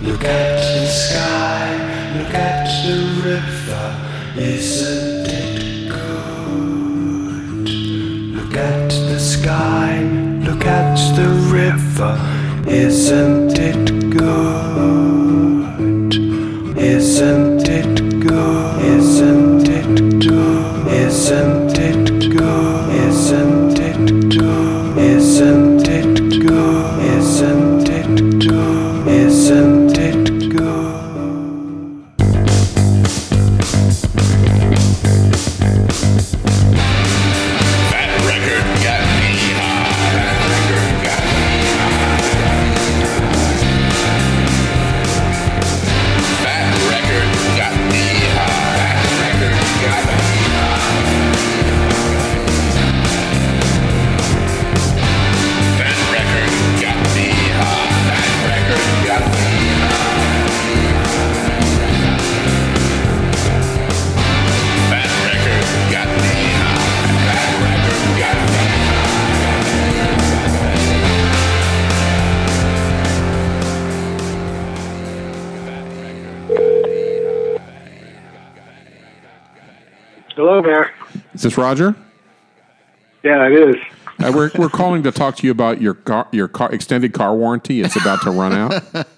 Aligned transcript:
Look 0.00 0.24
at 0.24 0.60
the 0.60 0.86
sky, 0.86 1.72
look 2.16 2.32
at 2.32 2.66
the 2.86 2.98
river, 3.28 3.96
isn't 4.36 5.26
it 5.26 5.88
good? 5.90 7.68
Look 8.36 8.56
at 8.56 8.90
the 8.90 9.18
sky, 9.18 10.04
look 10.44 10.64
at 10.66 10.94
the 11.16 11.28
river, 11.52 12.16
isn't 12.68 13.58
it 13.58 14.10
good? 14.16 15.08
Isn't 16.78 17.47
Roger? 81.68 81.94
Yeah, 83.22 83.46
it 83.46 83.52
is. 83.52 83.76
Uh, 84.18 84.32
we're 84.34 84.50
we're 84.56 84.70
calling 84.70 85.02
to 85.02 85.12
talk 85.12 85.36
to 85.36 85.46
you 85.46 85.50
about 85.50 85.82
your 85.82 85.92
car, 85.92 86.26
your 86.32 86.48
car 86.48 86.72
extended 86.72 87.12
car 87.12 87.36
warranty. 87.36 87.82
It's 87.82 87.94
about 87.94 88.22
to 88.22 88.30
run 88.30 88.52
out. 88.52 88.82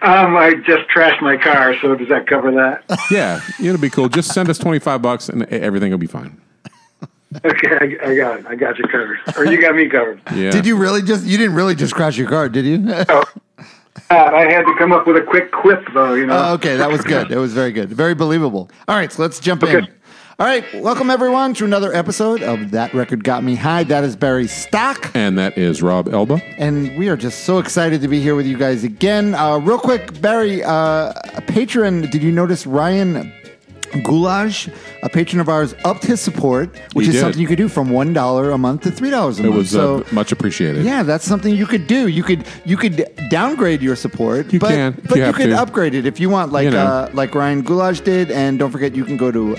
Um, 0.00 0.36
I 0.36 0.54
just 0.64 0.88
trashed 0.94 1.20
my 1.20 1.36
car, 1.36 1.74
so 1.80 1.96
does 1.96 2.08
that 2.08 2.28
cover 2.28 2.52
that? 2.52 2.84
Yeah, 3.10 3.40
it'll 3.60 3.80
be 3.80 3.90
cool. 3.90 4.08
Just 4.08 4.32
send 4.32 4.48
us 4.48 4.56
twenty 4.56 4.78
five 4.78 5.02
bucks 5.02 5.28
and 5.28 5.42
everything 5.46 5.90
will 5.90 5.98
be 5.98 6.06
fine. 6.06 6.40
Okay, 7.44 7.68
I, 7.68 8.10
I 8.10 8.16
got 8.16 8.38
it. 8.38 8.46
I 8.46 8.54
got 8.54 8.78
you 8.78 8.84
covered, 8.84 9.18
or 9.36 9.44
you 9.44 9.60
got 9.60 9.74
me 9.74 9.88
covered. 9.88 10.20
Yeah. 10.32 10.52
Did 10.52 10.66
you 10.66 10.76
really 10.76 11.02
just? 11.02 11.26
You 11.26 11.36
didn't 11.36 11.56
really 11.56 11.74
just 11.74 11.94
crash 11.94 12.16
your 12.16 12.28
car, 12.28 12.48
did 12.48 12.64
you? 12.64 12.88
Uh, 12.88 13.24
I 14.10 14.44
had 14.52 14.62
to 14.62 14.74
come 14.78 14.92
up 14.92 15.04
with 15.08 15.16
a 15.16 15.22
quick 15.22 15.50
quip, 15.50 15.84
though. 15.92 16.14
You 16.14 16.26
know. 16.26 16.36
Oh, 16.38 16.54
okay, 16.54 16.76
that 16.76 16.88
was 16.88 17.02
good. 17.02 17.32
It 17.32 17.38
was 17.38 17.52
very 17.52 17.72
good. 17.72 17.88
Very 17.88 18.14
believable. 18.14 18.70
All 18.86 18.94
right, 18.94 19.10
so 19.10 19.20
let's 19.20 19.40
jump 19.40 19.64
in. 19.64 19.88
All 20.40 20.46
right, 20.46 20.62
welcome 20.74 21.10
everyone 21.10 21.52
to 21.54 21.64
another 21.64 21.92
episode 21.92 22.44
of 22.44 22.70
That 22.70 22.94
Record 22.94 23.24
Got 23.24 23.42
Me 23.42 23.56
High. 23.56 23.82
That 23.82 24.04
is 24.04 24.14
Barry 24.14 24.46
Stock. 24.46 25.10
And 25.14 25.36
that 25.36 25.58
is 25.58 25.82
Rob 25.82 26.08
Elba. 26.08 26.40
And 26.58 26.96
we 26.96 27.08
are 27.08 27.16
just 27.16 27.40
so 27.44 27.58
excited 27.58 28.00
to 28.02 28.08
be 28.08 28.20
here 28.20 28.36
with 28.36 28.46
you 28.46 28.56
guys 28.56 28.84
again. 28.84 29.34
Uh, 29.34 29.58
real 29.58 29.80
quick, 29.80 30.20
Barry, 30.20 30.62
uh, 30.62 31.12
a 31.34 31.42
patron, 31.44 32.02
did 32.02 32.22
you 32.22 32.30
notice 32.30 32.68
Ryan 32.68 33.32
Goulash, 34.04 34.68
a 35.02 35.08
patron 35.08 35.40
of 35.40 35.48
ours, 35.48 35.74
upped 35.84 36.04
his 36.04 36.20
support, 36.20 36.70
which 36.92 37.06
He 37.06 37.10
is 37.10 37.14
did. 37.16 37.20
something 37.20 37.40
you 37.40 37.48
could 37.48 37.58
do 37.58 37.68
from 37.68 37.88
$1 37.88 38.54
a 38.54 38.58
month 38.58 38.82
to 38.82 38.90
$3 38.90 39.08
a 39.08 39.20
month. 39.20 39.40
It 39.40 39.48
was 39.50 39.70
so, 39.70 40.02
uh, 40.02 40.04
much 40.12 40.30
appreciated. 40.30 40.84
yeah, 40.84 41.02
that's 41.02 41.24
something 41.24 41.52
you 41.52 41.66
could 41.66 41.88
do. 41.88 42.06
You 42.06 42.22
could 42.22 42.46
you 42.64 42.76
could 42.76 43.10
downgrade 43.28 43.82
your 43.82 43.96
support. 43.96 44.52
You 44.52 44.60
but, 44.60 44.68
can, 44.70 45.02
but 45.08 45.16
you 45.18 45.26
you, 45.26 45.32
could 45.32 45.46
to. 45.46 45.58
upgrade 45.58 45.94
it 45.94 46.06
if 46.06 46.20
you 46.20 46.30
want, 46.30 46.52
like 46.52 46.66
You 46.66 46.70
know. 46.70 46.86
uh, 46.86 47.10
like 47.12 47.34
Ryan 47.34 47.62
Goulash 47.62 48.00
did. 48.02 48.30
And 48.30 48.56
don't 48.56 48.70
forget, 48.70 48.94
you 48.94 49.04
can 49.04 49.16
go 49.16 49.32
to 49.32 49.56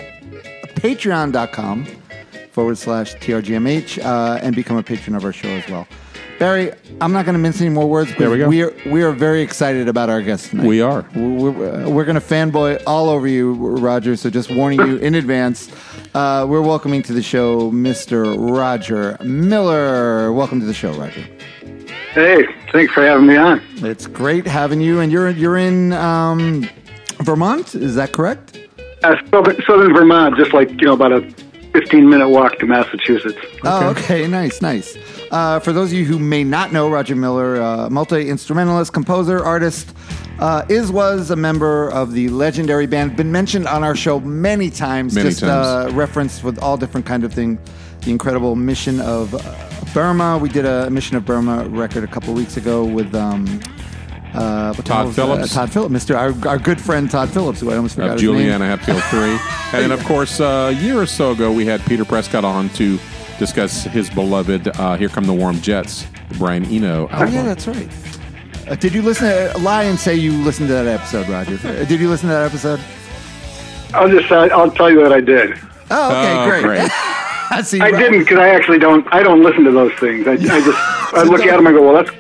patreon.com 0.80 1.86
forward 2.52 2.78
slash 2.78 3.16
trgmh 3.16 4.04
uh, 4.04 4.40
and 4.42 4.56
become 4.56 4.78
a 4.78 4.84
patron 4.84 5.16
of 5.16 5.24
our 5.24 5.34
show 5.34 5.50
as 5.50 5.68
well. 5.70 5.88
Barry, 6.40 6.72
I'm 7.02 7.12
not 7.12 7.26
going 7.26 7.34
to 7.34 7.40
mince 7.40 7.60
any 7.60 7.70
more 7.70 7.90
words. 7.90 8.16
There 8.18 8.30
we 8.30 8.38
go. 8.38 8.48
We 8.48 8.64
are, 8.64 8.74
we 8.86 9.04
are 9.04 9.12
very 9.12 9.42
excited 9.42 9.90
about 9.90 10.10
our 10.10 10.22
guest 10.22 10.52
tonight. 10.52 10.68
We 10.68 10.82
are. 10.82 11.06
We're, 11.14 11.86
uh, 11.86 11.90
we're 11.90 12.06
going 12.06 12.16
to 12.16 12.22
fanboy 12.22 12.82
all 12.88 13.10
over 13.10 13.28
you, 13.28 13.52
Roger. 13.54 14.16
So 14.16 14.30
just 14.30 14.50
warning 14.50 14.80
you 14.80 14.96
in 14.98 15.16
advance. 15.16 15.70
Uh, 16.16 16.46
we're 16.48 16.62
welcoming 16.62 17.04
to 17.04 17.14
the 17.14 17.22
show 17.22 17.72
Mr. 17.72 18.38
Roger 18.38 19.18
Miller. 19.22 20.32
Welcome 20.32 20.62
to 20.62 20.66
the 20.66 20.74
show, 20.74 20.94
Roger. 20.94 21.28
Hey, 22.14 22.46
thanks 22.72 22.94
for 22.94 23.06
having 23.06 23.28
me 23.28 23.36
on. 23.36 23.62
It's 23.78 24.08
great 24.08 24.48
having 24.48 24.80
you, 24.80 25.02
and 25.02 25.12
you're 25.12 25.30
you're 25.30 25.58
in 25.58 25.92
um, 25.94 26.68
Vermont. 27.20 27.76
Is 27.76 27.96
that 27.96 28.14
correct? 28.14 28.58
Uh, 29.04 29.16
southern, 29.30 29.62
southern 29.64 29.94
Vermont, 29.94 30.36
just 30.38 30.54
like 30.54 30.70
you 30.72 30.88
know, 30.88 30.94
about 30.94 31.12
a 31.12 31.22
15 31.72 32.10
minute 32.10 32.30
walk 32.30 32.58
to 32.60 32.66
Massachusetts. 32.66 33.38
Oh, 33.64 33.90
okay, 33.90 34.28
nice, 34.28 34.62
nice. 34.62 34.98
Uh, 35.32 35.60
for 35.60 35.72
those 35.72 35.92
of 35.92 35.98
you 35.98 36.06
who 36.06 36.18
may 36.18 36.44
not 36.44 36.74
know, 36.74 36.90
Roger 36.90 37.16
Miller, 37.16 37.62
uh, 37.62 37.90
multi 37.90 38.30
instrumentalist, 38.30 38.92
composer, 38.92 39.44
artist, 39.44 39.94
uh, 40.40 40.66
is 40.70 40.92
was 40.92 41.30
a 41.30 41.36
member 41.36 41.90
of 41.92 42.14
the 42.14 42.30
legendary 42.30 42.88
band. 42.88 43.16
Been 43.16 43.32
mentioned 43.32 43.68
on 43.68 43.84
our 43.84 43.96
show 43.96 44.20
many 44.20 44.70
times. 44.70 45.14
Many 45.16 45.30
just 45.30 45.42
times. 45.42 45.66
Uh, 45.66 45.92
referenced 45.94 46.44
with 46.44 46.60
all 46.60 46.78
different 46.78 47.06
kind 47.06 47.24
of 47.24 47.34
thing. 47.34 47.60
The 48.02 48.12
incredible 48.12 48.56
mission 48.56 49.00
of 49.02 49.36
uh, 49.36 49.94
Burma. 49.94 50.38
We 50.38 50.50
did 50.50 50.66
a 50.66 50.90
mission 50.90 51.16
of 51.18 51.26
Burma 51.26 51.68
record 51.70 52.04
a 52.04 52.08
couple 52.08 52.34
weeks 52.34 52.58
ago 52.58 52.84
with. 52.84 53.14
Um, 53.14 53.46
uh, 54.34 54.74
Todd 54.74 55.08
was 55.08 55.16
that? 55.16 55.26
Phillips. 55.26 55.54
Todd 55.54 55.72
Phillips, 55.72 55.94
Mr. 55.94 56.16
Our, 56.18 56.48
our 56.50 56.58
good 56.58 56.80
friend 56.80 57.10
Todd 57.10 57.30
Phillips, 57.30 57.60
who 57.62 57.72
I 57.72 57.76
almost 57.78 57.96
forgot 57.96 58.12
Of 58.12 58.14
his 58.20 58.24
name. 58.24 58.36
Juliana 58.38 58.66
Hatfield 58.66 59.04
3. 59.06 59.40
And 59.72 59.84
then, 59.84 59.92
of 59.92 60.04
course, 60.06 60.40
uh, 60.40 60.72
a 60.76 60.82
year 60.82 61.00
or 61.00 61.06
so 61.06 61.32
ago, 61.32 61.52
we 61.52 61.64
had 61.66 61.80
Peter 61.86 62.04
Prescott 62.04 62.44
on 62.44 62.70
to 62.70 62.98
discuss 63.38 63.84
his 63.84 64.10
beloved 64.10 64.68
uh, 64.80 64.96
Here 64.98 65.10
Come 65.10 65.26
the 65.26 65.34
Warm 65.34 65.62
Jets, 65.62 66.08
the 66.30 66.38
Brian 66.40 66.66
Eno 66.66 67.08
Album. 67.10 67.28
Oh 67.28 67.32
yeah, 67.32 67.44
that's 67.44 67.68
right. 67.68 67.88
Uh, 68.68 68.76
did 68.76 68.94
you 68.96 69.02
listen? 69.04 69.28
To, 69.30 69.58
lie 69.60 69.84
and 69.84 69.98
say 70.00 70.16
you 70.16 70.32
listened 70.44 70.68
to 70.70 70.74
that 70.74 70.88
episode, 70.88 71.28
Roger. 71.30 71.58
Uh, 71.68 71.86
Did 71.86 72.00
you 72.00 72.10
listen 72.10 72.30
to 72.30 72.34
that 72.36 72.46
episode? 72.46 72.80
I'll 73.94 74.10
just 74.10 74.32
uh, 74.32 74.50
I'll 74.52 74.70
tell 74.72 74.90
you 74.92 75.02
that 75.04 75.14
I 75.14 75.22
did. 75.22 75.58
Oh, 75.92 76.08
okay, 76.10 76.36
Oh, 76.38 76.48
great. 76.50 76.64
great. 76.64 76.90
I 77.52 77.62
see. 77.64 77.80
I 77.80 77.92
didn't 77.92 78.20
because 78.20 78.38
I 78.40 78.50
actually 78.50 78.78
don't. 78.80 79.08
I 79.14 79.24
don't 79.24 79.42
listen 79.44 79.64
to 79.66 79.72
those 79.72 79.94
things. 80.00 80.28
I, 80.28 80.34
I 80.34 80.38
just 80.38 81.14
I 81.14 81.24
look 81.24 81.42
at 81.42 81.56
them. 81.56 81.66
I 81.68 81.72
go, 81.72 81.82
well, 81.92 82.04
that's, 82.04 82.16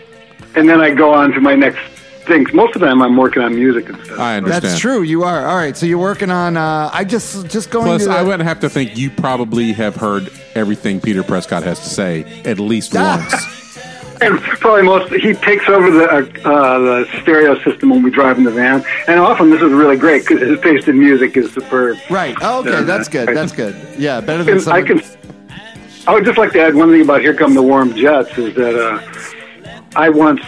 and 0.55 0.67
then 0.69 0.81
I 0.81 0.89
go 0.91 1.13
on 1.13 1.31
to 1.33 1.39
my 1.41 1.53
next 1.55 1.79
things. 2.29 2.53
Most 2.53 2.75
of 2.75 2.79
the 2.81 2.87
time, 2.87 3.01
I'm 3.01 3.17
working 3.17 3.43
on 3.43 3.53
music 3.55 3.89
and 3.89 4.01
stuff. 4.05 4.17
I 4.19 4.37
understand. 4.37 4.63
That's 4.63 4.79
true. 4.79 5.01
You 5.01 5.23
are 5.23 5.45
all 5.45 5.57
right. 5.57 5.75
So 5.75 5.85
you're 5.85 5.97
working 5.99 6.31
on. 6.31 6.55
Uh, 6.55 6.89
I 6.93 7.03
just 7.03 7.47
just 7.49 7.69
going. 7.69 7.85
Plus, 7.87 8.05
to 8.05 8.11
I 8.11 8.23
would 8.23 8.39
have 8.39 8.61
to 8.61 8.69
think 8.69 8.97
you 8.97 9.09
probably 9.09 9.73
have 9.73 9.97
heard 9.97 10.31
everything 10.55 11.01
Peter 11.01 11.23
Prescott 11.23 11.63
has 11.63 11.79
to 11.79 11.89
say 11.89 12.41
at 12.45 12.59
least 12.59 12.93
once. 12.95 13.33
And 14.21 14.37
probably 14.41 14.83
most, 14.83 15.13
he 15.13 15.33
takes 15.33 15.69
over 15.69 15.89
the 15.89 16.09
uh, 16.11 16.49
uh, 16.49 16.79
the 16.79 17.21
stereo 17.21 17.57
system 17.63 17.89
when 17.91 18.03
we 18.03 18.11
drive 18.11 18.37
in 18.37 18.43
the 18.43 18.51
van. 18.51 18.83
And 19.07 19.17
often 19.17 19.49
this 19.49 19.61
is 19.61 19.71
really 19.71 19.95
great 19.95 20.27
because 20.27 20.41
his 20.41 20.59
taste 20.59 20.89
in 20.89 20.99
music 20.99 21.37
is 21.37 21.53
superb. 21.53 21.95
Right. 22.09 22.35
Oh, 22.41 22.59
okay, 22.59 22.71
Yeah, 22.71 22.81
that's 22.81 23.07
good. 23.07 23.27
right. 23.29 23.33
That's 23.33 23.53
good. 23.53 23.77
Yeah, 23.97 24.19
better 24.19 24.43
than 24.43 24.59
some. 24.59 24.73
I 24.73 24.81
can. 24.81 25.01
I 26.05 26.13
would 26.13 26.25
just 26.25 26.37
like 26.37 26.51
to 26.51 26.59
add 26.59 26.75
one 26.75 26.89
thing 26.89 27.01
about 27.01 27.21
"Here 27.21 27.33
Come 27.33 27.53
the 27.53 27.63
Warm 27.63 27.95
Jets" 27.95 28.37
is 28.37 28.55
that 28.55 28.75
uh, 28.75 29.79
I 29.95 30.09
once, 30.09 30.41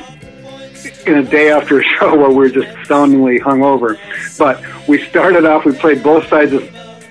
in 1.07 1.15
a 1.15 1.23
day 1.23 1.49
after 1.51 1.79
a 1.79 1.83
show 1.83 2.15
where 2.15 2.29
we 2.29 2.35
were 2.35 2.49
just 2.49 2.67
astoundingly 2.79 3.39
hungover, 3.39 3.97
but 4.37 4.61
we 4.87 5.03
started 5.07 5.45
off. 5.45 5.65
We 5.65 5.73
played 5.73 6.03
both 6.03 6.27
sides 6.27 6.53
of 6.53 6.61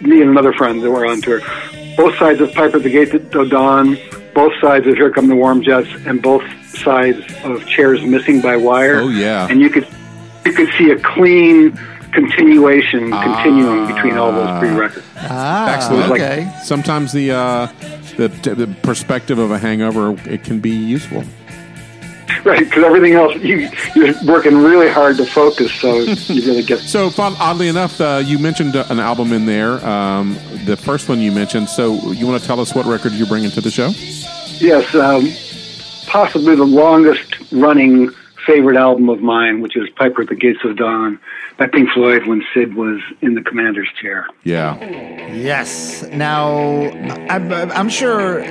me 0.00 0.20
and 0.20 0.30
another 0.30 0.52
friend 0.52 0.82
that 0.82 0.90
were 0.90 1.06
on 1.06 1.20
tour. 1.20 1.40
Both 1.96 2.16
sides 2.18 2.40
of 2.40 2.52
"Piper 2.54 2.76
at 2.78 2.82
the 2.82 2.90
Gate 2.90 3.12
of 3.14 3.50
Dawn," 3.50 3.98
both 4.34 4.52
sides 4.60 4.86
of 4.86 4.94
"Here 4.94 5.10
Come 5.10 5.26
the 5.28 5.34
Warm 5.36 5.62
Jets," 5.62 5.88
and 6.06 6.22
both 6.22 6.42
sides 6.66 7.18
of 7.44 7.66
"Chairs 7.66 8.02
Missing 8.02 8.40
by 8.40 8.56
Wire." 8.56 9.00
Oh, 9.00 9.08
yeah. 9.08 9.46
and 9.50 9.60
you 9.60 9.68
could 9.70 9.86
you 10.46 10.52
could 10.52 10.68
see 10.78 10.90
a 10.90 10.98
clean 10.98 11.72
continuation, 12.12 13.10
continuing 13.12 13.86
between 13.92 14.16
all 14.16 14.32
those 14.32 14.58
three 14.60 14.70
records. 14.76 15.06
ah, 15.18 15.72
Excellent. 15.74 16.10
okay. 16.12 16.50
Sometimes 16.64 17.12
the, 17.12 17.30
uh, 17.30 17.66
the 18.16 18.28
the 18.28 18.66
perspective 18.82 19.38
of 19.38 19.50
a 19.50 19.58
hangover 19.58 20.16
it 20.28 20.42
can 20.44 20.58
be 20.60 20.70
useful. 20.70 21.22
Right, 22.44 22.60
because 22.60 22.84
everything 22.84 23.12
else 23.14 23.34
you 23.36 23.68
you're 23.94 24.14
working 24.24 24.56
really 24.56 24.88
hard 24.88 25.16
to 25.18 25.26
focus, 25.26 25.72
so 25.74 26.00
you 26.32 26.42
really 26.46 26.62
get. 26.62 26.80
So, 26.80 27.10
oddly 27.18 27.68
enough, 27.68 28.00
uh, 28.00 28.22
you 28.24 28.38
mentioned 28.38 28.76
uh, 28.76 28.86
an 28.88 28.98
album 28.98 29.32
in 29.32 29.44
there. 29.46 29.84
Um, 29.86 30.38
the 30.64 30.76
first 30.76 31.08
one 31.08 31.20
you 31.20 31.32
mentioned. 31.32 31.68
So, 31.68 32.12
you 32.12 32.26
want 32.26 32.40
to 32.40 32.46
tell 32.46 32.58
us 32.58 32.74
what 32.74 32.86
record 32.86 33.12
you're 33.12 33.26
bringing 33.26 33.50
to 33.50 33.60
the 33.60 33.70
show? 33.70 33.88
Yes, 34.58 34.94
um, 34.94 35.28
possibly 36.06 36.54
the 36.54 36.64
longest 36.64 37.52
running 37.52 38.10
favorite 38.46 38.76
album 38.76 39.08
of 39.08 39.20
mine, 39.20 39.60
which 39.60 39.76
is 39.76 39.88
Piper 39.96 40.22
at 40.22 40.28
the 40.28 40.34
Gates 40.34 40.60
of 40.64 40.76
Dawn 40.76 41.18
by 41.58 41.66
Pink 41.66 41.90
Floyd 41.90 42.26
when 42.26 42.42
Syd 42.54 42.74
was 42.74 43.00
in 43.20 43.34
the 43.34 43.42
commander's 43.42 43.88
chair. 44.00 44.26
Yeah. 44.44 44.78
Yes. 45.32 46.02
Now, 46.12 46.90
I'm, 47.28 47.52
I'm 47.52 47.88
sure 47.88 48.42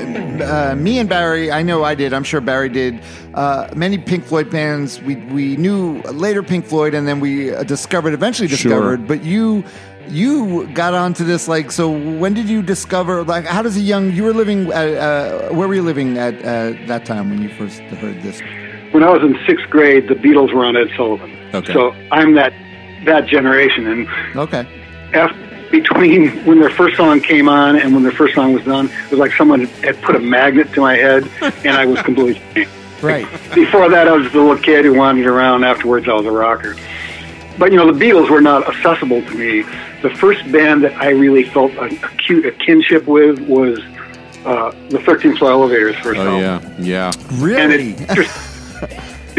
uh, 0.43 0.75
me 0.75 0.99
and 0.99 1.09
Barry, 1.09 1.51
I 1.51 1.61
know 1.63 1.83
I 1.83 1.95
did, 1.95 2.13
I'm 2.13 2.23
sure 2.23 2.39
Barry 2.41 2.69
did. 2.69 3.01
Uh, 3.33 3.69
many 3.75 3.97
Pink 3.97 4.25
Floyd 4.25 4.51
fans, 4.51 5.01
we, 5.01 5.15
we 5.15 5.57
knew 5.57 6.01
later 6.03 6.43
Pink 6.43 6.65
Floyd 6.65 6.93
and 6.93 7.07
then 7.07 7.19
we 7.19 7.53
uh, 7.53 7.63
discovered, 7.63 8.13
eventually 8.13 8.47
Sure. 8.47 8.57
discovered, 8.57 9.07
but 9.07 9.23
you. 9.23 9.63
You 10.07 10.65
got 10.73 10.95
onto 10.95 11.23
this 11.23 11.47
like 11.47 11.71
so. 11.71 11.87
When 11.91 12.33
did 12.33 12.49
you 12.49 12.63
discover? 12.63 13.23
Like, 13.23 13.45
how 13.45 13.61
does 13.61 13.77
a 13.77 13.79
young 13.79 14.11
you 14.11 14.23
were 14.23 14.33
living? 14.33 14.71
At, 14.71 14.87
uh, 14.95 15.49
where 15.53 15.67
were 15.67 15.75
you 15.75 15.83
living 15.83 16.17
at 16.17 16.33
uh, 16.39 16.73
that 16.87 17.05
time 17.05 17.29
when 17.29 17.43
you 17.43 17.49
first 17.49 17.79
heard 17.81 18.19
this? 18.23 18.41
When 18.91 19.03
I 19.03 19.09
was 19.11 19.21
in 19.21 19.37
sixth 19.45 19.69
grade, 19.69 20.07
the 20.07 20.15
Beatles 20.15 20.53
were 20.53 20.65
on 20.65 20.75
Ed 20.75 20.89
Sullivan. 20.97 21.35
Okay. 21.53 21.73
So 21.73 21.93
I'm 22.11 22.33
that 22.35 22.53
that 23.05 23.27
generation, 23.27 23.87
and 23.87 24.07
Okay. 24.35 24.67
after, 25.13 25.37
between 25.71 26.29
when 26.45 26.59
their 26.59 26.69
first 26.69 26.97
song 26.97 27.21
came 27.21 27.47
on 27.47 27.75
and 27.77 27.93
when 27.93 28.03
their 28.03 28.11
first 28.11 28.35
song 28.35 28.53
was 28.53 28.63
done, 28.65 28.87
it 28.87 29.11
was 29.11 29.19
like 29.19 29.31
someone 29.33 29.65
had 29.83 30.01
put 30.01 30.15
a 30.15 30.19
magnet 30.19 30.73
to 30.73 30.81
my 30.81 30.95
head, 30.95 31.29
and 31.41 31.69
I 31.77 31.85
was 31.85 32.01
completely. 32.01 32.41
changed. 32.55 32.71
Right. 33.01 33.25
Before 33.55 33.89
that, 33.89 34.09
I 34.09 34.11
was 34.11 34.23
just 34.23 34.35
a 34.35 34.41
little 34.41 34.57
kid 34.61 34.83
who 34.83 34.93
wandered 34.93 35.25
around. 35.27 35.63
Afterwards, 35.63 36.09
I 36.09 36.13
was 36.13 36.25
a 36.25 36.31
rocker. 36.31 36.75
But 37.57 37.71
you 37.71 37.77
know, 37.77 37.89
the 37.91 37.97
Beatles 37.97 38.29
were 38.29 38.41
not 38.41 38.67
accessible 38.67 39.21
to 39.21 39.31
me. 39.35 39.61
The 40.01 40.09
first 40.09 40.49
band 40.51 40.83
that 40.83 40.95
I 40.97 41.09
really 41.11 41.43
felt 41.45 41.71
a, 41.75 41.85
acute 41.85 42.45
a 42.45 42.51
kinship 42.51 43.05
with 43.07 43.39
was 43.47 43.79
uh, 44.45 44.71
the 44.89 44.97
13th 44.99 45.37
Floor 45.37 45.51
Elevators 45.51 45.95
first 45.97 46.19
Oh 46.19 46.39
album. 46.41 46.83
yeah. 46.83 47.11
Yeah. 47.11 47.11
And 47.31 47.41
Really? 47.41 47.93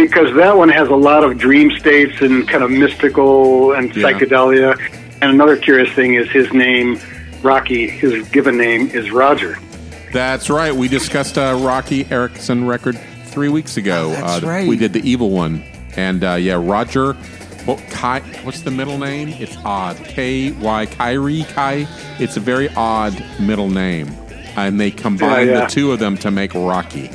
It's 0.01 0.13
interesting 0.13 0.25
because 0.25 0.37
that 0.37 0.57
one 0.57 0.69
has 0.71 0.89
a 0.89 0.95
lot 0.97 1.25
of 1.25 1.37
dream 1.39 1.71
states 1.79 2.21
and 2.21 2.49
kind 2.49 2.65
of 2.65 2.71
mystical 2.71 3.73
and 3.73 3.95
Yeah. 3.95 4.05
psychedelia. 4.11 4.79
And 5.21 5.31
another 5.33 5.57
curious 5.57 5.91
thing 5.95 6.15
is 6.15 6.31
his 6.31 6.53
name, 6.53 6.99
Roky. 7.43 7.87
His 7.89 8.27
given 8.29 8.57
name 8.57 8.91
is 8.95 9.11
Roger. 9.11 9.59
That's 10.13 10.49
right. 10.51 10.75
We 10.75 10.89
discussed 10.89 11.37
a 11.37 11.55
Roky 11.55 12.07
Erickson 12.11 12.67
record 12.67 12.99
three 13.27 13.49
weeks 13.49 13.77
ago. 13.77 14.15
Oh, 14.17 14.21
that's 14.21 14.43
uh, 14.43 14.47
right. 14.47 14.67
We 14.67 14.77
did 14.77 14.93
the 14.93 15.09
evil 15.09 15.31
one, 15.31 15.63
and 15.97 16.25
uh, 16.25 16.35
yeah, 16.35 16.55
Roger. 16.59 17.17
Well, 17.67 17.79
Kai, 17.91 18.21
what's 18.43 18.63
the 18.63 18.71
middle 18.71 18.97
name? 18.99 19.29
It's 19.39 19.57
odd. 19.65 19.97
K 19.99 20.51
Y 20.53 20.87
Kyrie 20.87 21.45
Kai. 21.55 21.87
It's 22.19 22.37
a 22.39 22.41
very 22.41 22.71
odd 22.75 23.23
middle 23.39 23.69
name, 23.69 24.09
and 24.57 24.81
they 24.81 24.91
combined 24.91 25.51
Yeah, 25.51 25.59
yeah. 25.59 25.65
the 25.67 25.71
two 25.71 25.93
of 25.93 25.99
them 25.99 26.17
to 26.19 26.31
make 26.31 26.55
Roky. 26.55 27.11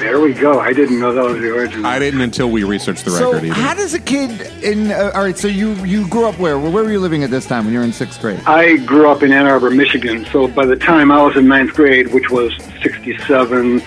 There 0.00 0.18
we 0.18 0.32
go. 0.32 0.58
I 0.58 0.72
didn't 0.72 0.98
know 0.98 1.12
that 1.12 1.22
was 1.24 1.40
the 1.42 1.50
origin. 1.52 1.84
I 1.84 1.98
didn't 1.98 2.22
until 2.22 2.50
we 2.50 2.64
researched 2.64 3.04
the 3.04 3.10
So 3.10 3.32
record. 3.34 3.44
Either. 3.50 3.54
how 3.54 3.74
does 3.74 3.92
a 3.92 4.00
kid 4.00 4.30
in? 4.64 4.90
Uh, 4.90 5.12
all 5.14 5.22
right, 5.22 5.36
so 5.36 5.46
you 5.46 5.74
you 5.84 6.08
grew 6.08 6.26
up 6.26 6.38
where? 6.38 6.58
Where 6.58 6.70
were 6.84 6.90
you 6.90 7.00
living 7.00 7.22
at 7.22 7.30
this 7.30 7.44
time 7.46 7.64
when 7.66 7.74
you 7.74 7.80
were 7.80 7.84
in 7.84 7.92
sixth 7.92 8.18
grade? 8.20 8.40
I 8.46 8.78
grew 8.78 9.10
up 9.10 9.22
in 9.22 9.30
Ann 9.30 9.46
Arbor, 9.46 9.70
Michigan. 9.70 10.24
So 10.32 10.48
by 10.48 10.64
the 10.64 10.76
time 10.76 11.12
I 11.12 11.22
was 11.22 11.36
in 11.36 11.46
ninth 11.48 11.74
grade, 11.74 12.14
which 12.14 12.30
was 12.30 12.50
'67, 12.82 13.82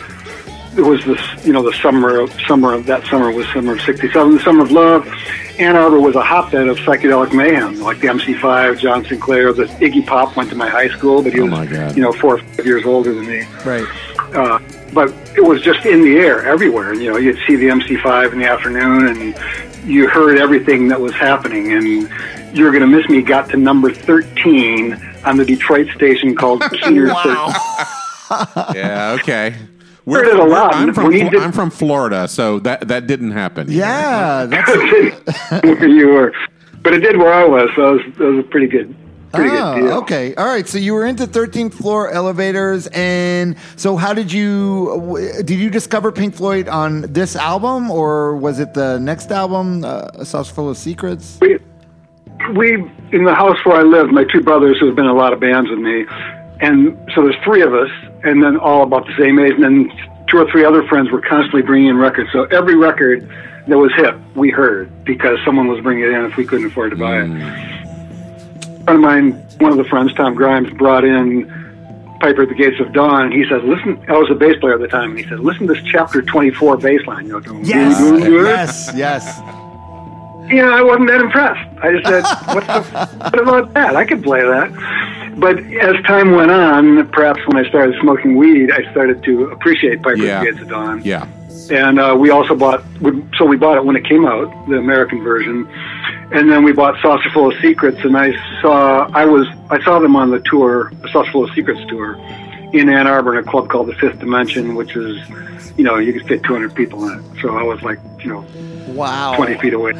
it 0.77 0.81
was 0.81 1.03
this, 1.05 1.19
you 1.45 1.51
know, 1.51 1.63
the 1.63 1.73
summer 1.81 2.19
of 2.19 2.31
summer 2.47 2.73
of 2.73 2.85
that 2.85 3.03
summer 3.07 3.31
was 3.31 3.47
summer 3.47 3.73
of 3.73 3.81
'67, 3.81 4.35
the 4.37 4.39
summer 4.43 4.61
of 4.63 4.71
love. 4.71 5.07
Ann 5.59 5.75
Arbor 5.75 5.99
was 5.99 6.15
a 6.15 6.23
hotbed 6.23 6.67
of 6.67 6.77
psychedelic 6.77 7.33
mayhem, 7.33 7.79
like 7.79 7.99
the 8.01 8.07
MC5, 8.07 8.79
John 8.79 9.03
Sinclair. 9.05 9.51
The 9.53 9.65
Iggy 9.65 10.05
Pop 10.05 10.35
went 10.35 10.49
to 10.51 10.55
my 10.55 10.67
high 10.69 10.89
school, 10.89 11.21
but 11.23 11.33
he 11.33 11.39
Oh, 11.41 11.43
was, 11.45 11.51
my 11.69 11.91
you 11.93 12.01
know, 12.01 12.11
four 12.13 12.35
or 12.35 12.37
five 12.39 12.65
years 12.65 12.85
older 12.85 13.13
than 13.13 13.25
me. 13.27 13.45
Right. 13.65 13.85
Uh, 14.35 14.57
but 14.93 15.09
it 15.35 15.43
was 15.43 15.61
just 15.61 15.85
in 15.85 16.01
the 16.01 16.17
air 16.17 16.45
everywhere. 16.45 16.93
You 16.93 17.11
know, 17.11 17.17
you'd 17.17 17.39
see 17.47 17.55
the 17.55 17.67
MC5 17.69 18.33
in 18.33 18.39
the 18.39 18.45
afternoon, 18.47 19.07
and 19.07 19.35
you 19.89 20.07
heard 20.07 20.37
everything 20.39 20.87
that 20.89 20.99
was 20.99 21.13
happening. 21.13 21.71
And 21.73 22.09
"You're 22.55 22.71
Gonna 22.71 22.87
Miss 22.87 23.07
Me" 23.09 23.21
got 23.21 23.49
to 23.49 23.57
number 23.57 23.91
13 23.91 24.93
on 25.25 25.37
the 25.37 25.45
Detroit 25.45 25.87
station 25.95 26.35
called 26.35 26.61
Keener. 26.71 27.07
yeah. 28.75 29.17
Okay. 29.19 29.55
Heard 30.05 30.27
it 30.27 30.37
a 30.37 30.43
lot. 30.43 30.75
I'm 30.75 30.93
from 30.93 31.05
When 31.05 31.29
did- 31.29 31.35
I'm 31.41 31.53
from 31.53 31.69
Florida, 31.69 32.27
so 32.27 32.59
that 32.59 32.87
that 32.89 33.07
didn't 33.07 33.31
happen. 33.31 33.67
Yeah, 33.71 34.45
that's 34.49 34.67
where 35.63 35.87
you 35.87 36.07
were, 36.09 36.33
but 36.81 36.93
it 36.93 36.99
did 36.99 37.17
where 37.17 37.33
I 37.33 37.45
was. 37.45 37.69
So 37.75 37.95
it 37.95 38.07
was, 38.07 38.19
it 38.19 38.23
was 38.23 38.39
a 38.45 38.47
pretty 38.49 38.67
good, 38.67 38.93
pretty 39.33 39.49
oh, 39.57 39.75
deal. 39.75 39.91
okay. 39.99 40.35
All 40.35 40.45
right. 40.45 40.67
So 40.67 40.77
you 40.77 40.93
were 40.93 41.05
into 41.05 41.25
13th 41.25 41.73
floor 41.73 42.09
elevators, 42.11 42.87
and 42.87 43.55
so 43.75 43.97
how 43.97 44.13
did 44.13 44.31
you? 44.31 45.17
Did 45.43 45.59
you 45.59 45.69
discover 45.69 46.11
Pink 46.11 46.35
Floyd 46.35 46.67
on 46.67 47.01
this 47.01 47.35
album, 47.35 47.91
or 47.91 48.35
was 48.35 48.59
it 48.59 48.73
the 48.73 48.99
next 48.99 49.31
album, 49.31 49.83
uh, 49.83 50.09
A 50.13 50.25
Saucerful 50.25 50.69
of 50.69 50.77
Secrets? 50.77 51.39
we, 51.41 51.57
we 52.55 52.73
in 53.11 53.25
the 53.25 53.35
house 53.35 53.57
where 53.65 53.77
I 53.77 53.83
lived, 53.83 54.11
my 54.11 54.23
two 54.25 54.41
brothers 54.41 54.79
who 54.79 54.87
have 54.87 54.95
been 54.95 55.05
in 55.05 55.11
a 55.11 55.15
lot 55.15 55.33
of 55.33 55.39
bands 55.39 55.69
with 55.69 55.79
me, 55.79 56.05
and 56.61 56.97
so 57.13 57.23
there's 57.23 57.41
three 57.43 57.61
of 57.61 57.73
us, 57.73 57.89
and 58.23 58.43
then 58.43 58.57
all 58.57 58.83
about 58.83 59.05
the 59.05 59.15
same 59.17 59.39
age, 59.39 59.53
and 59.53 59.63
then 59.63 59.91
two 60.29 60.37
or 60.37 60.49
three 60.51 60.63
other 60.63 60.87
friends 60.87 61.11
were 61.11 61.21
constantly 61.21 61.61
bringing 61.61 61.89
in 61.89 61.97
records. 61.97 62.31
So 62.31 62.43
every 62.45 62.75
record 62.75 63.29
that 63.67 63.77
was 63.77 63.93
hip, 63.95 64.17
we 64.35 64.49
heard 64.49 65.03
because 65.05 65.37
someone 65.45 65.67
was 65.67 65.81
bringing 65.81 66.03
it 66.03 66.09
in 66.09 66.25
if 66.25 66.37
we 66.37 66.45
couldn't 66.45 66.67
afford 66.67 66.91
to 66.91 66.97
buy 66.97 67.21
it. 67.21 67.82
Friend 68.85 68.97
of 68.97 69.01
mine, 69.01 69.31
one 69.59 69.71
of 69.71 69.77
the 69.77 69.85
friends, 69.85 70.13
Tom 70.13 70.35
Grimes, 70.35 70.69
brought 70.77 71.03
in 71.05 71.45
Piper 72.19 72.43
at 72.43 72.49
the 72.49 72.55
Gates 72.55 72.79
of 72.79 72.91
Dawn. 72.93 73.31
He 73.31 73.45
said, 73.47 73.63
"Listen." 73.63 73.97
I 74.09 74.13
was 74.13 74.29
a 74.29 74.35
bass 74.35 74.57
player 74.59 74.73
at 74.73 74.81
the 74.81 74.87
time, 74.87 75.11
and 75.11 75.19
he 75.19 75.25
said, 75.27 75.39
"Listen 75.39 75.67
to 75.67 75.73
this 75.73 75.83
chapter 75.83 76.21
24 76.21 76.77
bass 76.77 77.05
line." 77.07 77.27
You 77.27 77.39
know, 77.41 77.61
Yes, 77.63 77.99
yes, 78.35 78.91
yes. 78.95 79.41
Yeah, 80.51 80.69
I 80.69 80.81
wasn't 80.81 81.07
that 81.07 81.21
impressed. 81.21 81.69
I 81.81 81.93
just 81.93 82.05
said, 82.05 82.21
what, 82.53 82.67
the, 82.67 82.81
what 83.29 83.39
about 83.39 83.73
that? 83.75 83.95
I 83.95 84.03
could 84.05 84.21
play 84.21 84.41
that. 84.41 84.69
But 85.39 85.59
as 85.59 86.03
time 86.05 86.31
went 86.33 86.51
on, 86.51 87.07
perhaps 87.11 87.39
when 87.47 87.55
I 87.65 87.67
started 87.69 87.95
smoking 88.01 88.35
weed, 88.35 88.69
I 88.69 88.89
started 88.91 89.23
to 89.23 89.45
appreciate 89.51 90.03
Piper 90.03 90.17
Yeah. 90.17 90.39
at 90.39 90.43
the 90.43 90.51
Gates 90.51 90.61
of 90.63 90.67
Dawn. 90.69 91.01
Yeah. 91.05 91.25
And 91.71 91.97
uh, 91.97 92.17
we 92.19 92.29
also 92.29 92.55
bought, 92.57 92.83
so 93.37 93.45
we 93.45 93.55
bought 93.55 93.77
it 93.77 93.85
when 93.85 93.95
it 93.95 94.03
came 94.05 94.25
out, 94.25 94.51
the 94.67 94.77
American 94.77 95.23
version. 95.23 95.65
And 96.33 96.51
then 96.51 96.63
we 96.63 96.71
bought 96.73 96.95
Saucerful 97.01 97.53
of 97.53 97.61
Secrets, 97.61 97.99
and 98.03 98.17
I 98.17 98.33
saw, 98.61 99.07
I 99.13 99.25
was, 99.25 99.47
I 99.69 99.81
saw 99.83 99.99
them 99.99 100.15
on 100.15 100.31
the 100.31 100.39
tour, 100.39 100.91
the 101.01 101.09
Saucerful 101.09 101.43
of 101.47 101.51
Secrets 101.53 101.79
tour, 101.89 102.15
in 102.73 102.89
Ann 102.89 103.05
Arbor 103.07 103.37
in 103.37 103.45
a 103.45 103.49
club 103.49 103.69
called 103.69 103.87
the 103.87 103.93
Fifth 103.95 104.19
Dimension, 104.19 104.73
which 104.73 104.95
is, 104.95 105.17
you 105.77 105.83
know, 105.83 105.97
you 105.97 106.11
could 106.11 106.27
fit 106.27 106.43
200 106.43 106.73
people 106.73 107.07
in 107.07 107.19
it. 107.19 107.41
So 107.41 107.55
I 107.55 107.61
was 107.63 107.81
like, 107.83 107.99
you 108.19 108.29
know, 108.29 108.45
Wow. 108.87 109.35
20 109.37 109.57
feet 109.59 109.73
away. 109.73 109.91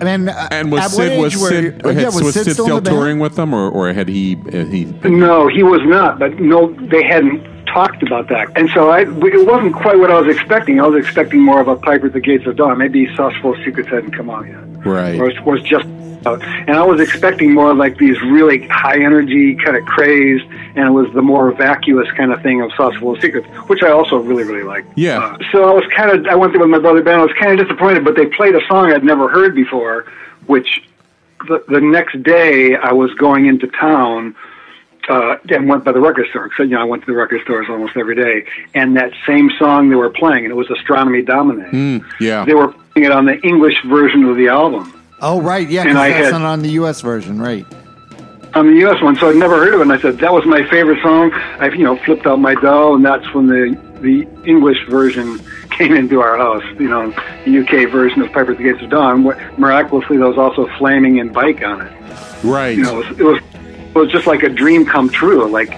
And, 0.00 0.28
uh, 0.30 0.48
And 0.50 0.64
at 0.64 0.66
was 0.70 0.80
what 0.80 0.90
Syd 0.90 1.20
was 1.20 1.34
age 1.34 1.40
were 1.40 1.48
Syd, 1.48 1.64
you- 1.64 1.88
had- 1.90 1.96
yeah, 1.98 2.04
was 2.06 2.34
Syd, 2.34 2.50
still, 2.52 2.78
in 2.78 2.84
touring 2.84 3.18
with 3.18 3.36
them, 3.36 3.54
or, 3.54 3.70
or 3.70 3.92
had 3.92 4.08
he 4.08 4.36
uh, 4.52 4.64
he? 4.64 4.86
No, 5.04 5.48
he 5.48 5.62
was 5.62 5.80
not. 5.84 6.18
But 6.18 6.40
no, 6.40 6.72
they 6.88 7.02
hadn't 7.04 7.42
talked 7.66 8.02
about 8.02 8.28
that, 8.28 8.48
and 8.56 8.68
so 8.70 8.90
I. 8.90 9.02
It 9.02 9.46
wasn't 9.46 9.74
quite 9.74 9.98
what 9.98 10.10
I 10.10 10.20
was 10.20 10.34
expecting. 10.34 10.80
I 10.80 10.86
was 10.86 11.02
expecting 11.02 11.40
more 11.40 11.60
of 11.60 11.68
a 11.68 11.76
Piper 11.76 12.06
at 12.06 12.12
the 12.12 12.20
Gates 12.20 12.44
of 12.46 12.56
Dawn. 12.56 12.76
Maybe 12.78 13.06
Saucerful 13.14 13.54
of 13.56 13.64
Secrets 13.64 13.88
hadn't 13.88 14.12
come 14.12 14.28
out 14.28 14.46
yet, 14.46 14.58
Right. 14.84 15.20
was, 15.20 15.38
was 15.40 15.62
just 15.62 15.86
out. 16.26 16.42
And 16.42 16.70
I 16.70 16.82
was 16.84 17.00
expecting 17.00 17.52
more 17.52 17.74
like 17.74 17.98
these 17.98 18.20
really 18.22 18.66
high 18.68 19.02
energy, 19.02 19.54
kind 19.56 19.76
of 19.76 19.84
crazed, 19.84 20.44
and 20.76 20.78
it 20.78 20.90
was 20.90 21.12
the 21.14 21.22
more 21.22 21.52
vacuous 21.52 22.10
kind 22.12 22.32
of 22.32 22.42
thing 22.42 22.62
of 22.62 22.70
Saucerful 22.72 23.16
of 23.16 23.22
Secrets, 23.22 23.46
which 23.68 23.82
I 23.82 23.90
also 23.90 24.16
really, 24.16 24.44
really 24.44 24.62
liked. 24.62 24.96
Yeah. 24.96 25.18
Uh, 25.18 25.38
so 25.50 25.64
I 25.68 25.72
was 25.72 25.84
kind 25.94 26.10
of. 26.10 26.26
I 26.26 26.34
went 26.34 26.52
there 26.52 26.60
with 26.60 26.70
my 26.70 26.78
brother 26.78 27.02
Ben. 27.02 27.18
I 27.18 27.22
was 27.22 27.34
kind 27.40 27.58
of 27.58 27.66
disappointed, 27.66 28.04
but 28.04 28.16
they 28.16 28.26
played 28.26 28.54
a 28.54 28.64
song 28.66 28.92
I'd 28.92 29.04
never 29.04 29.28
heard 29.28 29.54
before, 29.54 30.10
which 30.46 30.82
the, 31.48 31.64
the 31.68 31.80
next 31.80 32.22
day 32.22 32.76
I 32.76 32.92
was 32.92 33.12
going 33.14 33.46
into 33.46 33.66
town 33.66 34.36
uh, 35.08 35.36
and 35.50 35.68
went 35.68 35.84
by 35.84 35.92
the 35.92 36.00
record 36.00 36.26
store. 36.30 36.50
So, 36.56 36.62
you 36.62 36.70
know, 36.70 36.80
I 36.80 36.84
went 36.84 37.02
to 37.02 37.06
the 37.06 37.16
record 37.16 37.42
stores 37.42 37.66
almost 37.68 37.96
every 37.96 38.14
day. 38.14 38.46
And 38.74 38.96
that 38.96 39.12
same 39.26 39.50
song 39.58 39.88
they 39.88 39.96
were 39.96 40.10
playing, 40.10 40.44
and 40.44 40.52
it 40.52 40.56
was 40.56 40.70
Astronomy 40.70 41.22
Domine. 41.22 41.70
Mm, 41.70 42.04
yeah. 42.20 42.44
They 42.44 42.54
were 42.54 42.68
playing 42.92 43.06
it 43.06 43.12
on 43.12 43.24
the 43.26 43.38
English 43.40 43.82
version 43.86 44.24
of 44.24 44.36
the 44.36 44.48
album, 44.48 44.98
Oh, 45.24 45.40
right. 45.40 45.68
Yeah, 45.68 45.82
And 45.86 45.96
I 45.98 46.08
that's 46.10 46.24
had- 46.32 46.40
not 46.40 46.42
on 46.42 46.62
the 46.62 46.70
U.S. 46.70 47.00
version, 47.00 47.40
right? 47.40 47.64
on 48.54 48.66
the 48.66 48.78
U.S. 48.80 49.00
one. 49.02 49.16
So 49.16 49.30
I'd 49.30 49.36
never 49.36 49.56
heard 49.56 49.72
of 49.72 49.80
it. 49.80 49.84
And 49.84 49.92
I 49.92 49.98
said, 49.98 50.18
that 50.18 50.30
was 50.32 50.44
my 50.44 50.68
favorite 50.68 51.00
song. 51.02 51.32
I, 51.32 51.68
you 51.70 51.84
know, 51.84 51.96
flipped 51.96 52.26
out 52.26 52.38
my 52.38 52.54
doll, 52.54 52.94
and 52.96 53.02
that's 53.04 53.32
when 53.32 53.46
the, 53.46 53.78
the 54.02 54.28
English 54.46 54.76
version 54.90 55.38
came 55.70 55.94
into 55.94 56.20
our 56.20 56.36
house. 56.36 56.62
You 56.78 56.88
know, 56.90 57.10
the 57.46 57.58
UK 57.60 57.90
version 57.90 58.20
of 58.20 58.30
Piper 58.32 58.50
at 58.52 58.58
the 58.58 58.64
Gates 58.64 58.82
of 58.82 58.90
Dawn. 58.90 59.22
Miraculously, 59.56 60.18
there 60.18 60.28
was 60.28 60.36
also 60.36 60.66
Flaming 60.76 61.18
and 61.18 61.32
Bike 61.32 61.62
on 61.62 61.80
it. 61.80 61.92
right. 62.44 62.76
you 62.76 62.82
know, 62.82 63.00
it 63.00 63.08
was, 63.08 63.20
it 63.20 63.24
was 63.24 63.40
it 63.94 63.98
was 63.98 64.10
just 64.10 64.26
like 64.26 64.42
a 64.42 64.48
dream 64.48 64.86
come 64.86 65.08
true. 65.08 65.46
Like 65.50 65.76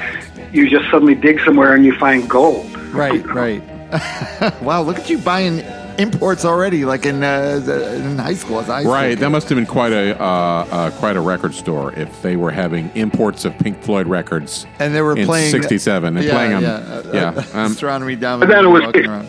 you 0.52 0.68
just 0.70 0.90
suddenly 0.90 1.14
dig 1.14 1.40
somewhere 1.44 1.74
and 1.74 1.84
you 1.84 1.94
find 1.98 2.28
gold. 2.28 2.70
Right, 2.92 3.24
right. 3.26 3.62
wow, 4.62 4.82
look 4.82 4.98
at 4.98 5.10
you 5.10 5.18
buying 5.18 5.60
imports 5.98 6.44
already, 6.44 6.84
like 6.84 7.06
in 7.06 7.22
uh, 7.22 7.60
in 7.96 8.18
high 8.18 8.34
school. 8.34 8.60
As 8.60 8.68
I 8.70 8.84
Right, 8.84 9.18
that 9.18 9.30
must 9.30 9.48
have 9.48 9.56
been 9.56 9.66
quite 9.66 9.92
a 9.92 10.20
uh, 10.20 10.24
uh, 10.24 10.90
quite 10.92 11.16
a 11.16 11.20
record 11.20 11.54
store 11.54 11.92
if 11.94 12.22
they 12.22 12.36
were 12.36 12.50
having 12.50 12.90
imports 12.94 13.44
of 13.44 13.56
Pink 13.58 13.82
Floyd 13.82 14.06
records. 14.06 14.66
and 14.78 14.94
they 14.94 15.02
were 15.02 15.16
in 15.16 15.26
playing 15.26 15.50
'67 15.50 16.16
and 16.16 16.24
yeah, 16.24 16.32
playing 16.32 16.50
them. 16.52 16.62
Yeah, 16.62 16.70
uh, 16.70 17.02
Yeah, 17.12 17.44
uh, 17.54 17.64
um, 17.66 17.72
astronomy 17.72 18.16
But 18.16 18.46
then 18.46 18.64
it 18.64 18.68
was- 18.68 19.26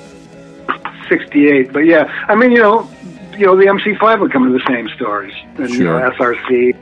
'68. 1.09 1.71
But 1.73 1.85
yeah, 1.85 2.05
I 2.27 2.35
mean, 2.35 2.51
you 2.51 2.59
know, 2.59 2.89
you 3.37 3.45
know, 3.45 3.55
the 3.55 3.65
MC5 3.65 4.19
would 4.21 4.31
come 4.31 4.45
to 4.45 4.57
the 4.57 4.63
same 4.67 4.89
stores, 4.89 5.33
and 5.57 5.69
you 5.69 5.83
know, 5.83 5.99
SRC, 6.17 6.75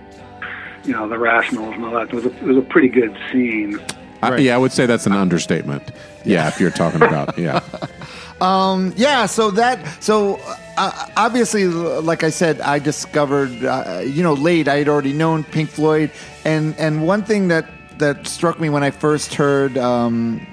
you 0.86 0.94
know, 0.94 1.08
the 1.08 1.16
Rationals 1.18 1.74
and 1.75 1.86
all 1.86 1.92
that. 1.94 2.10
It 2.10 2.13
was 2.13 2.25
a, 2.25 2.30
it 2.38 2.44
was 2.44 2.58
a 2.58 2.62
pretty 2.62 2.90
good 2.90 3.16
scene. 3.32 3.80
I- 4.22 4.30
Right. 4.32 4.40
yeah, 4.40 4.56
I 4.56 4.58
would 4.58 4.72
say 4.72 4.86
that's 4.86 5.06
an 5.06 5.13
understatement. 5.13 5.84
Yeah, 6.25 6.48
if 6.48 6.58
you're 6.58 6.72
talking 6.72 7.02
about 7.02 7.38
yeah. 7.38 7.60
Um, 8.42 8.94
Yeah, 8.96 9.25
so 9.25 9.52
that 9.52 9.78
so 10.02 10.40
uh, 10.78 11.08
obviously, 11.18 11.66
like 11.68 12.24
I 12.24 12.30
said, 12.30 12.62
I 12.62 12.80
discovered 12.80 13.52
uh, 13.66 14.04
you 14.06 14.24
know 14.24 14.34
late. 14.34 14.70
I 14.70 14.78
had 14.78 14.88
already 14.88 15.12
known 15.12 15.44
Pink 15.44 15.70
Floyd, 15.70 16.12
and 16.46 16.74
and 16.80 17.06
one 17.06 17.24
thing 17.24 17.50
that 17.50 17.66
that 18.00 18.25
struck 18.25 18.58
me 18.62 18.70
when 18.70 18.84
I 18.84 18.92
first 18.92 19.34
heard 19.34 19.78
um, 19.78 20.48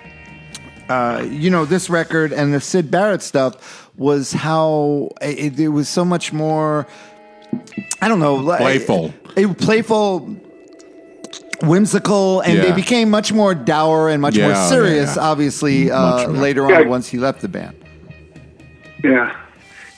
uh, 0.89 1.25
you 1.31 1.51
know 1.51 1.65
this 1.65 1.89
record 1.89 2.33
and 2.33 2.53
the 2.53 2.61
Syd 2.61 2.91
Barrett 2.91 3.23
stuff 3.23 3.89
was 3.97 4.33
how 4.33 5.11
it, 5.23 5.59
it 5.61 5.69
was 5.69 5.89
so 5.89 6.05
much 6.05 6.33
more. 6.33 6.87
I 8.03 8.09
don't 8.09 8.19
know, 8.19 8.35
like- 8.35 8.59
Playful. 8.61 9.15
It, 9.37 9.59
playful. 9.59 10.37
Whimsical, 11.63 12.41
and 12.41 12.59
they 12.59 12.73
became 12.73 13.11
much 13.11 13.35
more 13.35 13.55
dour 13.55 14.09
and 14.09 14.23
much 14.23 14.39
more 14.39 14.49
Yeah, 14.49 14.69
serious. 14.71 15.17
yeah. 15.17 15.23
Obviously, 15.23 15.91
uh, 15.91 16.01
Much 16.17 16.29
more. 16.29 16.37
later 16.39 16.67
Yeah. 16.71 16.79
on 16.81 16.89
once 16.89 17.07
he 17.09 17.19
left 17.19 17.43
the 17.43 17.49
band. 17.49 17.77
Yeah. 19.05 19.31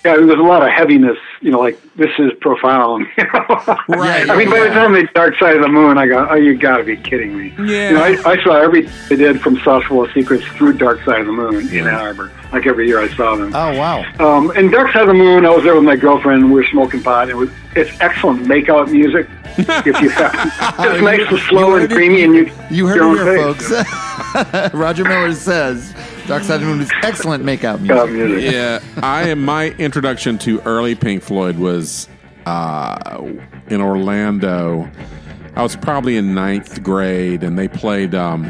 Yeah, 0.04 0.16
there's 0.16 0.30
a 0.30 0.42
lot 0.42 0.62
of 0.64 0.70
heaviness, 0.70 1.16
you 1.42 1.52
know, 1.52 1.60
like 1.60 1.80
this 1.94 2.10
is 2.18 2.32
profound. 2.40 3.06
You 3.16 3.24
know? 3.32 3.76
Right, 3.88 4.28
I 4.28 4.36
mean, 4.36 4.50
by 4.50 4.58
the 4.60 4.70
time 4.70 4.92
they 4.92 5.04
Dark 5.14 5.36
Side 5.38 5.54
of 5.56 5.62
the 5.62 5.68
Moon, 5.68 5.96
I 5.96 6.06
go, 6.08 6.26
oh, 6.28 6.34
you 6.34 6.56
got 6.58 6.78
to 6.78 6.84
be 6.84 6.96
kidding 6.96 7.36
me. 7.38 7.54
Yeah. 7.58 7.88
You 7.90 7.94
know, 7.94 8.02
I, 8.24 8.32
I 8.32 8.42
saw 8.42 8.56
everything 8.56 8.92
they 9.08 9.16
did 9.16 9.40
from 9.40 9.58
Sauce 9.60 9.84
Full 9.84 10.08
Secrets 10.12 10.44
through 10.56 10.72
Dark 10.74 11.02
Side 11.04 11.20
of 11.20 11.26
the 11.26 11.32
Moon 11.32 11.68
in 11.68 11.86
Ann 11.86 11.94
Arbor. 11.94 12.32
Like 12.52 12.66
every 12.66 12.88
year 12.88 12.98
I 13.00 13.08
saw 13.14 13.36
them. 13.36 13.54
Oh 13.54 13.78
wow! 13.78 14.02
Um, 14.18 14.50
and 14.56 14.70
Dark 14.72 14.92
Side 14.92 15.02
of 15.02 15.08
the 15.08 15.14
Moon, 15.14 15.46
I 15.46 15.50
was 15.50 15.62
there 15.64 15.74
with 15.74 15.84
my 15.84 15.96
girlfriend. 15.96 16.44
We 16.46 16.52
were 16.52 16.66
smoking 16.66 17.02
pot. 17.02 17.28
It 17.30 17.36
was 17.36 17.50
it's 17.76 17.98
excellent 18.00 18.44
makeout 18.46 18.90
music. 18.90 19.28
if 19.58 20.00
you 20.00 20.08
have, 20.10 20.32
it's 20.80 21.02
nice 21.02 21.20
and 21.28 21.38
slow 21.48 21.74
and 21.76 21.82
heard 21.82 21.92
it- 21.92 21.94
creamy, 21.94 22.24
and 22.24 22.34
you 22.34 22.50
You 22.70 22.86
heard 22.88 22.96
your 22.96 23.14
it 23.14 23.20
own 23.20 23.54
here, 23.54 23.54
face. 23.54 23.68
folks. 24.34 24.74
Roger 24.74 25.04
Miller 25.04 25.32
says 25.34 25.94
Dark 26.26 26.44
Side 26.44 26.56
of 26.56 26.60
the 26.62 26.66
Moon 26.66 26.80
is 26.80 26.90
excellent 27.02 27.44
makeout 27.44 27.78
Makeout 27.78 28.10
music. 28.12 28.30
music. 28.30 28.52
yeah, 28.52 28.80
I 29.02 29.28
am. 29.28 29.44
My 29.44 29.70
introduction 29.70 30.38
to 30.38 30.60
early 30.62 30.94
Pink 30.94 31.22
Floyd 31.22 31.58
was 31.58 32.08
uh, 32.46 33.20
in 33.68 33.80
Orlando. 33.80 34.88
I 35.56 35.62
was 35.62 35.76
probably 35.76 36.16
in 36.16 36.32
ninth 36.32 36.82
grade, 36.82 37.42
and 37.42 37.58
they 37.58 37.68
played 37.68 38.14
um, 38.14 38.46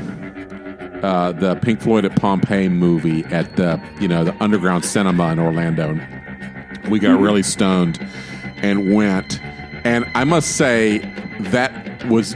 uh, 1.02 1.33
the 1.33 1.57
Pink 1.57 1.81
Floyd 1.81 2.05
at 2.05 2.14
Pompeii 2.14 2.69
movie 2.69 3.25
at 3.26 3.57
the 3.57 3.83
you 4.00 4.07
know 4.07 4.23
the 4.25 4.43
underground 4.43 4.85
cinema 4.85 5.33
in 5.33 5.38
Orlando. 5.38 5.99
We 6.91 6.99
got 6.99 7.19
really 7.21 7.43
stoned 7.43 7.99
and 8.57 8.95
went, 8.95 9.41
and 9.85 10.05
I 10.14 10.25
must 10.25 10.57
say 10.57 10.99
that 11.41 12.05
was 12.07 12.35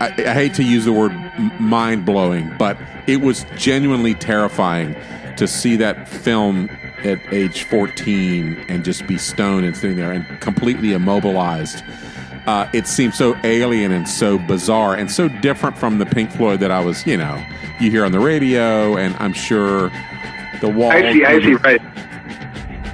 I, 0.00 0.12
I 0.18 0.34
hate 0.34 0.54
to 0.54 0.64
use 0.64 0.84
the 0.86 0.92
word 0.92 1.12
mind 1.58 2.04
blowing, 2.04 2.52
but 2.58 2.76
it 3.06 3.20
was 3.20 3.44
genuinely 3.56 4.14
terrifying 4.14 4.94
to 5.36 5.46
see 5.48 5.76
that 5.76 6.08
film 6.08 6.68
at 7.04 7.20
age 7.32 7.64
14 7.64 8.64
and 8.68 8.84
just 8.84 9.06
be 9.06 9.18
stoned 9.18 9.64
and 9.64 9.76
sitting 9.76 9.96
there 9.96 10.12
and 10.12 10.40
completely 10.40 10.92
immobilized. 10.92 11.82
Uh, 12.46 12.68
it 12.72 12.86
seemed 12.86 13.14
so 13.14 13.36
alien 13.44 13.92
and 13.92 14.08
so 14.08 14.38
bizarre 14.38 14.94
and 14.94 15.10
so 15.10 15.28
different 15.28 15.78
from 15.78 15.98
the 15.98 16.06
Pink 16.06 16.30
Floyd 16.30 16.60
that 16.60 16.70
I 16.70 16.84
was, 16.84 17.06
you 17.06 17.16
know, 17.16 17.42
you 17.80 17.90
hear 17.90 18.04
on 18.04 18.12
the 18.12 18.20
radio, 18.20 18.96
and 18.96 19.14
I'm 19.18 19.32
sure 19.32 19.90
the 20.60 20.68
wall. 20.68 20.90
I 20.90 21.12
see, 21.12 21.24
I 21.24 21.40
see, 21.40 21.54
right. 21.54 21.80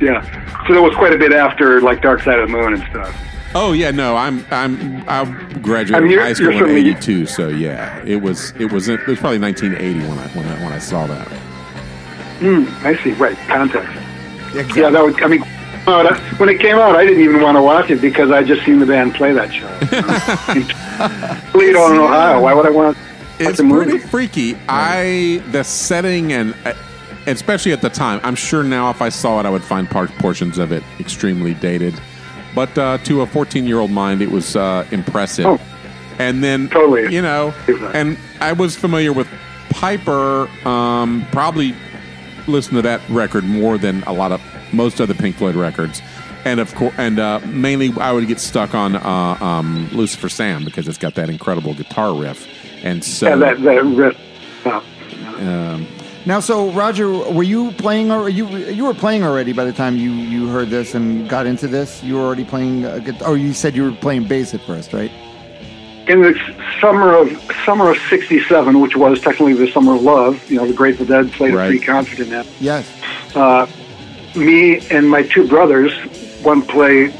Yeah. 0.00 0.22
So 0.66 0.74
that 0.74 0.82
was 0.82 0.94
quite 0.94 1.12
a 1.12 1.18
bit 1.18 1.32
after 1.32 1.80
like 1.80 2.02
Dark 2.02 2.22
Side 2.22 2.38
of 2.38 2.48
the 2.48 2.56
Moon 2.56 2.74
and 2.74 2.82
stuff. 2.90 3.27
Oh 3.60 3.72
yeah, 3.72 3.90
no, 3.90 4.16
I'm 4.16 4.44
I'm 4.52 5.02
I 5.08 5.24
graduated 5.60 5.94
I 5.96 6.00
mean, 6.00 6.10
you're- 6.12 6.22
high 6.24 6.32
school 6.32 6.52
you're 6.52 6.68
in 6.68 6.76
'82, 6.76 7.26
so 7.26 7.48
yeah, 7.48 8.00
it 8.04 8.16
was 8.22 8.52
it 8.52 8.70
was 8.72 8.88
it 8.88 9.04
was 9.08 9.18
probably 9.18 9.38
1980 9.40 9.98
when 10.08 10.18
I 10.18 10.28
when 10.28 10.46
I 10.46 10.64
when 10.64 10.72
I 10.72 10.78
saw 10.78 11.06
that. 11.08 11.28
I 12.84 12.96
see, 13.02 13.12
right. 13.14 13.36
Context. 13.48 13.90
Exactly. 14.54 14.80
Yeah, 14.82 14.90
that 14.90 15.02
would. 15.02 15.20
I 15.22 15.26
mean, 15.26 15.40
that- 15.86 16.20
when 16.38 16.48
it 16.48 16.60
came 16.60 16.76
out, 16.76 16.94
I 16.94 17.04
didn't 17.04 17.22
even 17.24 17.42
want 17.42 17.56
to 17.56 17.62
watch 17.62 17.90
it 17.90 18.00
because 18.00 18.30
I 18.30 18.44
just 18.44 18.64
seen 18.64 18.78
the 18.78 18.86
band 18.86 19.14
play 19.14 19.32
that 19.32 19.52
show. 19.52 19.66
in 20.54 20.64
Toledo, 21.52 21.92
in 21.92 21.98
Ohio. 21.98 22.40
Why 22.40 22.54
would 22.54 22.64
I 22.66 22.70
want 22.70 22.96
to 22.96 23.02
watch 23.02 23.10
It's 23.50 23.58
a 23.58 23.64
movie? 23.64 23.90
pretty 23.90 24.06
freaky. 24.06 24.56
I 24.68 25.42
the 25.50 25.64
setting 25.64 26.32
and 26.32 26.54
uh, 26.64 26.74
especially 27.26 27.72
at 27.72 27.80
the 27.82 27.90
time, 27.90 28.20
I'm 28.22 28.36
sure 28.36 28.62
now 28.62 28.88
if 28.90 29.02
I 29.02 29.08
saw 29.08 29.40
it, 29.40 29.46
I 29.46 29.50
would 29.50 29.64
find 29.64 29.90
part 29.90 30.10
portions 30.18 30.58
of 30.58 30.70
it 30.70 30.84
extremely 31.00 31.54
dated. 31.54 31.94
But 32.54 32.76
uh, 32.76 32.98
to 32.98 33.22
a 33.22 33.26
14 33.26 33.66
year 33.66 33.78
old 33.78 33.90
mind, 33.90 34.22
it 34.22 34.30
was 34.30 34.56
uh, 34.56 34.86
impressive. 34.90 35.46
Oh. 35.46 35.60
and 36.18 36.42
then 36.42 36.68
Totally. 36.68 37.14
you 37.14 37.22
know, 37.22 37.54
and 37.94 38.18
I 38.40 38.52
was 38.52 38.76
familiar 38.76 39.12
with 39.12 39.28
Piper. 39.70 40.48
Um, 40.66 41.26
probably 41.30 41.74
listened 42.46 42.76
to 42.76 42.82
that 42.82 43.00
record 43.08 43.44
more 43.44 43.78
than 43.78 44.02
a 44.04 44.12
lot 44.12 44.32
of 44.32 44.40
most 44.72 45.00
other 45.00 45.14
Pink 45.14 45.36
Floyd 45.36 45.54
records. 45.54 46.02
And 46.44 46.60
of 46.60 46.74
course, 46.74 46.94
and 46.96 47.18
uh, 47.18 47.40
mainly 47.46 47.92
I 48.00 48.12
would 48.12 48.26
get 48.26 48.40
stuck 48.40 48.74
on 48.74 48.96
uh, 48.96 49.36
um, 49.40 49.88
Lucifer 49.92 50.28
Sam 50.28 50.64
because 50.64 50.88
it's 50.88 50.98
got 50.98 51.14
that 51.16 51.28
incredible 51.28 51.74
guitar 51.74 52.14
riff. 52.14 52.46
And 52.82 53.04
so, 53.04 53.28
Yeah, 53.28 53.36
that 53.36 53.62
that 53.62 53.84
riff. 53.84 54.16
Um, 55.40 55.86
Now, 56.28 56.40
so 56.40 56.70
Roger, 56.72 57.08
were 57.10 57.42
you 57.42 57.72
playing 57.72 58.12
or 58.12 58.28
you 58.28 58.46
you 58.48 58.84
were 58.84 58.92
playing 58.92 59.24
already 59.24 59.54
by 59.54 59.64
the 59.64 59.72
time 59.72 59.96
you 59.96 60.12
you 60.12 60.46
heard 60.48 60.68
this 60.68 60.94
and 60.94 61.26
got 61.26 61.46
into 61.46 61.66
this? 61.66 62.02
You 62.04 62.16
were 62.16 62.20
already 62.20 62.44
playing 62.44 62.84
uh, 62.84 62.98
guitar. 62.98 63.30
Or 63.30 63.38
you 63.38 63.54
said 63.54 63.74
you 63.74 63.84
were 63.84 63.96
playing 63.96 64.28
bass 64.28 64.52
at 64.52 64.60
first, 64.60 64.92
right? 64.92 65.10
in 66.06 66.20
the 66.20 66.34
summer 66.82 67.14
of 67.14 67.30
summer 67.64 67.90
of 67.90 67.96
'67, 68.10 68.78
which 68.78 68.94
was 68.94 69.22
technically 69.22 69.54
the 69.54 69.72
summer 69.72 69.94
of 69.94 70.02
love, 70.02 70.50
you 70.50 70.58
know, 70.58 70.66
the 70.66 70.74
Grateful 70.74 71.06
Dead 71.06 71.32
played 71.32 71.54
Right. 71.54 71.66
a 71.66 71.68
free 71.70 71.80
concert 71.80 72.20
in 72.20 72.28
that. 72.28 72.46
Yes. 72.60 72.86
Uh, 73.34 73.66
me 74.36 74.80
and 74.90 75.08
my 75.08 75.22
two 75.22 75.48
brothers, 75.48 75.92
one 76.42 76.60
play. 76.60 77.10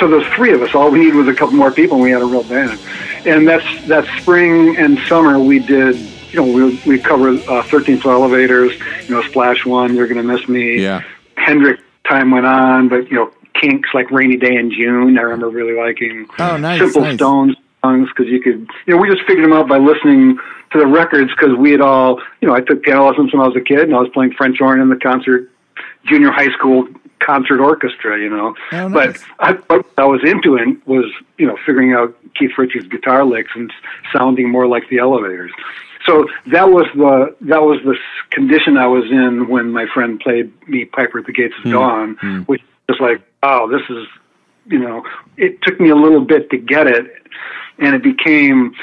So 0.00 0.08
there's 0.08 0.26
three 0.34 0.52
of 0.52 0.60
us. 0.62 0.74
All 0.74 0.90
we 0.90 0.98
needed 0.98 1.14
was 1.14 1.28
a 1.28 1.34
couple 1.34 1.54
more 1.54 1.70
people, 1.70 1.98
and 1.98 2.04
we 2.04 2.10
had 2.10 2.20
a 2.20 2.24
real 2.24 2.42
band. 2.42 2.80
And 3.26 3.46
that's 3.46 3.86
that 3.86 4.06
spring 4.20 4.76
and 4.76 4.98
summer 5.06 5.38
we 5.38 5.60
did. 5.60 5.94
You 6.32 6.40
know, 6.44 6.52
we 6.52 6.80
we 6.86 6.98
covered 6.98 7.38
uh, 7.42 7.62
13th 7.62 8.02
Floor 8.02 8.14
Elevators. 8.14 8.72
You 9.08 9.14
know, 9.14 9.22
Splash 9.22 9.64
One, 9.64 9.94
You're 9.94 10.08
Gonna 10.08 10.22
Miss 10.22 10.48
Me. 10.48 10.82
yeah, 10.82 11.02
Hendrick, 11.36 11.80
Time 12.08 12.30
Went 12.30 12.46
On, 12.46 12.88
but 12.88 13.10
you 13.10 13.16
know, 13.16 13.30
Kinks 13.60 13.90
like 13.94 14.10
Rainy 14.10 14.36
Day 14.36 14.56
in 14.56 14.70
June. 14.70 15.18
I 15.18 15.22
remember 15.22 15.48
really 15.48 15.74
liking. 15.74 16.26
Oh, 16.38 16.56
nice, 16.56 16.80
Simple 16.80 17.02
nice. 17.02 17.14
Stones 17.16 17.56
songs 17.86 18.08
because 18.08 18.30
you 18.30 18.40
could, 18.40 18.68
you 18.86 18.94
know, 18.94 18.96
we 18.96 19.08
just 19.10 19.26
figured 19.26 19.44
them 19.44 19.52
out 19.52 19.68
by 19.68 19.78
listening 19.78 20.38
to 20.72 20.78
the 20.78 20.86
records 20.86 21.30
because 21.30 21.56
we 21.56 21.70
had 21.70 21.80
all, 21.80 22.20
you 22.40 22.48
know, 22.48 22.54
I 22.54 22.60
took 22.60 22.82
piano 22.82 23.06
lessons 23.08 23.32
when 23.32 23.42
I 23.42 23.46
was 23.46 23.56
a 23.56 23.60
kid 23.60 23.80
and 23.80 23.94
I 23.94 24.00
was 24.00 24.10
playing 24.12 24.32
French 24.32 24.58
horn 24.58 24.80
in 24.80 24.88
the 24.88 24.96
concert, 24.96 25.50
junior 26.06 26.30
high 26.30 26.50
school 26.52 26.88
concert 27.20 27.60
orchestra, 27.60 28.18
you 28.18 28.28
know. 28.30 28.54
Oh, 28.72 28.88
But. 28.88 29.18
I, 29.38 29.52
what 29.52 29.86
I 29.98 30.04
was 30.04 30.20
into 30.24 30.56
it 30.56 30.86
was, 30.86 31.10
you 31.38 31.46
know, 31.46 31.56
figuring 31.64 31.92
out 31.92 32.16
Keith 32.34 32.52
Richards' 32.58 32.86
guitar 32.88 33.24
licks 33.24 33.50
and 33.54 33.72
sounding 34.12 34.50
more 34.50 34.66
like 34.66 34.88
the 34.90 34.98
Elevators. 34.98 35.52
So 36.06 36.26
that 36.46 36.68
was 36.70 36.86
the 36.94 37.34
that 37.42 37.62
was 37.62 37.78
the 37.84 37.92
s- 37.94 38.28
condition 38.30 38.76
I 38.76 38.86
was 38.86 39.04
in 39.10 39.48
when 39.48 39.72
my 39.72 39.86
friend 39.92 40.20
played 40.20 40.52
me 40.68 40.84
Piper 40.84 41.18
at 41.18 41.26
the 41.26 41.32
Gates 41.32 41.54
of 41.64 41.70
Dawn, 41.70 42.14
which 42.46 42.62
was 42.88 42.98
like, 43.00 43.20
oh, 43.42 43.68
this 43.68 43.82
is, 43.90 44.06
you 44.66 44.78
know, 44.78 45.02
it 45.36 45.60
took 45.62 45.80
me 45.80 45.90
a 45.90 45.96
little 45.96 46.20
bit 46.24 46.48
to 46.50 46.58
get 46.58 46.86
it, 46.86 47.06
and 47.78 47.94
it 47.96 48.02
became, 48.02 48.74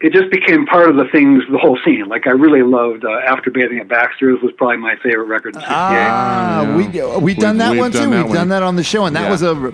it 0.00 0.12
just 0.12 0.30
became 0.30 0.64
part 0.66 0.88
of 0.88 0.96
the 0.96 1.04
things, 1.12 1.42
the 1.50 1.58
whole 1.58 1.78
scene. 1.84 2.06
Like 2.08 2.26
I 2.26 2.30
really 2.30 2.62
loved 2.62 3.04
uh, 3.04 3.10
After 3.26 3.50
Bathing 3.50 3.78
at 3.78 3.88
Baxter's 3.88 4.40
was 4.42 4.52
probably 4.56 4.78
my 4.78 4.96
favorite 5.02 5.26
record 5.26 5.56
Ah, 5.58 6.62
Yeah. 6.62 6.76
we 6.76 6.84
we've 7.22 7.36
done 7.36 7.56
We've- 7.56 7.58
that 7.58 7.70
we've 7.72 7.80
one 7.80 7.92
too. 7.92 7.98
that 7.98 8.08
we've 8.10 8.24
one. 8.24 8.34
done 8.34 8.48
that 8.48 8.62
on 8.62 8.76
the 8.76 8.82
show, 8.84 9.04
and 9.04 9.14
that 9.16 9.24
Yeah. 9.24 9.30
was 9.30 9.42
a 9.42 9.54
re- 9.54 9.72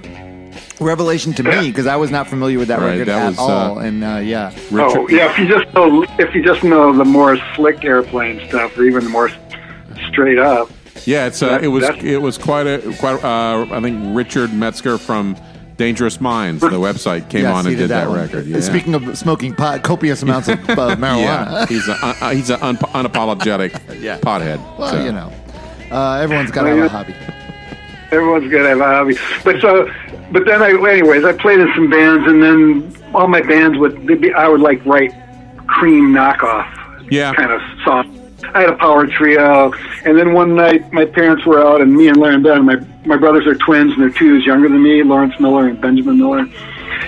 revelation 0.83 1.33
to 1.35 1.43
me 1.43 1.69
because 1.71 1.87
I 1.87 1.97
was 1.97 2.11
not 2.11 2.29
familiar 2.29 2.59
with 2.59 2.69
that 2.69 2.79
Right, 2.81 2.91
record 2.99 3.09
that 3.09 3.23
at 3.23 3.29
was, 3.31 3.39
uh, 3.39 3.43
all. 3.43 3.79
and 3.79 4.03
uh, 4.05 4.17
yeah, 4.23 4.51
Richard, 4.71 4.99
Oh 4.99 5.09
yeah, 5.09 5.31
if 5.31 5.39
you 5.39 5.49
just 5.49 5.73
know 5.75 6.03
if 6.19 6.35
you 6.35 6.43
just 6.45 6.63
know 6.65 6.93
the 6.97 7.05
more 7.05 7.39
slick 7.55 7.85
airplane 7.85 8.47
stuff, 8.49 8.77
or 8.77 8.85
even 8.85 9.05
the 9.05 9.11
more 9.11 9.31
straight 10.09 10.39
up. 10.39 10.69
yeah. 11.07 11.27
It's 11.27 11.43
uh, 11.43 11.49
That- 11.49 11.65
it 11.65 11.69
was 11.69 11.85
it 12.03 12.21
was 12.21 12.39
quite 12.39 12.67
a 12.67 12.79
quite. 12.99 13.23
Uh, 13.23 13.67
I 13.71 13.81
think 13.81 14.01
Richard 14.17 14.53
Metzger 14.53 14.99
from 14.99 15.37
Dangerous 15.77 16.21
Minds, 16.21 16.61
the 16.61 16.69
website, 16.71 17.29
came 17.31 17.43
Yes, 17.43 17.55
on 17.55 17.67
and 17.67 17.77
did 17.77 17.89
that, 17.91 18.09
one. 18.09 18.19
record. 18.21 18.47
Yeah. 18.47 18.61
Speaking 18.61 18.95
of 18.95 19.17
smoking 19.17 19.55
pot, 19.55 19.83
copious 19.83 20.23
amounts 20.23 20.49
of 20.49 20.59
uh, 20.71 20.97
marijuana. 20.97 21.17
yeah, 21.53 21.67
he's 21.67 21.89
a 21.89 21.95
uh, 22.03 22.31
he's 22.31 22.51
an 22.51 22.61
un- 22.63 22.77
unapologetic 22.77 23.73
Yeah. 24.01 24.19
pothead. 24.19 24.59
Well, 24.79 24.91
so. 24.93 25.03
you 25.05 25.13
know, 25.13 25.33
uh, 25.91 26.21
everyone's 26.23 26.51
got 26.51 26.65
to 26.65 26.75
Well, 26.75 26.89
have 26.89 27.09
a 27.09 27.13
hobby. 27.13 27.42
Everyone's 28.13 28.51
gonna 28.53 28.69
have 28.69 28.81
a 28.81 28.85
hobby. 28.85 29.17
But 29.43 29.61
so, 29.61 29.91
but 30.31 30.45
then 30.45 30.63
I, 30.63 30.71
anyways, 30.71 31.25
I 31.25 31.33
played 31.33 31.61
in 31.61 31.73
some 31.75 31.89
bands, 31.91 32.27
and 32.27 32.43
then 32.43 32.95
all 33.15 33.27
my 33.27 33.41
bands 33.41 33.79
would, 33.79 34.07
be, 34.07 34.33
I 34.33 34.49
would 34.49 34.61
like 34.61 34.85
write 34.87 35.13
cream 35.67 36.13
knockoff 36.13 36.67
Yeah. 37.11 37.33
kind 37.35 37.51
of 37.51 37.61
songs. 37.85 38.19
I 38.55 38.61
had 38.61 38.71
a 38.71 38.77
power 38.77 39.07
trio, 39.07 39.73
and 40.05 40.19
then 40.19 40.35
one 40.35 40.55
night 40.55 40.93
my 40.93 41.07
parents 41.07 41.47
were 41.47 41.65
out, 41.67 41.81
and 41.81 41.95
me 41.95 42.09
and 42.09 42.17
Larry 42.19 42.35
and 42.35 42.45
Ben, 42.45 42.65
my 42.67 42.77
my 43.07 43.17
brothers 43.17 43.47
are 43.47 43.55
twins, 43.55 43.93
and 43.95 44.03
they're 44.03 44.11
two 44.11 44.27
years 44.27 44.45
younger 44.45 44.69
than 44.69 44.83
me, 44.83 45.03
Lawrence 45.03 45.35
Miller 45.41 45.69
and 45.69 45.81
Benjamin 45.81 46.19
Miller, 46.19 46.47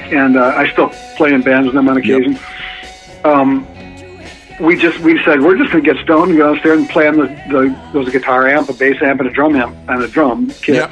and 0.06 0.36
uh, 0.38 0.54
I 0.56 0.70
still 0.72 0.88
play 1.16 1.34
in 1.34 1.42
bands 1.42 1.66
with 1.66 1.74
them 1.74 1.88
on 1.88 1.96
occasion. 1.98 2.38
Um, 3.24 3.66
we 4.60 4.76
just 4.76 4.98
we 5.00 5.22
said 5.24 5.40
we're 5.42 5.56
just 5.56 5.70
gonna 5.72 5.82
get 5.84 5.96
stoned 6.04 6.30
and 6.30 6.38
go 6.38 6.52
downstairs 6.52 6.78
and 6.78 6.88
play 6.88 7.08
on 7.08 7.16
the, 7.16 7.26
the 7.48 7.76
there 7.92 8.00
was 8.00 8.08
a 8.08 8.12
guitar 8.12 8.46
amp, 8.48 8.68
a 8.68 8.72
bass 8.72 9.00
amp, 9.02 9.20
and 9.20 9.28
a 9.28 9.32
drum 9.32 9.56
amp 9.56 9.76
and 9.88 10.02
a 10.02 10.08
drum 10.08 10.48
kit 10.62 10.76
Yep. 10.76 10.90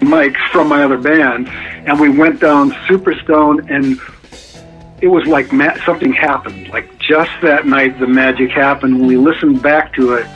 mics 0.00 0.40
from 0.50 0.68
my 0.68 0.82
other 0.84 0.98
band, 0.98 1.48
and 1.48 1.98
we 1.98 2.08
went 2.08 2.40
down 2.40 2.74
super 2.86 3.14
stoned, 3.20 3.68
and 3.70 3.98
it 5.00 5.08
was 5.08 5.26
like 5.26 5.52
ma- 5.52 5.74
something 5.84 6.12
happened. 6.12 6.68
Like 6.68 6.98
just 6.98 7.30
that 7.42 7.66
night, 7.66 7.98
the 7.98 8.06
magic 8.06 8.50
happened. 8.50 8.98
When 8.98 9.06
we 9.06 9.16
listened 9.16 9.62
back 9.62 9.94
to 9.94 10.14
it, 10.14 10.26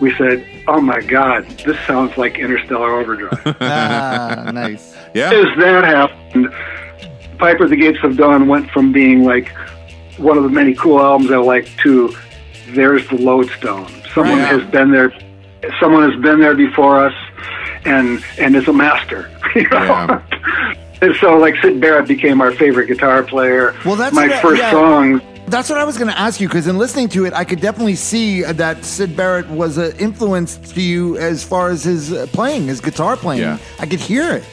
we 0.00 0.14
said, 0.16 0.44
"Oh 0.66 0.80
my 0.80 1.00
God, 1.00 1.46
this 1.64 1.78
sounds 1.86 2.16
like 2.16 2.38
Interstellar 2.38 2.90
Overdrive." 3.00 3.56
ah, 3.60 4.50
nice. 4.52 4.94
Yeah. 5.14 5.30
as 5.32 5.46
that 5.58 5.84
happened, 5.84 6.48
Piper 7.38 7.68
the 7.68 7.76
Gates 7.76 7.98
of 8.02 8.16
Dawn 8.16 8.46
went 8.48 8.68
from 8.70 8.92
being 8.92 9.22
like 9.24 9.52
one 10.18 10.36
of 10.36 10.42
the 10.42 10.48
many 10.50 10.74
cool 10.74 11.00
albums 11.00 11.30
I 11.30 11.36
like 11.36 11.68
too. 11.78 12.14
there's 12.70 13.06
the 13.08 13.16
lodestone. 13.16 13.86
Someone 14.14 14.38
Right. 14.38 14.48
has 14.60 14.62
been 14.70 14.90
there. 14.90 15.12
Someone 15.80 16.10
has 16.10 16.20
been 16.20 16.40
there 16.40 16.54
before 16.54 17.04
us, 17.04 17.14
and 17.84 18.22
and 18.38 18.54
is 18.56 18.68
a 18.68 18.72
master. 18.72 19.30
You 19.54 19.66
know? 19.70 19.78
Yeah. 19.82 20.74
and 21.02 21.14
so, 21.16 21.36
like 21.38 21.54
Syd 21.62 21.80
Barrett 21.80 22.06
became 22.06 22.42
our 22.42 22.52
favorite 22.52 22.86
guitar 22.86 23.22
player. 23.22 23.74
Well, 23.86 23.96
that's 23.96 24.14
my 24.14 24.28
what 24.28 24.42
first 24.42 24.60
yeah. 24.60 24.70
song. 24.70 25.22
That's 25.46 25.70
what 25.70 25.78
I 25.78 25.84
was 25.84 25.96
going 25.96 26.10
to 26.10 26.18
ask 26.18 26.38
you 26.38 26.48
because 26.48 26.66
in 26.66 26.76
listening 26.76 27.08
to 27.10 27.24
it, 27.24 27.32
I 27.32 27.44
could 27.44 27.60
definitely 27.62 27.94
see 27.94 28.42
that 28.42 28.84
Syd 28.84 29.16
Barrett 29.16 29.48
was 29.48 29.78
an 29.78 29.96
influence 29.98 30.58
to 30.74 30.82
you 30.82 31.16
as 31.16 31.42
far 31.42 31.70
as 31.70 31.84
his 31.84 32.12
uh, 32.12 32.26
playing, 32.34 32.66
his 32.66 32.82
guitar 32.82 33.16
playing. 33.16 33.40
Yeah. 33.40 33.58
I 33.78 33.86
could 33.86 34.00
hear 34.00 34.30
it. 34.30 34.44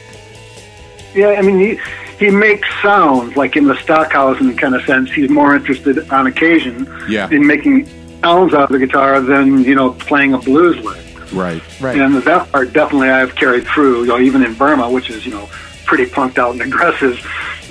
Yeah, 1.14 1.28
I 1.38 1.42
mean, 1.42 1.58
he 1.60 1.78
he 2.18 2.30
makes 2.30 2.68
sounds 2.82 3.36
like 3.36 3.56
in 3.56 3.66
the 3.66 3.76
Stockhausen 3.76 4.56
kind 4.56 4.74
of 4.74 4.82
sense. 4.84 5.10
He's 5.12 5.30
more 5.30 5.54
interested 5.54 6.10
on 6.10 6.26
occasion 6.26 6.88
Yeah. 7.08 7.28
in 7.30 7.46
making 7.46 7.86
sounds 8.22 8.54
out 8.54 8.64
of 8.64 8.68
the 8.70 8.78
guitar 8.78 9.20
than 9.20 9.62
you 9.64 9.74
know 9.74 9.90
playing 9.92 10.32
a 10.34 10.38
blues 10.38 10.76
lick. 10.84 11.02
Right. 11.32 11.62
Right. 11.80 11.98
And 11.98 12.14
that 12.16 12.52
part 12.52 12.72
definitely 12.72 13.10
I've 13.10 13.34
carried 13.34 13.66
through, 13.66 14.02
you 14.02 14.06
know, 14.06 14.18
even 14.20 14.44
in 14.44 14.54
Burma, 14.54 14.88
which 14.90 15.10
is, 15.10 15.26
you 15.26 15.32
know, 15.32 15.48
pretty 15.84 16.06
punked 16.06 16.38
out 16.38 16.52
and 16.52 16.62
aggressive. 16.72 17.18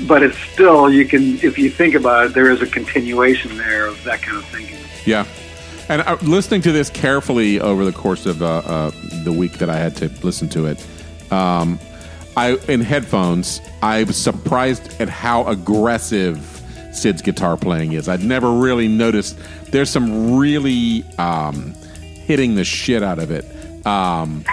But 0.08 0.24
it's 0.24 0.38
still, 0.38 0.90
you 0.92 1.06
can, 1.08 1.40
if 1.42 1.58
you 1.58 1.70
think 1.70 1.96
about 1.96 2.26
it, 2.28 2.34
there 2.34 2.52
is 2.52 2.62
a 2.62 2.68
continuation 2.68 3.58
there 3.58 3.86
of 3.88 4.04
that 4.04 4.22
kind 4.22 4.38
of 4.38 4.46
thinking. 4.46 4.78
Yeah. 5.06 5.26
And 5.88 6.02
uh, 6.02 6.18
listening 6.22 6.62
to 6.64 6.72
this 6.74 6.90
carefully 6.90 7.62
over 7.62 7.86
the 7.86 7.94
course 7.94 8.26
of 8.26 8.42
uh, 8.44 8.58
uh, 8.58 8.92
the 9.24 9.32
week 9.32 9.54
that 9.54 9.70
I 9.70 9.78
had 9.78 9.96
to 9.98 10.10
listen 10.22 10.50
to 10.50 10.66
it, 10.66 10.86
um, 11.32 11.80
I 12.38 12.58
in 12.68 12.82
headphones, 12.82 13.62
I 13.82 14.04
was 14.04 14.18
surprised 14.18 15.00
at 15.02 15.10
how 15.10 15.48
aggressive 15.48 16.40
Syd's 16.92 17.22
guitar 17.22 17.58
playing 17.58 17.94
is. 17.94 18.08
I'd 18.10 18.24
never 18.24 18.52
really 18.52 18.88
noticed. 18.88 19.38
There's 19.72 19.90
some 19.90 20.38
really 20.38 21.04
um, 21.18 21.74
hitting 22.02 22.56
the 22.56 22.64
shit 22.64 23.04
out 23.04 23.20
of 23.20 23.32
it. 23.32 23.46
Um, 23.86 24.44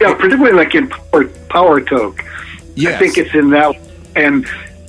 Yeah, 0.00 0.14
particularly 0.14 0.52
like 0.52 0.74
in 0.74 0.88
Power, 0.88 1.28
Power 1.48 1.80
Toke. 1.80 2.22
I 2.96 2.98
think 2.98 3.16
it's 3.16 3.34
in 3.34 3.50
that. 3.50 3.76
And 4.16 4.46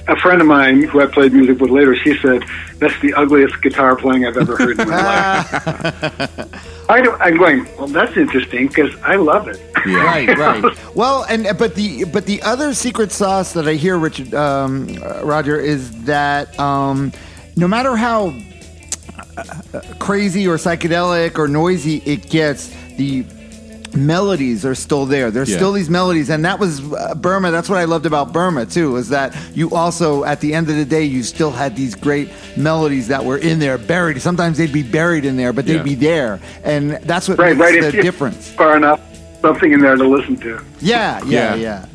a 0.08 0.16
friend 0.18 0.42
of 0.42 0.48
mine 0.48 0.84
who 0.84 1.02
I 1.02 1.06
played 1.06 1.34
music 1.34 1.60
with 1.60 1.70
later, 1.72 1.96
she 1.96 2.18
said, 2.18 2.44
that's 2.80 3.00
the 3.02 3.14
ugliest 3.14 3.62
guitar 3.62 3.96
playing 3.96 4.26
I've 4.26 4.38
ever 4.38 4.58
heard 4.58 4.80
in 4.80 4.90
my 4.90 5.02
life. 5.50 6.72
I 6.88 7.02
don't, 7.02 7.20
I'm 7.20 7.38
going, 7.38 7.66
well, 7.78 7.88
that's 7.88 8.16
interesting 8.16 8.68
because 8.68 8.94
I 9.02 9.16
love 9.16 9.48
it. 9.48 9.60
Yeah. 9.86 10.04
Right, 10.06 10.38
right. 10.38 10.96
Well, 10.96 11.26
and 11.30 11.48
but 11.58 11.76
the 11.76 12.06
but 12.06 12.26
the 12.26 12.42
other 12.42 12.74
secret 12.74 13.12
sauce 13.12 13.54
that 13.54 13.68
I 13.68 13.74
hear, 13.74 13.98
Richard 13.98 14.34
um, 14.34 14.88
uh, 15.04 15.24
Roger, 15.24 15.60
is 15.60 15.92
that 16.06 16.60
um, 16.60 17.12
no 17.56 17.68
matter 17.68 17.96
how 17.96 18.34
uh, 19.38 19.44
crazy 20.00 20.48
or 20.48 20.56
psychedelic 20.58 21.38
or 21.38 21.48
noisy 21.48 21.98
it 22.06 22.30
gets, 22.30 22.70
the 22.98 23.26
melodies 23.96 24.66
are 24.66 24.76
still 24.76 25.06
there. 25.06 25.32
There's 25.32 25.50
Yeah. 25.50 25.58
still 25.58 25.72
these 25.74 25.90
melodies, 25.90 26.30
and 26.30 26.44
that 26.46 26.60
was 26.60 26.82
uh, 26.94 27.16
Burma. 27.16 27.52
That's 27.52 27.70
what 27.70 27.78
I 27.80 27.86
loved 27.86 28.06
about 28.06 28.34
Burma 28.34 28.66
too, 28.66 28.96
is 28.98 29.10
that 29.10 29.36
you 29.54 29.72
also, 29.72 30.24
at 30.24 30.42
the 30.42 30.54
end 30.54 30.70
of 30.70 30.76
the 30.76 30.86
day, 30.86 31.04
you 31.04 31.24
still 31.24 31.52
had 31.52 31.76
these 31.76 31.96
great 31.96 32.30
melodies 32.58 33.08
that 33.08 33.24
were 33.24 33.38
in 33.38 33.60
there, 33.60 33.78
buried. 33.78 34.22
Sometimes 34.22 34.58
they'd 34.58 34.74
be 34.74 34.84
buried 34.84 35.26
in 35.26 35.38
there, 35.38 35.54
but 35.54 35.66
they'd 35.66 35.76
Yeah. 35.78 35.84
be 35.84 35.96
there, 35.96 36.40
and 36.64 36.92
that's 37.04 37.28
what 37.30 37.38
Right, 37.40 37.56
makes 37.58 37.72
right. 37.72 37.82
the 37.82 37.88
If- 37.90 37.96
if 37.96 38.02
difference. 38.04 38.50
Far 38.52 38.78
enough, 38.78 39.00
something 39.42 39.72
in 39.72 39.80
there 39.82 39.96
to 39.96 40.08
listen 40.08 40.38
to. 40.38 40.60
Yeah, 40.82 41.20
Yeah. 41.26 41.56
yeah, 41.56 41.56
yeah. 41.56 41.86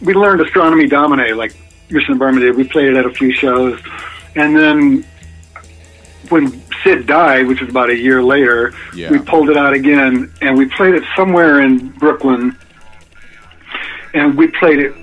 we 0.00 0.14
learned 0.14 0.40
Astronomy 0.40 0.86
Domine, 0.88 1.36
like 1.36 1.54
Mission 1.90 2.18
Burma 2.18 2.40
did. 2.40 2.56
We 2.56 2.64
played 2.64 2.88
it 2.88 2.96
at 2.96 3.06
a 3.06 3.10
few 3.10 3.32
shows. 3.32 3.78
And 4.34 4.56
then 4.56 5.04
when 6.30 6.61
Syd 6.82 7.06
died, 7.06 7.46
which 7.46 7.60
was 7.60 7.70
about 7.70 7.90
a 7.90 7.96
year 7.96 8.22
later, 8.22 8.72
Yeah. 8.94 9.10
we 9.10 9.18
pulled 9.18 9.50
it 9.50 9.56
out 9.56 9.72
again 9.72 10.32
and 10.40 10.56
we 10.56 10.66
played 10.66 10.94
it 10.94 11.04
somewhere 11.16 11.60
in 11.60 11.88
Brooklyn. 11.90 12.56
And 14.14 14.36
we 14.36 14.48
played 14.48 14.78
it 14.78 14.94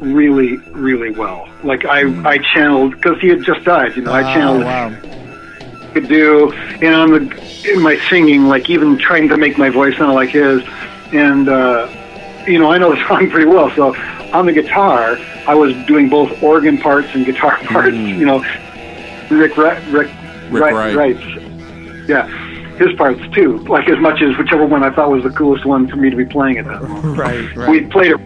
really, 0.00 0.56
really 0.72 1.10
well. 1.10 1.48
Like 1.62 1.84
I, 1.84 2.04
hmm. 2.04 2.26
I 2.26 2.38
channeled, 2.38 2.92
because 2.92 3.20
he 3.20 3.28
had 3.28 3.42
just 3.42 3.64
died, 3.64 3.96
you 3.96 4.02
know, 4.02 4.12
I 4.12 4.22
ah, 4.22 4.34
channeled 4.34 4.62
Oh, 4.62 4.66
wow. 4.66 4.92
could 5.92 6.08
do 6.08 6.52
and 6.52 6.94
on 6.94 7.10
the 7.12 7.72
in 7.72 7.80
my 7.80 7.96
singing 8.10 8.44
like 8.46 8.68
even 8.68 8.98
trying 8.98 9.28
to 9.28 9.36
make 9.36 9.56
my 9.56 9.70
voice 9.70 9.96
sound 9.96 10.12
like 10.14 10.30
his 10.30 10.60
and 11.12 11.48
uh 11.48 11.88
you 12.48 12.58
know 12.58 12.70
i 12.72 12.76
know 12.76 12.90
the 12.94 13.00
song 13.08 13.30
pretty 13.30 13.46
well 13.46 13.70
so 13.76 13.94
on 14.32 14.44
the 14.44 14.52
guitar 14.52 15.16
i 15.46 15.54
was 15.54 15.72
doing 15.86 16.08
both 16.08 16.42
organ 16.42 16.76
parts 16.76 17.06
and 17.14 17.24
guitar 17.24 17.56
parts 17.64 17.94
hmm. 17.96 18.06
you 18.06 18.26
know 18.26 18.40
rick 19.30 19.56
rick, 19.56 20.10
Rick 20.50 20.62
right, 20.62 20.94
Wright. 20.94 20.96
Wright's 21.16 22.08
yeah 22.08 22.26
his 22.76 22.92
parts 22.96 23.20
too 23.32 23.58
like 23.58 23.88
as 23.88 23.98
much 23.98 24.20
as 24.20 24.36
whichever 24.36 24.66
one 24.66 24.82
i 24.82 24.90
thought 24.94 25.08
was 25.10 25.22
the 25.22 25.30
coolest 25.30 25.64
one 25.64 25.86
for 25.88 25.96
me 25.96 26.10
to 26.10 26.16
be 26.16 26.24
playing 26.24 26.58
at 26.58 26.66
that 26.66 26.82
moment 26.82 27.16
Right, 27.18 27.56
right. 27.56 27.70
we 27.70 27.86
played 27.86 28.10
it 28.12 28.20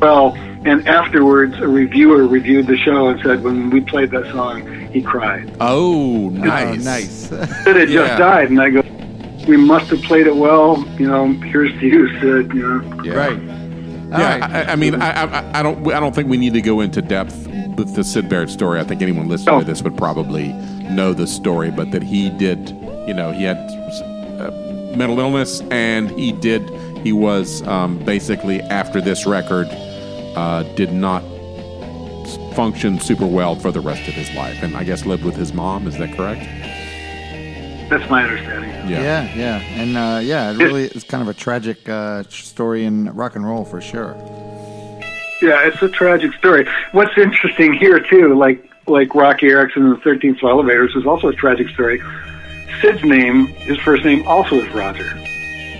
well 0.00 0.34
and 0.64 0.86
afterwards 0.88 1.58
a 1.58 1.66
reviewer 1.68 2.26
reviewed 2.26 2.66
the 2.68 2.76
show 2.78 3.08
and 3.08 3.20
said 3.22 3.42
when 3.42 3.70
we 3.70 3.80
played 3.80 4.10
that 4.12 4.24
song 4.32 4.66
he 4.92 5.02
cried 5.02 5.54
Oh, 5.60 6.26
Oh, 6.26 6.28
nice. 6.30 6.84
nice. 6.84 7.10
Syd 7.28 7.76
had 7.76 7.90
Yeah. 7.90 8.06
just 8.06 8.18
died, 8.18 8.50
and 8.50 8.60
I 8.60 8.70
go, 8.70 8.82
we 9.46 9.56
must 9.56 9.90
have 9.90 10.00
played 10.02 10.26
it 10.26 10.34
well. 10.34 10.82
You 10.98 11.06
know, 11.08 11.26
here's 11.32 11.70
to 11.78 11.86
you, 11.86 12.08
Syd. 12.20 12.52
You 12.54 12.66
know, 12.80 13.02
Yeah. 13.04 13.12
Right. 13.14 13.38
Yeah, 13.42 14.38
right. 14.38 14.42
I, 14.68 14.72
I 14.72 14.76
mean, 14.76 14.94
I, 15.00 15.10
I, 15.24 15.60
I 15.60 15.62
don't, 15.62 15.86
I 15.92 16.00
don't 16.00 16.14
think 16.14 16.28
we 16.28 16.38
need 16.38 16.54
to 16.54 16.62
go 16.62 16.80
into 16.80 17.02
depth 17.02 17.46
with 17.76 17.94
the 17.94 18.02
Syd 18.02 18.28
Barrett 18.30 18.48
story. 18.50 18.80
I 18.80 18.84
think 18.84 19.02
anyone 19.02 19.28
listening 19.28 19.56
No. 19.56 19.60
to 19.60 19.66
this 19.66 19.82
would 19.82 19.96
probably 19.96 20.54
know 20.90 21.12
the 21.12 21.26
story, 21.26 21.70
but 21.70 21.90
that 21.90 22.02
he 22.02 22.30
did, 22.30 22.70
you 23.06 23.14
know, 23.14 23.32
he 23.32 23.44
had 23.44 23.56
uh, 24.40 24.50
mental 24.96 25.18
illness, 25.20 25.60
and 25.70 26.10
he 26.10 26.32
did, 26.32 26.68
he 26.98 27.12
was 27.12 27.66
um, 27.66 27.98
basically 28.04 28.60
after 28.62 29.00
this 29.00 29.26
record, 29.26 29.66
uh, 30.36 30.62
did 30.74 30.92
not 30.92 31.22
function 32.54 32.98
super 32.98 33.26
well 33.26 33.54
for 33.54 33.70
the 33.70 33.80
rest 33.80 34.08
of 34.08 34.14
his 34.14 34.32
life, 34.34 34.62
and 34.62 34.76
I 34.76 34.84
guess 34.84 35.06
lived 35.06 35.24
with 35.24 35.36
his 35.36 35.52
mom. 35.52 35.86
Is 35.86 35.96
that 35.98 36.16
correct? 36.16 36.46
that's 37.88 38.08
my 38.10 38.22
understanding. 38.22 38.70
yeah, 38.88 39.34
yeah. 39.34 39.60
And 39.80 39.96
uh, 39.96 40.20
yeah, 40.22 40.50
it 40.50 40.58
really 40.58 40.84
is 40.84 41.04
kind 41.04 41.22
of 41.22 41.28
a 41.28 41.34
tragic 41.34 41.88
uh, 41.88 42.22
story 42.24 42.84
in 42.84 43.06
rock 43.14 43.36
and 43.36 43.46
roll 43.46 43.64
for 43.64 43.80
sure. 43.80 44.14
Yeah, 45.40 45.66
it's 45.66 45.80
a 45.82 45.88
tragic 45.88 46.32
story. 46.34 46.68
What's 46.92 47.16
interesting 47.16 47.72
here 47.72 48.00
too, 48.00 48.34
like 48.34 48.67
like 48.88 49.14
Roky 49.14 49.46
Erickson 49.46 49.84
and 49.84 49.96
the 49.96 50.00
Thirteenth 50.00 50.38
Floor 50.38 50.52
Elevators, 50.52 50.94
is 50.96 51.06
also 51.06 51.28
a 51.28 51.34
tragic 51.34 51.68
story. 51.68 52.00
Syd's 52.80 53.02
name, 53.04 53.46
his 53.46 53.78
first 53.78 54.04
name, 54.04 54.26
also 54.26 54.56
is 54.56 54.68
Roger. 54.72 55.12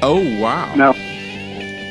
Oh 0.02 0.20
wow! 0.40 0.74
Now, 0.74 0.92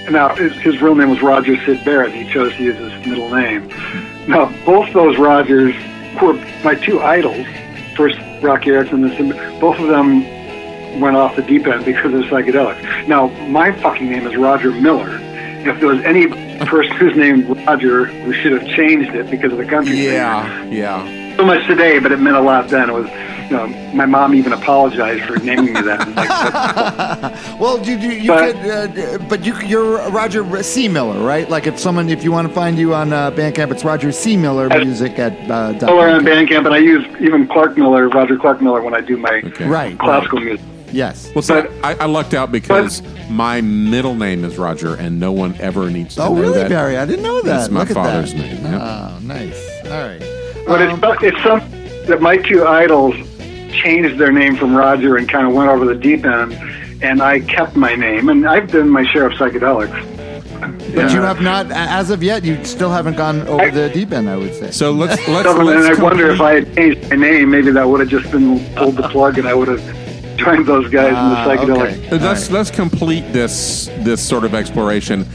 now 0.10 0.36
his, 0.36 0.54
his 0.54 0.82
real 0.82 0.96
name 0.96 1.10
was 1.10 1.22
Roger 1.22 1.56
Syd 1.66 1.84
Barrett. 1.86 2.14
He 2.14 2.32
chose 2.32 2.56
to 2.56 2.64
use 2.64 2.78
his 2.78 3.06
middle 3.06 3.30
name. 3.30 3.68
Now, 4.28 4.52
both 4.66 4.92
those 4.94 5.18
Rogers 5.18 5.76
were 6.22 6.34
my 6.64 6.76
two 6.76 7.00
idols. 7.02 7.46
First, 7.96 8.20
Roky 8.42 8.72
Erickson, 8.72 9.04
and 9.04 9.14
Syd, 9.18 9.62
both 9.62 9.80
of 9.80 9.88
them 9.88 10.22
went 11.00 11.16
off 11.16 11.36
the 11.36 11.42
deep 11.42 11.68
end 11.68 11.86
because 11.86 12.14
of 12.14 12.22
psychedelics. 12.24 13.08
Now, 13.08 13.28
my 13.48 13.72
fucking 13.72 14.10
name 14.10 14.26
is 14.26 14.36
Roger 14.36 14.72
Miller. 14.72 15.20
If 15.66 15.80
there 15.80 15.90
was 15.90 16.04
any 16.04 16.28
person 16.66 16.96
whose 16.98 17.16
name 17.16 17.52
Roger, 17.66 18.04
we 18.26 18.34
should 18.34 18.54
have 18.54 18.68
changed 18.68 19.14
it 19.16 19.30
because 19.30 19.52
of 19.52 19.58
the 19.58 19.66
country. 19.66 19.98
yeah, 20.06 20.64
yeah. 20.66 21.36
So 21.38 21.46
much 21.46 21.66
today, 21.68 22.00
but 22.00 22.12
it 22.12 22.18
meant 22.20 22.36
a 22.38 22.42
lot 22.42 22.68
then. 22.70 22.90
It 22.90 22.94
was, 22.94 23.08
you 23.52 23.56
know, 23.58 23.68
my 23.94 24.06
mom 24.08 24.34
even 24.34 24.54
apologized 24.54 25.24
for 25.26 25.38
naming 25.44 25.74
me 25.74 25.82
that. 25.82 26.08
Like, 26.16 27.60
Well, 27.60 27.86
you, 27.86 27.98
you, 27.98 28.10
you 28.10 28.28
But- 28.30 28.56
could, 28.56 29.00
uh, 29.00 29.18
but 29.30 29.46
you, 29.46 29.56
you're 29.62 30.10
Roger 30.10 30.64
C. 30.64 30.88
Miller, 30.88 31.24
right? 31.24 31.48
Like 31.50 31.68
if 31.68 31.78
someone, 31.80 32.10
if 32.10 32.24
you 32.24 32.32
want 32.32 32.48
to 32.48 32.54
find 32.54 32.78
you 32.78 32.94
on 32.96 33.14
uh, 33.14 33.30
Bandcamp, 33.32 33.72
it's 33.72 33.84
Roger 33.84 34.12
C. 34.12 34.36
Miller 34.38 34.68
Music 34.70 35.20
at 35.20 35.34
uh, 35.52 35.74
Miller 35.86 36.10
on 36.10 36.24
Bandcamp. 36.26 36.66
And 36.66 36.74
I 36.74 36.78
use 36.80 37.06
even 37.20 37.48
Clark 37.48 37.78
Miller, 37.78 38.10
Roger 38.10 38.38
Clark 38.38 38.62
Miller, 38.62 38.82
when 38.82 38.94
I 38.96 39.02
do 39.02 39.18
my 39.18 39.42
Okay. 39.46 39.66
Right. 39.68 39.98
classical 40.00 40.40
music. 40.40 40.66
Yeah, 40.98 41.08
Yes. 41.10 41.30
Well, 41.36 41.42
so 41.44 41.62
But- 41.62 41.72
I, 41.84 42.04
I 42.04 42.06
lucked 42.08 42.34
out 42.34 42.52
because 42.52 43.02
my 43.30 43.62
middle 43.62 44.16
name 44.16 44.44
is 44.44 44.58
Roger, 44.58 44.96
and 44.96 45.20
no 45.20 45.32
one 45.32 45.56
ever 45.60 45.90
needs 45.92 46.16
to 46.16 46.24
Oh, 46.24 46.34
know 46.34 46.42
really, 46.42 46.60
that. 46.60 46.70
Barry? 46.70 46.98
I 46.98 47.06
didn't 47.06 47.24
know 47.24 47.42
that. 47.42 47.46
That's 47.46 47.70
my 47.70 47.82
Look 47.82 47.92
at 47.92 47.96
father's 47.96 48.34
that. 48.34 48.40
name, 48.40 48.64
yeah. 48.64 49.12
Oh, 49.14 49.20
nice. 49.22 49.70
All 49.86 49.92
right. 49.92 50.20
But 50.66 50.82
Um, 50.82 51.00
it's 51.04 51.24
it's 51.24 51.44
some 51.44 51.62
that 52.08 52.22
my 52.22 52.38
two 52.38 52.66
idols 52.66 53.16
changed 53.72 54.18
their 54.18 54.32
name 54.32 54.56
from 54.56 54.76
Roger 54.76 55.18
and 55.18 55.30
kind 55.30 55.46
of 55.48 55.54
went 55.54 55.70
over 55.70 55.86
the 55.86 55.96
deep 55.96 56.26
end, 56.26 56.58
and 57.04 57.22
I 57.22 57.42
kept 57.42 57.76
my 57.76 57.94
name, 57.96 58.30
and 58.30 58.48
I've 58.48 58.72
done 58.72 58.90
my 58.90 59.06
share 59.12 59.28
of 59.28 59.34
psychedelics. 59.34 59.96
but 60.96 61.14
you 61.14 61.22
have 61.22 61.40
not, 61.42 61.70
as 61.72 62.10
of 62.10 62.24
yet, 62.24 62.44
you 62.44 62.64
still 62.66 62.90
haven't 62.90 63.16
gone 63.18 63.48
over 63.48 63.70
the 63.70 63.90
deep 63.90 64.12
end. 64.12 64.28
I 64.30 64.36
would 64.36 64.56
say. 64.56 64.72
So 64.72 64.92
let's 64.92 65.16
let's. 65.28 65.48
So, 65.48 65.58
and 65.60 65.66
let's 65.70 66.00
I 66.00 66.02
wonder 66.04 66.30
if 66.32 66.42
I 66.42 66.54
had 66.56 66.76
changed 66.76 67.10
my 67.12 67.16
name, 67.18 67.52
maybe 67.52 67.70
that 67.72 67.88
would 67.88 68.00
have 68.00 68.10
just 68.10 68.32
been 68.32 68.60
pulled 68.76 68.96
the 68.98 69.08
plug, 69.10 69.38
and 69.38 69.48
I 69.48 69.54
would 69.54 69.68
have 69.68 69.82
joined 70.38 70.66
those 70.66 70.90
guys 70.90 71.08
in 71.10 71.14
the 71.14 71.20
Ah, 71.20 71.46
psychedelic. 71.48 71.98
okay. 71.98 72.10
Uh, 72.10 72.20
Let's 72.26 72.50
let's 72.52 72.72
complete 72.72 73.32
this 73.34 73.88
this 74.00 74.22
sort 74.26 74.44
of 74.44 74.54
exploration. 74.56 75.26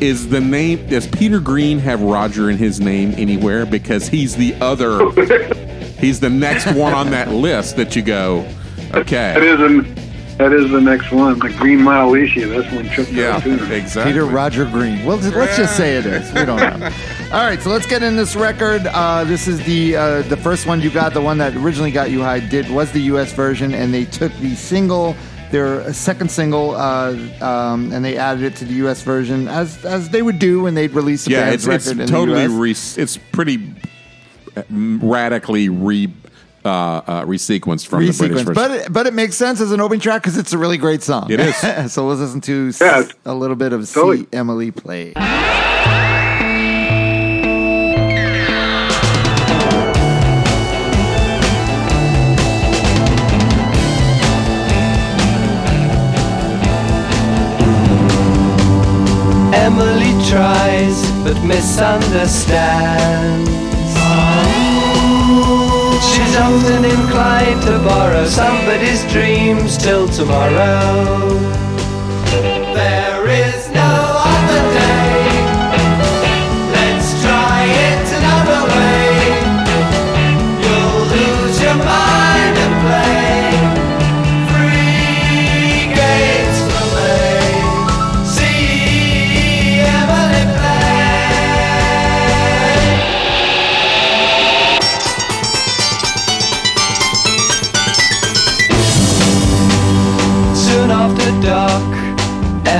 Is 0.00 0.28
the 0.28 0.40
name 0.40 0.86
does 0.88 1.06
Peter 1.06 1.40
Green 1.40 1.78
have 1.78 2.00
Roger 2.02 2.50
in 2.50 2.58
his 2.58 2.80
name 2.80 3.14
anywhere? 3.16 3.64
Because 3.66 4.08
he's 4.08 4.36
the 4.36 4.54
other. 4.60 5.10
he's 6.00 6.20
the 6.20 6.30
next 6.30 6.66
one 6.74 6.92
on 6.92 7.10
that 7.10 7.30
list 7.32 7.76
that 7.76 7.96
you 7.96 8.02
go. 8.02 8.46
Okay. 8.94 9.34
is 9.36 9.60
an, 9.60 9.84
that 10.38 10.52
is 10.52 10.70
the 10.70 10.80
next 10.80 11.10
one, 11.12 11.38
the 11.38 11.48
Green 11.50 11.78
Manalishi. 11.80 12.48
That's 12.48 12.72
one 12.74 12.88
tripped 12.90 13.12
me 13.12 13.20
Yeah. 13.22 13.36
out 13.36 13.42
too. 13.42 13.54
Exactly. 13.72 14.12
Peter 14.12 14.24
Roger 14.26 14.64
Green. 14.66 15.04
Well, 15.04 15.16
let's 15.18 15.56
just 15.56 15.76
say 15.76 15.96
it 15.96 16.04
is. 16.06 16.30
We 16.32 16.44
don't 16.44 16.58
know. 16.58 16.90
All 17.32 17.44
right, 17.44 17.60
so 17.60 17.70
let's 17.70 17.86
get 17.86 18.02
in 18.02 18.16
this 18.16 18.36
record. 18.36 18.86
Uh, 18.86 19.24
this 19.24 19.48
is 19.48 19.64
the 19.64 19.96
uh, 19.96 20.22
the 20.22 20.36
first 20.36 20.66
one 20.66 20.80
you 20.80 20.90
got. 20.90 21.14
The 21.14 21.20
one 21.22 21.38
that 21.38 21.54
originally 21.56 21.90
got 21.90 22.10
you 22.10 22.20
high 22.22 22.40
did 22.40 22.68
was 22.70 22.92
the 22.92 23.00
U.S. 23.12 23.32
version, 23.32 23.72
and 23.74 23.92
they 23.92 24.04
took 24.04 24.32
the 24.34 24.54
single, 24.54 25.16
their 25.50 25.92
second 25.92 26.30
single, 26.30 26.76
uh, 26.76 27.16
um, 27.40 27.92
and 27.92 28.04
they 28.04 28.16
added 28.16 28.44
it 28.44 28.56
to 28.56 28.64
the 28.64 28.74
U.S. 28.74 29.02
version 29.02 29.48
as 29.48 29.84
as 29.84 30.10
they 30.10 30.22
would 30.22 30.38
do 30.38 30.62
when 30.62 30.74
they'd 30.74 30.92
release 30.92 31.26
a 31.26 31.30
Yeah, 31.30 31.40
band's 31.50 31.66
it's, 31.66 31.74
it's 31.74 31.86
record 31.88 32.00
in 32.02 32.08
totally 32.08 32.46
the 32.46 32.52
US. 32.70 32.96
re- 32.96 33.02
it's 33.02 33.16
pretty 33.16 33.74
uh, 34.56 34.62
radically 34.70 35.68
re 35.68 36.12
uh, 36.66 37.02
uh, 37.06 37.24
resequenced 37.24 37.86
from 37.86 38.04
the 38.04 38.12
British 38.12 38.42
Resequenced, 38.42 38.44
version. 38.44 38.54
but 38.54 38.70
it, 38.72 38.92
but 38.92 39.06
it 39.06 39.14
makes 39.14 39.36
sense 39.36 39.60
as 39.60 39.70
an 39.72 39.80
opening 39.80 40.00
track 40.00 40.22
because 40.22 40.36
it's 40.36 40.52
a 40.52 40.58
really 40.58 40.76
great 40.76 41.02
song. 41.02 41.30
It 41.30 41.40
is. 41.40 41.56
so 41.92 42.06
let's 42.06 42.20
listen 42.20 42.40
to 42.42 42.72
Yeah. 42.80 43.04
a 43.24 43.34
little 43.34 43.56
bit 43.56 43.72
of 43.72 43.88
Totally. 43.90 44.18
"See 44.24 44.28
Emily 44.32 44.70
Play." 44.72 45.12
Emily 59.54 60.12
tries 60.28 61.10
but 61.24 61.42
misunderstands. 61.44 63.65
She's 66.36 66.68
inclined 66.68 67.62
to 67.62 67.78
borrow 67.78 68.26
somebody's 68.26 69.02
dreams 69.10 69.78
till 69.78 70.06
tomorrow. 70.06 71.65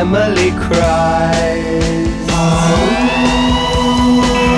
Emily 0.09 0.53
cries. 0.53 1.83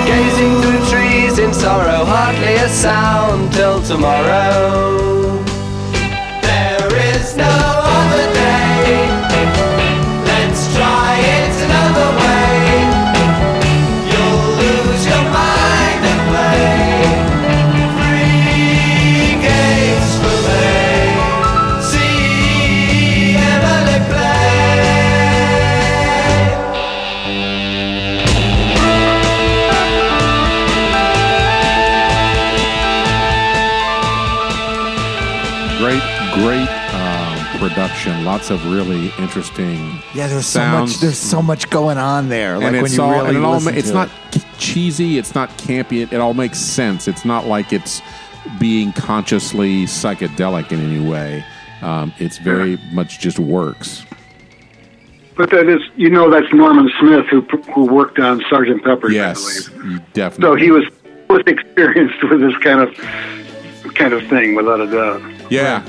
Gazing 0.05 0.61
through 0.61 0.85
trees 0.91 1.39
in 1.39 1.51
sorrow, 1.55 2.05
hardly 2.05 2.53
a 2.53 2.69
sound 2.69 3.51
till 3.51 3.81
tomorrow. 3.81 4.98
Lots 38.29 38.51
of 38.51 38.63
really 38.71 39.11
interesting. 39.17 40.03
Yeah, 40.13 40.27
there's 40.27 40.45
so 40.45 40.63
much. 40.63 40.99
There's 40.99 41.17
so 41.17 41.41
much 41.41 41.67
going 41.71 41.97
on 41.97 42.29
there. 42.29 42.57
Like 42.59 42.67
and 42.67 42.75
when 42.75 42.85
it's 42.85 42.95
you 42.95 43.01
all, 43.01 43.09
really 43.09 43.29
and 43.29 43.37
it 43.39 43.43
all, 43.43 43.67
it's 43.69 43.89
not 43.89 44.07
it. 44.33 44.45
cheesy. 44.59 45.17
It's 45.17 45.33
not 45.33 45.49
campy. 45.57 46.03
It, 46.03 46.13
it 46.13 46.19
all 46.19 46.35
makes 46.35 46.59
sense. 46.59 47.07
It's 47.07 47.25
not 47.25 47.47
like 47.47 47.73
it's 47.73 48.03
being 48.59 48.93
consciously 48.93 49.85
psychedelic 49.85 50.71
in 50.71 50.79
any 50.79 51.09
way. 51.09 51.43
Um, 51.81 52.13
it's 52.19 52.37
very 52.37 52.77
much 52.91 53.17
just 53.17 53.39
works. 53.39 54.05
But 55.35 55.49
that 55.49 55.67
is, 55.67 55.81
you 55.95 56.11
know, 56.11 56.29
that's 56.29 56.53
Norman 56.53 56.91
Smith 56.99 57.25
who 57.31 57.41
who 57.73 57.91
worked 57.91 58.19
on 58.19 58.43
Sergeant 58.47 58.83
Pepper's, 58.83 59.13
I 59.13 59.15
Yes, 59.15 59.69
believe. 59.69 60.03
you 60.15 60.31
So 60.39 60.53
he 60.53 60.69
was 60.69 60.83
was 61.31 61.41
experienced 61.47 62.23
with 62.29 62.41
this 62.41 62.55
kind 62.57 62.79
of 62.79 62.95
kind 63.95 64.13
of 64.13 64.21
thing, 64.27 64.53
without 64.53 64.81
a 64.81 64.85
doubt. 64.85 65.51
Yeah. 65.51 65.83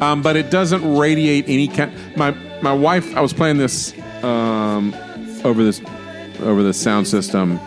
Um, 0.00 0.22
but 0.22 0.36
it 0.36 0.50
doesn't 0.50 0.96
radiate 0.96 1.46
any 1.48 1.68
kind. 1.68 1.92
My 2.16 2.32
my 2.60 2.72
wife, 2.72 3.16
I 3.16 3.20
was 3.20 3.32
playing 3.32 3.58
this 3.58 3.94
um, 4.22 4.94
over 5.44 5.62
this 5.64 5.80
over 6.40 6.62
the 6.62 6.74
sound 6.74 7.08
system 7.08 7.58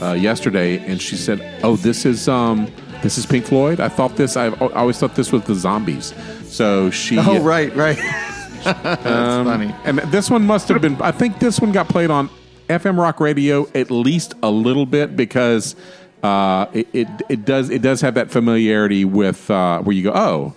uh, 0.00 0.12
yesterday, 0.12 0.78
and 0.78 1.00
she 1.00 1.16
said, 1.16 1.40
"Oh, 1.62 1.76
this 1.76 2.04
is 2.04 2.28
um, 2.28 2.70
this 3.02 3.18
is 3.18 3.26
Pink 3.26 3.46
Floyd." 3.46 3.80
I 3.80 3.88
thought 3.88 4.16
this. 4.16 4.36
I've, 4.36 4.60
I 4.62 4.68
always 4.68 4.98
thought 4.98 5.14
this 5.14 5.32
was 5.32 5.42
the 5.44 5.54
Zombies. 5.54 6.14
So 6.46 6.90
she. 6.90 7.18
Oh 7.18 7.40
right, 7.40 7.74
right. 7.76 7.96
That's 8.64 9.06
um, 9.06 9.44
funny. 9.44 9.74
And 9.84 9.98
this 10.10 10.30
one 10.30 10.46
must 10.46 10.68
have 10.68 10.80
been. 10.80 11.00
I 11.02 11.12
think 11.12 11.38
this 11.38 11.60
one 11.60 11.72
got 11.72 11.88
played 11.88 12.10
on 12.10 12.30
FM 12.68 12.98
rock 12.98 13.20
radio 13.20 13.68
at 13.74 13.90
least 13.90 14.34
a 14.42 14.50
little 14.50 14.86
bit 14.86 15.16
because 15.16 15.76
uh, 16.22 16.66
it, 16.72 16.88
it 16.92 17.08
it 17.28 17.44
does 17.44 17.68
it 17.70 17.82
does 17.82 18.00
have 18.00 18.14
that 18.14 18.30
familiarity 18.30 19.04
with 19.04 19.50
uh, 19.50 19.80
where 19.80 19.94
you 19.94 20.04
go, 20.04 20.12
oh, 20.14 20.54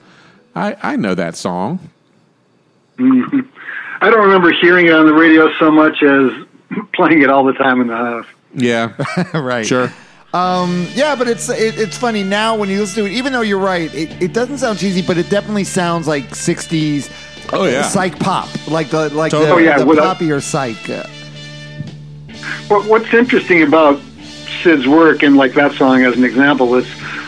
I 0.57 0.75
I 0.81 0.95
know 0.95 1.13
that 1.15 1.35
song. 1.35 1.79
I 2.99 4.09
don't 4.09 4.23
remember 4.25 4.51
hearing 4.51 4.87
it 4.87 4.93
on 4.93 5.05
the 5.05 5.13
radio 5.13 5.51
so 5.57 5.71
much 5.71 6.01
as 6.03 6.31
playing 6.93 7.21
it 7.21 7.29
all 7.29 7.43
the 7.43 7.53
time 7.53 7.81
in 7.81 7.87
the 7.87 7.95
house. 7.95 8.25
Yeah, 8.53 8.93
right. 9.37 9.65
sure. 9.65 9.91
Um, 10.33 10.87
yeah, 10.93 11.15
but 11.15 11.27
it's 11.27 11.49
it, 11.49 11.77
it's 11.79 11.97
funny 11.97 12.23
now 12.23 12.55
when 12.55 12.69
you 12.69 12.79
listen 12.79 13.03
to 13.05 13.09
it. 13.09 13.13
Even 13.13 13.33
though 13.33 13.41
you're 13.41 13.59
right, 13.59 13.93
it, 13.93 14.21
it 14.21 14.33
doesn't 14.33 14.57
sound 14.57 14.79
cheesy, 14.79 15.01
but 15.01 15.17
it 15.17 15.29
definitely 15.29 15.63
sounds 15.63 16.07
like 16.07 16.25
'60s. 16.29 17.11
Oh, 17.53 17.63
yeah. 17.63 17.83
psych 17.83 18.19
pop, 18.19 18.49
like 18.67 18.89
the 18.89 19.09
like 19.15 19.31
Totally. 19.31 19.63
the, 19.63 19.69
Oh, 19.71 19.73
yeah, 19.73 19.77
the 19.77 19.85
without- 19.85 20.17
poppier 20.17 20.41
psych. 20.41 20.89
Uh, 20.89 21.03
What, 22.67 22.85
what's 22.85 23.13
interesting 23.13 23.63
about 23.63 24.01
Sid's 24.61 24.85
work, 24.87 25.23
and 25.23 25.37
like 25.37 25.53
that 25.53 25.71
song 25.73 26.03
as 26.03 26.17
an 26.17 26.25
example, 26.25 26.75
is 26.75 26.85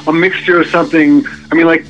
a 0.08 0.12
mixture 0.14 0.60
of 0.60 0.68
something. 0.68 1.26
I 1.52 1.56
mean, 1.56 1.68
like 1.68 1.86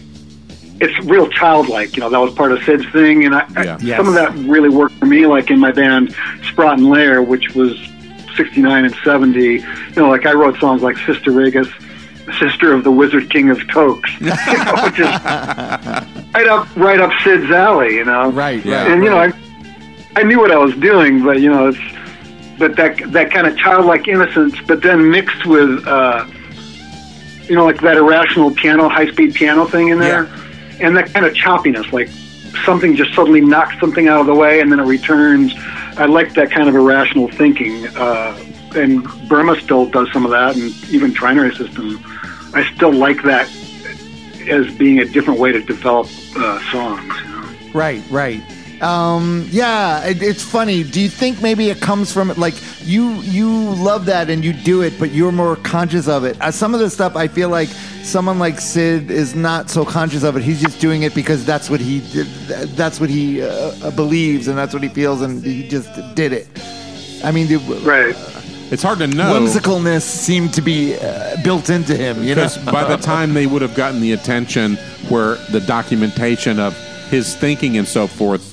it's 0.81 1.05
real 1.05 1.27
childlike. 1.29 1.95
You 1.95 2.01
know, 2.01 2.09
that 2.09 2.19
was 2.19 2.33
part 2.33 2.51
of 2.51 2.61
Syd's 2.63 2.87
thing, 2.91 3.25
and 3.25 3.35
I, 3.35 3.45
I- 3.55 3.63
Yeah. 3.63 3.77
Yes. 3.81 3.97
some 3.97 4.07
of 4.07 4.13
that 4.15 4.33
really 4.49 4.69
worked 4.69 4.95
for 4.95 5.05
me. 5.05 5.25
Like 5.25 5.49
in 5.51 5.59
my 5.59 5.71
band 5.71 6.09
Sproton 6.43 6.89
Layer, 6.89 7.21
which 7.21 7.53
was 7.55 7.77
'69 8.35 8.85
and 8.85 8.95
'70. 9.03 9.39
You 9.41 9.63
know, 9.95 10.09
like 10.09 10.25
I 10.25 10.33
wrote 10.33 10.57
songs 10.59 10.81
like 10.81 10.97
Sister 10.99 11.31
Vegas. 11.31 11.67
Sister 12.39 12.73
of 12.73 12.83
the 12.83 12.91
Wizard 12.91 13.27
King 13.31 13.49
of 13.49 13.57
Tokes, 13.69 14.11
you 14.21 14.27
know, 14.27 14.73
which 14.83 14.99
is 14.99 15.05
right 16.35 16.47
up, 16.47 16.67
right 16.75 16.99
up 16.99 17.11
Syd's 17.23 17.49
alley, 17.49 17.95
you 17.95 18.05
know. 18.05 18.29
right, 18.29 18.63
Yeah. 18.63 18.85
and 18.93 19.03
you 19.03 19.09
know, 19.09 19.17
I, 19.17 19.33
I 20.15 20.21
knew 20.21 20.37
what 20.39 20.51
I 20.51 20.57
was 20.57 20.75
doing, 20.75 21.23
but 21.23 21.41
you 21.41 21.49
know, 21.49 21.69
it's 21.69 21.79
but 22.59 22.75
that 22.75 22.97
that 23.13 23.31
kind 23.31 23.47
of 23.47 23.57
childlike 23.57 24.07
innocence, 24.07 24.53
but 24.67 24.83
then 24.83 25.09
mixed 25.09 25.43
with, 25.47 25.87
uh, 25.87 26.23
you 27.47 27.55
know, 27.55 27.65
like 27.65 27.81
that 27.81 27.97
irrational 27.97 28.51
piano, 28.51 28.87
high 28.89 29.09
speed 29.11 29.33
piano 29.33 29.65
thing 29.65 29.87
in 29.87 29.97
there, 29.99 30.25
and 30.79 30.95
that 30.97 31.13
kind 31.13 31.25
of 31.25 31.33
choppiness, 31.33 31.91
like 31.91 32.09
something 32.65 32.95
just 32.95 33.13
suddenly 33.13 33.41
knocks 33.41 33.79
something 33.79 34.07
out 34.07 34.21
of 34.21 34.27
the 34.27 34.35
way 34.35 34.59
and 34.59 34.71
then 34.71 34.79
it 34.79 34.85
returns. 34.85 35.53
I 35.97 36.05
like 36.05 36.33
that 36.33 36.51
kind 36.51 36.69
of 36.69 36.75
irrational 36.75 37.27
thinking. 37.29 37.87
Uh, 37.95 38.37
and 38.75 39.03
Burma 39.27 39.59
still 39.59 39.87
does 39.87 40.11
some 40.11 40.25
of 40.25 40.31
that, 40.31 40.55
and 40.55 40.71
even 40.93 41.11
Trinary 41.11 41.55
System. 41.55 41.99
I 42.53 42.71
still 42.75 42.93
like 42.93 43.23
that 43.23 43.49
as 44.47 44.73
being 44.75 44.99
a 44.99 45.05
different 45.05 45.39
way 45.39 45.51
to 45.51 45.61
develop 45.61 46.07
uh, 46.35 46.71
songs. 46.71 47.13
You 47.21 47.29
know? 47.29 47.71
Right, 47.73 48.03
right. 48.09 48.41
Um, 48.81 49.47
yeah, 49.51 50.05
it, 50.05 50.21
it's 50.21 50.43
funny. 50.43 50.83
Do 50.83 51.01
you 51.01 51.09
think 51.09 51.41
maybe 51.41 51.69
it 51.69 51.81
comes 51.81 52.11
from 52.13 52.29
like 52.37 52.55
you 52.81 53.13
you 53.21 53.49
love 53.49 54.05
that 54.05 54.29
and 54.29 54.43
you 54.43 54.53
do 54.53 54.81
it, 54.81 54.97
but 54.99 55.11
you're 55.11 55.31
more 55.31 55.55
conscious 55.57 56.07
of 56.07 56.23
it? 56.23 56.39
Uh, 56.41 56.51
some 56.51 56.73
of 56.73 56.79
the 56.79 56.89
stuff 56.89 57.15
I 57.15 57.27
feel 57.27 57.49
like 57.49 57.69
someone 58.03 58.39
like 58.39 58.59
Syd 58.59 59.11
is 59.11 59.35
not 59.35 59.69
so 59.69 59.85
conscious 59.85 60.23
of 60.23 60.37
it. 60.37 60.43
He's 60.43 60.61
just 60.61 60.79
doing 60.79 61.03
it 61.03 61.13
because 61.13 61.45
that's 61.45 61.69
what 61.69 61.79
he 61.79 61.99
that's 62.75 62.99
what 62.99 63.09
he 63.09 63.41
uh, 63.41 63.91
believes 63.91 64.47
and 64.47 64.57
that's 64.57 64.73
what 64.73 64.83
he 64.83 64.89
feels, 64.89 65.21
and 65.21 65.43
he 65.43 65.67
just 65.67 65.89
did 66.15 66.33
it. 66.33 66.47
I 67.23 67.31
mean, 67.31 67.47
the, 67.47 67.57
Right. 67.83 68.15
It's 68.71 68.83
hard 68.83 68.99
to 68.99 69.07
know. 69.07 69.33
whimsicalness 69.33 70.03
seemed 70.03 70.53
to 70.53 70.61
be 70.61 70.95
uh, 70.95 71.41
built 71.43 71.71
into 71.71 71.95
him. 71.97 72.23
You 72.23 72.35
know, 72.35 72.47
by 72.71 72.83
the 72.83 72.97
time 72.97 73.33
they 73.33 73.47
would 73.47 73.63
have 73.63 73.75
gotten 73.75 73.99
the 73.99 74.11
attention 74.11 74.75
where 75.09 75.35
the 75.51 75.59
documentation 75.59 76.59
of 76.59 76.77
his 77.09 77.35
thinking 77.35 77.77
and 77.77 77.87
so 77.87 78.05
forth 78.05 78.48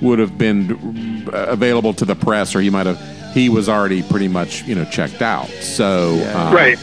would 0.00 0.18
have 0.18 0.36
been 0.38 1.28
uh, 1.32 1.46
available 1.48 1.94
to 1.94 2.04
the 2.04 2.14
press, 2.16 2.54
or 2.54 2.60
he 2.60 2.70
might 2.70 2.86
have, 2.86 3.00
he 3.34 3.48
was 3.48 3.68
already 3.68 4.02
pretty 4.02 4.28
much, 4.28 4.62
you 4.64 4.74
know, 4.74 4.84
checked 4.86 5.22
out. 5.22 5.48
So, 5.62 6.16
Yeah. 6.16 6.48
um, 6.48 6.54
Right. 6.54 6.78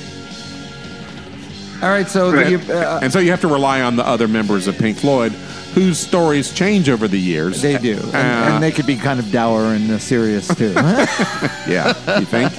all 1.84 1.90
right. 1.90 2.08
So 2.10 2.32
Right. 2.32 2.50
you, 2.52 2.60
uh, 2.74 3.00
And 3.02 3.12
so 3.12 3.20
you 3.20 3.32
have 3.32 3.42
to 3.42 3.48
rely 3.48 3.82
on 3.82 3.96
the 3.96 4.06
other 4.08 4.28
members 4.28 4.68
of 4.68 4.78
Pink 4.78 4.98
Floyd, 4.98 5.34
whose 5.74 5.98
stories 5.98 6.52
change 6.54 6.90
over 6.90 7.08
the 7.08 7.18
years. 7.20 7.62
they 7.62 7.78
do, 7.78 7.94
and, 7.94 8.16
Uh, 8.16 8.54
and 8.56 8.64
they 8.64 8.72
could 8.72 8.86
be 8.86 8.96
kind 8.98 9.20
of 9.20 9.32
dour 9.32 9.66
and 9.74 9.90
uh, 9.90 9.98
serious 10.00 10.48
too. 10.54 10.74
yeah, 11.68 11.94
you 12.20 12.26
think? 12.26 12.52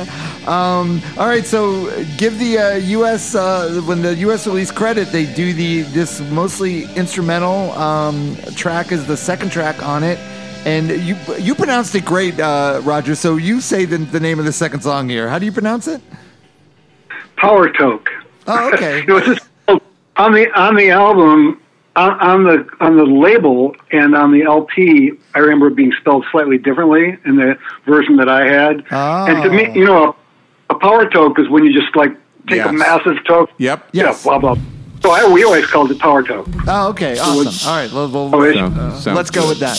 All 0.49 0.87
right, 1.19 1.47
so 1.47 1.91
give 2.17 2.39
the 2.39 2.59
uh, 2.59 2.75
U.S. 2.77 3.35
Uh, 3.35 3.83
when 3.85 4.01
the 4.03 4.15
U.S. 4.27 4.47
release 4.47 4.71
credit, 4.71 5.13
they 5.13 5.27
do 5.27 5.53
the 5.53 5.83
this 5.83 6.21
mostly 6.31 6.85
instrumental 6.97 7.73
um, 7.73 8.35
track 8.57 8.93
is 8.93 9.07
the 9.07 9.17
second 9.17 9.51
track 9.53 9.83
on 9.85 10.03
it, 10.03 10.19
and 10.65 10.91
you 10.91 11.17
you 11.39 11.55
pronounced 11.55 11.95
it 11.95 12.05
great, 12.05 12.39
uh, 12.39 12.81
Roger. 12.85 13.15
So 13.15 13.37
you 13.37 13.61
say 13.61 13.85
the, 13.85 13.99
the 13.99 14.21
name 14.21 14.39
of 14.39 14.45
the 14.45 14.53
second 14.53 14.81
song 14.83 15.09
here. 15.09 15.29
How 15.29 15.39
do 15.39 15.45
you 15.47 15.53
pronounce 15.53 15.89
it? 15.89 16.01
Power 17.37 17.71
Toke. 17.73 18.09
Oh, 18.47 18.73
okay. 18.73 19.01
it 19.07 19.13
was 19.13 19.25
just 19.25 19.49
on 20.17 20.33
the 20.33 20.49
on 20.59 20.77
the 20.77 20.91
album 20.91 21.61
on, 21.97 22.11
on 22.21 22.45
the 22.45 22.69
on 22.81 22.97
the 22.97 23.05
label 23.05 23.75
and 23.91 24.15
on 24.15 24.31
the 24.33 24.43
LP. 24.43 25.13
I 25.35 25.41
remember 25.41 25.69
it 25.69 25.77
being 25.77 25.93
spelled 26.01 26.25
slightly 26.31 26.59
differently 26.59 27.19
in 27.25 27.37
the 27.37 27.59
version 27.87 28.17
that 28.17 28.29
I 28.29 28.47
had. 28.47 28.85
Oh. 28.91 29.27
And 29.27 29.43
to 29.43 29.51
me, 29.51 29.73
you 29.79 29.85
know, 29.85 30.15
a, 30.71 30.75
a 30.75 30.79
power 30.79 31.09
toke 31.09 31.39
is 31.39 31.49
when 31.49 31.65
you 31.65 31.73
just 31.73 31.95
like 31.97 32.13
take 32.49 32.57
Yes. 32.59 32.69
a 32.69 32.73
massive 32.73 33.25
toke. 33.25 33.51
Yep. 33.59 33.89
Yes. 33.93 34.19
Yeah, 34.19 34.23
blah 34.39 34.39
blah. 34.55 34.63
So 35.03 35.11
I, 35.11 35.27
we 35.33 35.43
always 35.43 35.67
called 35.67 35.91
it 35.91 35.99
power 35.99 36.23
toke. 36.23 36.47
Oh, 36.69 36.91
okay, 36.91 37.19
awesome. 37.19 37.69
All 37.69 37.77
right, 37.77 37.93
well, 37.93 38.09
well, 38.09 38.31
Oh, 38.33 38.53
So- 38.53 39.01
sounds 39.01 39.17
let's 39.17 39.31
go 39.31 39.49
with 39.49 39.59
that. 39.59 39.77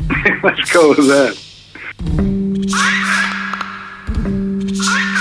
Let's 0.42 0.70
go 0.70 0.90
with 0.90 1.06
that. 1.08 1.38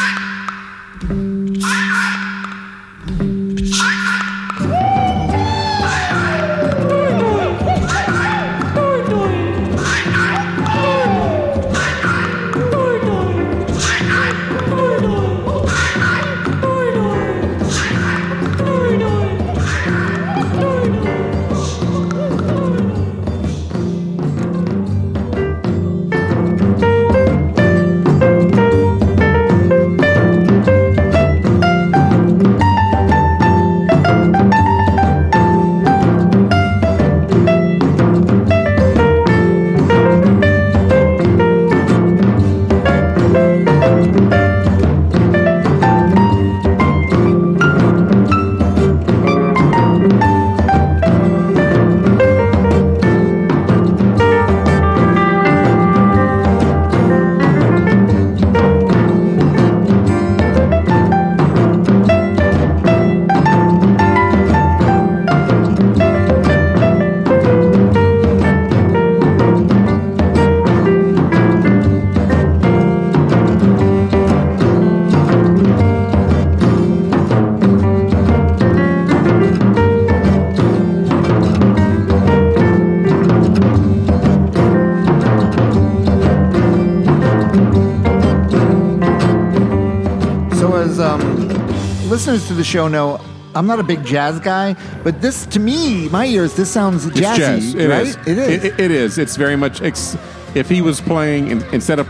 listeners 92.31 92.47
to 92.47 92.53
the 92.53 92.63
show 92.63 92.87
know, 92.87 93.19
I'm 93.53 93.67
not 93.67 93.79
a 93.79 93.83
big 93.83 94.05
jazz 94.05 94.39
guy, 94.39 94.75
but 95.03 95.21
this 95.21 95.45
to 95.47 95.59
me, 95.59 96.07
my 96.09 96.25
ears, 96.25 96.55
this 96.55 96.71
sounds 96.71 97.05
It's 97.05 97.19
jazzy, 97.19 97.37
jazz. 97.37 97.75
It 97.75 97.89
right? 97.89 98.07
is. 98.07 98.15
It 98.15 98.37
is. 98.37 98.63
It, 98.63 98.79
it 98.79 98.91
is. 98.91 99.17
It's 99.17 99.35
very 99.35 99.57
much. 99.57 99.81
Ex- 99.81 100.17
if 100.55 100.69
he 100.69 100.81
was 100.81 101.01
playing 101.01 101.51
instead 101.73 101.99
of 101.99 102.09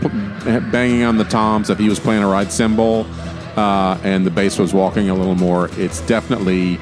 banging 0.70 1.02
on 1.02 1.16
the 1.16 1.24
toms, 1.24 1.70
if 1.70 1.78
he 1.78 1.88
was 1.88 1.98
playing 1.98 2.22
a 2.22 2.28
ride 2.28 2.52
cymbal 2.52 3.06
uh, 3.56 3.98
and 4.02 4.24
the 4.24 4.30
bass 4.30 4.58
was 4.58 4.72
walking 4.72 5.10
a 5.10 5.14
little 5.14 5.34
more, 5.34 5.68
it's 5.72 6.00
definitely 6.02 6.78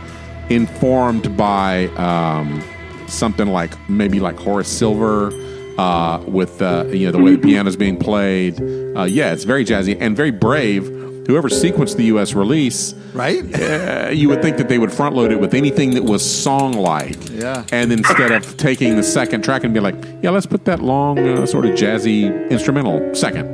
informed 0.51 1.35
by 1.37 1.87
um, 1.97 2.63
something 3.09 3.49
like 3.49 3.73
maybe 3.89 4.21
like 4.21 4.37
Horace 4.37 4.69
Silver. 4.69 5.33
Uh, 5.79 6.23
with 6.27 6.61
uh, 6.61 6.85
you 6.89 7.07
know 7.07 7.13
the 7.13 7.23
way 7.23 7.37
the 7.37 7.39
piano's 7.39 7.77
being 7.77 7.97
played, 7.97 8.61
uh, 8.95 9.05
yeah, 9.05 9.33
it's 9.33 9.45
very 9.45 9.65
jazzy 9.65 9.97
and 9.99 10.15
very 10.15 10.31
brave. 10.31 11.00
Whoever 11.27 11.49
sequenced 11.49 11.97
the 11.97 12.05
U.S. 12.05 12.35
release, 12.35 12.95
right? 13.15 13.43
uh, 13.55 14.11
you 14.11 14.29
would 14.29 14.43
think 14.43 14.57
that 14.57 14.69
they 14.69 14.79
would 14.79 14.93
front 14.93 15.15
load 15.15 15.33
it 15.33 15.41
with 15.41 15.55
anything 15.55 15.95
that 15.95 16.05
was 16.05 16.29
song 16.29 16.73
like. 16.73 17.17
Yeah. 17.31 17.65
And 17.73 17.93
instead 17.93 18.33
of 18.33 18.57
taking 18.57 18.97
the 18.97 19.03
second 19.03 19.43
track 19.43 19.65
and 19.65 19.73
be 19.73 19.81
like, 19.81 19.95
yeah, 20.23 20.31
let's 20.31 20.47
put 20.47 20.65
that 20.65 20.81
long, 20.81 21.19
uh, 21.19 21.47
sort 21.47 21.67
of 21.67 21.73
jazzy 21.73 22.51
instrumental 22.51 23.15
second. 23.15 23.47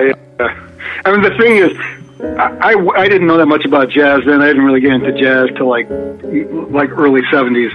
Yeah. 0.00 0.14
I 1.04 1.12
mean, 1.12 1.22
the 1.22 1.36
thing 1.38 1.56
is, 1.56 1.76
I, 2.20 2.74
I, 2.74 3.00
I 3.02 3.08
didn't 3.08 3.26
know 3.26 3.38
that 3.38 3.46
much 3.46 3.64
about 3.64 3.90
jazz 3.90 4.20
then. 4.26 4.40
I 4.40 4.46
didn't 4.46 4.64
really 4.64 4.80
get 4.80 4.92
into 4.92 5.12
jazz 5.12 5.48
till 5.56 5.68
like 5.68 5.88
like 6.70 6.90
early 6.90 7.22
'70s. 7.22 7.70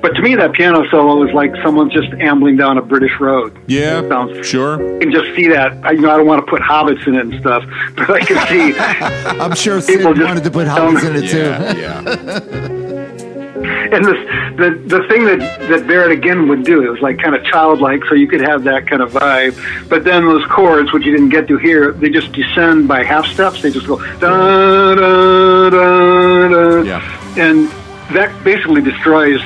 But 0.00 0.14
to 0.14 0.22
me, 0.22 0.34
that 0.36 0.52
piano 0.52 0.88
solo 0.90 1.26
is 1.26 1.34
like 1.34 1.52
someone 1.62 1.90
just 1.90 2.08
ambling 2.20 2.56
down 2.56 2.78
a 2.78 2.82
British 2.82 3.18
road. 3.20 3.56
Yeah. 3.66 4.06
Sounds- 4.08 4.46
Sure. 4.46 4.80
You 4.94 5.00
can 5.00 5.12
just 5.12 5.34
see 5.36 5.48
that. 5.48 5.72
I, 5.84 5.92
you 5.92 6.00
know, 6.02 6.10
I 6.10 6.16
don't 6.16 6.26
want 6.26 6.44
to 6.44 6.50
put 6.50 6.62
hobbits 6.62 7.06
in 7.06 7.14
it 7.14 7.20
and 7.26 7.40
stuff, 7.40 7.64
but 7.96 8.10
I 8.10 8.20
can 8.20 8.46
see. 8.48 8.78
I'm 9.40 9.54
sure 9.54 9.80
Syd 9.80 9.98
People 9.98 10.14
just 10.14 10.26
wanted 10.26 10.44
to 10.44 10.50
put 10.50 10.66
hobbits 10.68 11.04
in 11.08 11.16
it 11.16 11.28
too. 11.28 11.38
Yeah. 11.38 11.72
yeah. 11.76 12.68
and 13.92 14.04
this, 14.04 14.16
the 14.56 14.70
the 14.86 15.08
thing 15.08 15.24
that 15.24 15.38
that 15.68 15.86
Barrett 15.88 16.12
again 16.12 16.46
would 16.48 16.62
do, 16.64 16.80
it 16.84 16.88
was 16.90 17.00
like 17.00 17.18
kind 17.18 17.34
of 17.34 17.42
childlike, 17.44 18.04
so 18.04 18.14
you 18.14 18.28
could 18.28 18.40
have 18.40 18.62
that 18.64 18.86
kind 18.86 19.02
of 19.02 19.10
vibe. 19.12 19.56
But 19.88 20.04
then 20.04 20.24
those 20.26 20.44
chords, 20.46 20.92
which 20.92 21.04
you 21.04 21.10
didn't 21.12 21.30
get 21.30 21.48
to 21.48 21.56
hear, 21.58 21.92
they 21.92 22.08
just 22.10 22.30
descend 22.32 22.86
by 22.86 23.02
half 23.02 23.26
steps. 23.26 23.62
They 23.62 23.70
just 23.70 23.86
go 23.88 23.98
da 24.18 24.94
da 24.94 25.70
da 25.70 26.48
da, 26.48 26.82
Yeah. 26.82 27.02
and 27.36 27.68
that 28.14 28.32
basically 28.44 28.80
destroys 28.82 29.40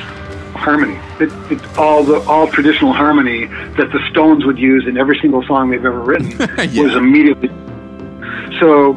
harmony. 0.55 0.99
It, 1.19 1.31
it, 1.51 1.77
all 1.77 2.03
the 2.03 2.19
all 2.21 2.47
traditional 2.47 2.93
harmony 2.93 3.45
that 3.77 3.91
the 3.91 3.99
Stones 4.11 4.45
would 4.45 4.57
use 4.59 4.85
in 4.87 4.97
every 4.97 5.17
single 5.19 5.43
song 5.45 5.69
they've 5.71 5.83
ever 5.85 5.99
written 6.01 6.31
Yeah. 6.71 6.83
was 6.83 6.95
immediately 6.95 7.49
so 8.59 8.93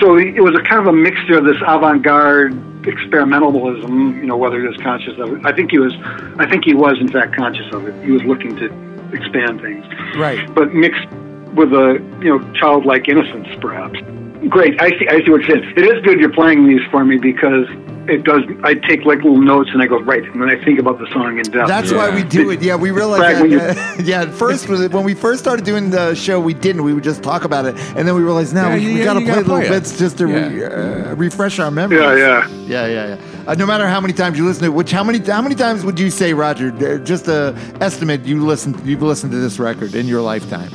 so 0.00 0.16
it 0.18 0.40
was 0.42 0.54
a 0.54 0.62
kind 0.68 0.80
of 0.80 0.86
a 0.86 0.92
mixture 0.92 1.38
of 1.38 1.44
this 1.44 1.56
avant-garde 1.66 2.52
experimentalism, 2.82 4.16
you 4.16 4.26
know, 4.26 4.36
whether 4.36 4.60
he 4.60 4.66
was 4.66 4.76
conscious 4.78 5.18
of 5.18 5.32
it. 5.32 5.44
I 5.44 5.52
think 5.52 5.70
he 5.70 5.78
was. 5.78 5.94
I 6.38 6.48
think 6.48 6.64
he 6.64 6.74
was 6.74 6.98
in 7.00 7.08
fact 7.08 7.34
conscious 7.34 7.66
of 7.72 7.86
it. 7.88 8.04
He 8.04 8.12
was 8.12 8.22
looking 8.22 8.54
to 8.56 8.66
expand 9.12 9.60
things, 9.60 9.84
Right. 10.16 10.52
but 10.54 10.74
mixed 10.74 11.06
with 11.54 11.72
a 11.72 11.94
you 12.20 12.38
know 12.38 12.52
childlike 12.54 13.08
innocence, 13.08 13.48
perhaps. 13.60 13.98
Great. 14.48 14.80
I 14.80 14.90
see. 14.90 15.08
I 15.08 15.22
see 15.24 15.30
what 15.30 15.42
you're 15.44 15.58
saying. 15.60 15.74
It 15.76 15.84
is 15.84 16.04
good 16.04 16.20
you're 16.20 16.32
playing 16.32 16.66
these 16.68 16.80
for 16.90 17.04
me 17.04 17.18
because 17.18 17.66
it 18.08 18.22
does. 18.24 18.42
I 18.62 18.74
take 18.74 19.04
like 19.04 19.18
little 19.18 19.40
notes 19.42 19.70
and 19.72 19.82
I 19.82 19.86
go 19.86 20.00
right, 20.00 20.22
and 20.22 20.40
then 20.40 20.48
I 20.48 20.62
think 20.64 20.78
about 20.78 20.98
the 20.98 21.06
song 21.12 21.38
in 21.38 21.42
depth. 21.44 21.68
That's 21.68 21.90
Yeah. 21.90 21.96
why 21.96 22.14
we 22.14 22.22
do 22.22 22.50
it. 22.50 22.62
Yeah, 22.62 22.76
we 22.76 22.90
realized 22.90 23.20
Brad, 23.20 23.40
when 23.42 23.50
that. 23.50 24.00
yeah, 24.04 24.22
at 24.22 24.30
first 24.32 24.68
when 24.68 25.04
we 25.04 25.14
first 25.14 25.40
started 25.40 25.64
doing 25.64 25.90
the 25.90 26.14
show, 26.14 26.40
we 26.40 26.54
didn't. 26.54 26.84
We 26.84 26.94
would 26.94 27.04
just 27.04 27.22
talk 27.22 27.44
about 27.44 27.66
it, 27.66 27.74
and 27.96 28.06
then 28.06 28.14
we 28.14 28.22
realized 28.22 28.54
now 28.54 28.68
Yeah, 28.68 28.74
we, 28.76 28.86
we 28.86 28.98
yeah, 29.00 29.04
got 29.04 29.14
to 29.14 29.20
play 29.20 29.26
gotta 29.28 29.40
little 29.40 29.56
play 29.58 29.68
bits 29.68 29.98
just 29.98 30.18
to 30.18 30.26
re, 30.26 30.64
uh, 30.64 31.14
refresh 31.16 31.58
our 31.58 31.70
memory. 31.70 31.98
yeah, 31.98 32.14
yeah. 32.16 32.48
yeah, 32.48 32.86
yeah, 32.86 33.06
yeah. 33.16 33.16
Uh, 33.48 33.54
no 33.54 33.66
matter 33.66 33.88
how 33.88 34.00
many 34.00 34.12
times 34.14 34.38
you 34.38 34.44
listen 34.46 34.62
to 34.62 34.68
it, 34.70 34.74
which 34.74 34.92
how 34.92 35.02
many 35.02 35.18
how 35.18 35.42
many 35.42 35.54
times 35.56 35.84
would 35.84 35.98
you 35.98 36.10
say, 36.10 36.32
Roger? 36.32 36.68
uh, 36.68 36.98
Just 37.04 37.26
a 37.28 37.54
estimate 37.80 38.24
you 38.24 38.44
listen 38.44 38.74
you've 38.84 39.02
listened 39.02 39.32
to 39.32 39.38
this 39.38 39.58
record 39.58 39.94
in 39.94 40.06
your 40.06 40.20
lifetime. 40.22 40.70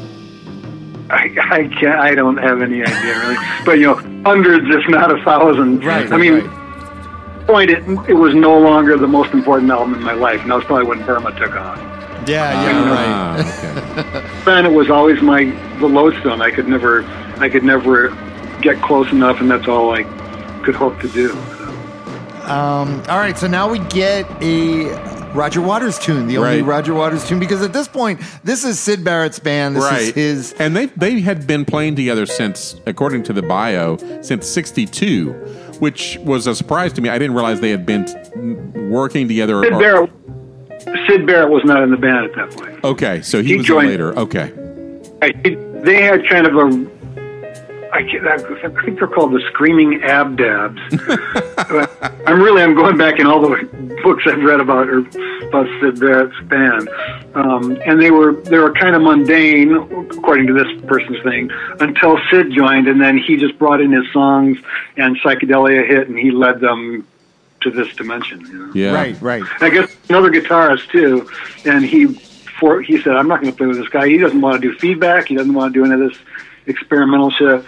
I, 1.13 1.35
I 1.51 1.67
can't. 1.67 1.99
I 1.99 2.15
don't 2.15 2.37
have 2.37 2.61
any 2.61 2.81
idea 2.81 3.19
really, 3.19 3.37
but 3.65 3.79
you 3.79 3.87
know, 3.87 3.95
hundreds, 4.23 4.65
if 4.73 4.87
not 4.89 5.11
a 5.17 5.23
thousand. 5.23 5.83
Right, 5.83 6.11
I 6.11 6.17
mean, 6.17 6.45
right. 6.45 7.47
point 7.47 7.69
it. 7.71 7.83
It 8.09 8.15
was 8.15 8.33
no 8.33 8.57
longer 8.57 8.97
the 8.97 9.07
most 9.07 9.33
important 9.33 9.71
album 9.71 9.93
in 9.95 10.03
my 10.03 10.13
life. 10.13 10.41
And 10.41 10.51
that 10.51 10.55
was 10.55 10.65
probably 10.65 10.85
when 10.85 11.05
Burma 11.05 11.31
took 11.37 11.55
on. 11.55 11.77
Yeah, 12.25 12.63
yeah, 12.63 12.89
right. 12.89 13.07
Ah, 13.09 13.99
okay. 13.99 14.43
Then 14.45 14.65
it 14.65 14.71
was 14.71 14.89
always 14.89 15.21
my 15.21 15.45
the 15.79 15.87
lodestone. 15.87 16.41
I 16.41 16.51
could 16.51 16.67
never. 16.67 17.03
I 17.37 17.49
could 17.49 17.63
never 17.63 18.09
get 18.61 18.81
close 18.81 19.11
enough, 19.11 19.41
and 19.41 19.49
that's 19.51 19.67
all 19.67 19.93
I 19.93 20.03
could 20.63 20.75
hope 20.75 20.99
to 21.01 21.09
do. 21.09 21.31
Um, 22.43 23.01
all 23.07 23.17
right, 23.17 23.37
so 23.37 23.47
now 23.47 23.69
we 23.69 23.79
get 23.79 24.29
a 24.41 24.91
Roger 25.33 25.61
Waters 25.61 25.97
tune, 25.97 26.27
the 26.27 26.37
only 26.37 26.61
Right. 26.61 26.65
Roger 26.65 26.93
Waters 26.93 27.27
tune, 27.27 27.39
because 27.39 27.61
at 27.63 27.73
this 27.73 27.87
point, 27.87 28.19
this 28.43 28.63
is 28.63 28.79
Syd 28.79 29.03
Barrett's 29.03 29.39
band. 29.39 29.75
This 29.75 29.83
is 29.85 29.91
right. 29.91 30.13
his. 30.15 30.53
and 30.59 30.75
they 30.75 30.85
they 30.87 31.21
had 31.21 31.47
been 31.47 31.65
playing 31.65 31.95
together 31.95 32.25
since, 32.25 32.75
according 32.85 33.23
to 33.23 33.33
the 33.33 33.41
bio, 33.41 33.97
since 34.21 34.47
'62, 34.47 35.31
which 35.79 36.17
was 36.23 36.45
a 36.45 36.53
surprise 36.55 36.93
to 36.93 37.01
me. 37.01 37.09
I 37.09 37.17
didn't 37.17 37.35
realize 37.35 37.61
they 37.61 37.71
had 37.71 37.85
been 37.85 38.05
working 38.91 39.27
together. 39.27 39.63
Syd 39.63 39.73
or- 39.73 39.79
Barrett. 39.79 40.11
Syd 41.07 41.25
Barrett 41.25 41.49
was 41.49 41.63
not 41.65 41.81
in 41.81 41.89
the 41.91 41.97
band 41.97 42.25
at 42.25 42.35
that 42.35 42.51
point. 42.51 42.83
Okay, 42.83 43.21
so 43.21 43.41
he, 43.41 43.49
He 43.49 43.57
was 43.57 43.65
joined- 43.65 43.89
later. 43.89 44.17
Okay, 44.17 44.51
I, 45.21 45.31
they 45.83 46.01
had 46.03 46.27
kind 46.29 46.45
of 46.45 46.55
a. 46.55 46.92
I, 47.93 47.99
I 47.99 48.69
think 48.83 48.97
they're 48.97 49.07
called 49.07 49.33
the 49.33 49.41
Screaming 49.51 50.01
Abdabs. 50.01 50.79
I'm 52.27 52.41
really 52.41 52.63
I'm 52.63 52.73
going 52.73 52.97
back 52.97 53.19
in 53.19 53.27
all 53.27 53.39
the 53.39 53.99
books 54.03 54.23
I've 54.25 54.41
read 54.43 54.59
about 54.59 54.89
or 54.89 54.99
about 54.99 55.67
Syd 55.79 55.99
Barrett's 55.99 56.39
band, 56.45 56.89
um, 57.35 57.77
and 57.85 58.01
they 58.01 58.09
were 58.09 58.33
they 58.33 58.57
were 58.57 58.73
kind 58.73 58.95
of 58.95 59.03
mundane 59.03 59.75
according 60.11 60.47
to 60.47 60.53
this 60.53 60.81
person's 60.87 61.21
thing 61.23 61.51
until 61.79 62.17
Syd 62.31 62.51
joined, 62.51 62.87
and 62.87 62.99
then 62.99 63.17
he 63.17 63.37
just 63.37 63.59
brought 63.59 63.79
in 63.79 63.91
his 63.91 64.11
songs 64.11 64.57
and 64.97 65.15
psychedelia 65.19 65.87
hit, 65.87 66.07
and 66.07 66.17
he 66.17 66.31
led 66.31 66.59
them 66.61 67.07
to 67.61 67.69
this 67.69 67.95
dimension. 67.95 68.39
You 68.41 68.53
know? 68.53 68.71
yeah, 68.73 68.93
Right, 68.93 69.21
right. 69.21 69.43
I 69.61 69.69
guess 69.69 69.95
another 70.09 70.31
guitarist 70.31 70.89
too, 70.89 71.29
and 71.65 71.85
he 71.85 72.07
for 72.59 72.81
he 72.81 72.99
said, 73.01 73.15
"I'm 73.15 73.27
not 73.27 73.41
going 73.41 73.51
to 73.51 73.57
play 73.57 73.67
with 73.67 73.77
this 73.77 73.89
guy. 73.89 74.07
He 74.07 74.17
doesn't 74.17 74.41
want 74.41 74.59
to 74.59 74.67
do 74.67 74.75
feedback. 74.79 75.27
He 75.27 75.35
doesn't 75.35 75.53
want 75.53 75.75
to 75.75 75.79
do 75.79 75.85
any 75.85 76.01
of 76.01 76.09
this 76.09 76.19
experimental 76.67 77.29
shit." 77.31 77.63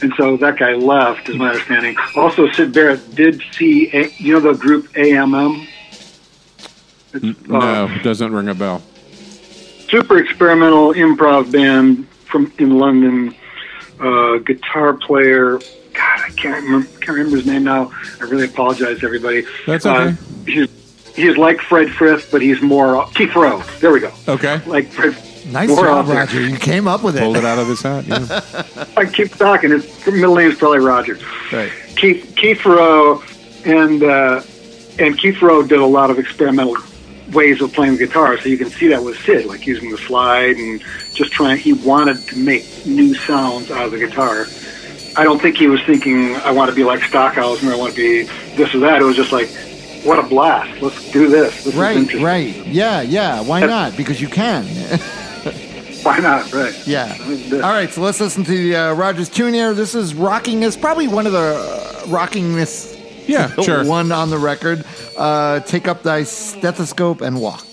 And 0.00 0.12
so 0.16 0.36
that 0.36 0.56
guy 0.58 0.74
left, 0.74 1.28
is 1.28 1.34
my 1.36 1.48
understanding. 1.48 1.96
Also, 2.14 2.48
Syd 2.52 2.72
Barrett 2.72 3.14
did 3.16 3.42
see, 3.52 3.90
a, 3.92 4.08
you 4.18 4.34
know, 4.34 4.40
the 4.40 4.54
group 4.56 4.86
AMM. 4.92 5.66
It's, 7.14 7.24
uh, 7.50 7.58
No, 7.88 7.98
doesn't 8.02 8.32
ring 8.32 8.48
a 8.48 8.54
bell. 8.54 8.82
super 9.90 10.18
experimental 10.18 10.92
improv 10.94 11.50
band 11.50 12.06
from 12.26 12.52
in 12.58 12.78
London. 12.78 13.34
Uh, 13.98 14.36
guitar 14.38 14.92
player. 14.92 15.58
God, 15.58 16.20
I 16.20 16.30
can't 16.36 16.62
remember. 16.64 16.86
Can't 17.00 17.08
remember 17.16 17.36
his 17.38 17.46
name 17.46 17.64
now. 17.64 17.90
I 18.20 18.24
really 18.24 18.44
apologize, 18.44 19.02
everybody. 19.02 19.44
That's 19.66 19.84
okay. 19.84 20.10
Uh, 20.10 20.12
he's, 20.46 21.14
he's 21.16 21.36
like 21.36 21.58
Fred 21.60 21.90
Frith, 21.90 22.28
but 22.30 22.40
he's 22.40 22.62
more 22.62 23.04
Keith 23.14 23.34
Rowe. 23.34 23.62
There 23.80 23.90
we 23.90 23.98
go. 23.98 24.12
Okay, 24.28 24.60
Like 24.66 24.92
Fred. 24.92 25.16
Nice 25.50 25.68
more 25.68 25.84
job, 25.84 26.06
out. 26.08 26.14
Roger. 26.14 26.40
You 26.46 26.56
came 26.56 26.86
up 26.86 27.02
with 27.02 27.16
it. 27.16 27.20
pulled 27.20 27.36
it. 27.36 27.40
it 27.40 27.44
out 27.44 27.58
of 27.58 27.68
his 27.68 27.80
hat. 27.82 28.04
Yeah. 28.06 28.84
I 28.96 29.06
keep 29.06 29.30
talking. 29.36 29.70
His 29.70 30.06
middle 30.06 30.34
name 30.36 30.50
is 30.50 30.58
probably 30.58 30.78
Roger. 30.78 31.18
Right. 31.52 31.72
Keith 31.96 32.34
Keith 32.36 32.64
Rowe 32.64 33.22
and 33.64 34.02
uh, 34.02 34.42
and 34.98 35.18
Keith 35.18 35.40
Rowe 35.42 35.66
did 35.66 35.78
a 35.80 35.86
lot 35.86 36.10
of 36.10 36.18
experimental 36.18 36.76
ways 37.32 37.60
of 37.60 37.72
playing 37.72 37.96
the 37.96 38.06
guitar. 38.06 38.38
So 38.38 38.48
you 38.48 38.58
can 38.58 38.70
see 38.70 38.88
that 38.88 39.02
with 39.02 39.18
Syd, 39.20 39.46
like 39.46 39.66
using 39.66 39.90
the 39.90 39.98
slide 39.98 40.56
and 40.56 40.80
just 41.14 41.32
trying. 41.32 41.58
He 41.58 41.72
wanted 41.72 42.18
to 42.28 42.36
make 42.38 42.64
new 42.86 43.14
sounds 43.14 43.70
out 43.70 43.86
of 43.86 43.90
the 43.92 43.98
guitar. 43.98 44.46
I 45.16 45.24
don't 45.24 45.40
think 45.40 45.56
he 45.56 45.66
was 45.66 45.82
thinking, 45.84 46.36
"I 46.36 46.50
want 46.52 46.68
to 46.70 46.74
be 46.76 46.84
like 46.84 47.02
Stockhausen" 47.02 47.68
or 47.68 47.72
"I 47.72 47.76
want 47.76 47.94
to 47.94 47.96
be 47.96 48.22
this 48.56 48.74
or 48.74 48.80
that." 48.80 49.00
It 49.00 49.04
was 49.04 49.16
just 49.16 49.32
like, 49.32 49.48
"What 50.04 50.18
a 50.18 50.22
blast! 50.22 50.80
Let's 50.80 51.10
do 51.10 51.28
this." 51.28 51.64
this 51.64 51.74
Right, 51.74 51.96
interesting. 51.96 52.24
right. 52.24 52.66
Yeah, 52.66 53.00
yeah. 53.00 53.40
Why 53.40 53.60
not? 53.60 53.96
Because 53.96 54.20
you 54.20 54.28
can. 54.28 54.66
Why 56.02 56.18
not? 56.18 56.52
Right. 56.52 56.86
yeah. 56.86 57.16
All 57.54 57.72
right, 57.72 57.90
so 57.90 58.00
let's 58.02 58.20
listen 58.20 58.44
to 58.44 58.50
the 58.50 58.76
uh, 58.76 58.92
Rogers 58.94 59.28
tune 59.28 59.54
here. 59.54 59.74
This 59.74 59.94
is 59.94 60.14
Rockingness, 60.14 60.80
probably 60.80 61.08
one 61.08 61.26
of 61.26 61.32
the 61.32 61.38
uh, 61.38 62.02
Rockingness 62.06 63.26
Yeah, 63.28 63.50
sure. 63.62 63.84
one 63.84 64.12
on 64.12 64.30
the 64.30 64.38
record. 64.38 64.84
Uh, 65.16 65.60
take 65.60 65.88
up 65.88 66.02
thy 66.02 66.22
stethoscope 66.22 67.20
and 67.20 67.40
walk. 67.40 67.64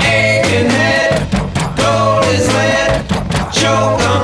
aching 0.00 0.70
head, 0.70 1.30
gold 1.76 2.24
is 2.34 2.48
lead, 2.48 3.08
choke 3.52 4.00
on 4.10 4.17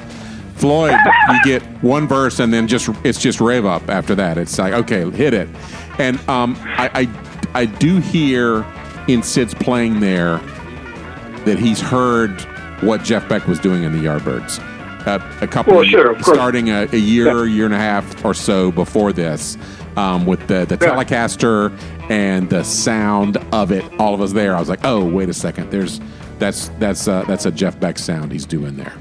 Floyd, 0.57 0.95
you 1.31 1.45
get 1.45 1.63
one 1.83 2.09
verse 2.09 2.41
and 2.41 2.53
then 2.53 2.67
just 2.67 2.89
it's 3.05 3.21
just 3.21 3.41
rave 3.41 3.65
up 3.65 3.89
after 3.89 4.15
that. 4.17 4.39
It's 4.39 4.59
like 4.59 4.73
okay, 4.75 5.09
hit 5.11 5.33
it. 5.35 5.49
And 5.99 6.19
um, 6.29 6.57
I, 6.63 6.91
I 7.55 7.61
I 7.63 7.65
do 7.67 7.99
hear 7.99 8.65
in 9.09 9.23
Syd's 9.23 9.55
playing 9.55 10.01
there 10.01 10.39
that 11.45 11.59
he's 11.59 11.81
heard 11.81 12.41
what 12.83 13.03
Jeff 13.05 13.29
Beck 13.29 13.47
was 13.47 13.59
doing 13.61 13.85
in 13.85 13.93
the 13.93 14.05
Yardbirds. 14.09 14.59
a, 15.07 15.45
a 15.45 15.47
couple, 15.47 15.75
Well, 15.75 15.83
of- 15.83 15.89
sure, 15.89 16.11
of 16.13 16.23
starting 16.23 16.71
a, 16.71 16.89
a 16.93 16.97
year, 16.99 17.47
year 17.47 17.65
and 17.65 17.75
a 17.75 17.79
half 17.79 18.25
or 18.25 18.35
so 18.35 18.71
before 18.73 19.13
this, 19.13 19.57
um, 19.99 20.27
with 20.27 20.47
the 20.47 20.65
the 20.65 20.79
Yeah. 20.81 20.95
Telecaster 20.95 21.77
and 22.09 22.49
the 22.49 22.63
sound 22.63 23.37
of 23.53 23.73
it. 23.73 23.85
All 23.99 24.15
of 24.15 24.21
us 24.21 24.33
there. 24.33 24.55
I 24.55 24.61
was 24.61 24.69
like, 24.69 24.85
oh, 24.85 25.05
wait 25.05 25.29
a 25.29 25.35
second. 25.35 25.71
There's 25.71 26.01
that's 26.39 26.69
that's 26.79 27.09
uh, 27.09 27.25
that's 27.25 27.47
a 27.47 27.51
Jeff 27.51 27.79
Beck 27.81 27.99
sound 27.99 28.31
he's 28.33 28.47
doing 28.47 28.77
there. 28.77 28.93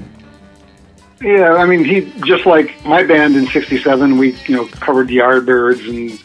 Yeah, 1.20 1.54
I 1.54 1.64
mean, 1.66 1.84
he 1.84 2.12
just 2.24 2.46
like 2.46 2.84
my 2.84 3.02
band 3.02 3.36
in 3.36 3.46
'67. 3.46 4.18
We 4.18 4.36
you 4.46 4.56
know 4.56 4.66
covered 4.66 5.08
the 5.08 5.18
Yardbirds 5.18 5.88
and 5.88 6.18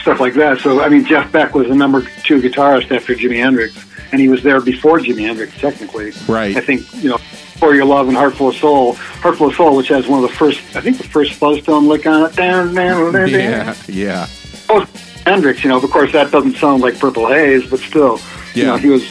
stuff 0.00 0.20
like 0.20 0.34
that. 0.34 0.58
So 0.60 0.80
I 0.82 0.88
mean, 0.88 1.04
Jeff 1.04 1.30
Beck 1.32 1.54
was 1.54 1.68
the 1.68 1.74
number 1.74 2.02
two 2.24 2.40
guitarist 2.40 2.90
after 2.94 3.14
Jimi 3.14 3.36
Hendrix, 3.36 3.76
and 4.12 4.20
he 4.20 4.28
was 4.28 4.42
there 4.42 4.60
before 4.60 5.00
Jimi 5.00 5.26
Hendrix, 5.26 5.58
technically. 5.58 6.12
Right. 6.26 6.56
I 6.56 6.60
think 6.60 6.82
you 6.94 7.10
know, 7.10 7.18
For 7.58 7.74
Your 7.74 7.84
Love 7.84 8.08
and 8.08 8.16
Heart 8.16 8.36
Full 8.36 8.48
of 8.48 8.56
Soul, 8.56 8.94
Heart 8.94 9.36
Full 9.38 9.48
of 9.48 9.54
Soul, 9.54 9.76
which 9.76 9.88
has 9.88 10.06
one 10.06 10.22
of 10.22 10.30
the 10.30 10.36
first, 10.36 10.60
I 10.76 10.80
think, 10.80 10.98
the 10.98 11.04
first 11.04 11.38
Fuzztone 11.38 11.88
lick 11.88 12.06
on 12.06 12.30
it. 12.30 12.36
Down, 12.36 12.74
down, 12.74 13.12
down, 13.12 13.28
Yeah, 13.28 13.74
yeah, 13.88 14.26
Oh, 14.68 14.86
Hendrix, 15.26 15.62
you 15.64 15.70
know, 15.70 15.78
of 15.82 15.90
course 15.90 16.12
that 16.12 16.30
doesn't 16.30 16.56
sound 16.56 16.82
like 16.82 16.98
Purple 16.98 17.26
Haze, 17.28 17.68
but 17.68 17.80
still, 17.80 18.20
you 18.54 18.64
know, 18.64 18.76
he 18.76 18.88
was 18.88 19.02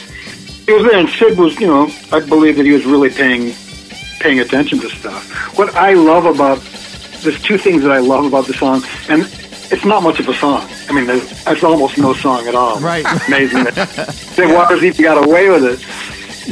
he 0.66 0.72
was 0.72 0.82
there, 0.84 0.98
and 0.98 1.08
Syd 1.08 1.38
was, 1.38 1.58
you 1.60 1.66
know, 1.66 1.90
I 2.12 2.20
believe 2.20 2.56
that 2.56 2.64
he 2.66 2.72
was 2.72 2.84
really 2.84 3.10
paying 3.10 3.54
paying 4.20 4.40
attention 4.40 4.78
to 4.80 4.88
stuff. 4.88 5.56
What 5.56 5.74
I 5.74 5.92
love 5.94 6.24
about 6.26 6.58
there's 7.22 7.40
two 7.42 7.58
things 7.58 7.82
that 7.82 7.90
I 7.90 7.98
love 7.98 8.24
about 8.24 8.46
the 8.46 8.54
song, 8.54 8.82
and 9.08 9.22
it's 9.70 9.84
not 9.84 10.02
much 10.02 10.20
of 10.20 10.28
a 10.28 10.34
song. 10.34 10.68
I 10.88 10.92
mean, 10.92 11.06
there's, 11.06 11.44
there's 11.44 11.64
almost 11.64 11.98
no 11.98 12.14
song 12.14 12.46
at 12.46 12.54
all. 12.54 12.78
Right. 12.80 13.04
It's 13.06 13.28
amazing 13.28 13.64
that 13.64 13.74
Syd 14.12 14.54
Waters 14.54 14.82
even 14.84 15.02
got 15.02 15.24
away 15.24 15.48
with 15.48 15.64
it. 15.64 15.80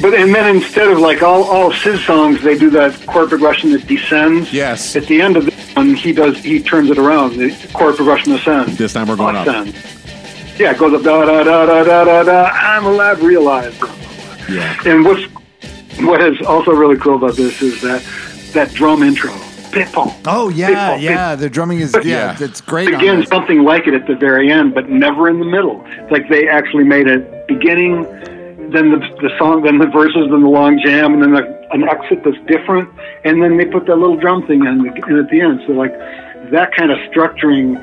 But 0.01 0.14
and 0.14 0.34
then 0.34 0.57
instead 0.57 0.88
of 0.88 0.99
like 0.99 1.22
all 1.22 1.44
all 1.44 1.70
of 1.70 1.76
Syd's 1.76 2.05
songs, 2.05 2.42
they 2.42 2.57
do 2.59 2.68
that 2.70 2.94
chord 3.07 3.28
progression 3.30 3.70
that 3.72 3.86
descends. 3.86 4.53
Yes. 4.53 4.94
At 4.94 5.07
the 5.07 5.20
end 5.20 5.36
of 5.36 5.47
this 5.47 5.74
one, 5.74 5.94
he 5.94 6.12
does 6.12 6.36
he 6.38 6.62
turns 6.62 6.90
it 6.90 6.99
around. 6.99 7.36
The 7.36 7.51
chord 7.72 7.97
progression 7.97 8.32
ascends. 8.32 8.76
This 8.76 8.92
time 8.92 9.09
we're 9.09 9.16
going 9.16 9.36
up. 9.36 9.47
Ascends. 9.47 9.74
Yeah, 10.61 10.72
it 10.72 10.78
goes 10.78 10.92
up 10.94 11.03
da 11.03 11.24
da 11.24 11.44
da 11.44 11.66
da 11.66 11.84
da 11.84 12.05
da 12.05 12.22
da. 12.24 12.44
I'm 12.53 12.84
alive, 12.86 13.22
realize. 13.22 13.74
yeah. 14.51 14.76
And 14.84 15.05
what's 15.05 15.22
what 16.01 16.20
is 16.22 16.40
also 16.47 16.72
really 16.72 16.97
cool 16.99 17.16
about 17.16 17.36
this 17.36 17.62
is 17.62 17.80
that 17.82 18.03
that 18.53 18.72
drum 18.74 19.03
intro. 19.03 19.32
Pit 19.72 19.88
pong. 19.92 20.12
Oh 20.26 20.49
yeah, 20.51 20.66
Pit 20.68 20.76
pong, 20.76 21.01
yeah. 21.03 21.34
The 21.36 21.49
drumming 21.51 21.80
is 21.80 21.94
yeah, 21.97 22.03
Yeah. 22.05 22.36
it's 22.40 22.61
great. 22.61 22.88
Again, 22.92 23.26
something 23.26 23.62
like 23.64 23.86
it 23.86 23.94
at 23.94 24.07
the 24.07 24.14
very 24.14 24.51
end, 24.51 24.74
but 24.74 24.88
never 24.90 25.28
in 25.28 25.38
the 25.38 25.44
middle. 25.47 25.82
It's 25.86 26.11
like 26.11 26.28
they 26.28 26.49
actually 26.49 26.84
made 26.84 27.09
a 27.09 27.18
beginning, 27.49 28.05
then 28.73 28.91
the, 28.91 29.01
the 29.21 29.31
song, 29.39 29.62
then 29.62 29.79
the 29.79 29.87
verses, 29.87 30.29
then 30.31 30.43
the 30.43 30.49
long 30.49 30.81
jam, 30.85 31.14
and 31.14 31.23
then 31.23 31.33
the, 31.33 31.45
an 31.73 31.85
exit 31.89 32.23
that's 32.25 32.39
different, 32.47 32.89
and 33.25 33.43
then 33.43 33.57
they 33.57 33.64
put 33.64 33.87
that 33.87 33.97
little 33.97 34.17
drum 34.17 34.47
thing 34.47 34.64
in, 34.64 34.87
in 34.87 35.19
at 35.19 35.31
the 35.31 35.41
end. 35.41 35.61
So 35.67 35.73
like 35.73 35.93
that 36.51 36.75
kind 36.77 36.91
of 36.91 36.99
structuring 37.11 37.77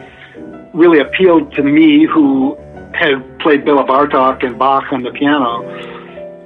really 0.74 1.00
appealed 1.00 1.54
to 1.54 1.64
me, 1.64 2.06
who 2.06 2.56
had 2.94 3.40
played 3.40 3.66
Bela 3.66 3.84
Bartok 3.84 4.46
and 4.46 4.58
Bach 4.58 4.92
on 4.92 5.04
the 5.04 5.12
piano. 5.12 5.64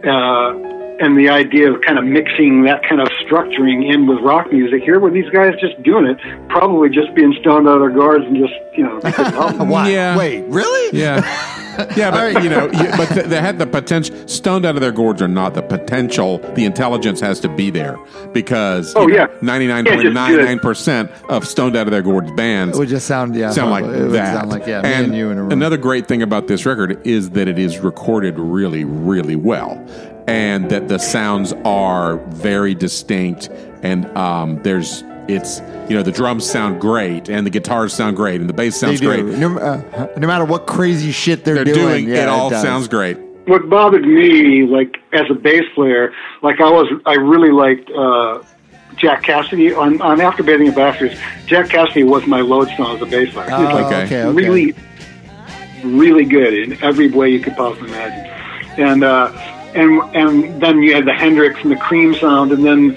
Uh, 0.03 0.76
and 0.99 1.17
the 1.17 1.29
idea 1.29 1.71
of 1.71 1.81
kind 1.81 1.97
of 1.99 2.05
mixing 2.05 2.63
that 2.63 2.81
kind 2.87 3.01
of 3.01 3.07
structuring 3.25 3.91
in 3.93 4.07
with 4.07 4.19
rock 4.19 4.51
music. 4.51 4.81
Here 4.83 4.99
were 4.99 5.11
these 5.11 5.29
guys 5.31 5.53
just 5.59 5.81
doing 5.83 6.05
it, 6.05 6.17
probably 6.49 6.89
just 6.89 7.13
being 7.15 7.35
stoned 7.41 7.67
out 7.67 7.75
of 7.75 7.81
their 7.81 7.89
gourds 7.91 8.25
and 8.25 8.35
just, 8.37 8.53
you 8.77 8.83
know, 8.83 8.99
they 9.01 9.11
couldn't 9.11 9.33
help 9.33 9.53
it. 9.53 9.63
Why? 9.67 9.89
Yeah. 9.89 10.17
Wait, 10.17 10.43
really? 10.45 10.97
Yeah, 10.97 11.17
yeah, 11.95 12.09
but 12.11 12.19
All 12.19 12.33
right. 12.33 12.43
you 12.43 12.49
know, 12.49 12.65
you, 12.65 12.89
but 12.97 13.07
th- 13.09 13.25
they 13.27 13.39
had 13.41 13.59
the 13.59 13.67
potential. 13.67 14.15
Stoned 14.27 14.65
out 14.65 14.75
of 14.75 14.81
their 14.81 14.91
gourds 14.91 15.21
or 15.21 15.27
not, 15.27 15.53
the 15.53 15.61
potential, 15.61 16.37
the 16.55 16.63
intelligence 16.65 17.19
has 17.19 17.39
to 17.41 17.49
be 17.49 17.69
there 17.69 17.97
because 18.33 18.93
Oh, 18.95 19.07
yeah. 19.07 19.27
ninety 19.41 19.67
nine 19.67 19.83
Can't 19.83 19.95
point 19.97 20.03
just 20.05 20.13
nine 20.13 20.33
do 20.33 20.39
it. 20.39 20.43
nine 20.45 20.59
percent 20.59 21.11
of 21.29 21.45
stoned 21.47 21.75
out 21.75 21.87
of 21.87 21.91
their 21.91 22.01
gourds 22.01 22.31
bands 22.31 22.75
It 22.77 22.79
would 22.79 22.89
just 22.89 23.07
sound 23.07 23.35
yeah, 23.35 23.51
sound 23.51 23.71
like 23.71 23.83
horrible. 23.83 24.01
it 24.01 24.07
would 24.07 24.15
that. 24.15 24.35
sound 24.35 24.49
like 24.49 24.65
yeah, 24.67 24.81
me 24.81 24.87
and 24.93 25.15
you 25.15 25.29
in 25.31 25.37
a 25.37 25.43
room. 25.43 25.51
Another 25.51 25.77
great 25.77 26.07
thing 26.07 26.21
about 26.21 26.47
this 26.47 26.65
record 26.65 27.05
is 27.05 27.31
that 27.31 27.47
it 27.47 27.59
is 27.59 27.79
recorded 27.79 28.37
really, 28.39 28.83
really 28.85 29.35
well, 29.35 29.75
and 30.27 30.69
that 30.69 30.87
the 30.87 30.97
sounds 30.99 31.53
are 31.65 32.17
very 32.27 32.75
distinct. 32.75 33.49
And 33.83 34.05
um, 34.17 34.61
there's 34.63 35.03
it's 35.27 35.59
you 35.89 35.95
know 35.95 36.03
the 36.03 36.11
drums 36.11 36.49
sound 36.49 36.79
great, 36.81 37.29
and 37.29 37.45
the 37.45 37.49
guitars 37.51 37.93
sound 37.93 38.15
great, 38.15 38.39
and 38.41 38.49
the 38.49 38.53
bass 38.53 38.75
sounds 38.77 39.01
great. 39.01 39.23
No, 39.25 39.57
uh, 39.57 40.07
no 40.17 40.27
matter 40.27 40.45
what 40.45 40.67
crazy 40.67 41.11
shit 41.11 41.43
they're, 41.43 41.55
They're 41.55 41.65
doing, 41.65 42.05
doing 42.05 42.09
yeah, 42.09 42.23
it 42.23 42.29
all 42.29 42.49
does. 42.49 42.61
sounds 42.61 42.87
great. 42.87 43.17
What 43.45 43.69
bothered 43.69 44.03
me, 44.05 44.63
like, 44.63 44.97
as 45.13 45.29
a 45.29 45.33
bass 45.33 45.63
player, 45.73 46.11
like, 46.41 46.59
I 46.59 46.69
was, 46.69 46.91
I 47.05 47.13
really 47.13 47.51
liked, 47.51 47.89
uh, 47.91 48.43
Jack 48.97 49.23
Casady 49.23 49.77
on, 49.77 50.01
on 50.01 50.19
After 50.19 50.43
Bathing 50.43 50.67
in 50.67 50.73
Baxter's. 50.73 51.17
Jack 51.45 51.67
Casady 51.67 52.05
was 52.05 52.27
my 52.27 52.41
lodestone 52.41 52.97
as 52.97 53.01
a 53.01 53.05
bass 53.05 53.31
player. 53.31 53.45
He 53.47 53.51
was 53.63 53.69
Oh, 53.69 53.75
like 53.75 53.85
Okay. 53.85 54.03
okay, 54.03 54.23
okay. 54.23 54.35
really, 54.35 54.73
really 55.83 56.25
good 56.25 56.53
in 56.53 56.83
every 56.83 57.09
way 57.09 57.29
you 57.29 57.39
could 57.39 57.55
possibly 57.55 57.87
imagine. 57.89 58.25
And 58.85 59.03
uh, 59.05 59.31
and 59.77 60.01
and 60.15 60.61
then 60.61 60.81
you 60.81 60.93
had 60.95 61.05
the 61.05 61.13
Hendrix 61.13 61.59
and 61.61 61.71
the 61.71 61.75
Cream 61.77 62.13
sound, 62.15 62.51
and 62.51 62.65
then 62.65 62.89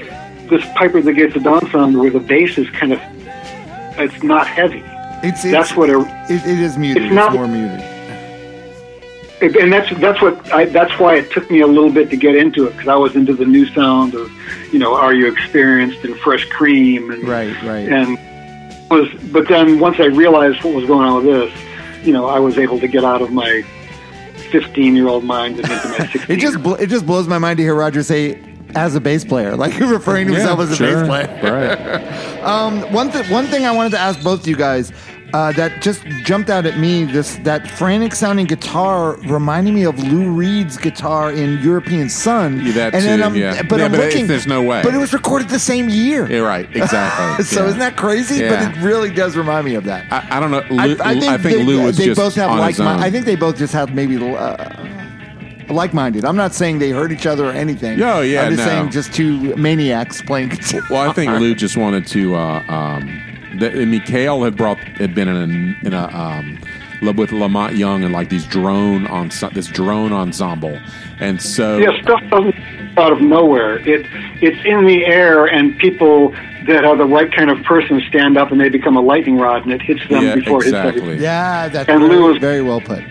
this 0.49 0.65
Piper 0.75 0.99
at 0.99 1.05
the 1.05 1.13
Gates 1.13 1.37
of 1.37 1.43
Dawn 1.45 1.71
sound, 1.71 1.99
where 1.99 2.11
the 2.11 2.19
bass 2.21 2.59
is 2.59 2.69
kind 2.71 2.93
of 2.93 3.01
it's 3.99 4.23
not 4.23 4.47
heavy. 4.47 4.83
It's, 5.23 5.45
it's 5.45 5.53
That's 5.53 5.77
what 5.77 5.91
it, 5.91 5.99
it, 6.31 6.47
it 6.47 6.59
is 6.59 6.79
muted. 6.79 7.03
It's 7.03 7.07
It's, 7.11 7.15
not- 7.15 7.33
more 7.35 7.47
muted. 7.47 7.81
and 9.43 9.73
that's 9.73 9.91
that's 10.01 10.21
what 10.23 10.53
I, 10.53 10.65
that's 10.67 10.99
why 10.99 11.17
it 11.17 11.31
took 11.31 11.51
me 11.51 11.61
a 11.61 11.67
little 11.67 11.91
bit 11.93 12.11
to 12.11 12.17
get 12.17 12.35
into 12.37 12.67
it 12.67 12.73
because 12.73 12.89
I 12.89 12.97
was 12.97 13.15
into 13.17 13.35
the 13.35 13.45
new 13.47 13.67
sound 13.67 14.15
of 14.15 14.31
you 14.73 14.79
know 14.79 14.95
Are 14.95 15.13
You 15.15 15.29
Experienced 15.31 16.05
and 16.05 16.19
Fresh 16.21 16.47
Cream 16.51 17.11
and 17.11 17.27
Right, 17.29 17.55
right. 17.63 17.89
and 17.89 18.19
was 18.91 19.09
but 19.33 19.47
then 19.49 19.79
once 19.79 19.99
I 20.01 20.07
realized 20.07 20.63
what 20.65 20.75
was 20.75 20.87
going 20.87 21.07
on 21.09 21.25
with 21.25 21.27
this, 21.53 22.07
you 22.07 22.13
know, 22.13 22.27
I 22.27 22.39
was 22.39 22.59
able 22.59 22.79
to 22.81 22.89
get 22.89 23.05
out 23.05 23.23
of 23.23 23.31
my 23.33 23.63
15 24.51 24.95
year 24.97 25.09
old 25.09 25.25
mind 25.25 25.59
and 25.61 25.71
into 25.71 25.89
my 25.89 25.97
16. 26.13 26.23
It 26.29 26.41
just 26.41 26.63
bl- 26.63 26.75
it 26.75 26.89
just 26.89 27.07
blows 27.07 27.27
my 27.29 27.39
mind 27.39 27.57
to 27.59 27.63
hear 27.63 27.75
Roger 27.75 28.03
say 28.03 28.41
as 28.75 28.95
a 28.95 29.01
bass 29.01 29.25
player, 29.25 29.57
like 29.57 29.79
referring 29.81 30.29
to 30.29 30.35
himself 30.35 30.61
as 30.61 30.79
a 30.81 30.83
bass 30.85 31.07
player. 31.07 31.41
Right. 31.43 32.27
Um, 32.41 32.81
one 32.93 33.11
th- 33.13 33.29
one 33.29 33.45
thing 33.49 33.67
I 33.67 33.71
wanted 33.71 33.91
to 33.91 33.99
ask 33.99 34.23
both 34.23 34.47
you 34.47 34.57
guys 34.57 34.93
uh, 35.33 35.53
that 35.53 35.83
just 35.83 36.05
jumped 36.25 36.51
out 36.51 36.67
at 36.67 36.79
me 36.79 37.05
this 37.05 37.37
that 37.37 37.69
frantic 37.71 38.15
sounding 38.15 38.47
guitar 38.47 39.17
reminded 39.23 39.75
me 39.75 39.85
of 39.85 39.99
Lou 39.99 40.31
Reed's 40.31 40.77
guitar 40.77 41.31
in 41.33 41.59
European 41.59 42.09
Son. 42.09 42.65
Yeah, 42.65 42.73
that 42.73 42.95
and 42.95 43.05
then 43.05 43.19
too, 43.19 43.25
I'm, 43.25 43.35
yeah. 43.37 43.63
But 43.63 43.79
Yeah, 43.79 43.85
I'm 43.87 43.93
but 43.93 44.01
looking. 44.01 44.27
there's 44.27 44.47
no 44.47 44.63
way. 44.63 44.83
But 44.83 44.95
it 44.95 44.99
was 44.99 45.13
recorded 45.13 45.49
the 45.49 45.59
same 45.59 45.89
year. 45.89 46.31
Yeah, 46.31 46.39
right. 46.41 46.69
Exactly. 46.75 47.45
So 47.51 47.63
Yeah. 47.63 47.69
isn't 47.69 47.79
that 47.81 47.97
crazy? 47.97 48.37
Yeah. 48.43 48.71
But 48.71 48.77
it 48.77 48.83
really 48.83 49.11
does 49.11 49.37
remind 49.37 49.65
me 49.67 49.75
of 49.75 49.85
that. 49.85 50.11
I, 50.13 50.37
I 50.37 50.41
don't 50.41 50.51
know. 50.51 50.65
Lou, 50.71 50.79
I, 50.79 51.13
I 51.13 51.39
think, 51.39 51.43
they, 51.43 51.63
Lou 51.63 51.83
was 51.83 51.97
they 51.97 52.07
just 52.07 52.21
both 52.21 52.35
have 52.35 52.51
on 52.51 52.59
like. 52.59 52.71
his 52.77 52.81
own. 52.81 52.87
I 52.89 53.11
think 53.11 53.25
they 53.25 53.37
both 53.37 53.57
just 53.57 53.73
have 53.73 53.95
maybe 53.95 54.17
uh, 54.17 54.87
like-minded. 55.69 56.25
I'm 56.25 56.37
not 56.37 56.55
saying 56.55 56.79
they 56.79 56.91
hurt 56.91 57.13
each 57.13 57.27
other 57.27 57.49
or 57.49 57.53
anything. 57.53 58.01
Oh, 58.03 58.21
yeah, 58.21 58.43
I'm 58.43 58.55
just 58.57 58.67
no. 58.67 58.67
saying 58.67 58.91
just 58.91 59.13
two 59.15 59.55
maniacs 59.57 60.23
playing 60.23 60.51
guitar. 60.51 60.83
Well, 60.91 61.09
I 61.09 61.13
think 61.13 61.33
Lou 61.41 61.55
just 61.55 61.77
wanted 61.77 62.07
to. 62.09 62.35
Uh, 62.35 62.63
um, 62.69 63.30
the, 63.61 63.71
and 63.83 63.91
Mikhail 63.91 64.43
had 64.43 64.57
brought 64.57 64.79
had 64.79 65.15
been 65.15 65.29
in 65.29 65.37
a, 65.37 65.87
in 65.87 65.95
a 65.95 66.09
um, 66.09 66.59
with 67.17 67.33
La 67.33 67.49
Monte 67.49 67.77
Young 67.77 68.03
and 68.05 68.13
like 68.13 68.29
these 68.29 68.45
drone 68.47 69.07
on 69.07 69.31
this 69.55 69.67
drone 69.69 70.13
ensemble, 70.13 70.79
and 71.21 71.41
so 71.41 71.79
yeah, 71.79 72.01
stuff 72.03 72.21
doesn't 72.31 72.55
out 72.99 73.13
of 73.13 73.21
nowhere. 73.21 73.77
It 73.89 74.07
it's 74.43 74.59
in 74.67 74.87
the 74.87 75.05
air, 75.07 75.47
and 75.47 75.79
people 75.79 76.31
that 76.67 76.85
are 76.85 76.97
the 76.97 77.07
right 77.07 77.33
kind 77.35 77.51
of 77.51 77.63
person 77.65 78.03
stand 78.09 78.37
up, 78.37 78.51
and 78.53 78.61
they 78.61 78.69
become 78.69 78.97
a 78.97 79.01
lightning 79.01 79.39
rod, 79.39 79.63
and 79.65 79.73
it 79.73 79.81
hits 79.83 80.01
them 80.09 80.25
yeah, 80.25 80.35
before 80.35 80.63
it 80.63 80.67
hits 80.67 80.77
exactly. 80.77 81.17
Yeah, 81.19 81.69
that's 81.69 81.89
And 81.89 82.01
very, 82.03 82.15
Lou 82.17 82.33
was- 82.33 82.39
very 82.39 82.63
well 82.63 82.81
put. 82.81 83.03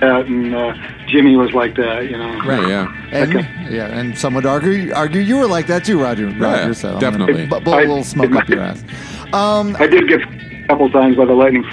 That, 0.00 0.26
and 0.26 0.52
uh, 0.52 0.74
Jimmy 1.06 1.36
was 1.36 1.52
like 1.52 1.76
that, 1.76 2.10
you 2.10 2.18
know. 2.18 2.36
Right, 2.44 2.66
yeah. 2.68 2.92
And 3.12 3.36
Okay. 3.36 3.48
yeah, 3.70 3.86
and 3.86 4.18
some 4.18 4.34
would 4.34 4.44
argue 4.46 4.92
argue 4.92 5.20
you 5.20 5.36
were 5.36 5.46
like 5.46 5.68
that 5.68 5.84
too, 5.84 6.00
Roger. 6.02 6.26
Roger, 6.26 6.74
so 6.74 6.94
I'm 6.94 6.98
gonna 7.00 7.18
definitely. 7.18 7.46
bu- 7.46 7.60
blow 7.60 7.78
a 7.78 7.86
little 7.86 8.02
smoke 8.02 8.32
up 8.34 8.48
your 8.48 8.62
ass. 8.62 8.82
Um, 9.32 9.76
I 9.78 9.86
did 9.86 10.08
get 10.08 10.20
a 10.22 10.66
couple 10.68 10.90
times 10.90 11.16
by 11.16 11.24
the 11.24 11.32
lightning. 11.32 11.64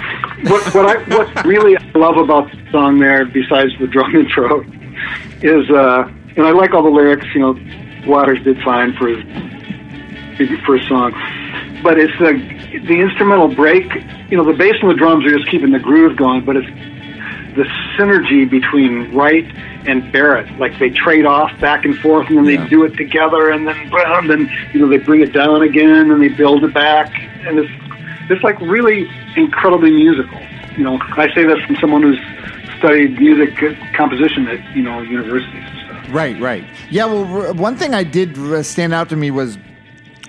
What 0.44 0.74
what 0.74 0.86
I 0.86 1.16
what 1.16 1.44
really 1.44 1.76
I 1.76 1.98
love 1.98 2.16
about 2.16 2.50
the 2.50 2.70
song 2.70 2.98
there, 2.98 3.24
besides 3.24 3.72
the 3.78 3.86
drum 3.86 4.14
intro, 4.16 4.62
is 5.42 5.70
uh, 5.70 6.10
and 6.36 6.46
I 6.46 6.50
like 6.50 6.72
all 6.72 6.82
the 6.82 6.90
lyrics. 6.90 7.26
You 7.34 7.40
know, 7.40 8.06
Waters 8.06 8.42
did 8.42 8.62
fine 8.62 8.94
for 8.94 9.08
his 9.08 9.24
his 10.38 10.58
first 10.66 10.88
song, 10.88 11.12
but 11.82 11.98
it's 11.98 12.16
the 12.18 12.32
the 12.86 13.00
instrumental 13.00 13.48
break. 13.48 13.86
You 14.30 14.36
know, 14.36 14.44
the 14.44 14.56
bass 14.56 14.76
and 14.80 14.90
the 14.90 14.94
drums 14.94 15.26
are 15.26 15.36
just 15.36 15.50
keeping 15.50 15.72
the 15.72 15.78
groove 15.78 16.16
going, 16.16 16.44
but 16.44 16.56
it's 16.56 16.89
the 17.60 17.68
synergy 17.98 18.48
between 18.48 19.12
Wright 19.14 19.44
and 19.86 20.10
Barrett. 20.12 20.50
Like 20.58 20.78
they 20.78 20.88
trade 20.88 21.26
off 21.26 21.50
back 21.60 21.84
and 21.84 21.94
forth, 21.98 22.28
and 22.28 22.38
then 22.38 22.44
Yeah. 22.46 22.62
they 22.62 22.68
do 22.70 22.84
it 22.84 22.96
together, 22.96 23.50
and 23.50 23.66
then 23.68 23.76
and 23.92 24.30
then 24.30 24.50
you 24.72 24.80
know 24.80 24.88
they 24.88 24.96
bring 24.96 25.20
it 25.20 25.32
down 25.34 25.62
again, 25.62 26.10
and 26.10 26.22
they 26.22 26.28
build 26.28 26.64
it 26.64 26.72
back, 26.72 27.12
and 27.46 27.58
it's 27.58 27.70
it's 28.30 28.42
like 28.42 28.58
really 28.60 29.06
incredibly 29.36 29.90
musical. 29.90 30.40
You 30.76 30.84
know, 30.84 30.98
I 31.16 31.26
say 31.34 31.44
that 31.44 31.58
from 31.66 31.76
someone 31.76 32.02
who's 32.02 32.18
studied 32.78 33.20
music 33.20 33.54
composition 33.94 34.48
at 34.48 34.60
you 34.74 34.82
know 34.82 35.02
universities. 35.02 35.64
Right, 36.08 36.40
right. 36.40 36.64
Yeah, 36.90 37.04
well, 37.04 37.54
one 37.54 37.76
thing 37.76 37.94
I 37.94 38.02
did 38.04 38.36
uh, 38.38 38.62
stand 38.62 38.94
out 38.94 39.10
to 39.10 39.16
me 39.16 39.30
was 39.30 39.58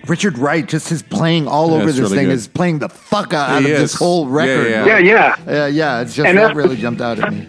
Richard 0.08 0.38
Wright, 0.38 0.68
just 0.68 0.92
is 0.92 1.02
playing 1.04 1.48
all 1.48 1.74
over 1.74 1.86
this 1.86 2.00
really 2.00 2.18
thing 2.18 2.26
good. 2.28 2.34
is 2.34 2.48
playing 2.48 2.80
the 2.80 2.90
fuck 2.90 3.34
out, 3.34 3.62
He 3.64 3.72
of 3.72 3.78
this 3.80 3.94
whole 3.94 4.28
record. 4.28 4.70
yeah. 4.70 4.86
Yeah, 4.98 5.36
yeah. 5.46 5.64
Uh, 5.64 5.66
yeah, 5.68 6.02
it's 6.02 6.16
just 6.16 6.28
And 6.28 6.38
that 6.38 6.48
that- 6.50 6.56
really 6.56 6.76
jumped 6.78 7.02
out 7.02 7.20
at 7.20 7.32
me. 7.32 7.48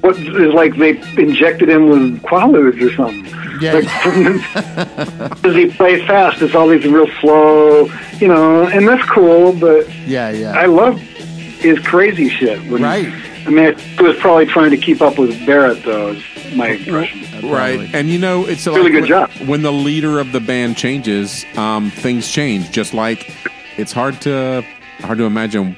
What 0.00 0.18
is 0.18 0.52
like 0.52 0.76
they 0.78 0.98
injected 1.16 1.68
him 1.68 1.88
with 1.88 2.22
quaaludes 2.22 2.80
or 2.82 2.92
something. 2.96 3.24
Yeah. 3.60 3.74
Like, 3.74 5.42
Does 5.42 5.54
he 5.54 5.70
play 5.70 6.04
fast? 6.08 6.42
It's 6.42 6.56
all 6.56 6.66
these 6.66 6.84
real 6.84 7.06
slow, 7.20 7.88
you 8.18 8.26
know, 8.26 8.66
and 8.66 8.88
that's 8.88 9.08
cool. 9.08 9.52
But 9.52 9.88
Yeah, 10.08 10.30
yeah. 10.30 10.58
I 10.58 10.66
love 10.66 10.98
his 10.98 11.78
crazy 11.78 12.28
shit. 12.28 12.58
When, 12.68 12.82
Right. 12.82 13.06
I 13.46 13.50
mean, 13.50 13.76
he 13.78 14.02
was 14.02 14.16
probably 14.16 14.46
trying 14.46 14.70
to 14.72 14.76
keep 14.76 15.00
up 15.00 15.18
with 15.18 15.46
Barrett, 15.46 15.84
though. 15.84 16.08
Is 16.08 16.56
my 16.56 16.70
impression. 16.70 17.21
Right, 17.42 17.94
and 17.94 18.08
you 18.08 18.18
know 18.18 18.44
it's 18.46 18.66
a 18.66 18.70
Really 18.72 18.84
like 18.84 18.92
good 18.92 19.00
when, 19.02 19.08
job. 19.08 19.30
when 19.48 19.62
the 19.62 19.72
leader 19.72 20.18
of 20.18 20.32
the 20.32 20.40
band 20.40 20.76
changes, 20.76 21.44
um, 21.56 21.90
things 21.90 22.30
change. 22.30 22.70
Just 22.70 22.94
like 22.94 23.34
it's 23.76 23.92
hard 23.92 24.20
to 24.22 24.64
hard 25.00 25.18
to 25.18 25.24
imagine 25.24 25.76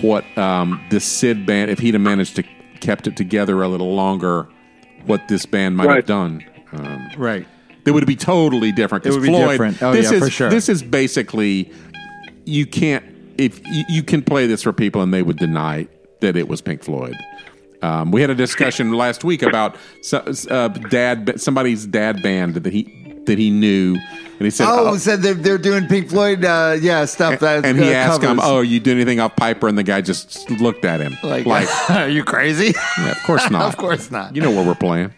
what 0.00 0.24
um, 0.38 0.82
this 0.90 1.04
Syd 1.04 1.46
band, 1.46 1.70
if 1.70 1.78
he'd 1.78 1.94
have 1.94 2.00
managed 2.02 2.36
to 2.36 2.42
kept 2.80 3.06
it 3.06 3.16
together 3.16 3.62
a 3.62 3.68
little 3.68 3.94
longer, 3.94 4.46
what 5.06 5.26
this 5.28 5.46
band 5.46 5.76
might 5.76 5.86
Right. 5.86 5.96
have 5.96 6.06
done. 6.06 6.44
Um, 6.72 7.08
right. 7.16 7.46
it 7.86 7.90
would 7.92 8.06
be 8.06 8.16
totally 8.16 8.72
different. 8.72 9.04
'cause 9.04 9.14
It 9.16 9.20
would 9.20 9.26
be 9.26 9.32
Floyd, 9.32 9.50
different. 9.52 9.82
Oh, 9.82 9.92
this 9.92 10.10
yeah, 10.10 10.18
is, 10.18 10.24
for 10.24 10.30
sure. 10.30 10.50
This 10.50 10.68
is 10.68 10.82
basically 10.82 11.70
you 12.44 12.66
can't 12.66 13.04
if 13.38 13.60
you, 13.66 13.84
you 13.88 14.02
can 14.02 14.22
play 14.22 14.46
this 14.46 14.62
for 14.62 14.72
people 14.72 15.02
and 15.02 15.12
they 15.12 15.22
would 15.22 15.36
deny 15.38 15.86
that 16.20 16.36
it 16.36 16.48
was 16.48 16.60
Pink 16.62 16.82
Floyd. 16.82 17.14
Um, 17.82 18.10
we 18.10 18.20
had 18.20 18.30
a 18.30 18.34
discussion 18.34 18.92
last 18.92 19.24
week 19.24 19.42
about 19.42 19.76
so- 20.02 20.24
uh, 20.50 20.68
dad, 20.68 21.40
somebody's 21.40 21.86
dad 21.86 22.22
band 22.22 22.54
that 22.54 22.72
he 22.72 22.92
that 23.26 23.38
he 23.38 23.50
knew, 23.50 23.96
and 23.96 24.40
he 24.40 24.50
said, 24.50 24.66
Oh, 24.68 24.88
"Oh." 24.88 24.96
said 24.96 25.20
they're, 25.20 25.34
they're 25.34 25.58
doing 25.58 25.86
Pink 25.86 26.08
Floyd, 26.10 26.44
uh, 26.44 26.76
yeah, 26.80 27.04
stuff 27.04 27.40
that. 27.40 27.64
and 27.64 27.76
he 27.78 27.88
uh, 27.88 27.92
asked 27.92 28.22
him, 28.22 28.36
covers. 28.36 28.44
"Oh, 28.44 28.60
you 28.60 28.80
do 28.80 28.92
anything 28.92 29.20
off 29.20 29.34
Piper?" 29.36 29.68
And 29.68 29.76
the 29.76 29.82
guy 29.82 30.00
just 30.00 30.48
looked 30.50 30.84
at 30.84 31.00
him 31.00 31.16
like, 31.22 31.44
like, 31.44 31.68
are 31.90 32.08
you 32.08 32.22
crazy? 32.24 32.72
"Yeah, 32.98 33.10
"Of 33.10 33.22
course 33.24 33.50
not. 33.50 33.62
of 33.62 33.76
course 33.76 34.10
not. 34.10 34.34
You 34.36 34.42
know 34.42 34.50
where 34.50 34.64
we're 34.64 34.74
playing." 34.74 35.12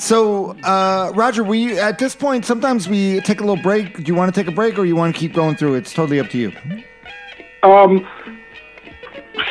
So, 0.00 0.52
uh, 0.64 1.12
Roger, 1.14 1.44
we 1.44 1.78
at 1.78 1.98
this 1.98 2.16
point 2.16 2.46
sometimes 2.46 2.88
we 2.88 3.20
take 3.20 3.40
a 3.40 3.44
little 3.44 3.62
break. 3.62 3.98
Do 3.98 4.02
you 4.04 4.14
want 4.14 4.34
to 4.34 4.40
take 4.40 4.50
a 4.50 4.54
break 4.54 4.78
or 4.78 4.86
you 4.86 4.96
want 4.96 5.14
to 5.14 5.20
keep 5.20 5.34
going 5.34 5.56
through? 5.56 5.74
It's 5.74 5.92
totally 5.92 6.18
up 6.18 6.30
to 6.30 6.38
you. 6.38 6.52
Um, 7.62 8.08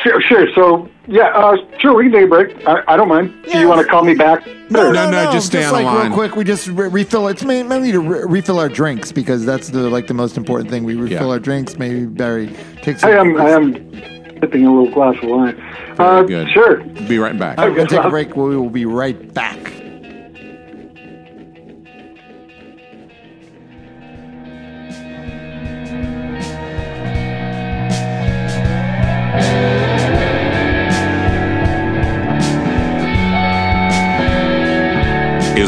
sure, 0.02 0.20
sure. 0.20 0.46
So, 0.54 0.88
yeah, 1.06 1.28
uh, 1.34 1.56
sure, 1.78 1.94
we 1.94 2.04
can 2.04 2.12
take 2.12 2.24
a 2.24 2.28
break. 2.28 2.66
I, 2.66 2.82
I 2.88 2.96
don't 2.96 3.08
mind. 3.08 3.34
Do 3.44 3.58
you 3.58 3.68
want 3.68 3.80
to 3.80 3.86
call 3.86 4.04
me 4.04 4.14
back? 4.14 4.46
No, 4.70 4.92
no, 4.92 5.10
no, 5.10 5.32
just 5.32 5.46
stay 5.46 5.64
on 5.64 5.68
the 5.68 5.72
like 5.72 5.84
line. 5.84 6.06
real 6.08 6.14
quick. 6.14 6.36
We 6.36 6.44
just 6.44 6.68
re- 6.68 6.88
refill. 6.88 7.26
It's 7.28 7.42
ma- 7.42 7.62
mainly 7.64 7.92
to 7.92 8.00
re- 8.00 8.24
refill 8.26 8.58
our 8.60 8.68
drinks 8.68 9.10
because 9.12 9.44
that's 9.44 9.68
the 9.70 9.90
like 9.90 10.06
the 10.06 10.14
most 10.14 10.36
important 10.36 10.70
thing. 10.70 10.84
We 10.84 10.94
refill 10.94 11.26
Yeah. 11.26 11.32
our 11.32 11.38
drinks. 11.40 11.76
Maybe 11.78 12.06
Barry 12.06 12.54
takes. 12.82 13.02
I 13.02 13.10
am, 13.10 13.36
I 13.40 13.50
am 13.50 13.74
sipping 14.40 14.64
a 14.66 14.72
little 14.72 14.92
glass 14.92 15.16
of 15.22 15.28
wine. 15.28 15.60
Uh, 15.98 16.22
good. 16.22 16.48
Sure. 16.50 16.76
Be 17.08 17.18
right 17.18 17.36
back. 17.38 17.58
All 17.58 17.64
right, 17.64 17.70
we're 17.70 17.76
gonna 17.78 17.88
take 17.88 18.04
a 18.04 18.10
break. 18.10 18.36
We 18.36 18.56
will 18.56 18.70
be 18.70 18.84
right 18.86 19.34
back. 19.34 19.72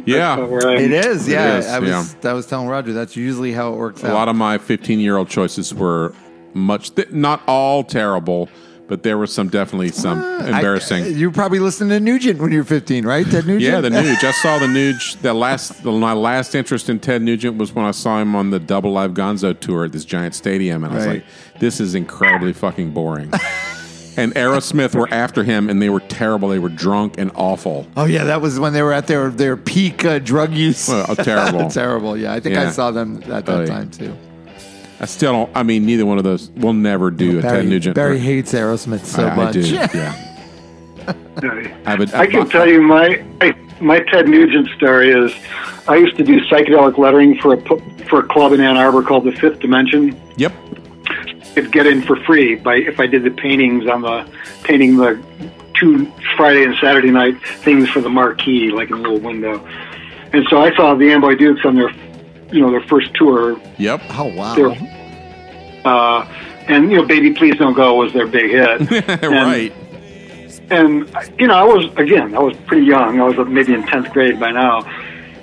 Yeah. 0.07 0.36
about. 0.38 0.80
It 0.80 0.92
is, 0.92 1.26
yeah. 1.28 1.59
is, 1.59 1.66
I 1.66 1.78
was 1.78 1.88
yeah. 2.22 2.30
I 2.30 2.32
was 2.34 2.46
telling 2.46 2.68
Roger 2.68 2.92
that's 2.92 3.16
usually 3.16 3.52
how 3.52 3.72
it 3.72 3.76
works 3.76 4.02
A 4.02 4.09
out. 4.09 4.14
lot 4.14 4.28
of 4.28 4.36
my 4.36 4.59
15 4.59 5.00
year 5.00 5.16
old 5.16 5.28
choices 5.28 5.72
were 5.74 6.14
much, 6.52 6.94
th- 6.94 7.11
not 7.11 7.42
all 7.48 7.82
terrible, 7.82 8.48
but 8.86 9.02
there 9.02 9.16
were 9.16 9.26
some 9.26 9.48
definitely 9.48 9.88
some 9.88 10.20
ah, 10.22 10.44
I- 10.44 10.57
embarrassing. 10.57 11.16
you 11.16 11.30
probably 11.30 11.59
listened 11.59 11.90
to 11.90 11.98
Nugent 11.98 12.38
when 12.40 12.52
you 12.52 12.59
were 12.59 12.64
15, 12.64 13.05
right? 13.07 13.24
Ted 13.26 13.46
Nugent? 13.46 13.62
yeah, 13.62 13.80
the 13.80 13.88
Nuge. 13.90 14.22
I 14.22 14.30
saw 14.32 14.59
the 14.59 14.66
Nuge. 14.66 15.20
The 15.22 15.32
last, 15.34 15.82
the, 15.82 15.90
my 15.90 16.12
last 16.12 16.55
interest 16.55 16.88
in 16.90 17.00
Ted 17.00 17.22
Nugent 17.22 17.57
was 17.57 17.72
when 17.72 17.84
I 17.86 17.90
saw 17.92 18.20
him 18.20 18.36
on 18.36 18.50
the 18.50 18.61
Double 18.61 18.92
Live 18.92 19.12
Gonzo 19.12 19.59
tour 19.59 19.86
at 19.86 19.92
this 19.92 20.05
giant 20.05 20.34
stadium, 20.34 20.84
and 20.84 20.92
I 20.92 20.96
was 20.96 21.07
like, 21.07 21.24
"This 21.61 21.80
is 21.80 21.94
incredibly 21.94 22.52
fucking 22.52 22.92
boring." 22.92 23.32
and 24.16 24.32
Aerosmith 24.34 24.94
were 24.94 25.08
after 25.10 25.42
him, 25.44 25.68
and 25.68 25.80
they 25.82 25.90
were 25.90 26.00
terrible. 26.00 26.48
They 26.48 26.58
were 26.58 26.68
drunk 26.68 27.14
and 27.18 27.30
awful. 27.34 27.86
Oh 27.96 28.04
yeah, 28.04 28.24
that 28.24 28.40
was 28.40 28.58
when 28.60 28.72
they 28.72 28.82
were 28.82 28.92
at 28.92 29.06
their 29.06 29.30
their 29.30 29.56
peak 29.56 30.04
uh, 30.04 30.18
drug 30.18 30.52
use. 30.52 30.88
Oh, 30.88 31.14
terrible. 31.18 31.68
terrible. 31.70 32.16
Yeah, 32.16 32.32
I 32.32 32.40
think 32.40 32.56
I 32.56 32.70
saw 32.70 32.90
them 32.90 33.22
at 33.30 33.46
that 33.46 33.48
Oh, 33.48 33.60
yeah. 33.60 33.66
time 33.66 33.90
too. 33.90 34.16
I 35.00 35.06
still 35.06 35.32
don't. 35.32 35.50
I 35.56 35.62
mean, 35.64 35.84
neither 35.84 36.06
one 36.06 36.18
of 36.18 36.24
those 36.24 36.50
will 36.50 36.72
never 36.72 37.10
do 37.10 37.38
a 37.40 37.42
Barry, 37.42 37.58
Ted 37.62 37.68
Nugent. 37.68 37.94
Barry 37.96 38.18
hates 38.18 38.52
Aerosmith 38.52 39.04
so 39.04 39.24
I, 39.26 39.30
I 39.30 39.36
much. 39.36 39.54
do. 39.54 39.60
Yeah. 39.94 40.30
I, 41.06 41.90
have 41.90 42.00
a, 42.00 42.16
I 42.16 42.26
can 42.26 42.48
tell 42.48 42.66
you 42.68 42.80
my 42.80 43.22
my- 43.40 43.56
my 43.80 43.98
Ted 44.00 44.28
Nugent 44.28 44.68
story 44.76 45.10
is 45.10 45.34
I 45.88 45.96
used 45.96 46.16
to 46.16 46.22
do 46.22 46.40
psychedelic 46.46 46.96
lettering 46.96 47.36
for 47.40 47.54
a 47.54 48.04
for 48.06 48.20
a 48.20 48.28
club 48.28 48.52
in 48.52 48.60
Ann 48.60 48.76
Arbor 48.76 49.02
called 49.02 49.24
the 49.24 49.32
Fifth 49.32 49.58
Dimension. 49.60 50.18
Yep. 50.36 50.52
Could 51.55 51.70
get 51.72 51.86
in 51.86 52.02
for 52.02 52.16
free 52.24 52.57
by 52.57 52.76
if 52.76 52.98
I 52.98 53.07
did 53.07 53.22
the 53.22 53.30
paintings 53.30 53.86
on 53.86 54.02
the 54.02 54.28
painting 54.64 54.96
the 54.96 55.22
two 55.78 56.11
Friday 56.36 56.64
and 56.64 56.74
Saturday 56.80 57.11
night 57.11 57.40
things 57.46 57.88
for 57.88 58.00
the 58.00 58.09
marquee, 58.09 58.70
like 58.70 58.88
in 58.88 58.94
a 58.94 58.98
little 58.98 59.20
window. 59.20 59.64
and 60.32 60.46
so 60.48 60.59
I 60.59 60.74
saw 60.74 60.94
the 60.94 61.12
Amboy 61.12 61.34
Dukes 61.36 61.64
on 61.64 61.74
their, 61.76 61.90
you 62.52 62.61
know, 62.61 62.70
their 62.70 62.82
first 62.82 63.14
tour. 63.14 63.61
Yep. 63.78 64.02
Oh 64.11 64.34
wow. 64.34 64.55
They're, 64.55 65.84
uh, 65.84 66.24
and 66.66 66.90
you 66.90 66.96
know, 66.96 67.05
"Baby 67.07 67.32
Please 67.32 67.57
Don't 67.57 67.74
Go" 67.74 67.94
was 67.94 68.12
their 68.12 68.26
big 68.26 68.50
hit. 68.50 69.22
right. 69.22 69.72
and 70.70 71.09
you 71.38 71.46
know, 71.46 71.55
I 71.55 71.62
was 71.62 71.86
again, 71.96 72.34
I 72.34 72.40
was 72.40 72.57
pretty 72.66 72.86
young. 72.86 73.20
I 73.20 73.24
was 73.24 73.46
maybe 73.48 73.74
in 73.74 73.82
tenth 73.84 74.11
grade 74.12 74.40
by 74.40 74.50
now, 74.50 74.82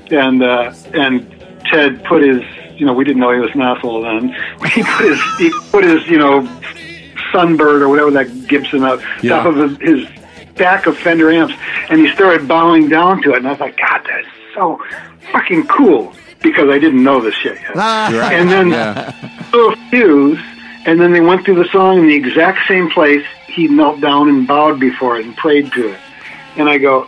and 0.10 0.42
uh, 0.44 0.74
and 0.94 1.30
Ted 1.66 2.04
put 2.06 2.24
his, 2.24 2.42
you 2.82 2.88
know, 2.88 2.94
we 2.94 3.04
didn't 3.04 3.20
know 3.20 3.32
he 3.32 3.38
was 3.40 3.52
an 3.54 3.62
asshole 3.62 4.02
then. 4.02 4.30
He 4.74 4.82
put 4.82 5.06
his, 5.06 5.20
he 5.38 5.52
put 5.70 5.84
his, 5.84 6.08
you 6.08 6.18
know, 6.18 6.42
Sunbird 7.32 7.82
or 7.82 7.90
whatever 7.90 8.10
that 8.12 8.48
Gibson 8.48 8.82
up 8.84 9.00
Yeah. 9.22 9.44
top 9.44 9.46
of 9.56 9.80
his, 9.80 10.08
his 10.08 10.08
stack 10.56 10.88
of 10.88 10.98
Fender 10.98 11.30
amps, 11.32 11.54
and 11.92 12.00
he 12.02 12.12
started 12.12 12.48
bowing 12.48 12.90
down 12.90 13.22
to 13.22 13.34
it, 13.34 13.38
and 13.38 13.48
I 13.48 13.52
was 13.52 13.60
like, 13.60 13.78
God, 13.78 14.02
that's 14.08 14.28
so 14.56 14.82
fucking 15.32 15.68
cool 15.68 16.12
because 16.42 16.70
I 16.72 16.80
didn't 16.80 17.04
know 17.04 17.22
this 17.22 17.36
shit 17.36 17.60
yet. 17.62 17.74
Ah, 17.76 18.10
And 18.32 18.50
then 18.50 18.70
Yeah. 18.70 19.14
little 19.54 19.76
fuse, 19.92 20.40
and 20.88 21.00
then 21.00 21.14
they 21.14 21.22
went 21.22 21.46
through 21.46 21.64
the 21.64 21.70
song 21.70 22.00
in 22.00 22.08
the 22.08 22.16
exact 22.16 22.68
same 22.68 22.90
place. 22.90 23.24
He 23.46 23.68
knelt 23.68 24.02
down 24.02 24.28
and 24.28 24.48
bowed 24.48 24.80
before 24.80 25.20
it 25.20 25.26
and 25.28 25.36
prayed 25.38 25.72
to 25.74 25.90
it. 25.92 26.00
And 26.58 26.68
I 26.68 26.80
go, 26.80 27.08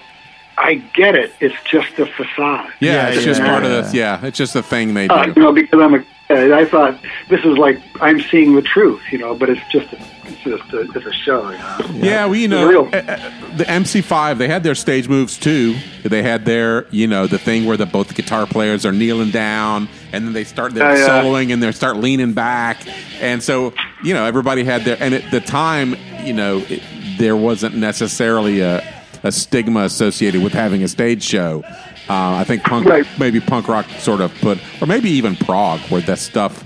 I 0.57 0.75
get 0.93 1.15
it. 1.15 1.33
It's 1.39 1.55
just 1.63 1.97
a 1.99 2.05
facade. 2.05 2.71
Yeah, 2.79 2.93
Yeah, 2.93 3.07
it's 3.09 3.23
just 3.23 3.41
yeah, 3.41 3.47
part 3.49 3.63
of 3.63 3.71
yeah. 3.71 3.81
this. 3.81 3.93
Yeah, 3.93 4.25
it's 4.25 4.37
just 4.37 4.55
a 4.55 4.63
thing 4.63 4.93
they 4.93 5.07
Uh, 5.07 5.25
do. 5.25 5.33
you 5.35 5.41
know, 5.41 5.51
because 5.51 5.79
I'm 5.81 5.95
a, 5.95 6.03
I 6.29 6.65
thought 6.65 6.97
this 7.29 7.43
is 7.43 7.57
like 7.57 7.79
I'm 8.01 8.19
seeing 8.21 8.55
the 8.55 8.61
truth, 8.61 9.01
you 9.11 9.17
know, 9.17 9.35
but 9.35 9.49
it's 9.49 9.61
just 9.71 9.91
a, 9.93 9.97
it's 10.25 10.41
just 10.43 10.73
a, 10.73 10.81
it's 10.95 11.05
a 11.05 11.11
show. 11.13 11.49
You 11.51 11.57
know? 11.57 11.77
Yeah, 11.93 12.25
well, 12.25 12.35
you 12.35 12.47
know, 12.47 12.67
Real. 12.67 12.89
uh, 12.93 12.97
uh, 12.97 13.57
the 13.57 13.65
MC5, 13.65 14.37
they 14.37 14.47
had 14.47 14.63
their 14.63 14.73
stage 14.75 15.07
moves 15.09 15.37
too. 15.37 15.75
They 16.03 16.23
had 16.23 16.45
their, 16.45 16.87
you 16.89 17.07
know, 17.07 17.27
the 17.27 17.37
thing 17.37 17.65
where 17.65 17.77
the 17.77 17.85
both 17.85 18.07
the 18.07 18.13
guitar 18.13 18.45
players 18.47 18.85
are 18.85 18.91
kneeling 18.91 19.31
down 19.31 19.89
and 20.11 20.25
then 20.25 20.33
they 20.33 20.43
start 20.43 20.73
their 20.73 20.95
Yeah, 20.95 21.05
yeah. 21.05 21.23
soloing 21.23 21.51
and 21.53 21.61
they 21.61 21.71
start 21.71 21.97
leaning 21.97 22.33
back. 22.33 22.77
And 23.21 23.41
so, 23.43 23.73
you 24.03 24.13
know, 24.13 24.25
everybody 24.25 24.63
had 24.63 24.83
their, 24.85 24.97
and 25.01 25.13
at 25.13 25.29
the 25.31 25.41
time, 25.41 25.95
you 26.23 26.33
know, 26.33 26.63
it, 26.69 26.81
there 27.17 27.35
wasn't 27.35 27.75
necessarily 27.75 28.61
a, 28.61 28.81
a 29.23 29.31
stigma 29.31 29.81
associated 29.83 30.43
with 30.43 30.53
having 30.53 30.83
a 30.83 30.87
stage 30.87 31.23
show. 31.23 31.63
Uh, 32.09 32.35
I 32.35 32.43
think 32.43 32.63
punk, 32.63 32.85
Right. 32.87 33.05
maybe 33.17 33.39
punk 33.39 33.67
rock 33.67 33.85
sort 33.99 34.21
of 34.21 34.33
put, 34.41 34.59
or 34.81 34.87
maybe 34.87 35.09
even 35.11 35.35
prog, 35.35 35.79
where 35.89 36.01
that 36.01 36.19
stuff, 36.19 36.63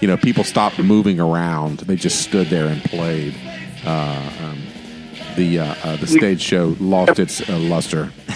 you 0.00 0.08
know, 0.08 0.16
people 0.16 0.42
stopped 0.44 0.78
moving 0.78 1.20
around. 1.20 1.78
They 1.80 1.96
just 1.96 2.22
stood 2.22 2.48
there 2.48 2.66
and 2.66 2.82
played. 2.82 3.34
Uh, 3.86 4.30
um, 4.42 4.58
the 5.36 5.60
uh, 5.60 5.74
uh, 5.84 5.96
the 5.96 6.06
stage 6.08 6.42
show 6.42 6.76
lost 6.80 7.18
its 7.20 7.48
uh, 7.48 7.56
luster. 7.58 8.10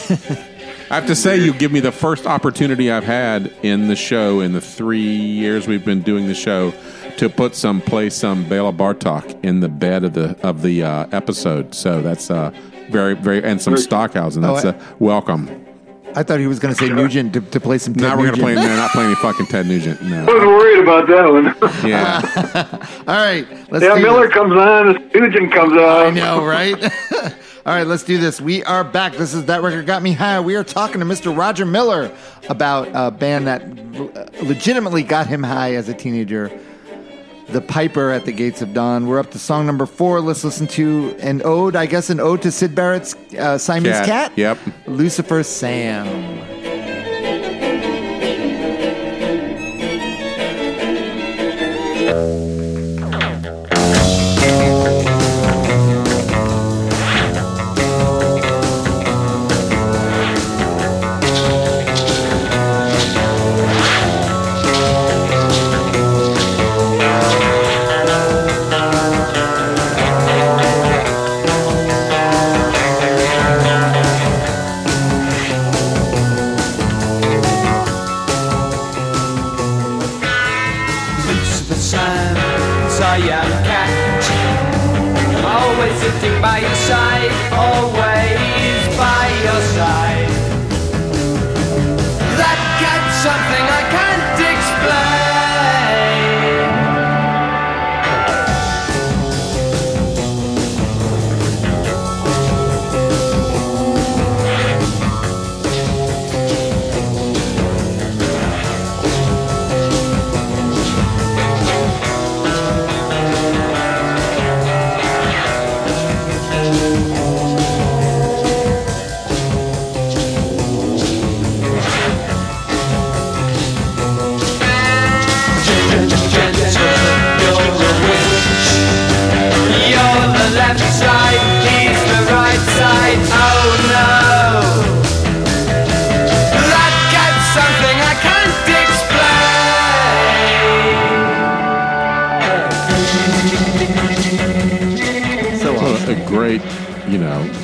I 0.90 0.96
have 0.96 1.06
to 1.06 1.16
say, 1.16 1.38
you 1.38 1.52
give 1.52 1.72
me 1.72 1.80
the 1.80 1.90
first 1.92 2.26
opportunity 2.26 2.90
I've 2.90 3.04
had 3.04 3.52
in 3.62 3.88
the 3.88 3.96
show 3.96 4.40
in 4.40 4.52
the 4.52 4.60
three 4.60 5.00
years 5.00 5.66
we've 5.66 5.84
been 5.84 6.02
doing 6.02 6.28
the 6.28 6.34
show 6.34 6.72
to 7.16 7.28
put 7.28 7.54
some 7.56 7.80
play 7.80 8.10
some 8.10 8.48
Bela 8.48 8.72
Bartok 8.72 9.42
in 9.44 9.60
the 9.60 9.68
bed 9.68 10.04
of 10.04 10.12
the 10.14 10.36
of 10.46 10.62
the 10.62 10.84
uh, 10.84 11.06
episode. 11.10 11.74
So 11.74 12.00
that's 12.00 12.30
uh, 12.30 12.50
very 12.90 13.14
very 13.14 13.42
and 13.42 13.60
some 13.60 13.76
Stockhausen. 13.76 14.42
That's 14.42 14.64
Oh, 14.64 14.68
I- 14.68 14.72
uh, 14.72 14.82
welcome. 14.98 15.60
I 16.16 16.22
thought 16.22 16.38
he 16.38 16.46
was 16.46 16.60
going 16.60 16.72
to 16.72 16.78
say 16.80 16.88
Nugent 16.92 17.32
to, 17.32 17.40
to 17.40 17.58
play 17.58 17.76
some. 17.76 17.92
Ted 17.92 18.02
Now 18.04 18.16
we're 18.16 18.26
gonna 18.30 18.36
play. 18.36 18.54
Nugent. 18.54 18.70
No, 18.70 18.76
not 18.76 18.90
playing 18.92 19.08
any 19.08 19.16
fucking 19.16 19.46
Ted 19.46 19.66
Nugent. 19.66 20.00
I 20.00 20.08
No. 20.08 20.24
wasn't 20.26 20.46
worried 20.46 20.78
about 20.78 21.08
that 21.08 21.32
one. 21.32 21.44
Yeah. 21.90 22.22
All 23.08 23.16
right, 23.16 23.44
let's 23.72 23.84
yeah, 23.84 23.96
do 23.96 24.02
Miller 24.02 24.26
this. 24.26 24.34
comes 24.34 24.52
on, 24.52 25.10
Nugent 25.12 25.52
comes 25.52 25.72
on. 25.72 26.06
I 26.06 26.10
know, 26.10 26.44
right? 26.44 26.80
All 27.66 27.74
right, 27.74 27.86
let's 27.86 28.04
do 28.04 28.16
this. 28.18 28.40
We 28.40 28.62
are 28.62 28.84
back. 28.84 29.14
This 29.14 29.34
is 29.34 29.46
That 29.46 29.62
Record 29.62 29.86
Got 29.86 30.02
Me 30.02 30.12
High. 30.12 30.38
We 30.38 30.54
are 30.54 30.62
talking 30.62 31.00
to 31.00 31.06
Mr. 31.06 31.36
Roger 31.36 31.64
Miller 31.66 32.12
about 32.48 32.88
a 32.94 33.10
band 33.10 33.46
that 33.48 33.62
uh, 33.62 34.26
legitimately 34.46 35.02
got 35.02 35.26
him 35.26 35.42
high 35.42 35.74
as 35.74 35.88
a 35.88 35.94
teenager. 35.94 36.56
The 37.48 37.60
Piper 37.60 38.10
at 38.10 38.24
the 38.24 38.32
Gates 38.32 38.62
of 38.62 38.72
Dawn. 38.72 39.06
We're 39.06 39.18
up 39.18 39.30
to 39.32 39.38
song 39.38 39.66
number 39.66 39.86
four. 39.86 40.20
Let's 40.20 40.44
listen 40.44 40.66
to 40.68 41.16
an 41.20 41.42
ode, 41.44 41.76
I 41.76 41.86
guess, 41.86 42.10
an 42.10 42.20
ode 42.20 42.42
to 42.42 42.50
Syd 42.50 42.74
Barrett's 42.74 43.14
uh, 43.38 43.58
Siamese 43.58 43.92
Cat. 43.92 44.06
cat. 44.06 44.32
Yep. 44.36 44.58
Lucifer 44.86 45.42
Sam. 45.42 46.54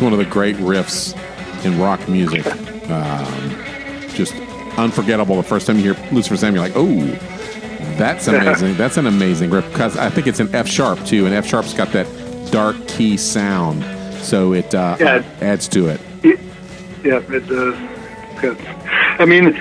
One 0.00 0.12
of 0.12 0.18
the 0.18 0.24
great 0.24 0.56
riffs 0.56 1.14
in 1.64 1.78
rock 1.80 2.08
music. 2.08 2.46
Um, 2.90 3.50
just 4.14 4.34
unforgettable. 4.78 5.36
The 5.36 5.42
first 5.42 5.66
time 5.66 5.78
you 5.78 5.92
hear 5.94 6.08
Lucifer 6.12 6.36
Sam, 6.36 6.54
you're 6.54 6.62
like, 6.64 6.72
oh, 6.76 6.94
that's 7.96 8.26
amazing. 8.28 8.76
that's 8.76 8.96
an 8.96 9.06
amazing 9.06 9.50
riff 9.50 9.70
because 9.72 9.96
I 9.96 10.08
think 10.10 10.26
it's 10.26 10.40
an 10.40 10.54
F 10.54 10.66
sharp 10.68 11.04
too, 11.04 11.26
and 11.26 11.34
F 11.34 11.46
sharp's 11.46 11.74
got 11.74 11.88
that 11.92 12.06
dark 12.50 12.76
key 12.88 13.16
sound, 13.16 13.84
so 14.22 14.52
it 14.54 14.74
uh, 14.74 14.96
Yeah. 14.98 15.22
adds 15.40 15.68
to 15.68 15.88
it. 15.88 16.00
Yeah, 17.02 17.20
it 17.30 17.46
does. 17.48 17.76
Good. 18.40 18.58
I 19.18 19.24
mean, 19.24 19.54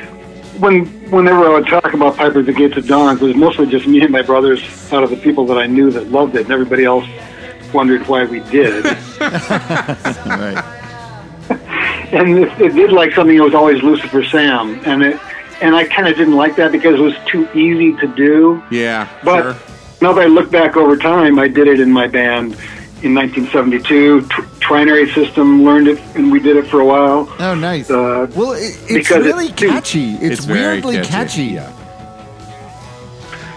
when 0.59 0.85
whenever 1.09 1.45
I 1.45 1.49
would 1.53 1.67
talk 1.67 1.93
about 1.93 2.17
Piper 2.17 2.39
at 2.39 2.45
the 2.45 2.53
Gates 2.53 2.75
of 2.77 2.87
Dawn, 2.87 3.15
it 3.15 3.21
was 3.21 3.35
mostly 3.35 3.65
just 3.67 3.87
me 3.87 4.01
and 4.01 4.11
my 4.11 4.21
brothers 4.21 4.61
out 4.91 5.03
of 5.03 5.09
the 5.09 5.15
people 5.17 5.45
that 5.47 5.57
I 5.57 5.65
knew 5.67 5.89
that 5.91 6.11
loved 6.11 6.35
it, 6.35 6.41
and 6.43 6.51
everybody 6.51 6.83
else 6.85 7.05
wondered 7.73 8.07
why 8.07 8.25
we 8.25 8.39
did. 8.51 8.85
right. 9.19 10.63
and 12.11 12.39
it, 12.39 12.61
it 12.61 12.73
did 12.75 12.91
like 12.91 13.13
something 13.13 13.37
that 13.37 13.43
was 13.43 13.53
always 13.53 13.81
Lucifer 13.83 14.23
Sam, 14.23 14.79
and 14.85 15.03
it 15.03 15.19
and 15.61 15.75
I 15.75 15.85
kind 15.87 16.07
of 16.07 16.15
didn't 16.15 16.35
like 16.35 16.55
that 16.55 16.71
because 16.71 16.95
it 16.99 17.03
was 17.03 17.15
too 17.25 17.47
easy 17.53 17.93
to 17.97 18.07
do. 18.15 18.63
Yeah, 18.71 19.09
But 19.25 19.41
sure. 19.41 19.55
now 20.01 20.13
that 20.13 20.21
I 20.21 20.27
look 20.27 20.49
back 20.49 20.77
over 20.77 20.95
time, 20.95 21.37
I 21.37 21.47
did 21.49 21.67
it 21.67 21.81
in 21.81 21.91
my 21.91 22.07
band 22.07 22.53
in 23.01 23.13
1972. 23.13 24.21
Tr- 24.27 24.41
Trinary 24.61 25.13
System 25.13 25.63
learned 25.65 25.89
it, 25.89 25.99
and 26.15 26.31
we 26.31 26.39
did 26.39 26.55
it 26.55 26.67
for 26.67 26.79
a 26.79 26.85
while. 26.85 27.27
Oh, 27.39 27.55
nice. 27.55 27.89
Uh, 27.91 28.27
well, 28.37 28.53
it, 28.53 28.61
it's 28.61 28.87
because 28.87 29.25
really 29.25 29.47
it's- 29.47 29.59
catchy. 29.59 30.11
It's, 30.13 30.39
It's 30.39 30.47
weirdly 30.47 30.95
catchy. 30.95 31.09
catchy. 31.09 31.43
Yeah. 31.55 31.73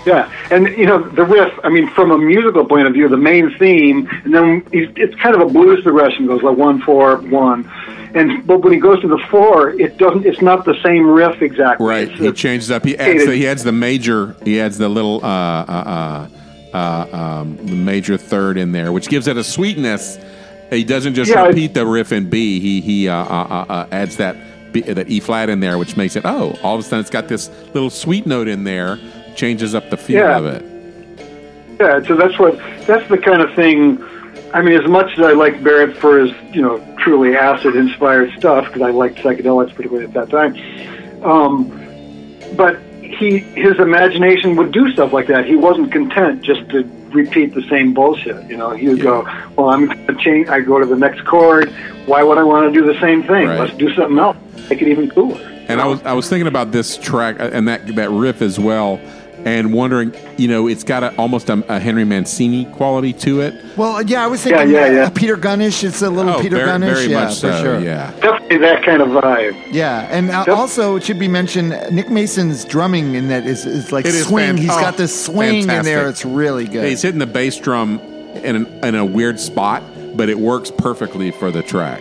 Yeah, 0.06 0.30
and 0.50 0.66
you 0.68 0.86
know 0.86 0.98
the 1.00 1.24
riff. 1.24 1.52
I 1.62 1.68
mean, 1.68 1.88
from 1.90 2.10
a 2.10 2.18
musical 2.18 2.64
point 2.64 2.86
of 2.86 2.92
view, 2.92 3.08
the 3.08 3.16
main 3.16 3.56
theme, 3.58 4.08
and 4.24 4.34
then 4.34 4.66
it's 4.72 4.92
it's 4.96 5.14
kind 5.20 5.34
of 5.34 5.40
a 5.40 5.46
blues 5.46 5.82
progression. 5.82 6.26
Goes 6.26 6.42
like 6.42 6.56
one 6.56 6.80
four 6.82 7.18
one, 7.18 7.70
and 8.14 8.44
but 8.46 8.62
when 8.62 8.72
he 8.72 8.80
goes 8.80 9.00
to 9.02 9.08
the 9.08 9.18
four, 9.30 9.70
it 9.80 9.98
doesn't. 9.98 10.26
It's 10.26 10.42
not 10.42 10.64
the 10.64 10.74
same 10.82 11.06
riff 11.08 11.40
exactly. 11.40 11.86
Right. 11.86 12.02
It's- 12.04 12.18
He 12.18 12.26
it's- 12.26 12.40
changes 12.40 12.70
up. 12.70 12.84
He 12.84 12.96
adds. 12.98 13.26
The, 13.26 13.36
he 13.36 13.46
adds 13.46 13.62
the 13.64 13.72
major. 13.72 14.34
He 14.44 14.60
adds 14.60 14.76
the 14.78 14.88
little 14.88 15.24
uh, 15.24 15.28
uh, 15.28 16.28
uh, 16.72 16.76
uh, 16.76 17.16
um, 17.16 17.56
the 17.58 17.76
major 17.76 18.16
third 18.16 18.56
in 18.58 18.72
there, 18.72 18.90
which 18.92 19.08
gives 19.08 19.28
it 19.28 19.36
a 19.36 19.44
sweetness. 19.44 20.18
He 20.70 20.84
doesn't 20.84 21.14
just 21.14 21.30
Yeah, 21.30 21.46
repeat 21.46 21.74
the 21.74 21.86
riff 21.86 22.12
in 22.12 22.28
B. 22.30 22.58
He 22.58 22.80
he 22.80 23.08
uh, 23.08 23.14
uh, 23.14 23.24
uh, 23.68 23.72
uh, 23.72 23.86
adds 23.92 24.16
that 24.16 24.36
B, 24.72 24.80
that 24.80 25.08
E 25.10 25.20
flat 25.20 25.48
in 25.50 25.60
there, 25.60 25.78
which 25.78 25.96
makes 25.96 26.16
it 26.16 26.24
oh, 26.24 26.58
all 26.62 26.74
of 26.74 26.80
a 26.80 26.82
sudden 26.82 27.00
it's 27.00 27.10
got 27.10 27.28
this 27.28 27.50
little 27.74 27.90
sweet 27.90 28.26
note 28.26 28.48
in 28.48 28.64
there. 28.64 28.98
Changes 29.34 29.74
up 29.74 29.90
the 29.90 29.96
feel 29.96 30.18
Yeah. 30.18 30.38
of 30.38 30.46
it. 30.46 30.64
Yeah, 31.80 32.00
so 32.06 32.14
that's 32.16 32.38
what 32.38 32.58
that's 32.86 33.08
the 33.08 33.18
kind 33.18 33.42
of 33.42 33.52
thing. 33.54 34.02
I 34.54 34.60
mean, 34.62 34.80
as 34.80 34.88
much 34.88 35.18
as 35.18 35.24
I 35.24 35.32
like 35.32 35.62
Barrett 35.64 35.96
for 35.96 36.18
his 36.20 36.32
you 36.52 36.62
know 36.62 36.80
truly 36.98 37.36
acid 37.36 37.74
inspired 37.74 38.30
stuff, 38.38 38.66
because 38.66 38.82
I 38.82 38.90
liked 38.90 39.18
psychedelics 39.18 39.74
particularly 39.74 40.04
at 40.04 40.12
that 40.14 40.30
time. 40.30 40.54
Um, 41.24 41.78
but 42.56 42.78
he 43.00 43.38
his 43.38 43.78
imagination 43.78 44.56
would 44.56 44.72
do 44.72 44.90
stuff 44.92 45.12
like 45.12 45.26
that. 45.28 45.44
He 45.44 45.56
wasn't 45.56 45.90
content 45.92 46.42
just 46.42 46.68
to 46.70 46.88
repeat 47.10 47.54
the 47.54 47.62
same 47.68 47.92
bullshit. 47.94 48.48
You 48.48 48.56
know, 48.56 48.70
he 48.70 48.88
would 48.88 49.00
go, 49.00 49.22
"Well, 49.56 49.70
I'm 49.70 49.86
going 49.86 50.06
to 50.06 50.14
change." 50.16 50.48
I 50.48 50.60
go 50.60 50.78
to 50.78 50.86
the 50.86 50.96
next 50.96 51.24
chord. 51.24 51.70
Why 52.06 52.22
would 52.22 52.38
I 52.38 52.42
want 52.44 52.72
to 52.72 52.80
do 52.80 52.86
the 52.86 52.98
same 53.00 53.22
thing? 53.22 53.48
Right. 53.48 53.60
Let's 53.60 53.74
do 53.74 53.92
something 53.94 54.18
else. 54.18 54.36
Make 54.70 54.82
it 54.82 54.88
even 54.88 55.10
cooler. 55.10 55.40
And 55.68 55.80
I 55.80 55.86
was 55.86 56.02
I 56.02 56.12
was 56.12 56.28
thinking 56.28 56.46
about 56.48 56.72
this 56.72 56.96
track 56.96 57.40
uh, 57.40 57.50
and 57.52 57.66
that 57.68 57.86
that 57.96 58.10
riff 58.10 58.42
as 58.42 58.58
well, 58.58 59.00
and 59.44 59.72
wondering, 59.72 60.14
you 60.36 60.46
know, 60.48 60.68
it's 60.68 60.84
got 60.84 61.02
a, 61.02 61.14
almost 61.16 61.48
a, 61.50 61.64
a 61.74 61.78
Henry 61.80 62.04
Mancini 62.04 62.64
quality 62.66 63.12
to 63.14 63.40
it. 63.40 63.54
Well, 63.76 64.02
yeah, 64.02 64.22
I 64.24 64.26
was 64.28 64.42
thinking 64.42 64.70
yeah, 64.70 64.86
yeah. 64.90 65.00
uh, 65.04 65.10
Peter 65.10 65.36
Gunnish. 65.36 65.82
It's 65.84 66.02
a 66.02 66.10
little 66.10 66.40
Peter 66.40 66.56
Oh, 66.56 66.58
very, 66.64 66.70
Gunnish. 66.70 66.94
very 66.94 67.06
yeah, 67.06 67.24
much 67.24 67.34
for 67.34 67.52
so. 67.52 67.62
sure. 67.62 67.80
Yeah. 67.80 68.10
Definitely 68.20 68.58
that 68.58 68.84
kind 68.84 69.02
of 69.02 69.08
vibe. 69.08 69.72
Yeah, 69.72 70.08
and 70.10 70.30
uh, 70.30 70.44
Yep. 70.46 70.56
also 70.56 70.96
it 70.96 71.02
should 71.04 71.18
be 71.18 71.28
mentioned 71.28 71.70
Nick 71.90 72.10
Mason's 72.10 72.64
drumming 72.64 73.14
in 73.14 73.28
that 73.28 73.46
is, 73.46 73.66
is 73.66 73.90
like 73.92 74.04
It 74.06 74.14
is 74.14 74.26
swing. 74.26 74.46
fan- 74.46 74.56
He's 74.58 74.70
oh, 74.70 74.80
got 74.80 74.96
this 74.96 75.24
swing 75.26 75.60
in 75.68 75.84
there. 75.84 76.08
It's 76.08 76.24
really 76.24 76.66
good. 76.66 76.84
He's 76.88 77.02
hitting 77.02 77.18
the 77.18 77.26
bass 77.26 77.56
drum 77.56 77.98
in, 78.00 78.56
an, 78.56 78.66
in 78.84 78.94
a 78.94 79.04
weird 79.04 79.40
spot, 79.40 79.82
but 80.16 80.28
it 80.28 80.38
works 80.38 80.70
perfectly 80.70 81.30
for 81.32 81.50
the 81.50 81.62
track. 81.62 82.00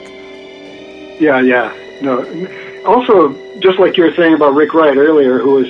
Yeah, 1.19 1.39
yeah. 1.41 1.73
No. 2.01 2.23
Also, 2.85 3.33
just 3.59 3.77
like 3.79 3.95
you 3.97 4.03
were 4.03 4.13
saying 4.15 4.33
about 4.33 4.53
Rick 4.55 4.73
Wright 4.73 4.97
earlier, 4.97 5.37
who 5.39 5.51
was 5.51 5.67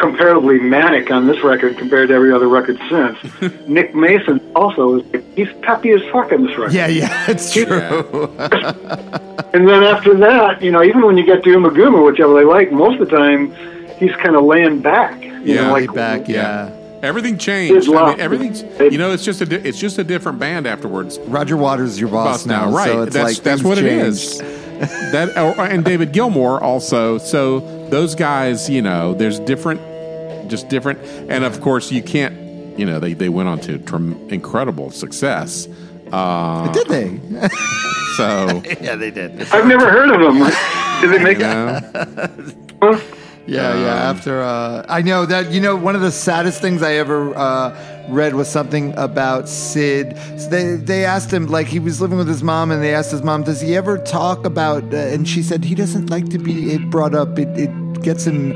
comparatively 0.00 0.58
manic 0.58 1.10
on 1.10 1.26
this 1.26 1.42
record 1.44 1.76
compared 1.78 2.08
to 2.08 2.14
every 2.14 2.32
other 2.32 2.48
record 2.48 2.78
since, 2.88 3.16
Nick 3.68 3.94
Mason 3.94 4.40
also 4.56 5.00
is 5.00 5.24
he's 5.36 5.52
peppy 5.62 5.90
as 5.90 6.02
fuck 6.10 6.32
on 6.32 6.46
this 6.46 6.56
record. 6.58 6.72
yeah, 6.74 6.86
yeah, 6.88 7.26
it's 7.28 7.52
true. 7.52 8.32
And 9.52 9.66
then 9.66 9.82
after 9.82 10.14
that, 10.18 10.62
you 10.62 10.70
know, 10.70 10.80
even 10.82 11.02
when 11.04 11.16
you 11.18 11.24
get 11.26 11.42
to 11.42 11.50
Ummagumma, 11.50 12.04
which 12.06 12.20
I 12.20 12.22
really 12.22 12.44
like, 12.44 12.70
most 12.70 13.00
of 13.00 13.08
the 13.10 13.16
time 13.16 13.52
he's 13.98 14.14
kind 14.16 14.36
of 14.36 14.44
laying 14.44 14.80
back. 14.80 15.20
You 15.24 15.40
Yeah. 15.42 15.66
know, 15.66 15.72
like 15.72 15.92
back, 15.92 16.28
yeah. 16.28 16.70
Everything 17.02 17.36
changed. 17.36 17.88
I 17.92 18.10
mean, 18.10 18.20
everything's 18.20 18.62
you 18.80 18.98
know, 18.98 19.10
it's 19.10 19.24
just 19.24 19.40
a 19.40 19.46
di- 19.46 19.56
it's 19.68 19.78
just 19.78 19.98
a 19.98 20.04
different 20.04 20.38
band 20.38 20.66
afterwards. 20.68 21.18
Roger 21.26 21.56
Waters 21.56 21.90
is 21.92 22.00
your 22.00 22.10
boss, 22.10 22.44
Boss 22.44 22.46
now, 22.46 22.70
right? 22.70 22.86
So 22.92 23.02
it's 23.02 23.14
that's 23.14 23.34
like 23.38 23.42
that's 23.42 23.62
what 23.64 23.78
it 23.78 23.82
changed. 23.82 24.04
is. 24.06 24.38
that 25.12 25.32
oh, 25.36 25.52
and 25.60 25.84
David 25.84 26.12
Gilmour 26.12 26.60
also. 26.62 27.18
So 27.18 27.60
those 27.88 28.14
guys, 28.14 28.70
you 28.70 28.82
know, 28.82 29.14
there's 29.14 29.40
different, 29.40 29.80
just 30.50 30.68
different, 30.68 30.98
and 31.30 31.44
of 31.44 31.60
course 31.60 31.90
you 31.90 32.02
can't. 32.02 32.78
You 32.78 32.86
know, 32.86 32.98
they, 33.00 33.14
they 33.14 33.28
went 33.28 33.48
on 33.48 33.60
to 33.60 33.78
trem- 33.78 34.28
incredible 34.30 34.90
success. 34.90 35.68
Uh, 36.12 36.70
Did 36.72 36.86
they? 36.88 37.20
so 38.16 38.62
yeah, 38.80 38.96
they 38.96 39.10
did. 39.10 39.40
I've 39.52 39.66
never 39.66 39.90
heard 39.90 40.10
of 40.10 40.20
them. 40.20 40.38
Did 41.00 41.10
they 41.12 41.22
make 41.22 41.38
you 41.38 41.44
know, 41.44 41.80
Huh? 42.82 43.00
Yeah, 43.46 43.74
yeah. 43.74 43.94
After 43.94 44.42
uh, 44.42 44.84
I 44.88 45.02
know 45.02 45.26
that 45.26 45.50
you 45.50 45.60
know 45.60 45.74
one 45.74 45.96
of 45.96 46.02
the 46.02 46.12
saddest 46.12 46.60
things 46.60 46.82
I 46.82 46.92
ever 46.94 47.34
uh, 47.36 48.06
read 48.08 48.34
was 48.34 48.48
something 48.48 48.94
about 48.96 49.48
Syd. 49.48 50.16
So 50.38 50.48
they 50.50 50.76
they 50.76 51.04
asked 51.04 51.32
him 51.32 51.46
like 51.46 51.66
he 51.66 51.80
was 51.80 52.00
living 52.00 52.18
with 52.18 52.28
his 52.28 52.44
mom, 52.44 52.70
and 52.70 52.80
they 52.80 52.94
asked 52.94 53.10
his 53.10 53.22
mom, 53.22 53.42
"Does 53.42 53.60
he 53.60 53.74
ever 53.74 53.98
talk 53.98 54.44
about?" 54.44 54.84
Uh, 54.94 54.98
and 54.98 55.26
she 55.26 55.42
said 55.42 55.64
he 55.64 55.74
doesn't 55.74 56.10
like 56.10 56.28
to 56.28 56.38
be 56.38 56.78
brought 56.78 57.14
up. 57.14 57.38
It, 57.40 57.48
it 57.58 58.02
gets 58.02 58.24
him 58.24 58.52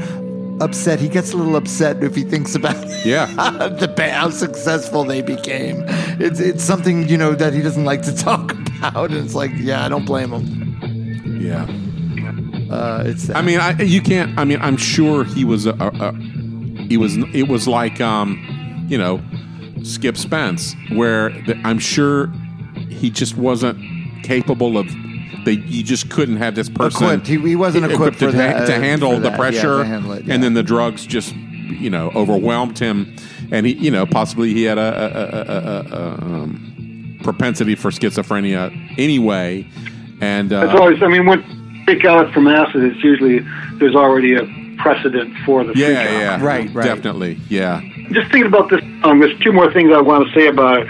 upset. 0.60 1.00
He 1.00 1.08
gets 1.08 1.32
a 1.32 1.36
little 1.36 1.56
upset 1.56 2.02
if 2.02 2.14
he 2.14 2.22
thinks 2.22 2.54
about 2.54 2.76
yeah. 3.04 3.26
the 3.36 4.10
how 4.12 4.30
successful 4.30 5.04
they 5.04 5.22
became. 5.22 5.84
It's 6.20 6.40
it's 6.40 6.64
something 6.64 7.08
you 7.08 7.16
know 7.16 7.34
that 7.34 7.52
he 7.52 7.62
doesn't 7.62 7.84
like 7.84 8.02
to 8.02 8.16
talk 8.28 8.52
about, 8.52 9.10
and 9.10 9.24
it's 9.24 9.34
like, 9.34 9.50
yeah, 9.54 9.84
I 9.84 9.88
don't 9.88 10.04
blame 10.04 10.32
him. 10.32 11.40
Yeah. 11.40 11.66
Uh, 12.70 13.04
it's 13.06 13.30
I 13.30 13.42
mean, 13.42 13.60
I, 13.60 13.80
you 13.82 14.00
can't. 14.00 14.38
I 14.38 14.44
mean, 14.44 14.60
I'm 14.60 14.76
sure 14.76 15.24
he 15.24 15.44
was 15.44 15.66
a, 15.66 15.72
a, 15.74 15.88
a 15.88 16.12
he 16.88 16.96
was. 16.96 17.16
It 17.34 17.48
was 17.48 17.68
like, 17.68 18.00
um, 18.00 18.86
you 18.88 18.98
know, 18.98 19.22
Skip 19.82 20.16
Spence, 20.16 20.74
where 20.92 21.30
the, 21.30 21.60
I'm 21.64 21.78
sure 21.78 22.32
he 22.88 23.10
just 23.10 23.36
wasn't 23.36 23.78
capable 24.24 24.78
of. 24.78 24.86
They, 25.44 25.52
you 25.52 25.82
just 25.82 26.10
couldn't 26.10 26.36
have 26.36 26.54
this 26.54 26.68
person 26.68 27.04
Equipped. 27.04 27.26
He- 27.26 27.38
he 27.38 27.56
wasn't 27.56 27.90
equipped 27.90 28.18
to, 28.20 28.26
for 28.30 28.32
that- 28.36 28.66
to 28.66 28.74
handle 28.74 29.10
for 29.12 29.16
the 29.16 29.22
that. 29.22 29.32
Yeah, 29.32 29.36
pressure, 29.36 29.84
handle 29.84 30.12
it, 30.12 30.24
yeah. 30.24 30.34
and 30.34 30.42
then 30.42 30.54
the 30.54 30.62
drugs 30.62 31.06
just, 31.06 31.34
you 31.34 31.90
know, 31.90 32.10
overwhelmed 32.14 32.78
him, 32.78 33.14
and 33.50 33.66
he, 33.66 33.72
you 33.74 33.90
know, 33.90 34.06
possibly 34.06 34.52
he 34.54 34.64
had 34.64 34.78
a, 34.78 34.80
a, 34.80 35.20
a, 35.20 35.98
a, 35.98 36.00
a 36.00 36.14
um, 36.42 37.18
propensity 37.22 37.74
for 37.74 37.90
schizophrenia 37.90 38.70
anyway, 38.98 39.66
and 40.20 40.52
uh, 40.52 40.66
It's 40.70 40.80
always. 40.80 41.02
I 41.02 41.08
mean, 41.08 41.26
when 41.26 41.42
freak 41.84 42.04
out 42.04 42.32
from 42.32 42.46
acid, 42.48 42.82
it's 42.84 43.02
usually 43.04 43.40
there's 43.74 43.94
already 43.94 44.34
a 44.36 44.42
precedent 44.78 45.34
for 45.44 45.64
the 45.64 45.72
yeah, 45.76 45.88
yeah, 45.88 46.42
Right, 46.44 46.72
right. 46.74 46.84
definitely, 46.84 47.38
yeah. 47.48 47.80
Just 48.10 48.30
thinking 48.30 48.46
about 48.46 48.68
this 48.70 48.80
song, 49.02 49.20
there's 49.20 49.38
two 49.40 49.52
more 49.52 49.72
things 49.72 49.92
I 49.94 50.00
want 50.00 50.26
to 50.28 50.34
say 50.34 50.46
about 50.48 50.80
it. 50.80 50.88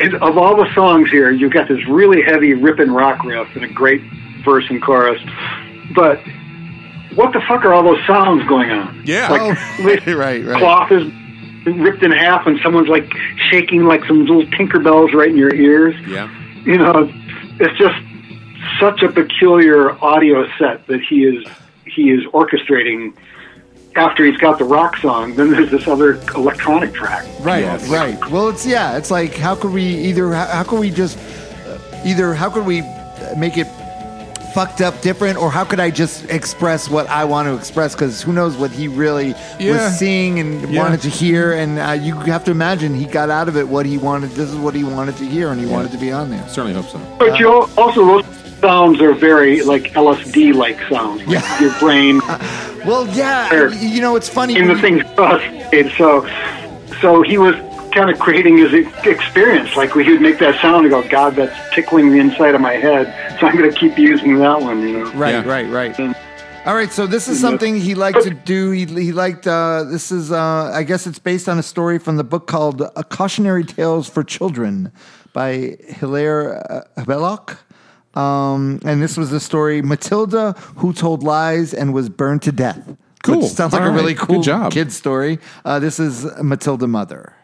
And 0.00 0.14
of 0.16 0.38
all 0.38 0.56
the 0.56 0.72
songs 0.74 1.10
here, 1.10 1.30
you've 1.30 1.52
got 1.52 1.68
this 1.68 1.78
really 1.88 2.22
heavy 2.22 2.54
ripping 2.54 2.90
rock 2.90 3.24
riff 3.24 3.48
and 3.54 3.64
a 3.64 3.68
great 3.68 4.02
verse 4.44 4.64
and 4.70 4.82
chorus. 4.82 5.20
But 5.94 6.20
what 7.14 7.32
the 7.32 7.40
fuck 7.48 7.64
are 7.64 7.72
all 7.74 7.82
those 7.82 8.04
sounds 8.06 8.46
going 8.48 8.70
on? 8.70 9.02
Yeah. 9.04 9.28
Like, 9.30 9.40
Oh, 9.80 9.84
right, 10.16 10.44
right. 10.44 10.58
cloth 10.58 10.90
is 10.92 11.12
ripped 11.66 12.02
in 12.02 12.10
half 12.12 12.46
and 12.46 12.58
someone's 12.62 12.88
like 12.88 13.12
shaking 13.50 13.84
like 13.84 14.04
some 14.06 14.20
little 14.20 14.44
Tinkerbells 14.46 15.12
right 15.12 15.28
in 15.28 15.36
your 15.36 15.54
ears. 15.54 15.94
Yeah. 16.06 16.30
You 16.64 16.78
know, 16.78 17.10
it's 17.58 17.78
just 17.78 17.96
such 18.78 19.02
a 19.02 19.10
peculiar 19.12 19.92
audio 20.02 20.46
set 20.58 20.86
that 20.86 21.00
he 21.00 21.24
is 21.24 21.46
he 21.84 22.10
is 22.10 22.24
orchestrating 22.32 23.14
after 23.96 24.24
he's 24.24 24.36
got 24.36 24.58
the 24.58 24.64
rock 24.64 24.96
song 24.98 25.34
then 25.34 25.50
there's 25.50 25.70
this 25.70 25.86
other 25.88 26.14
electronic 26.34 26.92
track 26.94 27.26
Right, 27.40 27.60
Yes. 27.62 27.88
right. 27.88 28.18
Well, 28.30 28.48
it's 28.50 28.66
yeah. 28.66 28.96
It's 28.98 29.10
like 29.10 29.34
how 29.34 29.54
could 29.54 29.72
we 29.72 29.82
either 29.82 30.32
how, 30.32 30.46
how 30.46 30.62
could 30.62 30.78
we 30.78 30.90
just 30.90 31.18
uh, 31.66 31.78
either 32.04 32.34
how 32.34 32.50
could 32.50 32.66
we 32.66 32.80
uh, 32.80 33.34
make 33.38 33.56
it 33.56 33.66
fucked 34.54 34.80
up 34.80 35.00
different 35.00 35.38
or 35.38 35.50
how 35.50 35.64
could 35.64 35.80
I 35.80 35.90
just 35.90 36.28
express 36.28 36.90
what 36.90 37.08
I 37.08 37.24
want 37.24 37.46
to 37.46 37.54
express 37.54 37.94
because 37.94 38.20
who 38.20 38.32
knows 38.32 38.56
what 38.56 38.70
he 38.70 38.88
really 38.88 39.34
Yeah. 39.58 39.72
was 39.84 39.98
seeing 39.98 40.38
and 40.40 40.68
Yeah. 40.70 40.82
wanted 40.82 41.00
to 41.02 41.08
hear 41.08 41.52
and 41.52 41.78
uh, 41.78 41.92
you 41.92 42.14
have 42.16 42.44
to 42.44 42.50
imagine 42.50 42.94
he 42.94 43.06
got 43.06 43.30
out 43.30 43.48
of 43.48 43.56
it 43.56 43.66
what 43.68 43.86
he 43.86 43.96
wanted 43.96 44.30
this 44.32 44.50
is 44.50 44.56
what 44.56 44.74
he 44.74 44.84
wanted 44.84 45.16
to 45.18 45.24
hear 45.26 45.48
and 45.50 45.58
he 45.60 45.66
wanted 45.66 45.92
to 45.92 45.98
be 45.98 46.12
on 46.12 46.30
there. 46.30 46.46
Certainly 46.48 46.74
hope 46.74 46.88
so. 46.90 47.00
but 47.18 47.38
you 47.40 47.48
al- 47.50 47.70
also 47.78 48.04
those 48.04 48.24
sounds 48.60 49.00
are 49.00 49.14
very 49.14 49.62
like 49.62 49.84
lsd 49.92 50.54
like 50.54 50.78
sounds 50.88 51.20
like 51.26 51.28
Yeah. 51.42 51.60
your 51.60 51.78
brain 51.78 52.20
Well, 52.86 53.06
yeah, 53.08 53.48
Sure. 53.50 53.68
you 53.74 54.00
know 54.00 54.16
it's 54.16 54.28
funny 54.28 54.56
in 54.56 54.66
the 54.66 54.72
when- 54.72 54.80
things 54.82 55.02
frustrated 55.14 55.92
so 55.98 56.26
so 57.00 57.22
he 57.22 57.36
was 57.38 57.54
kind 57.92 58.08
of 58.08 58.18
creating 58.18 58.56
his 58.56 58.72
e- 58.72 58.88
experience 59.04 59.76
like 59.76 59.92
he 59.92 60.10
would 60.12 60.20
make 60.22 60.38
that 60.38 60.60
sound 60.62 60.86
and 60.86 60.90
go 60.90 61.06
god 61.08 61.34
that's 61.36 61.74
tickling 61.74 62.10
the 62.10 62.18
inside 62.18 62.54
of 62.54 62.60
my 62.60 62.74
head 62.74 63.04
so 63.38 63.46
i'm 63.46 63.56
going 63.56 63.70
to 63.70 63.76
keep 63.78 63.98
using 63.98 64.36
that 64.38 64.60
one 64.62 64.80
you 64.80 64.92
know 64.98 65.10
Right, 65.12 65.30
Yeah. 65.34 65.42
right, 65.44 65.68
right. 65.70 66.14
All 66.66 66.74
right, 66.74 66.92
so 66.92 67.06
this 67.06 67.26
is 67.26 67.40
something 67.40 67.80
he 67.80 67.94
liked 67.94 68.22
to 68.22 68.30
do. 68.30 68.70
He, 68.70 68.84
he 68.84 69.12
liked, 69.12 69.46
uh, 69.46 69.84
this 69.84 70.12
is, 70.12 70.30
uh, 70.30 70.70
I 70.74 70.82
guess 70.82 71.06
it's 71.06 71.18
based 71.18 71.48
on 71.48 71.58
a 71.58 71.62
story 71.62 71.98
from 71.98 72.18
the 72.18 72.22
book 72.22 72.46
called 72.46 72.82
A 72.96 73.02
Cautionary 73.02 73.64
Tales 73.64 74.10
for 74.10 74.22
Children 74.22 74.92
by 75.32 75.78
Hilaire 75.88 76.60
uh, 76.70 77.04
Belloc. 77.06 77.56
Um, 78.14 78.80
and 78.84 79.00
this 79.02 79.16
was 79.16 79.30
the 79.30 79.40
story 79.40 79.82
Matilda, 79.82 80.52
who 80.76 80.92
told 80.92 81.22
lies 81.22 81.72
and 81.74 81.94
was 81.94 82.08
burned 82.08 82.42
to 82.42 82.52
death. 82.52 82.96
Cool. 83.22 83.42
Which 83.42 83.50
sounds 83.50 83.72
like 83.72 83.82
All 83.82 83.88
a 83.88 83.92
really 83.92 84.14
right. 84.14 84.18
Good 84.18 84.26
cool 84.26 84.42
job. 84.42 84.72
kid 84.72 84.92
story. 84.92 85.38
Uh, 85.64 85.78
this 85.78 86.00
is 86.00 86.26
Matilda 86.42 86.86
Mother. 86.86 87.34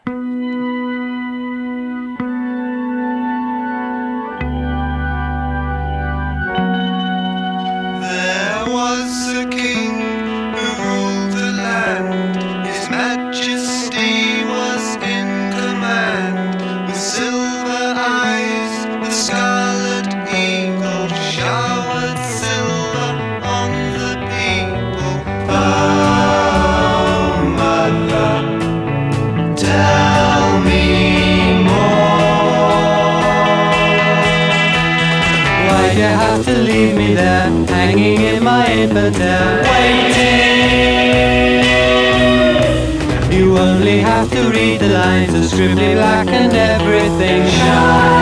Hanging 37.97 38.21
in 38.21 38.43
my 38.43 38.71
infantile, 38.71 39.63
waiting. 39.63 40.17
You 43.31 43.57
only 43.57 43.99
have 43.99 44.29
to 44.31 44.49
read 44.49 44.79
the 44.79 44.89
lines 44.89 45.33
of 45.33 45.43
scribbly 45.43 45.95
black 45.95 46.27
and 46.27 46.53
everything 46.53 47.49
shines. 47.49 48.16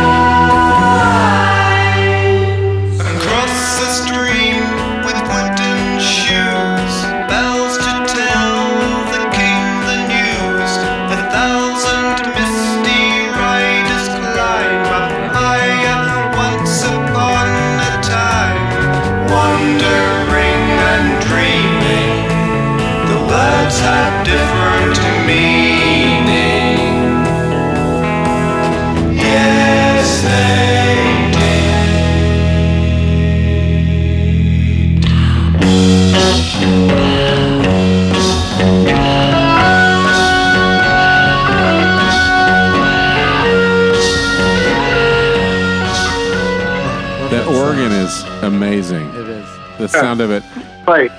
The 49.91 49.99
sound 49.99 50.21
of 50.21 50.31
it. 50.31 50.43
Right. 50.87 51.11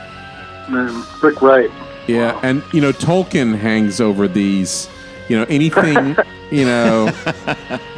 Man, 0.68 1.04
Rick 1.22 1.42
Wright. 1.42 1.70
Yeah, 2.06 2.38
and 2.42 2.62
you 2.72 2.80
know 2.80 2.92
Tolkien 2.92 3.56
hangs 3.56 4.00
over 4.00 4.28
these. 4.28 4.88
You 5.28 5.38
know 5.38 5.46
anything. 5.48 6.16
you 6.50 6.64
know, 6.64 7.08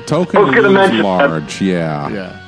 Tolkien 0.07 0.45
was 0.45 0.55
gonna 0.55 0.63
looms 0.63 0.75
mention 0.75 0.97
that. 0.99 1.05
large. 1.05 1.61
Yeah. 1.61 2.09
Yeah. 2.09 2.45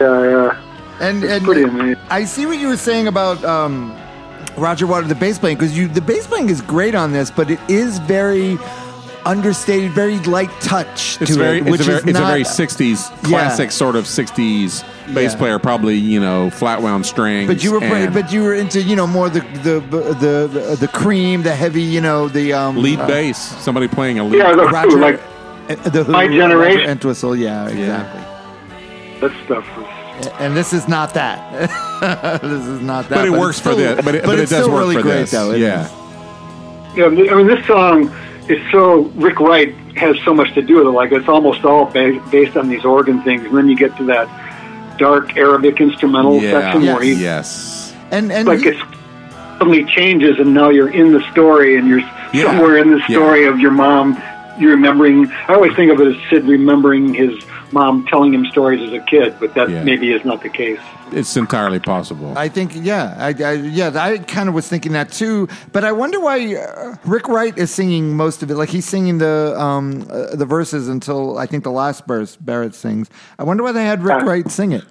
Yeah, 0.00 0.30
yeah. 0.30 0.62
And 1.00 1.24
and. 1.24 1.96
I 2.10 2.24
see 2.24 2.46
what 2.46 2.58
you 2.58 2.68
were 2.68 2.76
saying 2.76 3.06
about 3.06 3.44
um, 3.44 3.96
Roger 4.56 4.86
Water, 4.86 5.06
the 5.06 5.14
bass 5.14 5.38
playing, 5.38 5.56
because 5.56 5.76
you 5.76 5.88
the 5.88 6.00
bass 6.00 6.26
playing 6.26 6.50
is 6.50 6.60
great 6.60 6.94
on 6.94 7.12
this, 7.12 7.30
but 7.30 7.50
it 7.50 7.60
is 7.68 7.98
very 8.00 8.58
understated, 9.24 9.92
very 9.92 10.18
light 10.20 10.50
touch 10.60 11.20
It's 11.20 11.32
to 11.32 11.38
very, 11.38 11.58
it, 11.58 11.62
it's, 11.62 11.70
which 11.70 11.80
a 11.80 11.84
very 11.84 11.98
is 11.98 12.04
it's 12.06 12.18
a 12.18 12.22
very 12.22 12.42
'60s 12.44 13.22
classic 13.24 13.70
sort 13.70 13.96
of 13.96 14.04
'60s 14.04 14.84
bass 15.14 15.32
Yeah. 15.32 15.38
player, 15.38 15.58
probably 15.58 15.96
you 15.96 16.20
know 16.20 16.50
flat 16.50 16.82
wound 16.82 17.06
strings. 17.06 17.48
But 17.48 17.62
you 17.64 17.72
were 17.72 17.82
and 17.82 18.12
but 18.14 18.32
you 18.32 18.42
were 18.42 18.54
into 18.54 18.82
you 18.82 18.96
know 18.96 19.06
more 19.06 19.28
the 19.28 19.40
the 19.62 19.80
the 19.80 20.48
the, 20.48 20.76
the 20.80 20.88
cream, 20.88 21.42
the 21.42 21.54
heavy, 21.54 21.82
you 21.82 22.00
know 22.00 22.28
the 22.28 22.52
um, 22.52 22.76
lead 22.76 23.00
uh, 23.00 23.06
bass, 23.06 23.38
somebody 23.38 23.88
playing 23.88 24.18
a 24.18 24.24
lead. 24.24 24.38
Yeah, 24.38 24.54
the 24.54 24.64
Roger, 24.66 24.90
Who, 24.90 25.00
like 25.00 25.20
uh, 25.68 25.74
the 25.90 26.04
Who, 26.04 26.12
My 26.12 26.24
Roger 26.24 26.36
Generation. 26.36 26.90
Entwistle, 26.90 27.36
yeah, 27.36 27.68
exactly. 27.68 28.22
that 29.20 29.44
stuff 29.44 29.76
was. 29.76 29.86
And 30.38 30.54
this 30.54 30.72
is 30.74 30.86
not 30.86 31.14
that. 31.14 31.70
this 32.42 32.66
is 32.66 32.80
not 32.82 33.08
that. 33.08 33.14
But 33.16 33.24
it 33.26 33.30
it's 33.30 33.38
works 33.40 33.58
for 33.58 33.74
this. 33.74 34.04
But 34.04 34.14
it, 34.16 34.24
but 34.24 34.38
it 34.38 34.42
it's 34.42 34.50
does 34.50 34.64
still 34.64 34.72
work 34.72 34.80
really 34.80 34.96
for 34.96 35.02
great, 35.02 35.20
this. 35.20 35.30
though. 35.30 35.52
Yeah. 35.52 35.86
is. 35.86 35.92
Yeah, 36.96 37.04
I 37.06 37.08
mean, 37.36 37.46
this 37.46 37.64
song 37.66 38.10
is 38.48 38.60
so 38.72 39.02
Rick 39.16 39.40
Wright 39.40 39.74
has 39.96 40.16
so 40.24 40.32
much 40.34 40.52
to 40.54 40.62
do 40.62 40.76
with 40.76 40.86
it. 40.86 40.90
Like 40.90 41.12
it's 41.12 41.28
almost 41.28 41.64
all 41.64 41.86
ba- 41.86 42.20
based 42.30 42.56
on 42.56 42.68
these 42.68 42.84
organ 42.84 43.22
things, 43.22 43.44
and 43.44 43.56
then 43.56 43.68
you 43.68 43.76
get 43.76 43.96
to 43.98 44.04
that 44.04 44.28
dark 44.98 45.36
Arabic 45.36 45.80
instrumental 45.80 46.40
Yeah. 46.40 46.50
section 46.60 46.82
where 46.86 47.00
he 47.02 47.12
Yes. 47.14 47.94
And 48.10 48.30
and 48.32 48.46
like 48.48 48.60
he- 48.60 48.68
it 48.70 48.76
suddenly 49.58 49.84
changes, 49.84 50.38
and 50.38 50.52
now 50.54 50.70
you're 50.70 50.88
in 50.90 51.12
the 51.12 51.22
story, 51.32 51.76
and 51.76 51.86
you're 51.88 52.02
Yeah. 52.32 52.44
somewhere 52.44 52.78
in 52.78 52.90
the 52.90 52.98
Yeah. 53.08 53.16
story 53.16 53.44
of 53.46 53.58
your 53.60 53.70
mom. 53.72 54.16
You're 54.58 54.72
remembering. 54.72 55.30
I 55.48 55.54
always 55.54 55.74
think 55.74 55.90
of 55.92 56.00
it 56.00 56.08
as 56.08 56.16
Syd 56.28 56.46
remembering 56.46 57.14
his 57.14 57.32
mom 57.72 58.06
telling 58.06 58.32
him 58.34 58.44
stories 58.46 58.80
as 58.86 58.92
a 58.92 59.00
kid, 59.00 59.36
but 59.40 59.54
that 59.54 59.68
Yeah. 59.70 59.82
maybe 59.84 60.12
is 60.12 60.24
not 60.24 60.42
the 60.42 60.48
case. 60.48 60.78
It's 61.12 61.36
entirely 61.36 61.80
possible. 61.80 62.32
I 62.36 62.48
think, 62.48 62.72
yeah, 62.74 63.14
I, 63.18 63.28
I, 63.42 63.52
yeah, 63.54 63.90
I 63.94 64.18
kind 64.18 64.48
of 64.48 64.54
was 64.54 64.68
thinking 64.68 64.92
that 64.92 65.10
too. 65.10 65.48
But 65.72 65.84
I 65.84 65.92
wonder 65.92 66.20
why 66.20 66.54
uh, 66.54 66.94
Rick 67.04 67.26
Wright 67.28 67.56
is 67.58 67.70
singing 67.72 68.16
most 68.16 68.42
of 68.42 68.50
it. 68.50 68.54
Like 68.54 68.68
he's 68.68 68.86
singing 68.86 69.18
the 69.18 69.54
um, 69.60 70.06
uh, 70.10 70.36
the 70.36 70.46
verses 70.46 70.88
until 70.88 71.36
I 71.38 71.46
think 71.46 71.64
the 71.64 71.72
last 71.72 72.06
verse 72.06 72.36
Barrett 72.36 72.74
sings. 72.74 73.10
I 73.38 73.44
wonder 73.44 73.62
why 73.64 73.72
they 73.72 73.84
had 73.84 74.02
Rick 74.04 74.22
Uh. 74.22 74.26
Wright 74.26 74.50
sing 74.50 74.72
it. 74.72 74.84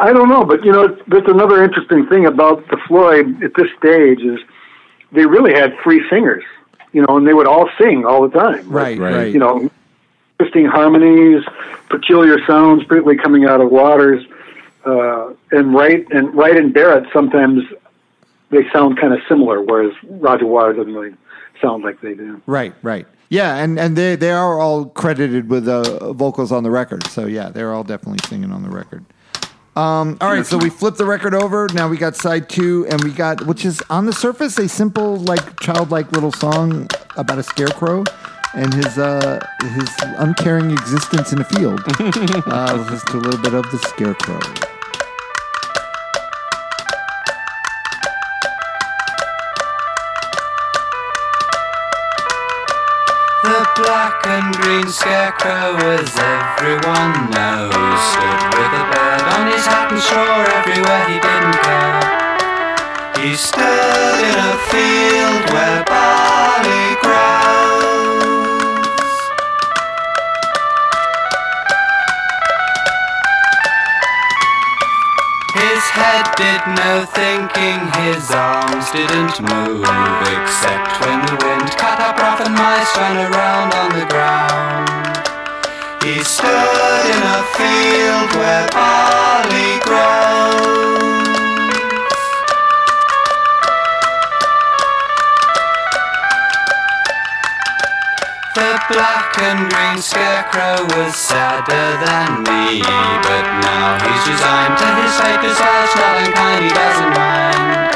I 0.00 0.12
don't 0.12 0.28
know, 0.28 0.44
but 0.44 0.64
you 0.64 0.70
know, 0.70 0.86
that's 1.08 1.26
another 1.28 1.62
interesting 1.64 2.06
thing 2.06 2.24
about 2.26 2.66
the 2.68 2.76
Floyd 2.86 3.42
at 3.42 3.52
this 3.56 3.66
stage 3.78 4.20
is 4.20 4.38
they 5.10 5.26
really 5.26 5.52
had 5.52 5.74
free 5.82 6.02
singers, 6.08 6.44
you 6.92 7.04
know, 7.04 7.16
and 7.16 7.26
they 7.26 7.34
would 7.34 7.48
all 7.48 7.68
sing 7.80 8.04
all 8.04 8.28
the 8.28 8.38
time. 8.38 8.68
Right, 8.68 8.96
Right. 8.98 9.14
right. 9.14 9.32
You 9.32 9.40
know, 9.40 9.68
interesting 10.38 10.66
harmonies, 10.66 11.44
peculiar 11.88 12.38
sounds, 12.46 12.84
particularly 12.84 13.18
coming 13.18 13.44
out 13.44 13.60
of 13.60 13.70
Waters, 13.70 14.24
uh, 14.84 15.32
and 15.50 15.74
Wright 15.74 16.06
and 16.10 16.34
Wright 16.34 16.56
and 16.56 16.72
Barrett 16.72 17.08
sometimes 17.12 17.64
they 18.50 18.68
sound 18.70 18.98
kind 18.98 19.12
of 19.12 19.20
similar, 19.28 19.60
whereas 19.60 19.92
Roger 20.04 20.46
Waters 20.46 20.76
doesn't 20.76 20.94
really 20.94 21.14
sound 21.60 21.82
like 21.82 22.00
they 22.00 22.14
do. 22.14 22.40
right, 22.46 22.72
right. 22.82 23.06
Yeah, 23.30 23.56
and, 23.56 23.78
and 23.78 23.94
they 23.94 24.16
they 24.16 24.30
are 24.30 24.58
all 24.58 24.86
credited 24.86 25.50
with 25.50 25.68
uh, 25.68 26.12
vocals 26.14 26.50
on 26.50 26.62
the 26.62 26.70
record. 26.70 27.06
So 27.08 27.26
yeah, 27.26 27.50
they're 27.50 27.74
all 27.74 27.84
definitely 27.84 28.20
singing 28.26 28.52
on 28.52 28.62
the 28.62 28.70
record. 28.70 29.04
Um, 29.76 30.16
all 30.20 30.32
right, 30.32 30.46
so 30.46 30.56
we 30.56 30.70
flip 30.70 30.96
the 30.96 31.04
record 31.04 31.34
over. 31.34 31.68
Now 31.74 31.88
we 31.88 31.98
got 31.98 32.16
side 32.16 32.48
two, 32.48 32.86
and 32.88 33.02
we 33.04 33.10
got 33.10 33.44
which 33.44 33.66
is 33.66 33.82
on 33.90 34.06
the 34.06 34.12
surface 34.12 34.58
a 34.58 34.68
simple, 34.68 35.16
like 35.16 35.60
childlike 35.60 36.10
little 36.12 36.32
song 36.32 36.88
about 37.16 37.38
a 37.38 37.42
scarecrow 37.42 38.04
and 38.54 38.72
his 38.72 38.98
uh, 38.98 39.38
his 39.60 39.88
uncaring 40.18 40.70
existence 40.70 41.32
in 41.32 41.40
a 41.40 41.44
field. 41.44 41.80
uh, 42.00 42.74
let's 42.76 42.90
listen 42.90 43.10
to 43.12 43.16
a 43.18 43.24
little 43.24 43.40
bit 43.40 43.54
of 43.54 43.70
the 43.70 43.78
scarecrow. 43.78 44.40
The 53.44 53.68
black 53.76 54.26
and 54.26 54.54
green 54.56 54.88
scarecrow, 54.88 55.76
as 55.94 56.10
everyone 56.16 57.30
knows, 57.30 58.00
stood 58.12 58.42
with 58.56 58.72
a 58.72 58.84
bird 58.92 59.22
on 59.36 59.52
his 59.52 59.64
hat 59.66 59.92
and 59.92 60.00
straw 60.00 60.44
everywhere 60.58 61.04
he 61.08 61.20
didn't 61.20 61.58
care. 61.62 62.18
He 63.24 63.34
stood 63.36 64.18
in 64.24 64.36
a 64.38 64.56
field 64.70 65.52
where 65.52 65.84
barley 65.84 66.96
grows. 67.02 67.77
Head 75.88 76.26
did 76.36 76.62
no 76.76 77.04
thinking, 77.04 77.80
his 78.04 78.30
arms 78.30 78.90
didn't 78.90 79.40
move, 79.40 79.84
except 80.36 81.00
when 81.00 81.18
the 81.26 81.36
wind 81.44 81.70
cut 81.76 82.00
up 82.00 82.16
rough 82.18 82.40
and 82.40 82.54
mice 82.54 82.96
ran 82.96 83.16
around 83.32 83.70
on 83.74 83.90
the 83.98 84.06
ground. 84.06 84.88
He 86.02 86.22
stood 86.22 87.04
in 87.14 87.22
a 87.36 87.42
field 87.56 88.30
where 88.36 88.68
barley 88.70 89.80
grows. 89.84 90.77
Black 98.88 99.36
and 99.38 99.68
green 99.70 100.00
scarecrow 100.00 100.80
was 100.96 101.14
sadder 101.14 101.98
than 102.00 102.42
me, 102.48 102.80
but 102.80 103.44
now 103.60 104.00
he's 104.00 104.24
resigned 104.28 104.78
to 104.80 104.88
his 104.96 105.12
fate 105.20 105.44
as 105.44 105.60
not 105.60 106.16
unkind, 106.24 106.64
he 106.64 106.70
doesn't 106.72 107.12
mind. 107.12 107.92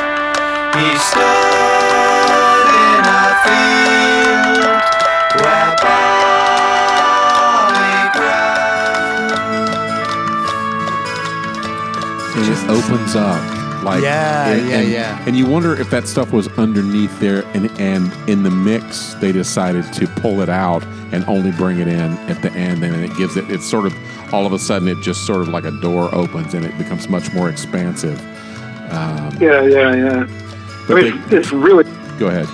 He 0.77 0.93
stood 1.01 2.69
in 2.77 3.05
a 3.09 3.25
field 3.45 4.85
where 5.41 5.73
barley 5.81 6.13
grows. 8.13 8.53
it 12.49 12.69
opens 12.69 13.17
up 13.17 13.52
like 13.83 14.03
Yeah, 14.03 14.49
and, 14.49 14.69
yeah, 14.69 14.77
and- 14.79 14.91
yeah. 14.91 15.25
and 15.27 15.37
you 15.37 15.47
wonder 15.47 15.75
if 15.81 15.91
that 15.91 16.07
stuff 16.09 16.33
was 16.33 16.49
underneath 16.59 17.19
there 17.21 17.45
and 17.55 17.71
and 17.81 18.13
in 18.29 18.43
the 18.43 18.51
mix 18.51 19.15
they 19.15 19.33
decided 19.33 19.91
to 19.95 20.07
pull 20.07 20.41
it 20.41 20.49
out 20.49 20.85
and 21.13 21.25
only 21.27 21.51
bring 21.53 21.79
it 21.81 21.89
in 21.89 22.13
at 22.31 22.41
the 22.43 22.51
end 22.53 22.83
and 22.85 22.95
it 23.05 23.15
gives 23.17 23.37
it 23.37 23.49
it's 23.51 23.65
sort 23.69 23.87
of 23.87 23.95
all 24.33 24.47
of 24.47 24.53
a 24.53 24.59
sudden 24.59 24.89
it 24.89 24.99
just 25.03 25.27
sort 25.27 25.41
of 25.43 25.49
like 25.49 25.65
a 25.65 25.71
door 25.81 26.13
opens 26.15 26.55
and 26.55 26.65
it 26.65 26.77
becomes 26.79 27.09
much 27.09 27.33
more 27.33 27.49
expansive 27.51 28.19
um, 28.93 29.37
Yeah, 29.41 29.63
yeah, 29.63 29.95
yeah. 29.95 30.27
but 30.87 30.99
I 30.99 31.03
mean, 31.03 31.21
they, 31.29 31.37
it's, 31.37 31.47
it's 31.49 31.53
really, 31.53 31.85
go 32.19 32.29
ahead 32.29 32.47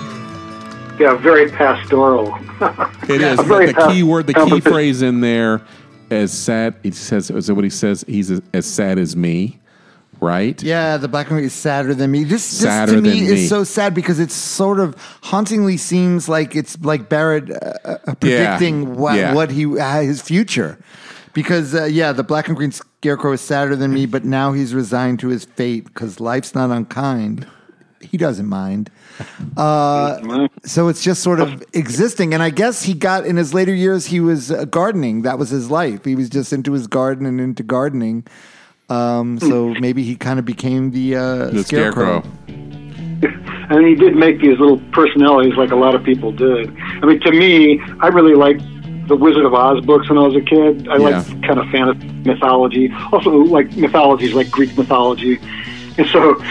yeah, 0.99 1.15
very 1.15 1.49
pastoral. 1.49 2.37
It 3.09 3.21
is 3.21 3.39
a 3.39 3.43
very 3.43 3.67
the 3.67 3.87
key 3.89 4.03
word 4.03 4.27
the 4.27 4.33
key 4.33 4.59
phrase 4.59 5.01
in 5.01 5.21
there 5.21 5.61
as 6.11 6.31
sad. 6.37 6.75
He 6.83 6.91
says, 6.91 7.31
"Is 7.31 7.47
that 7.47 7.55
what 7.55 7.63
he 7.63 7.69
says? 7.69 8.03
He's 8.07 8.29
as, 8.31 8.41
as 8.53 8.65
sad 8.65 8.99
as 8.99 9.15
me." 9.15 9.58
Right? 10.21 10.61
Yeah, 10.61 10.97
the 10.97 11.07
black 11.07 11.27
and 11.27 11.37
white 11.37 11.45
is 11.45 11.53
sadder 11.53 11.93
than 11.93 12.11
me. 12.11 12.23
This, 12.25 12.49
this 12.49 12.59
Sadder 12.61 12.95
to 12.95 13.01
me 13.01 13.21
than 13.21 13.23
is 13.23 13.31
me. 13.41 13.47
so 13.47 13.63
sad 13.63 13.93
because 13.93 14.19
it's 14.19 14.33
sort 14.33 14.79
of 14.79 14.95
hauntingly 15.23 15.77
seems 15.77 16.27
like 16.27 16.55
it's 16.57 16.77
like 16.81 17.07
Barrett 17.07 17.49
uh, 17.51 17.55
uh, 18.05 18.15
predicting 18.15 18.95
what 18.97 19.15
Yeah. 19.15 19.33
what 19.33 19.51
he 19.51 19.79
uh, 19.79 20.01
his 20.01 20.21
future. 20.21 20.77
Because 21.33 21.73
uh, 21.73 21.85
yeah, 21.85 22.11
the 22.11 22.23
black 22.23 22.47
and 22.49 22.57
green 22.57 22.71
scarecrow 22.73 23.31
is 23.31 23.39
sadder 23.41 23.75
than 23.77 23.93
me, 23.93 24.05
but 24.07 24.25
now 24.25 24.51
he's 24.51 24.73
resigned 24.73 25.19
to 25.19 25.29
his 25.29 25.45
fate 25.45 25.85
because 25.85 26.19
life's 26.19 26.53
not 26.53 26.69
unkind. 26.69 27.47
He 28.01 28.17
doesn't 28.17 28.47
mind. 28.47 28.89
Uh, 29.57 30.47
so 30.65 30.87
it's 30.87 31.03
just 31.03 31.21
sort 31.21 31.39
of 31.39 31.63
existing. 31.73 32.33
And 32.33 32.41
I 32.41 32.49
guess 32.49 32.83
he 32.83 32.93
got 32.93 33.25
in 33.25 33.35
his 33.37 33.53
later 33.53 33.73
years, 33.73 34.05
he 34.07 34.19
was 34.19 34.51
uh, 34.51 34.65
gardening. 34.65 35.21
That 35.23 35.37
was 35.37 35.49
his 35.49 35.69
life. 35.69 36.05
He 36.05 36.15
was 36.15 36.29
just 36.29 36.51
into 36.53 36.71
his 36.73 36.87
garden 36.87 37.25
and 37.25 37.39
into 37.39 37.63
gardening. 37.63 38.25
Um, 38.89 39.39
so 39.39 39.73
maybe 39.79 40.03
he 40.03 40.15
kind 40.15 40.39
of 40.39 40.45
became 40.45 40.91
the, 40.91 41.15
uh, 41.15 41.45
The 41.51 41.63
scarecrow. 41.63 42.21
scarecrow. 42.21 42.31
and 43.69 43.85
he 43.85 43.95
did 43.95 44.15
make 44.15 44.39
these 44.39 44.57
little 44.59 44.79
personalities 44.91 45.55
like 45.57 45.71
a 45.71 45.75
lot 45.75 45.93
of 45.93 46.03
people 46.03 46.31
did. 46.31 46.75
I 47.01 47.05
mean, 47.05 47.19
to 47.21 47.31
me, 47.31 47.79
I 47.99 48.07
really 48.07 48.33
liked 48.35 48.63
the 49.07 49.15
Wizard 49.15 49.45
of 49.45 49.53
Oz 49.53 49.83
books 49.85 50.09
when 50.09 50.17
I 50.17 50.21
was 50.21 50.35
a 50.35 50.41
kid. 50.41 50.87
I 50.87 50.97
Yeah. 50.97 51.17
liked 51.17 51.43
kind 51.43 51.59
of 51.59 51.67
fantasy 51.69 52.07
mythology, 52.25 52.91
also 53.11 53.29
like 53.31 53.75
mythologies 53.75 54.33
like 54.33 54.49
Greek 54.51 54.75
mythology. 54.77 55.39
And 55.97 56.07
so 56.07 56.41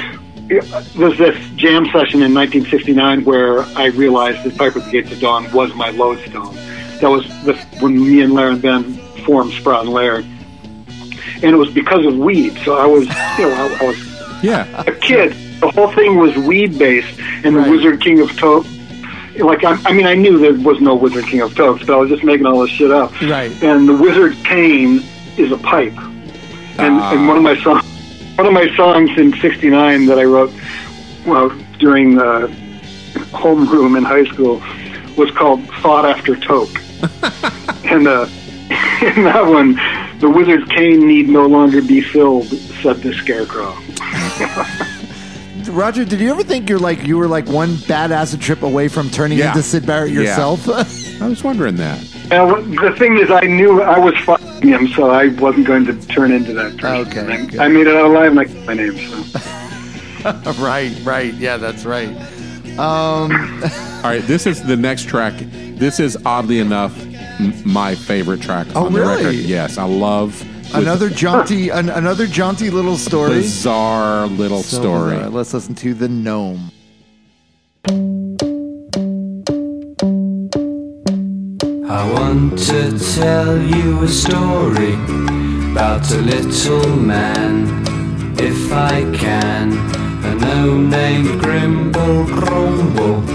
yeah, 0.51 0.61
there's 0.97 1.19
this 1.19 1.37
jam 1.57 1.85
session 1.87 2.23
in 2.23 2.35
1969 2.35 3.25
where 3.25 3.61
I 3.77 3.87
realized 3.87 4.45
that 4.45 4.57
Piper 4.57 4.79
at 4.81 4.85
the 4.87 4.91
Gates 4.91 5.13
of 5.13 5.21
Dawn 5.21 5.51
was 5.53 5.75
my 5.75 5.91
lodestone. 5.91 6.55
That 7.01 7.11
was 7.11 7.25
the, 7.45 7.55
when 7.81 8.01
me 8.01 8.23
and 8.23 8.33
Larry 8.35 8.53
and 8.55 8.63
Ben 8.63 8.95
formed 9.25 9.53
Sproton 9.53 9.89
Layer. 9.89 10.25
And 11.43 11.53
it 11.55 11.57
was 11.57 11.71
because 11.71 12.05
of 12.07 12.17
weed. 12.19 12.59
So 12.65 12.77
I 12.79 12.87
was, 12.87 13.05
you 13.39 13.49
know, 13.49 13.55
I, 13.55 13.79
I 13.81 13.85
was 13.87 14.43
Yeah. 14.43 14.83
a 14.87 14.93
kid, 14.93 15.33
the 15.61 15.71
whole 15.71 15.93
thing 15.93 16.17
was 16.19 16.37
weed 16.37 16.79
based, 16.79 17.19
and 17.45 17.55
the 17.57 17.61
Right. 17.61 17.71
Wizard 17.71 18.01
King 18.01 18.21
of 18.21 18.37
Toke. 18.37 18.67
Like 19.39 19.63
I, 19.65 19.79
I 19.85 19.93
mean, 19.93 20.07
I 20.07 20.15
knew 20.15 20.37
there 20.39 20.53
was 20.55 20.81
no 20.81 20.97
Wizard 20.97 21.25
King 21.27 21.43
of 21.43 21.55
Tokes, 21.55 21.85
but 21.87 21.95
I 21.95 21.97
was 21.97 22.11
just 22.11 22.25
making 22.25 22.45
all 22.47 22.61
this 22.63 22.71
shit 22.71 22.91
up. 22.91 23.13
Right. 23.23 23.53
And 23.63 23.89
the 23.89 23.95
Wizard 23.97 24.35
Cane 24.45 25.01
is 25.37 25.53
a 25.53 25.57
pipe, 25.59 25.97
and, 26.79 26.99
and 27.01 27.29
one 27.29 27.37
of 27.37 27.43
my 27.45 27.57
songs, 27.63 27.85
one 28.37 28.47
of 28.49 28.53
my 28.53 28.69
songs 28.75 29.11
in 29.17 29.33
'69 29.35 30.07
that 30.07 30.19
I 30.19 30.25
wrote, 30.25 30.53
well, 31.25 31.51
during 31.79 32.19
uh, 32.19 32.49
homeroom 33.31 33.97
in 33.97 34.03
high 34.05 34.25
school, 34.25 34.61
was 35.17 35.31
called 35.33 35.65
"Thought 35.83 36.05
After 36.05 36.35
Toke," 36.35 36.75
and 37.85 38.09
uh, 38.09 38.27
in 39.03 39.23
that 39.25 39.45
one, 39.47 39.77
the 40.21 40.29
Wizard's 40.29 40.69
cane 40.71 41.07
need 41.07 41.29
no 41.29 41.47
longer 41.47 41.81
be 41.83 42.01
filled, 42.01 42.47
said 42.47 42.97
the 43.03 43.13
Scarecrow. 43.15 43.75
Roger, 45.73 46.05
did 46.05 46.19
you 46.21 46.31
ever 46.31 46.43
think 46.43 46.69
you're 46.69 46.79
like 46.79 47.05
you 47.05 47.19
were 47.19 47.29
like 47.29 47.47
one 47.49 47.75
badass 47.75 48.39
trip 48.41 48.63
away 48.63 48.89
from 48.89 49.11
turning 49.11 49.39
Yeah. 49.39 49.49
into 49.51 49.63
Syd 49.63 49.85
Barrett 49.87 50.13
Yeah. 50.13 50.21
yourself? 50.23 50.67
I 51.23 51.29
was 51.29 51.45
wondering 51.45 51.77
that. 51.77 51.99
And 52.31 52.77
the 52.79 52.95
thing 52.97 53.19
is, 53.19 53.31
I 53.31 53.41
knew 53.43 53.83
I 53.83 53.99
was 53.99 54.17
fucking 54.25 54.69
him, 54.69 54.89
so 54.89 55.11
I 55.11 55.29
wasn't 55.29 55.67
going 55.67 55.85
to 55.87 55.95
turn 56.09 56.33
into 56.33 56.53
that 56.55 56.77
person. 56.79 57.07
Okay, 57.09 57.47
good. 57.47 57.61
I, 57.61 57.67
I 57.67 57.69
made 57.69 57.87
it 57.87 57.95
out 57.97 58.07
alive, 58.07 58.31
and 58.31 58.41
I 58.41 58.45
kept 58.45 58.67
my 58.67 58.75
name. 58.75 58.97
So. 58.97 60.53
right, 60.63 60.93
right. 61.05 61.35
Yeah, 61.35 61.57
that's 61.59 61.85
right. 61.85 62.09
Um, 62.79 63.33
All 63.33 64.11
right, 64.11 64.23
this 64.27 64.47
is 64.47 64.63
the 64.63 64.77
next 64.77 65.05
track. 65.09 65.35
This 65.39 66.01
is 66.01 66.17
oddly 66.25 66.59
enough 66.61 66.97
m- 67.01 67.08
my 67.65 67.95
favorite 67.95 68.41
track 68.43 68.67
Oh, 68.75 68.87
on 68.87 68.93
the 68.93 69.01
record. 69.01 69.35
Yes, 69.35 69.79
I 69.79 69.85
love 69.85 70.45
another 70.75 71.09
jaunty, 71.11 71.69
an, 71.71 71.89
another 71.89 72.27
jaunty 72.27 72.71
little 72.71 72.97
story. 72.97 73.31
bizarre 73.41 74.27
little 74.27 74.63
So, 74.63 74.81
story. 74.81 75.17
uh, 75.17 75.31
let's 75.31 75.55
listen 75.55 75.75
to 75.77 75.95
the 75.95 76.09
gnome. 76.09 76.71
I 81.91 82.11
want 82.13 82.59
to 82.59 82.99
tell 83.15 83.59
you 83.61 84.03
a 84.03 84.09
story 84.09 84.95
about 85.73 86.11
a 86.13 86.19
little 86.19 86.97
man, 86.97 87.85
if 88.39 88.73
I 88.73 89.03
can. 89.17 89.73
A 90.25 90.35
gnome 90.35 90.91
named 90.91 91.41
Grimble 91.41 92.27
Gromble, 92.27 93.27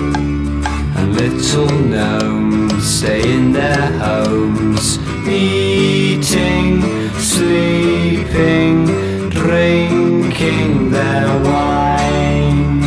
and 0.97 1.15
little 1.15 1.67
gnomes 1.79 2.62
stay 2.83 3.21
in 3.33 3.53
their 3.53 3.91
homes, 3.99 4.99
eating, 5.25 6.81
sleeping, 7.17 8.85
drinking 9.29 10.91
their 10.91 11.27
wine. 11.43 12.81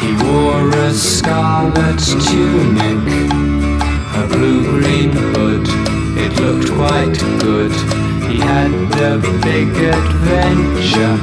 He 0.00 0.12
wore 0.22 0.68
a 0.70 0.92
scarlet 0.92 1.98
tunic, 2.28 3.32
a 4.20 4.26
blue-green 4.28 5.12
hood. 5.12 5.66
It 6.18 6.32
looked 6.40 6.70
quite 6.72 7.18
good. 7.40 7.72
He 8.30 8.38
had 8.38 8.70
a 9.00 9.18
big 9.40 9.68
adventure 9.96 11.18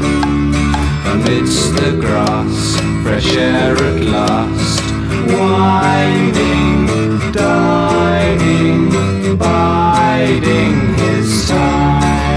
amidst 1.11 1.75
the 1.75 1.95
grass, 1.99 2.75
fresh 3.03 3.37
air 3.37 3.75
at 3.75 4.01
last. 4.01 4.86
Whining, 5.25 6.87
dining, 7.31 8.89
biding 9.37 10.75
his 10.95 11.47
time. 11.49 12.27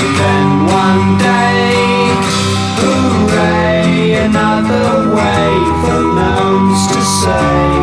And 0.00 0.12
then 0.20 0.48
one 0.66 1.18
day, 1.18 1.72
hooray, 2.80 4.14
another 4.26 4.88
way 5.16 5.50
for 5.82 6.00
gnomes 6.16 6.82
to 6.88 7.00
say, 7.20 7.77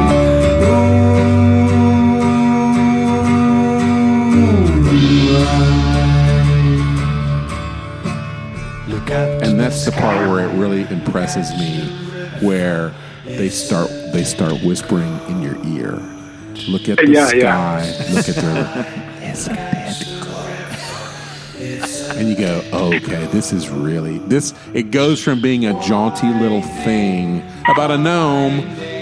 at 9.88 9.94
the 9.94 10.00
part 10.00 10.28
where 10.30 10.48
it 10.50 10.54
really 10.58 10.82
impresses 10.90 11.50
me 11.52 11.82
where 12.46 12.94
they 13.26 13.50
start 13.50 13.90
they 14.14 14.24
start 14.24 14.54
whispering 14.64 15.20
in 15.30 15.42
your 15.42 15.56
ear. 15.66 15.92
Look 16.68 16.88
at 16.90 16.98
the 16.98 17.08
Yeah, 17.10 17.28
sky. 17.28 17.38
Yeah. 17.38 18.14
look 18.14 18.30
at 18.30 18.36
the 18.36 18.86
it's 19.22 19.48
good 19.48 20.36
and 22.18 22.30
you 22.30 22.38
go 22.38 22.62
okay 22.72 23.26
this 23.28 23.52
is 23.52 23.70
really 23.70 24.20
this 24.20 24.54
it 24.74 24.92
goes 24.92 25.22
from 25.22 25.42
being 25.42 25.66
a 25.66 25.74
jaunty 25.82 26.28
little 26.36 26.62
thing 26.62 27.44
about 27.68 27.92
a 27.92 27.98
gnome 27.98 28.62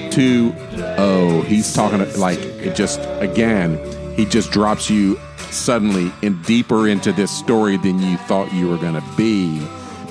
to 0.09 0.53
oh 0.97 1.41
he's 1.43 1.71
talking 1.73 1.99
like 2.19 2.39
it 2.39 2.75
just 2.75 2.99
again 3.19 3.77
he 4.15 4.25
just 4.25 4.51
drops 4.51 4.89
you 4.89 5.19
suddenly 5.51 6.11
in 6.23 6.41
deeper 6.43 6.87
into 6.87 7.11
this 7.11 7.29
story 7.31 7.77
than 7.77 7.99
you 7.99 8.17
thought 8.17 8.51
you 8.53 8.67
were 8.67 8.77
going 8.77 8.95
to 8.95 9.03
be 9.15 9.59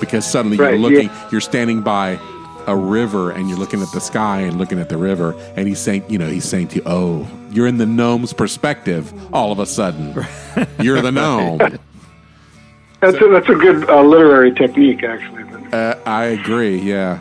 because 0.05 0.29
suddenly 0.29 0.57
you're 0.57 0.77
looking 0.77 1.07
yeah. 1.07 1.29
you're 1.31 1.41
standing 1.41 1.81
by 1.81 2.19
a 2.67 2.75
river 2.75 3.31
and 3.31 3.49
you're 3.49 3.57
looking 3.57 3.81
at 3.81 3.91
the 3.91 3.99
sky 3.99 4.39
and 4.39 4.57
looking 4.57 4.79
at 4.79 4.87
the 4.87 4.97
river 4.97 5.33
and 5.57 5.67
he's 5.67 5.79
saying 5.79 6.03
you 6.07 6.17
know 6.17 6.29
he's 6.29 6.45
saying 6.45 6.67
to 6.67 6.77
you 6.77 6.81
oh 6.85 7.27
you're 7.51 7.67
in 7.67 7.77
the 7.77 7.85
gnome's 7.85 8.31
perspective 8.31 9.13
all 9.33 9.51
of 9.51 9.59
a 9.59 9.65
sudden 9.65 10.13
you're 10.79 11.01
the 11.01 11.11
gnome 11.11 11.59
That's 13.03 13.21
a, 13.21 13.27
that's 13.27 13.49
a 13.49 13.55
good 13.55 13.89
uh, 13.89 14.01
literary 14.01 14.53
technique, 14.53 15.03
actually. 15.03 15.43
Uh, 15.73 15.95
I 16.05 16.23
agree. 16.27 16.77
Yeah, 16.77 17.19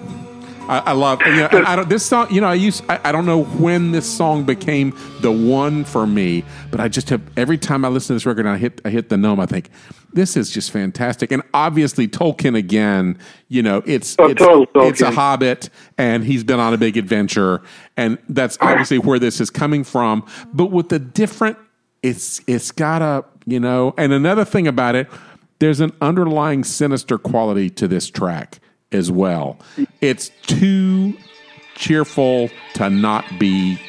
I, 0.72 0.78
I 0.78 0.92
love. 0.92 1.20
You 1.20 1.36
know, 1.36 1.48
I, 1.52 1.72
I 1.72 1.76
don't. 1.76 1.88
This 1.88 2.04
song. 2.04 2.28
You 2.30 2.40
know, 2.40 2.46
I 2.46 2.54
used. 2.54 2.82
I, 2.88 2.98
I 3.04 3.12
don't 3.12 3.26
know 3.26 3.44
when 3.44 3.92
this 3.92 4.10
song 4.10 4.44
became 4.44 4.96
the 5.20 5.30
one 5.30 5.84
for 5.84 6.06
me, 6.06 6.44
but 6.70 6.80
I 6.80 6.88
just 6.88 7.10
have 7.10 7.20
every 7.36 7.58
time 7.58 7.84
I 7.84 7.88
listen 7.88 8.08
to 8.08 8.12
this 8.14 8.24
record 8.24 8.46
and 8.46 8.54
I 8.54 8.56
hit 8.56 8.80
I 8.84 8.88
hit 8.88 9.10
the 9.10 9.18
gnome. 9.18 9.38
I 9.38 9.44
think 9.44 9.68
this 10.14 10.34
is 10.34 10.50
just 10.50 10.70
fantastic. 10.70 11.30
And 11.30 11.42
obviously 11.52 12.08
Tolkien 12.08 12.56
again. 12.56 13.18
You 13.48 13.62
know, 13.62 13.82
it's 13.84 14.16
Oh, 14.18 14.28
it's, 14.28 14.40
total 14.40 14.88
it's 14.88 15.02
a 15.02 15.10
hobbit, 15.10 15.68
and 15.98 16.24
he's 16.24 16.42
been 16.42 16.58
on 16.58 16.72
a 16.72 16.78
big 16.78 16.96
adventure, 16.96 17.60
and 17.98 18.16
that's 18.30 18.56
obviously 18.62 18.98
where 18.98 19.18
this 19.18 19.42
is 19.42 19.50
coming 19.50 19.84
from. 19.84 20.26
But 20.54 20.70
with 20.70 20.88
the 20.88 20.98
different, 20.98 21.58
it's 22.02 22.40
it's 22.46 22.70
got 22.70 23.02
a 23.02 23.26
you 23.44 23.60
know. 23.60 23.92
And 23.98 24.10
another 24.14 24.46
thing 24.46 24.66
about 24.66 24.94
it 24.94 25.06
there's 25.58 25.80
an 25.80 25.92
underlying 26.00 26.64
sinister 26.64 27.18
quality 27.18 27.70
to 27.70 27.86
this 27.86 28.10
track 28.10 28.58
as 28.92 29.10
well. 29.10 29.58
It's 30.00 30.30
too 30.42 31.14
cheerful 31.74 32.50
to 32.74 32.90
not 32.90 33.24
be 33.38 33.80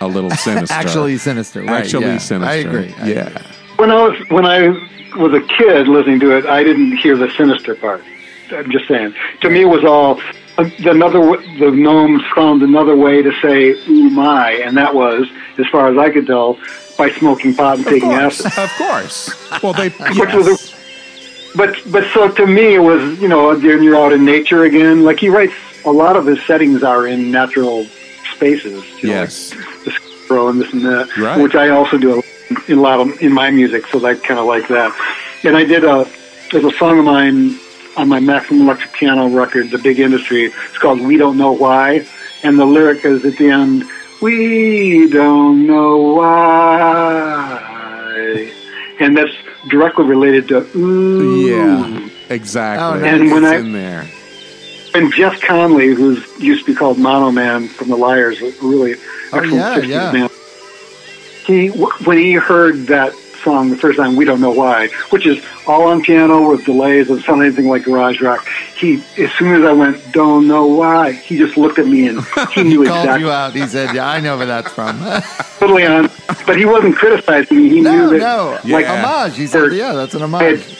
a 0.00 0.08
little 0.08 0.30
sinister. 0.30 0.74
Actually 0.74 1.18
sinister, 1.18 1.60
right, 1.60 1.84
Actually 1.84 2.06
yeah. 2.06 2.18
sinister. 2.18 2.50
I 2.50 2.54
agree, 2.54 2.94
I 2.98 3.08
yeah. 3.08 3.26
agree. 3.28 3.42
When 3.76 3.90
I 3.90 4.08
was 4.08 4.28
when 4.28 4.46
I 4.46 4.68
was 5.16 5.32
a 5.34 5.40
kid 5.56 5.88
listening 5.88 6.20
to 6.20 6.36
it, 6.36 6.46
I 6.46 6.62
didn't 6.62 6.96
hear 6.98 7.16
the 7.16 7.30
sinister 7.30 7.74
part. 7.74 8.02
I'm 8.50 8.70
just 8.70 8.88
saying. 8.88 9.14
To 9.42 9.50
me, 9.50 9.62
it 9.62 9.66
was 9.66 9.84
all 9.84 10.20
um, 10.58 10.72
another 10.80 11.20
the 11.58 11.70
gnomes 11.70 12.22
found 12.34 12.62
another 12.62 12.96
way 12.96 13.22
to 13.22 13.32
say 13.40 13.70
"ooh 13.88 14.10
my," 14.10 14.52
and 14.52 14.76
that 14.76 14.94
was, 14.94 15.26
as 15.58 15.66
far 15.68 15.88
as 15.88 15.96
I 15.96 16.10
could 16.10 16.26
tell, 16.26 16.58
by 16.98 17.10
smoking 17.12 17.54
pot 17.54 17.78
and 17.78 17.86
taking 17.86 18.12
acid. 18.12 18.46
Of 18.58 18.70
course. 18.76 19.62
Well, 19.62 19.72
they. 19.72 19.88
Which 20.18 20.28
yes. 20.28 20.74
But 21.54 21.76
but 21.90 22.04
so 22.12 22.28
to 22.30 22.46
me 22.46 22.74
it 22.74 22.80
was 22.82 23.18
you 23.20 23.28
know 23.28 23.54
then 23.54 23.82
you're 23.82 23.96
out 23.96 24.12
in 24.12 24.24
nature 24.24 24.64
again. 24.64 25.04
Like 25.04 25.18
he 25.18 25.28
writes 25.28 25.54
a 25.84 25.90
lot 25.90 26.16
of 26.16 26.26
his 26.26 26.38
settings 26.46 26.82
are 26.82 27.06
in 27.06 27.30
natural 27.30 27.86
spaces. 28.34 28.84
You 29.02 29.08
know, 29.08 29.14
Yes. 29.14 29.54
like 29.54 29.84
the 29.84 29.90
squirrel 29.92 30.48
and 30.48 30.60
this 30.60 30.72
and 30.72 30.82
that, 30.82 31.16
Right. 31.16 31.40
which 31.40 31.54
I 31.54 31.68
also 31.70 31.96
do 31.98 32.22
in 32.68 32.78
a 32.78 32.80
lot 32.80 33.00
of 33.00 33.20
in 33.22 33.32
my 33.32 33.50
music. 33.50 33.86
So 33.88 34.04
I 34.04 34.14
kind 34.14 34.38
of 34.40 34.46
like 34.46 34.68
that. 34.68 34.92
And 35.44 35.56
I 35.56 35.64
did 35.64 35.84
a 35.84 36.06
there's 36.52 36.64
a 36.64 36.72
song 36.78 36.98
of 36.98 37.04
mine 37.04 37.58
on 37.96 38.08
my 38.08 38.20
Maximum 38.20 38.62
Electric 38.62 38.92
Piano 38.92 39.28
record, 39.28 39.70
The 39.70 39.78
Big 39.78 39.98
Industry. 40.00 40.44
It's 40.46 40.78
called 40.78 41.00
We 41.00 41.16
Don't 41.16 41.36
Know 41.36 41.52
Why, 41.52 42.06
and 42.42 42.58
the 42.58 42.64
lyric 42.64 43.04
is 43.04 43.24
at 43.24 43.36
the 43.36 43.50
end. 43.50 43.84
We 44.20 45.08
don't 45.08 45.66
know 45.66 45.96
why, 47.10 47.58
and 49.00 49.16
that's 49.16 49.32
directly 49.68 50.04
related 50.04 50.48
to 50.48 50.66
ooh. 50.76 51.46
Yeah. 51.46 52.08
Exactly. 52.28 52.84
Oh, 52.84 53.00
nice. 53.00 53.20
And 53.20 53.30
when 53.32 53.44
It's 53.44 53.52
I- 53.52 53.56
in 53.56 53.72
there. 53.72 54.06
And 54.92 55.12
Jeff 55.14 55.40
Conolly, 55.40 55.94
who's 55.94 56.26
used 56.40 56.64
to 56.66 56.72
be 56.72 56.74
called 56.76 56.98
Mono 56.98 57.30
Man 57.30 57.68
from 57.68 57.88
the 57.90 57.96
Lyres, 57.96 58.40
a 58.42 58.50
really 58.60 58.94
Oh, 59.32 59.38
excellent 59.38 59.52
yeah, 59.54 59.76
60s 59.76 59.88
yeah. 59.88 60.12
man. 60.12 60.28
He 61.46 61.68
when 62.04 62.18
he 62.18 62.32
heard 62.34 62.86
that 62.88 63.12
song 63.42 63.70
the 63.70 63.76
first 63.76 63.98
time, 63.98 64.16
we 64.16 64.24
don't 64.24 64.40
know 64.40 64.50
why, 64.50 64.88
which 65.10 65.26
is 65.26 65.44
all 65.66 65.84
on 65.88 66.02
piano 66.02 66.50
with 66.50 66.64
delays. 66.64 67.10
and 67.10 67.22
sounded 67.22 67.46
anything 67.46 67.68
like 67.68 67.84
garage 67.84 68.20
rock. 68.20 68.46
He, 68.76 69.02
as 69.18 69.30
soon 69.32 69.54
as 69.60 69.64
I 69.64 69.72
went, 69.72 70.12
don't 70.12 70.46
know 70.48 70.66
why, 70.66 71.12
he 71.12 71.36
just 71.38 71.56
looked 71.56 71.78
at 71.78 71.86
me 71.86 72.08
and 72.08 72.20
he 72.54 72.62
knew 72.62 72.82
He 72.82 72.88
called 72.88 73.04
exactly 73.04 73.20
you 73.24 73.30
out. 73.30 73.54
He 73.54 73.66
said, 73.66 73.94
"Yeah, 73.94 74.08
I 74.08 74.20
know 74.20 74.36
where 74.38 74.46
that's 74.46 74.72
from." 74.72 74.98
totally 75.58 75.86
on. 75.86 76.10
But 76.46 76.56
he 76.56 76.64
wasn't 76.64 76.96
criticizing 76.96 77.56
me. 77.58 77.68
He 77.68 77.80
no, 77.80 77.92
knew 77.92 78.10
that 78.10 78.18
no, 78.20 78.58
like 78.74 78.86
Yeah. 78.86 79.02
homage. 79.04 79.36
He 79.36 79.46
said, 79.46 79.72
"Yeah, 79.72 79.92
that's 79.92 80.14
an 80.14 80.22
homage." 80.22 80.79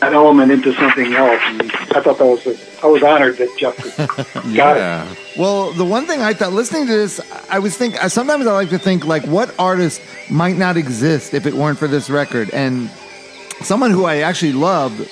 Had 0.00 0.12
that 0.12 0.14
element 0.14 0.52
into 0.52 0.72
something 0.74 1.12
else. 1.14 1.40
And 1.46 1.62
I 1.72 2.00
thought 2.00 2.18
that 2.18 2.24
was. 2.26 2.46
A, 2.46 2.56
I 2.84 2.86
was 2.86 3.02
honored 3.02 3.36
that 3.38 3.52
Jeff 3.58 3.76
got 4.54 4.76
it. 4.76 4.80
Yeah. 4.80 5.14
Well, 5.36 5.72
the 5.72 5.84
one 5.84 6.06
thing 6.06 6.20
I 6.22 6.32
thought 6.34 6.52
listening 6.52 6.86
to 6.86 6.92
this, 6.92 7.20
I 7.50 7.58
was 7.58 7.76
think 7.76 7.96
sometimes 8.08 8.46
I 8.46 8.52
like 8.52 8.70
to 8.70 8.78
think 8.78 9.04
like 9.06 9.24
what 9.26 9.52
artist 9.58 10.00
might 10.30 10.56
not 10.56 10.76
exist 10.76 11.34
if 11.34 11.46
it 11.46 11.54
weren't 11.54 11.78
for 11.78 11.88
this 11.88 12.08
record, 12.10 12.50
and 12.52 12.88
someone 13.62 13.90
who 13.90 14.04
I 14.04 14.18
actually 14.18 14.52
love. 14.52 15.08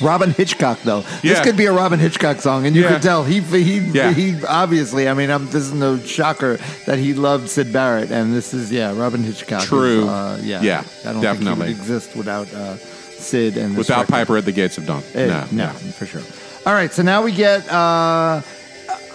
Robyn 0.00 0.30
Hitchcock, 0.30 0.80
though, 0.82 1.02
this 1.22 1.38
could 1.40 1.56
be 1.56 1.66
a 1.66 1.72
Robyn 1.72 2.00
Hitchcock 2.00 2.40
song, 2.40 2.66
and 2.66 2.74
you 2.74 2.82
Yeah. 2.82 2.94
could 2.94 3.02
tell 3.02 3.22
he 3.22 3.40
he 3.40 3.78
Yeah. 3.78 4.12
he 4.12 4.34
obviously. 4.48 5.06
I 5.08 5.14
mean, 5.14 5.30
um 5.30 5.44
this 5.46 5.62
is 5.62 5.72
no 5.72 5.96
shocker 5.98 6.58
that 6.86 6.98
he 6.98 7.12
loved 7.14 7.48
Syd 7.48 7.72
Barrett, 7.72 8.10
and 8.10 8.34
this 8.34 8.52
is 8.52 8.72
yeah, 8.72 8.92
Robyn 8.96 9.22
Hitchcock. 9.22 9.62
is, 9.62 9.68
True. 9.68 10.08
uh, 10.08 10.38
yeah, 10.42 10.60
Yeah, 10.62 10.82
I 11.06 11.12
don't 11.12 11.20
definitely. 11.22 11.44
think 11.44 11.54
he 11.54 11.58
would 11.60 11.68
exist 11.78 12.16
without 12.16 12.52
uh, 12.52 12.76
Syd 13.22 13.56
and 13.56 13.72
this 13.72 13.78
Without 13.88 14.00
record. 14.02 14.12
Piper 14.12 14.36
at 14.36 14.44
the 14.44 14.52
Gates 14.52 14.78
of 14.78 14.86
Dawn. 14.86 15.02
Eh, 15.14 15.26
no. 15.26 15.46
no, 15.52 15.68
for 15.68 16.06
sure. 16.06 16.22
All 16.66 16.74
right, 16.74 16.92
so 16.92 17.02
now 17.02 17.22
we 17.22 17.32
get. 17.32 17.66
Uh, 17.72 18.42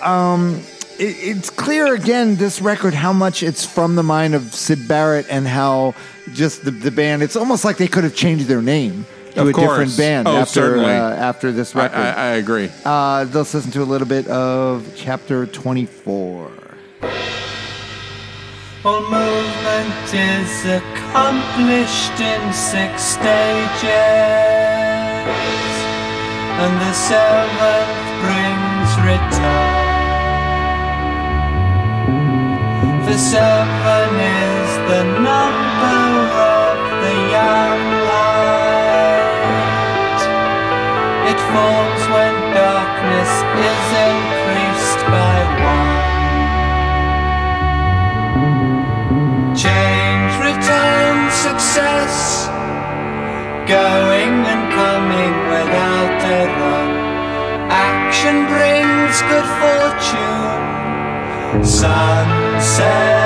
um, 0.01 0.61
it, 0.99 1.15
it's 1.19 1.49
clear 1.49 1.93
again 1.93 2.35
this 2.35 2.61
record 2.61 2.93
how 2.93 3.13
much 3.13 3.43
it's 3.43 3.65
from 3.65 3.95
the 3.95 4.03
mind 4.03 4.35
of 4.35 4.53
Syd 4.53 4.87
Barrett 4.87 5.25
and 5.29 5.47
how 5.47 5.93
just 6.33 6.65
the, 6.65 6.71
the 6.71 6.91
band. 6.91 7.23
It's 7.23 7.35
almost 7.35 7.63
like 7.65 7.77
they 7.77 7.87
could 7.87 8.03
have 8.03 8.15
changed 8.15 8.45
their 8.47 8.61
name 8.61 9.05
to 9.35 9.41
Of 9.41 9.47
a 9.49 9.53
different 9.53 9.95
band 9.97 10.27
Oh, 10.27 10.35
after 10.37 10.77
uh, 10.77 10.87
after 10.87 11.51
this 11.51 11.75
I, 11.75 11.83
record. 11.83 11.97
I, 11.99 12.09
I 12.11 12.25
agree. 12.35 12.69
uh, 12.83 13.25
let's 13.31 13.53
listen 13.53 13.71
to 13.71 13.81
a 13.81 13.85
little 13.85 14.07
bit 14.07 14.27
of 14.27 14.91
chapter 14.95 15.45
twenty 15.45 15.85
four. 15.85 16.51
All 18.87 19.01
movement 19.01 20.07
is 20.13 20.63
accomplished 20.63 22.17
in 22.21 22.53
six 22.53 23.03
stages, 23.03 23.91
and 26.63 26.73
the 26.83 26.93
seventh 26.95 28.07
brings 28.23 28.89
return. 29.11 29.75
For 33.03 33.17
seven 33.17 34.09
is 34.23 34.69
the 34.91 35.03
number 35.19 36.07
of 36.63 36.77
the 37.03 37.15
young 37.35 37.81
light. 38.07 39.51
It 41.31 41.39
falls 41.51 42.03
when 42.15 42.35
darkness 42.55 43.31
is 43.67 43.87
increased 44.07 45.01
by 45.11 45.36
success. 51.57 52.47
Going 53.67 54.33
and 54.53 54.63
coming 54.73 55.33
without 55.49 56.21
run. 56.61 56.91
Action 57.71 58.35
brings 58.45 59.15
good 59.31 59.47
fortune. 59.59 60.53
Sunset. 61.65 63.16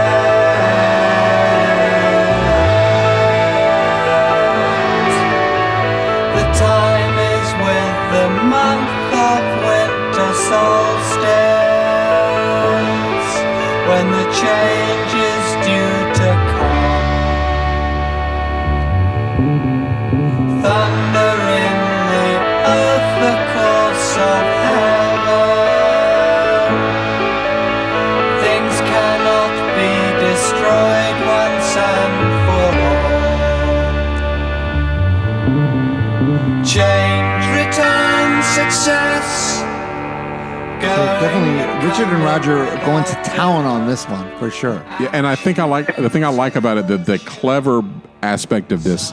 Richard 41.91 42.07
and 42.13 42.23
Roger 42.23 42.57
are 42.57 42.85
going 42.85 43.03
to 43.03 43.13
town 43.25 43.65
on 43.65 43.85
this 43.85 44.05
one 44.07 44.25
for 44.39 44.49
sure. 44.49 44.75
Yeah, 45.01 45.09
and 45.11 45.27
I 45.27 45.35
think 45.35 45.59
I 45.59 45.65
like 45.65 45.93
the 45.97 46.09
thing 46.09 46.23
I 46.23 46.29
like 46.29 46.55
about 46.55 46.77
it. 46.77 46.87
The, 46.87 46.97
the 46.97 47.19
clever 47.19 47.81
aspect 48.21 48.71
of 48.71 48.83
this 48.85 49.11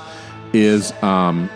is 0.52 0.92
um, 1.02 1.50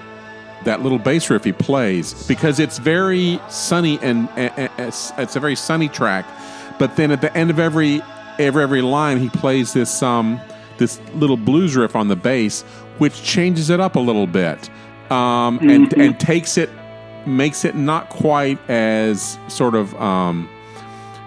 that 0.65 0.83
little 0.83 0.99
bass 0.99 1.31
riff 1.31 1.45
he 1.45 1.53
plays 1.53 2.27
because 2.27 2.59
it's 2.59 2.79
very 2.79 3.41
sunny 3.49 4.01
and, 4.03 4.29
and- 4.31 4.53
and 4.57 4.71
it's, 4.79 5.13
it's 5.17 5.37
a 5.37 5.41
very 5.41 5.55
sunny 5.55 5.89
track. 5.89 6.27
But 6.81 6.97
then 6.97 7.13
at 7.13 7.21
the 7.21 7.33
end 7.37 7.51
of 7.51 7.61
every 7.61 8.03
every 8.41 8.63
every 8.65 8.83
line, 8.83 9.19
he 9.21 9.29
plays 9.29 9.73
this 9.73 10.03
um, 10.03 10.41
this 10.79 11.01
little 11.15 11.37
blues 11.37 11.77
riff 11.77 11.95
on 11.95 12.09
the 12.09 12.17
bass, 12.17 12.63
which 12.99 13.23
changes 13.23 13.71
it 13.71 13.79
up 13.79 13.95
a 13.95 14.01
little 14.01 14.27
bit 14.27 14.69
um, 15.09 15.59
and 15.61 15.93
and 15.95 16.19
takes 16.19 16.59
it 16.59 16.69
makes 17.27 17.65
it 17.65 17.77
not 17.77 18.09
quite 18.09 18.59
as 18.69 19.39
sort 19.47 19.77
of 19.77 19.95
um, 20.03 20.49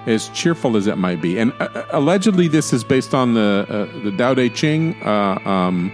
as 0.05 0.29
cheerful 0.29 0.77
as 0.77 0.87
it 0.87 0.97
might 0.97 1.21
be. 1.21 1.37
And 1.39 1.53
uh, 1.59 1.85
allegedly, 1.91 2.47
this 2.47 2.73
is 2.73 2.83
based 2.83 3.13
on 3.13 3.33
the 3.33 3.65
uh, 3.69 4.03
the 4.03 4.11
Tao 4.17 4.33
Te 4.33 4.49
Ching. 4.49 4.95
Uh, 5.03 5.39
um, 5.45 5.91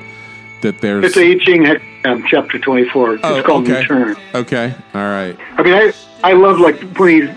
that 0.61 0.79
there's 0.79 1.03
It's 1.03 1.17
a 1.17 1.31
I 1.31 1.38
Ching 1.43 1.63
Hexagram, 1.63 2.23
chapter 2.27 2.59
24. 2.59 3.15
It's 3.15 3.23
Oh, 3.23 3.41
called 3.41 3.63
okay. 3.63 3.79
Return. 3.81 4.15
Okay, 4.35 4.75
all 4.93 5.01
right. 5.01 5.35
I 5.57 5.63
mean, 5.63 5.73
I 5.73 5.91
I 6.23 6.33
love 6.33 6.59
like 6.59 6.79
when 6.99 7.27
he's 7.27 7.29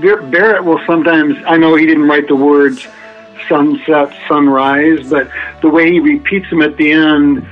Bar- 0.00 0.22
Barrett 0.22 0.64
will 0.64 0.80
sometimes. 0.86 1.36
I 1.46 1.56
know 1.58 1.74
he 1.74 1.84
didn't 1.86 2.08
write 2.08 2.26
the 2.28 2.36
words 2.36 2.86
sunset, 3.48 4.14
sunrise, 4.28 5.08
but 5.10 5.30
the 5.62 5.68
way 5.70 5.90
he 5.92 6.00
repeats 6.00 6.48
them 6.50 6.62
at 6.62 6.76
the 6.76 6.90
end, 6.92 7.46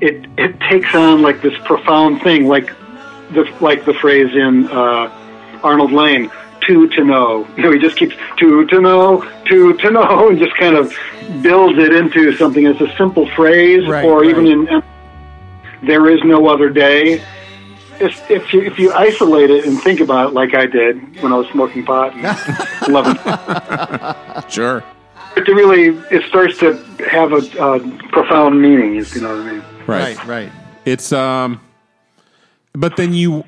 it 0.00 0.26
it 0.38 0.58
takes 0.70 0.94
on 0.94 1.22
like 1.22 1.42
this 1.42 1.54
profound 1.64 2.22
thing, 2.22 2.46
like 2.46 2.72
the 3.32 3.44
like 3.60 3.84
the 3.84 3.94
phrase 3.94 4.32
in 4.34 4.68
uh, 4.68 5.60
Arnold 5.64 5.92
Layne. 5.92 6.30
Two 6.66 6.88
to 6.88 7.04
know, 7.04 7.46
you 7.56 7.62
know, 7.62 7.70
he 7.72 7.78
just 7.78 7.96
keeps 7.96 8.14
two 8.38 8.66
to 8.66 8.80
know, 8.80 9.22
two 9.46 9.74
to 9.78 9.90
know, 9.90 10.28
and 10.30 10.38
just 10.38 10.56
kind 10.56 10.74
of 10.76 10.92
builds 11.42 11.78
it 11.78 11.94
into 11.94 12.36
something. 12.36 12.66
It's 12.66 12.80
a 12.80 12.92
simple 12.96 13.28
phrase, 13.30 13.86
Right, 13.86 14.04
or 14.04 14.24
even 14.24 14.46
in 14.46 14.82
there 15.82 16.08
is 16.10 16.20
no 16.24 16.48
other 16.48 16.70
day 16.70 17.22
if, 18.00 18.30
if 18.30 18.52
you 18.52 18.62
if 18.62 18.78
you 18.78 18.92
isolate 18.92 19.50
it 19.50 19.64
and 19.66 19.80
think 19.80 20.00
about 20.00 20.28
it 20.30 20.34
like 20.34 20.54
I 20.54 20.66
did 20.66 21.22
when 21.22 21.32
I 21.32 21.36
was 21.36 21.46
smoking 21.48 21.84
pot 21.84 22.12
and 22.14 22.22
loving 22.92 23.16
Sure. 24.50 24.82
it 25.36 25.44
to 25.44 25.54
really 25.54 25.96
it 26.10 26.24
starts 26.28 26.58
to 26.58 26.74
have 27.10 27.32
a, 27.32 27.36
uh 27.62 27.78
profound 28.10 28.60
meaning 28.60 28.96
if 28.96 29.14
you 29.14 29.20
know 29.22 29.36
what 29.36 29.46
I 29.46 29.52
mean 29.52 29.62
Right. 29.86 30.16
right. 30.18 30.26
right. 30.26 30.52
It's 30.84 31.12
um, 31.12 31.60
but 32.72 32.96
then 32.96 33.12
you 33.14 33.44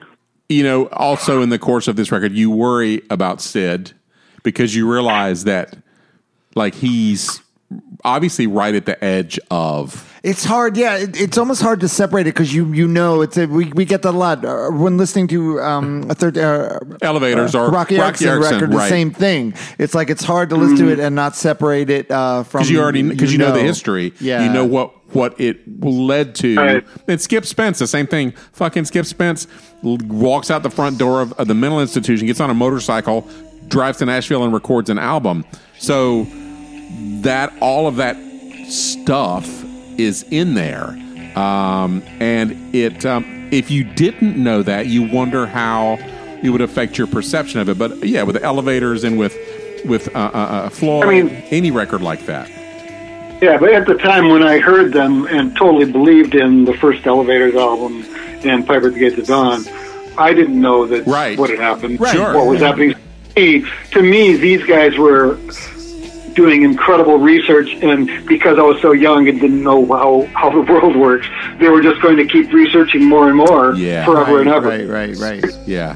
you 0.49 0.63
know, 0.63 0.87
also 0.89 1.43
in 1.43 1.51
the 1.51 1.59
course 1.59 1.89
of 1.89 1.97
this 1.97 2.11
record, 2.11 2.33
you 2.33 2.51
worry 2.51 3.03
about 3.11 3.41
Syd 3.41 3.93
because 4.43 4.75
you 4.75 4.91
realize 4.91 5.45
that, 5.45 5.77
like, 6.55 6.75
he's 6.75 7.41
obviously 8.05 8.47
right 8.47 8.75
at 8.75 8.87
the 8.87 9.03
edge 9.05 9.39
of. 9.51 10.05
It's 10.23 10.45
hard, 10.45 10.77
yeah. 10.77 10.97
It, 10.97 11.21
it's 11.21 11.39
almost 11.39 11.61
hard 11.61 11.81
to 11.81 11.89
separate 11.89 12.23
it 12.23 12.35
because 12.35 12.53
you 12.53 12.73
you 12.73 12.89
know 12.89 13.21
it's 13.21 13.37
a, 13.37 13.47
we 13.47 13.67
we 13.73 13.85
get 13.85 14.03
that 14.03 14.11
a 14.11 14.19
lot 14.19 14.45
uh, 14.45 14.69
when 14.71 14.97
listening 14.97 15.29
to 15.29 15.61
um 15.61 16.11
a 16.11 16.15
third 16.15 16.37
uh, 16.37 16.81
Elevators 17.03 17.55
or 17.55 17.71
Roky, 17.71 17.97
Roky 17.97 17.97
Erickson 17.99 18.29
Erickson, 18.29 18.55
record. 18.55 18.73
The 18.73 18.89
same 18.89 19.13
thing. 19.13 19.55
It's 19.79 19.95
like 19.95 20.11
it's 20.11 20.25
hard 20.25 20.51
to 20.51 20.57
listen 20.57 20.77
to 20.79 20.89
it 20.89 20.99
and 20.99 21.15
not 21.15 21.37
separate 21.37 21.89
it 21.89 22.11
uh, 22.11 22.43
from 22.43 22.61
because 22.61 22.71
you 22.71 22.81
already 22.81 23.03
because 23.03 23.33
you, 23.33 23.39
know. 23.39 23.53
the 23.53 23.61
history. 23.61 24.13
Yeah, 24.21 24.45
you 24.45 24.53
know 24.53 24.65
what 24.65 24.98
what 25.13 25.41
it 25.41 25.61
led 25.83 26.35
to. 26.37 26.57
Right. 26.57 26.87
And 27.07 27.21
Skip 27.21 27.47
Spence, 27.47 27.79
the 27.79 27.87
same 27.87 28.07
thing. 28.07 28.33
Fucking 28.53 28.85
Skip 28.85 29.07
Spence 29.07 29.47
walks 29.83 30.51
out 30.51 30.63
the 30.63 30.71
front 30.71 30.99
door 30.99 31.23
of, 31.23 31.33
of 31.35 31.49
the 31.49 31.55
mental 31.55 31.81
institution, 31.81 32.27
gets 32.27 32.41
on 32.41 32.51
a 32.51 32.55
motorcycle, 32.55 33.29
drives 33.69 33.99
to 33.99 34.07
Nashville, 34.07 34.45
and 34.45 34.53
records 34.53 34.91
an 34.91 34.99
album. 34.99 35.45
So 35.79 36.27
that 37.23 37.53
all 37.61 37.87
of 37.87 37.97
that 37.97 38.17
stuff 38.69 39.47
is 39.99 40.25
in 40.31 40.55
there, 40.55 40.89
um, 41.39 42.03
and 42.21 42.75
it. 42.75 43.05
Um, 43.07 43.35
if 43.51 43.71
you 43.71 43.83
didn't 43.83 44.37
know 44.37 44.63
that, 44.63 44.89
you 44.89 45.03
wonder 45.11 45.47
how 45.47 45.97
it 46.43 46.51
would 46.51 46.61
affect 46.61 46.99
your 46.99 47.07
perception 47.07 47.61
of 47.61 47.69
it. 47.71 47.79
But 47.79 48.07
yeah, 48.07 48.23
with 48.23 48.35
the 48.37 48.43
elevators 48.43 49.05
and 49.05 49.19
with 49.19 49.37
with 49.87 50.15
uh, 50.15 50.19
uh, 50.19 50.37
uh, 50.37 50.69
Floyd, 50.69 51.05
I 51.07 51.23
mean- 51.23 51.29
any 51.51 51.71
record 51.71 52.03
like 52.03 52.27
that. 52.27 52.51
Yeah, 53.41 53.57
but 53.59 53.73
at 53.73 53.87
the 53.87 53.95
time 53.95 54.29
when 54.31 54.43
I 54.43 54.59
heard 54.59 54.93
them 54.93 55.27
and 55.29 55.57
totally 55.57 55.91
believed 55.91 56.35
in 56.35 56.65
the 56.65 56.75
first 56.75 57.07
Elevators 57.07 57.55
album 57.55 58.05
and 58.45 58.67
Piper 58.67 58.89
at 58.89 58.95
the 58.95 58.99
Gates 58.99 59.19
of 59.19 59.27
Dawn, 59.27 59.65
I 60.19 60.35
didn't 60.35 60.61
know 60.61 60.87
that 60.87 61.07
Right. 61.07 61.39
what 61.39 61.51
had 61.51 61.61
happened, 61.61 62.01
Right. 62.01 62.19
What 62.19 62.47
was 62.47 62.61
happening. 62.61 62.95
To 63.37 64.03
me, 64.03 64.35
these 64.37 64.65
guys 64.65 64.99
were 64.99 65.39
doing 66.35 66.63
incredible 66.63 67.19
research, 67.19 67.69
and 67.83 68.11
because 68.27 68.59
I 68.59 68.63
was 68.63 68.81
so 68.83 68.91
young 68.93 69.29
and 69.29 69.41
didn't 69.41 69.63
know 69.63 69.87
how, 69.87 70.29
how 70.35 70.51
the 70.51 70.61
world 70.73 70.97
works, 70.97 71.27
they 71.61 71.69
were 71.69 71.81
just 71.81 72.01
going 72.03 72.17
to 72.17 72.25
keep 72.27 72.53
researching 72.53 73.05
more 73.05 73.29
and 73.29 73.37
more 73.37 73.75
Yeah. 73.75 74.05
forever 74.05 74.33
right, 74.39 74.41
and 74.47 74.49
ever. 74.51 74.69
right, 74.69 74.89
right, 74.89 75.17
right. 75.43 75.45
Yeah, 75.67 75.95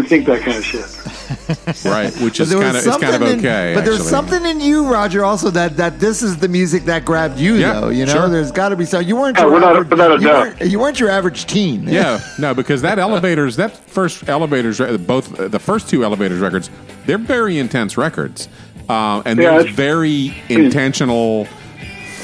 can 0.00 0.08
think 0.08 0.26
that 0.26 0.42
kind 0.42 0.56
of 0.58 0.64
shit. 0.64 1.84
right. 1.84 2.12
Which 2.22 2.38
is 2.40 2.52
kind 2.52 2.64
of 2.68 2.76
it's 2.76 2.86
kind 2.86 3.02
of 3.04 3.10
something 3.10 3.22
in- 3.32 3.38
okay. 3.40 3.72
but 3.74 3.84
there's 3.84 4.08
something 4.08 4.44
in 4.46 4.60
you, 4.60 4.86
Roger, 4.86 5.24
also 5.24 5.50
that 5.50 5.76
that 5.76 5.98
this 6.00 6.22
is 6.22 6.36
the 6.38 6.48
music 6.48 6.84
that 6.84 7.04
grabbed 7.04 7.38
you, 7.38 7.54
Yeah, 7.54 7.80
though. 7.80 7.88
You 7.88 8.06
know, 8.06 8.12
sure. 8.12 8.28
there's 8.28 8.52
got 8.52 8.68
to 8.70 8.76
be 8.76 8.84
some. 8.84 9.02
You 9.04 9.16
weren't 9.16 9.36
Yeah, 9.36 9.44
your 9.44 9.54
without 9.54 9.74
a- 9.74 9.78
average, 9.80 9.90
without 9.90 10.18
a 10.18 10.20
you, 10.22 10.28
weren't, 10.28 10.60
you 10.72 10.78
weren't 10.78 11.00
your 11.00 11.10
average 11.10 11.46
teen. 11.46 11.88
Yeah, 11.88 12.20
no, 12.38 12.54
because 12.54 12.82
that 12.82 12.98
elevators, 12.98 13.56
that 13.56 13.76
first 13.76 14.28
elevators, 14.28 14.78
both 15.00 15.38
uh, 15.38 15.48
the 15.48 15.58
first 15.58 15.88
two 15.88 16.04
elevators 16.04 16.40
records, 16.40 16.70
they're 17.06 17.18
very 17.18 17.58
intense 17.58 17.96
records, 17.96 18.48
uh, 18.88 19.22
and 19.26 19.38
Yeah, 19.38 19.50
there's 19.52 19.62
it's- 19.64 19.76
very 19.76 20.34
intentional, 20.48 21.46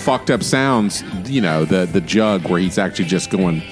fucked 0.05 0.31
up 0.31 0.43
sounds. 0.43 1.03
You 1.29 1.41
know, 1.41 1.65
the 1.65 1.87
the 1.87 2.01
jug 2.01 2.49
where 2.49 2.61
he's 2.61 2.79
actually 2.79 3.07
just 3.07 3.31
going, 3.31 3.63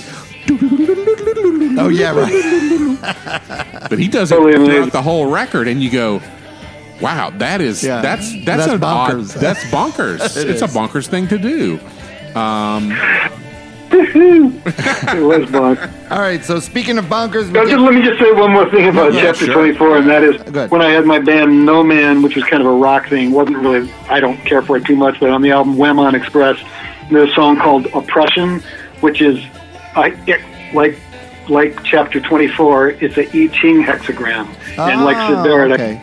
Oh 1.81 1.89
yeah, 1.89 2.13
right. 2.13 3.79
but 3.91 3.99
he 3.99 4.09
does 4.09 4.31
it 4.31 4.35
Totally 4.37 4.53
throughout 4.55 4.69
amazing. 4.71 4.91
the 4.91 5.03
whole 5.03 5.31
record, 5.31 5.69
and 5.69 5.83
you 5.83 5.91
go. 5.91 6.21
Wow, 7.01 7.31
that 7.39 7.63
is 7.63 7.83
Yeah. 7.83 8.03
that's 8.03 8.31
that's, 8.45 8.67
That's 8.67 8.73
an 8.73 8.85
odd 8.85 9.11
bonkers. 9.13 9.35
that's 9.41 9.65
bonkers. 9.65 10.37
It 10.37 10.51
it's 10.51 10.61
a 10.63 10.67
is. 10.67 10.75
bonkers 10.75 11.07
thing 11.09 11.27
to 11.29 11.39
do. 11.39 11.81
Um, 12.39 12.93
it 13.93 15.23
was 15.25 15.49
fun. 15.51 15.79
All 16.11 16.19
right. 16.21 16.45
So 16.45 16.61
speaking 16.61 16.99
of 16.99 17.07
bonkers, 17.07 17.47
we 17.47 17.53
Now, 17.53 17.65
get- 17.65 17.71
just 17.71 17.81
let 17.83 17.95
me 17.95 18.03
just 18.03 18.21
say 18.21 18.31
one 18.33 18.53
more 18.53 18.71
thing 18.71 18.89
about 18.89 19.13
Yeah, 19.15 19.23
Chapter 19.23 19.47
sure. 19.47 19.55
24, 19.55 19.97
and 19.99 20.09
that 20.11 20.23
is 20.23 20.71
when 20.71 20.83
I 20.83 20.91
had 20.91 21.07
my 21.07 21.19
band 21.19 21.65
No 21.65 21.83
Man, 21.83 22.23
which 22.23 22.37
was 22.37 22.45
kind 22.45 22.63
of 22.63 22.69
a 22.69 22.75
rock 22.75 23.09
thing, 23.09 23.31
wasn't 23.33 23.57
really, 23.59 23.91
I 24.09 24.21
don't 24.21 24.37
care 24.45 24.63
for 24.63 24.77
it 24.77 24.85
too 24.85 24.95
much, 24.97 25.19
but 25.21 25.31
on 25.31 25.43
the 25.43 25.51
album 25.51 25.77
Whamon 25.77 26.15
Express, 26.15 26.59
there's 27.11 27.31
a 27.31 27.35
song 27.35 27.57
called 27.59 27.87
Oppression, 27.95 28.61
which 29.01 29.21
is, 29.23 29.43
I, 29.97 30.09
it, 30.27 30.41
like, 30.75 30.99
like 31.51 31.83
Chapter 31.85 32.21
24, 32.21 32.91
it's 32.91 33.17
a 33.19 33.23
I 33.27 33.49
Ching 33.49 33.83
hexagram. 33.83 34.47
and 34.79 35.05
like 35.05 35.17
Syd 35.17 35.39
Oh, 35.39 35.45
Barrett, 35.45 35.73
okay. 35.73 36.01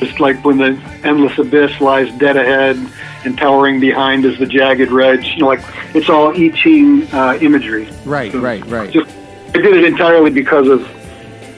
it's 0.00 0.18
like 0.20 0.42
when 0.44 0.58
the 0.58 0.80
endless 1.02 1.36
abyss 1.38 1.80
lies 1.80 2.10
dead 2.18 2.36
ahead 2.36 2.76
and 3.24 3.36
towering 3.36 3.80
behind 3.80 4.24
is 4.24 4.38
the 4.38 4.46
jagged 4.46 4.90
ledge. 4.92 5.26
You 5.34 5.38
know, 5.40 5.46
like, 5.48 5.60
it's 5.94 6.08
all 6.08 6.32
I 6.34 6.48
Ching 6.50 7.06
uh, 7.12 7.38
imagery. 7.40 7.88
Right, 8.04 8.30
So 8.32 8.38
right, 8.40 8.64
right. 8.66 8.90
Just, 8.92 9.10
I 9.48 9.58
did 9.58 9.74
it 9.76 9.84
entirely 9.84 10.30
because 10.30 10.68
of 10.68 10.88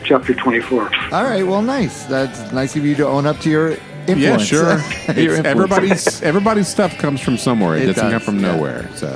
Chapter 0.04 0.34
24. 0.34 0.82
All 1.12 1.24
right. 1.24 1.42
Well, 1.44 1.62
nice. 1.62 2.04
That's 2.04 2.52
nice 2.52 2.76
of 2.76 2.84
you 2.84 2.94
to 2.96 3.06
own 3.06 3.26
up 3.26 3.38
to 3.40 3.50
your 3.50 3.70
influence. 4.06 4.20
Yeah, 4.20 4.36
sure. 4.36 4.64
Your 4.70 4.78
It's, 4.78 5.18
influence. 5.38 5.46
everybody's 5.46 6.22
everybody's 6.22 6.68
stuff 6.68 6.96
comes 6.96 7.20
from 7.20 7.36
somewhere. 7.36 7.76
It, 7.76 7.88
It 7.88 7.96
doesn't 7.96 8.10
come 8.12 8.20
from 8.20 8.38
yeah. 8.38 8.54
nowhere. 8.54 8.88
So 8.94 9.08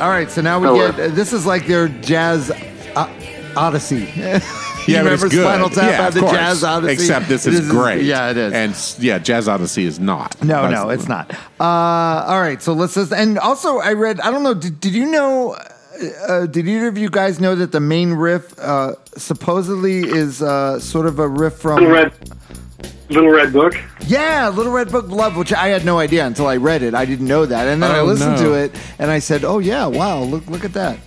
All 0.00 0.08
right. 0.10 0.30
So 0.30 0.42
now 0.42 0.60
we 0.60 0.66
Oh, 0.68 0.92
get. 0.92 1.14
this 1.14 1.32
is 1.32 1.46
like 1.46 1.66
their 1.66 1.88
jazz 1.88 2.50
uh, 2.94 3.08
odyssey. 3.56 4.08
You 4.86 4.94
Yeah, 4.94 5.02
but 5.02 5.04
remember 5.06 5.26
it's 5.26 5.34
good. 5.34 5.42
Spinal 5.44 5.68
Tap 5.68 5.90
yeah, 5.90 6.06
of 6.06 6.14
the 6.14 6.20
course. 6.20 6.32
Jazz 6.32 6.62
Odyssey? 6.62 6.92
Except 6.92 7.28
this 7.28 7.44
is 7.44 7.68
great. 7.68 8.04
yeah, 8.04 8.30
it 8.30 8.36
is. 8.36 8.52
And 8.52 9.02
yeah, 9.04 9.18
Jazz 9.18 9.48
Odyssey 9.48 9.84
is 9.84 9.98
not. 9.98 10.40
no, 10.44 10.62
But- 10.62 10.70
no, 10.70 10.90
it's 10.90 11.08
not. 11.08 11.32
Uh, 11.58 11.64
all 11.64 12.40
right, 12.40 12.62
so 12.62 12.72
let's 12.72 12.94
just. 12.94 13.12
And 13.12 13.36
also, 13.40 13.78
I 13.78 13.94
read. 13.94 14.20
I 14.20 14.30
don't 14.30 14.44
know. 14.44 14.54
Did, 14.54 14.78
did 14.78 14.94
you 14.94 15.06
know? 15.06 15.56
Uh, 16.28 16.46
did 16.46 16.68
either 16.68 16.86
of 16.86 16.96
you 16.96 17.10
guys 17.10 17.40
know 17.40 17.56
that 17.56 17.72
the 17.72 17.80
main 17.80 18.12
riff 18.12 18.56
uh, 18.60 18.92
supposedly 19.16 20.02
is 20.06 20.40
uh, 20.40 20.78
sort 20.78 21.06
of 21.06 21.18
a 21.18 21.26
riff 21.26 21.54
from? 21.54 21.82
Little 23.08 23.30
Red, 23.30 23.52
Book. 23.52 23.74
Yeah, 24.06 24.48
Little 24.48 24.72
Red 24.72 24.90
Book 24.90 25.08
Love, 25.08 25.36
which 25.36 25.52
I 25.52 25.68
had 25.68 25.84
no 25.84 25.98
idea 25.98 26.26
until 26.26 26.46
I 26.48 26.56
read 26.56 26.82
it. 26.82 26.94
I 26.94 27.04
didn't 27.04 27.26
know 27.28 27.46
that, 27.46 27.68
and 27.68 27.82
then 27.82 27.90
I 27.90 28.00
Oh, 28.00 28.04
listened 28.04 28.36
no. 28.36 28.42
to 28.44 28.54
it, 28.54 28.74
and 28.98 29.10
I 29.10 29.20
said, 29.20 29.44
"Oh 29.44 29.58
yeah, 29.60 29.86
wow, 29.86 30.20
look 30.22 30.46
look 30.48 30.64
at 30.64 30.72
that." 30.72 30.98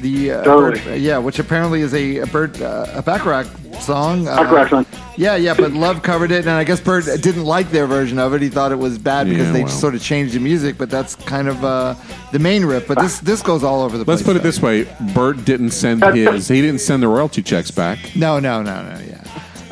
The 0.00 0.30
uh, 0.32 0.44
Totally. 0.44 0.80
Burt- 0.80 1.00
yeah, 1.00 1.18
which 1.18 1.38
apparently 1.40 1.80
is 1.80 1.92
a 1.94 2.18
a, 2.18 2.26
Burt, 2.26 2.60
uh, 2.60 2.86
a 2.94 3.02
Bacharach 3.02 3.48
song. 3.80 4.28
Uh, 4.28 4.36
Bacharach 4.36 4.68
song. 4.70 4.86
Yeah, 5.16 5.34
yeah, 5.34 5.52
but 5.54 5.72
Love 5.72 6.02
covered 6.02 6.30
it, 6.30 6.42
and 6.42 6.50
I 6.50 6.62
guess 6.62 6.80
Burt 6.80 7.04
didn't 7.20 7.44
like 7.44 7.70
their 7.72 7.88
version 7.88 8.18
of 8.20 8.32
it. 8.32 8.40
He 8.40 8.48
thought 8.48 8.70
it 8.70 8.78
was 8.78 8.96
bad 8.98 9.26
because 9.28 9.48
Yeah, 9.48 9.52
they 9.52 9.64
well. 9.64 9.72
sort 9.72 9.94
of 9.96 10.00
changed 10.02 10.34
the 10.34 10.38
music. 10.40 10.78
But 10.78 10.88
that's 10.90 11.16
kind 11.16 11.48
of 11.48 11.64
uh, 11.64 11.96
the 12.30 12.38
main 12.38 12.64
riff. 12.64 12.86
But 12.86 13.00
this 13.00 13.18
this 13.18 13.42
goes 13.42 13.64
all 13.64 13.82
over 13.82 13.98
the 13.98 14.04
place. 14.04 14.18
Let's 14.18 14.26
put 14.26 14.36
it 14.36 14.44
this 14.44 14.62
way: 14.62 14.86
Burt 15.12 15.44
didn't 15.44 15.72
send 15.72 16.04
his. 16.14 16.46
He 16.46 16.62
didn't 16.62 16.80
send 16.80 17.02
the 17.02 17.08
royalty 17.08 17.42
checks 17.42 17.72
back. 17.72 17.98
No, 18.14 18.38
no, 18.38 18.62
no, 18.62 18.82
no. 18.84 19.00
Yeah. 19.00 19.16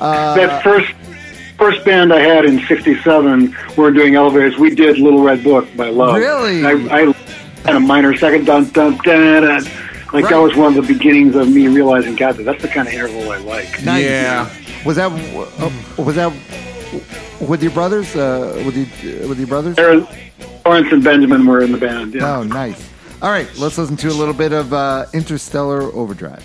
that 0.00 0.62
first 0.64 0.92
first 1.58 1.84
band 1.84 2.12
I 2.12 2.20
had 2.20 2.44
in 2.44 2.60
'67, 2.66 3.54
we 3.76 3.82
were 3.82 3.90
doing 3.90 4.14
elevators. 4.14 4.56
We 4.58 4.74
did 4.74 4.98
Little 4.98 5.22
Red 5.22 5.42
Book 5.44 5.68
by 5.76 5.90
Love. 5.90 6.16
Really? 6.16 6.64
I, 6.64 6.72
I 6.94 7.12
had 7.64 7.76
a 7.76 7.80
minor 7.80 8.16
second 8.16 8.46
dun 8.46 8.64
dun 8.70 8.96
dun. 8.98 9.42
dun. 9.42 9.64
Like 10.12 10.26
that 10.30 10.38
was 10.38 10.56
one 10.56 10.74
of 10.74 10.86
the 10.86 10.94
beginnings 10.94 11.36
of 11.36 11.50
me 11.50 11.68
realizing, 11.68 12.16
God, 12.16 12.36
that's 12.36 12.62
the 12.62 12.68
kind 12.68 12.88
of 12.88 12.94
interval 12.94 13.30
I 13.30 13.36
like. 13.38 13.82
Nice. 13.84 14.04
Yeah. 14.04 14.50
Was 14.86 14.96
that 14.96 15.12
uh, 15.12 16.02
was 16.02 16.14
that 16.14 16.32
with 17.46 17.62
your 17.62 17.72
brothers? 17.72 18.16
Uh, 18.16 18.62
with 18.64 18.74
you 18.74 19.28
with 19.28 19.38
your 19.38 19.48
brothers? 19.48 19.76
There- 19.76 20.06
Lawrence 20.64 20.92
and 20.92 21.02
Benjamin 21.02 21.46
were 21.46 21.62
in 21.62 21.72
the 21.72 21.78
band. 21.78 22.14
Yeah. 22.14 22.38
Oh, 22.38 22.42
nice. 22.42 22.90
All 23.22 23.30
right, 23.30 23.48
let's 23.56 23.78
listen 23.78 23.96
to 23.96 24.08
a 24.08 24.12
little 24.12 24.34
bit 24.34 24.52
of 24.52 24.72
uh, 24.74 25.06
Interstellar 25.14 25.82
Overdrive. 25.94 26.44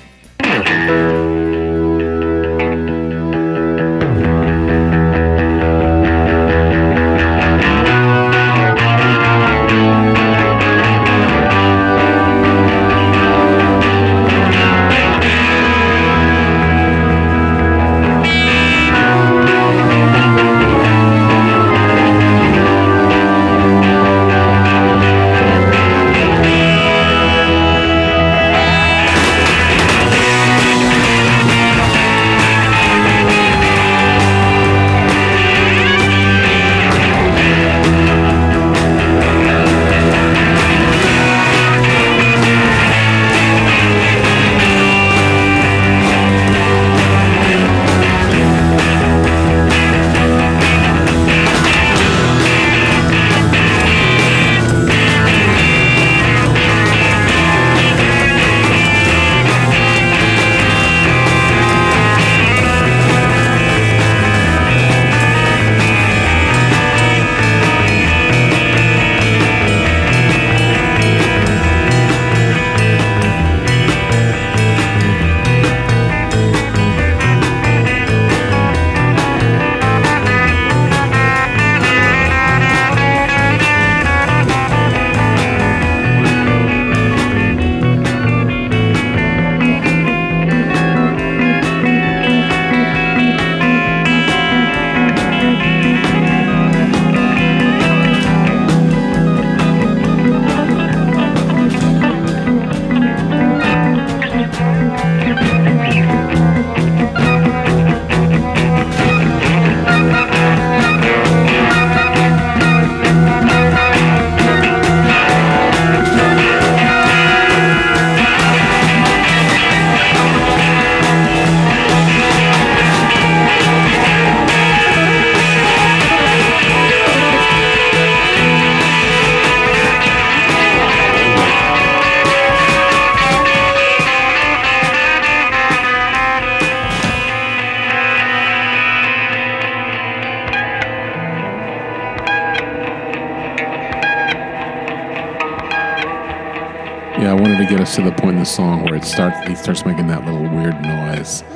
The 148.44 148.58
point 148.58 148.60
in 148.60 148.74
the 148.74 148.80
song 148.80 148.84
where 148.86 148.96
it 148.96 149.06
starts. 149.06 149.48
He 149.48 149.56
starts 149.56 149.86
making 149.86 150.08
that 150.08 150.26
little 150.26 150.42
weird 150.44 150.82
noise. 150.82 151.44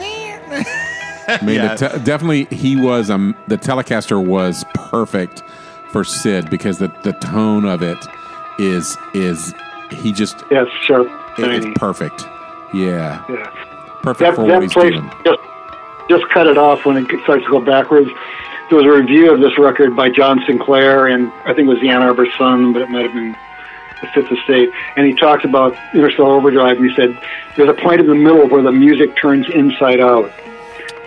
I 1.30 1.40
mean, 1.44 1.56
Yeah. 1.56 1.76
te- 1.76 2.00
definitely 2.06 2.46
he 2.46 2.76
was 2.78 3.10
um 3.10 3.36
the 3.48 3.58
Telecaster 3.58 4.24
was 4.26 4.64
perfect 4.74 5.44
for 5.92 6.04
Syd 6.06 6.50
because 6.50 6.78
the 6.80 6.88
the 7.04 7.12
tone 7.14 7.66
of 7.66 7.82
it 7.84 7.98
is 8.60 8.98
is 9.14 9.54
he 9.92 10.14
just 10.14 10.44
Yes, 10.50 10.68
sure 10.84 11.02
it- 11.38 11.64
it's 11.66 11.80
perfect. 11.80 12.26
Yeah, 12.74 13.22
Yeah. 13.30 13.50
perfect 14.04 14.20
That, 14.20 14.36
for 14.36 14.42
what 14.44 14.48
that 14.52 14.62
he's 14.64 14.74
place 14.74 14.94
doing. 14.94 15.12
just 15.26 15.40
just 16.10 16.30
cut 16.30 16.48
it 16.48 16.58
off 16.58 16.86
when 16.86 16.96
it 16.98 17.24
starts 17.24 17.44
to 17.44 17.50
go 17.52 17.60
backwards. 17.60 18.10
There 18.70 18.78
was 18.78 18.86
a 18.86 18.92
review 18.92 19.32
of 19.34 19.40
this 19.42 19.58
record 19.58 19.94
by 19.96 20.10
John 20.10 20.42
Sinclair, 20.48 21.08
and 21.08 21.32
I 21.46 21.54
think 21.54 21.68
it 21.68 21.70
was 21.70 21.80
the 21.82 21.90
Ann 21.90 22.02
Arbor 22.02 22.28
Sun, 22.38 22.72
but 22.74 22.82
it 22.82 22.90
might 22.90 23.04
have 23.04 23.14
been 23.14 23.36
the 24.22 24.28
Fifth 24.28 24.40
Estate. 24.40 24.70
And 24.96 25.06
he 25.06 25.14
talked 25.14 25.46
about 25.46 25.76
Interstellar 25.94 26.36
Overdrive, 26.36 26.78
and 26.78 26.90
he 26.90 26.96
said 26.96 27.18
there's 27.56 27.70
a 27.70 27.74
point 27.74 28.00
in 28.02 28.08
the 28.08 28.16
middle 28.16 28.48
where 28.48 28.62
the 28.62 28.72
music 28.72 29.16
turns 29.22 29.48
inside 29.50 30.00
out. 30.00 30.32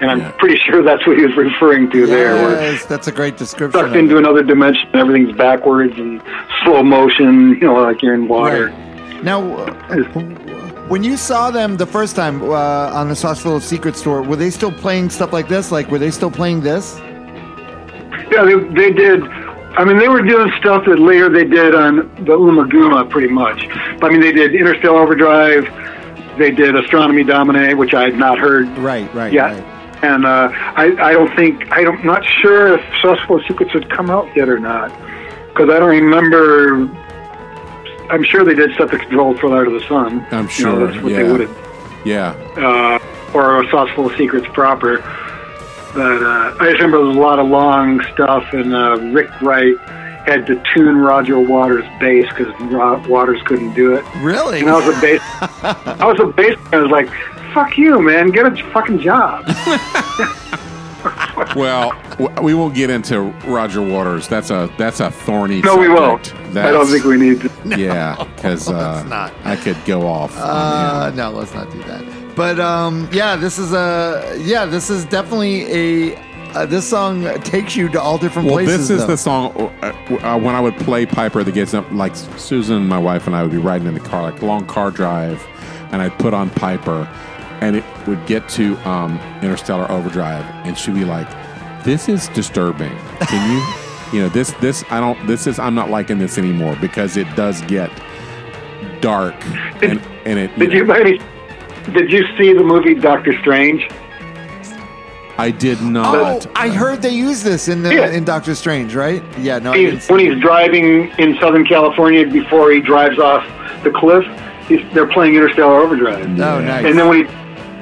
And 0.01 0.11
I'm 0.11 0.21
Yeah. 0.21 0.31
pretty 0.39 0.57
sure 0.57 0.83
that's 0.83 1.07
what 1.07 1.19
he 1.19 1.27
was 1.27 1.37
referring 1.37 1.91
to 1.91 2.07
there. 2.07 2.35
Yes, 2.35 2.87
that's 2.87 3.07
a 3.07 3.13
great 3.13 3.37
description. 3.37 3.79
sucked 3.81 3.95
into 3.97 4.17
it. 4.17 4.21
another 4.21 4.43
dimension. 4.43 4.89
Everything's 4.95 5.37
backwards 5.37 5.93
and 5.99 6.23
slow 6.65 6.83
motion, 6.83 7.51
you 7.61 7.67
know, 7.67 7.75
like 7.75 8.01
you're 8.03 8.15
in 8.15 8.27
water. 8.27 8.67
Right. 8.69 9.23
Now, 9.25 9.43
uh, 9.43 10.05
when 10.89 11.05
you 11.05 11.19
saw 11.19 11.51
them 11.51 11.77
the 11.77 11.87
first 11.87 12.17
time 12.17 12.43
uh, 12.43 12.47
on 12.95 13.09
the 13.11 13.15
Saucerful 13.15 13.57
of 13.57 13.63
Secrets 13.63 14.01
tour, 14.01 14.23
were 14.23 14.37
they 14.37 14.49
still 14.49 14.73
playing 14.73 15.11
stuff 15.11 15.35
like 15.35 15.49
this? 15.49 15.71
Like, 15.71 15.91
were 15.91 15.99
they 15.99 16.11
still 16.11 16.31
playing 16.31 16.63
this? 16.63 16.99
Yeah, 18.33 18.45
they, 18.45 18.55
they 18.55 18.91
did. 18.93 19.23
I 19.77 19.85
mean, 19.85 19.99
they 19.99 20.09
were 20.09 20.23
doing 20.23 20.51
stuff 20.59 20.85
that 20.87 20.99
later 20.99 21.29
they 21.29 21.45
did 21.45 21.75
on 21.75 21.97
the 22.25 22.37
Ummagumma, 22.37 23.09
pretty 23.09 23.29
much. 23.29 23.67
I 24.03 24.09
mean, 24.09 24.21
they 24.21 24.33
did 24.33 24.55
Interstellar 24.55 25.01
Overdrive. 25.03 25.65
They 26.39 26.51
did 26.51 26.75
Astronomy 26.77 27.23
Domine, 27.25 27.77
which 27.79 27.95
I 27.95 28.05
had 28.05 28.17
not 28.17 28.39
heard 28.39 28.67
Right, 28.79 29.13
right, 29.15 29.33
yet. 29.33 29.53
right. 29.53 30.05
And 30.05 30.25
uh, 30.25 30.49
I, 30.53 30.97
I 31.11 31.13
don't 31.13 31.35
think 31.37 31.71
I 31.73 31.83
don't 31.85 32.05
not 32.07 32.25
sure 32.25 32.79
if 32.79 33.05
of 33.05 33.41
Secrets 33.47 33.73
had 33.73 33.91
come 33.91 34.09
out 34.09 34.35
yet 34.35 34.49
or 34.49 34.59
not, 34.59 34.89
because 35.49 35.69
I 35.69 35.79
don't 35.79 35.91
remember. 35.91 36.89
I'm 38.11 38.25
sure 38.25 38.43
they 38.45 38.55
did 38.55 38.75
set 38.77 38.91
the 38.91 38.99
control 38.99 39.37
for 39.37 39.51
Light 39.51 39.67
of 39.67 39.75
the 39.75 39.87
Sun. 39.87 40.27
I'm 40.31 40.33
You 40.33 40.41
know, 40.43 40.49
sure, 40.49 40.87
that's 40.87 41.03
what 41.03 41.13
yeah. 41.13 41.23
they 41.23 41.31
would 41.31 41.41
have 41.43 41.57
Yeah, 42.05 42.31
uh, 42.57 42.99
or 43.35 43.63
a 43.63 43.67
Saucerful 43.69 44.11
of 44.11 44.17
Secrets 44.17 44.47
proper. 44.55 45.01
But 45.95 46.23
uh, 46.23 46.55
I 46.61 46.71
just 46.71 46.81
remember 46.81 46.99
there 46.99 47.07
was 47.07 47.17
a 47.17 47.21
lot 47.21 47.39
of 47.39 47.49
long 47.49 48.01
stuff, 48.13 48.53
and 48.53 48.75
uh, 48.75 48.99
Rick 49.13 49.29
Wright 49.41 49.77
had 50.27 50.47
to 50.47 50.63
tune 50.73 50.99
Roger 50.99 51.41
Waters' 51.41 51.85
bass 51.99 52.27
because 52.29 53.09
Waters 53.09 53.43
couldn't 53.43 53.75
do 53.75 53.95
it. 53.95 54.05
Really? 54.17 54.61
And 54.61 54.71
I 54.71 54.87
was 54.87 54.97
a 54.97 55.01
bass, 55.01 55.21
I 56.01 56.07
was 56.07 56.21
a 56.21 56.27
bass. 56.27 56.57
I 56.73 56.79
was 56.79 56.91
like, 56.91 57.09
"Fuck 57.53 57.77
you, 57.77 58.01
man! 58.01 58.31
Get 58.31 58.47
a 58.47 58.71
fucking 58.73 59.01
job." 59.01 59.47
well, 61.57 61.93
we 62.43 62.55
won't 62.55 62.75
get 62.75 62.91
into 62.91 63.21
Roger 63.47 63.83
Waters. 63.83 64.29
That's 64.29 64.51
a 64.51 64.73
that's 64.79 65.01
a 65.01 65.11
thorny. 65.11 65.61
no, 65.63 65.77
we 65.77 65.89
won't. 65.89 66.27
subject. 66.27 66.57
I 66.57 66.71
don't 66.71 66.87
think 66.87 67.05
we 67.05 67.17
need 67.17 67.41
to. 67.41 67.51
Yeah, 67.65 68.25
because 68.37 68.69
uh. 68.69 69.31
I 69.45 69.57
could 69.57 69.83
go 69.85 70.07
off. 70.07 70.37
Uh, 70.37 71.11
no, 71.15 71.31
let's 71.31 71.55
not 71.55 71.71
do 71.71 71.79
that. 71.85 72.20
But 72.41 72.59
um, 72.59 73.07
yeah, 73.13 73.37
this 73.37 73.59
is 73.59 73.75
a 73.75 74.35
yeah, 74.41 74.65
this 74.65 74.89
is 74.89 75.05
definitely 75.05 75.65
a. 75.71 76.17
Uh, 76.55 76.65
this 76.65 76.89
song 76.89 77.23
takes 77.43 77.77
you 77.77 77.87
to 77.91 78.01
all 78.01 78.17
different 78.17 78.47
Well, 78.47 78.57
places. 78.57 78.89
this 78.89 78.91
is 78.91 79.03
though. 79.03 79.09
the 79.09 79.17
song 79.19 79.53
uh, 79.83 79.87
uh, 80.23 80.39
when 80.39 80.55
I 80.55 80.61
would 80.61 80.75
play 80.79 81.05
Piper 81.05 81.45
that 81.45 81.53
gets 81.53 81.75
up. 81.75 81.85
Like 81.93 82.17
Susan, 82.17 82.89
my 82.89 82.97
wife, 82.97 83.27
and 83.27 83.37
I 83.37 83.43
would 83.43 83.53
be 83.53 83.59
riding 83.59 83.87
in 83.87 83.93
the 83.93 84.01
car, 84.01 84.23
like 84.23 84.41
a 84.41 84.47
long 84.47 84.67
car 84.67 84.91
drive, 84.91 85.47
and 85.93 86.01
I'd 86.01 86.19
put 86.19 86.33
on 86.33 86.49
Piper, 86.49 87.07
and 87.61 87.77
it 87.77 87.85
would 88.07 88.25
get 88.25 88.49
to 88.57 88.75
um, 88.89 89.21
Interstellar 89.43 89.91
Overdrive, 89.93 90.47
and 90.65 90.79
she'd 90.79 90.95
be 90.95 91.05
like, 91.05 91.29
"This 91.85 92.09
is 92.09 92.29
disturbing. 92.29 92.97
Can 93.21 93.51
you, 93.53 94.13
you 94.19 94.23
know, 94.25 94.31
this 94.31 94.53
this 94.63 94.83
I 94.89 94.99
don't 94.99 95.27
this 95.27 95.47
is 95.47 95.59
I'm 95.59 95.75
not 95.75 95.91
liking 95.91 96.19
this 96.19 96.39
anymore 96.39 96.75
because 96.81 97.19
it 97.19 97.29
does 97.37 97.61
get 97.63 97.91
dark 99.03 99.35
and 99.83 100.01
and 100.25 100.39
it. 100.39 100.59
Did 100.59 100.73
you, 100.73 100.85
know, 100.85 100.95
by 100.95 101.01
any, 101.01 101.21
did 101.93 102.11
you 102.11 102.27
see 102.37 102.53
the 102.53 102.63
movie 102.65 102.95
Doctor 102.95 103.39
Strange? 103.41 103.89
I 105.39 105.51
did 105.51 105.79
Oh, 105.81 105.89
not. 105.89 106.47
I 106.55 106.69
heard 106.69 107.01
they 107.01 107.15
use 107.15 107.43
this 107.43 107.69
in 107.69 107.83
the 107.83 107.95
Yeah. 107.95 108.11
in 108.11 108.25
Doctor 108.25 108.55
Strange, 108.55 108.95
right? 108.95 109.23
Yeah, 109.39 109.59
no, 109.59 109.73
He's, 109.73 110.07
when 110.09 110.21
he's 110.21 110.39
driving 110.39 111.09
in 111.19 111.39
Southern 111.41 111.65
California 111.65 112.27
before 112.27 112.71
he 112.71 112.81
drives 112.81 113.19
off 113.19 113.43
the 113.83 113.91
cliff, 113.91 114.25
he's, 114.69 114.81
they're 114.93 115.07
playing 115.07 115.37
Interstellar 115.37 115.81
Overdrive. 115.81 116.27
Oh, 116.27 116.61
nice. 116.61 116.85
And 116.85 116.99
then 116.99 117.09
when 117.09 117.25
he 117.27 117.35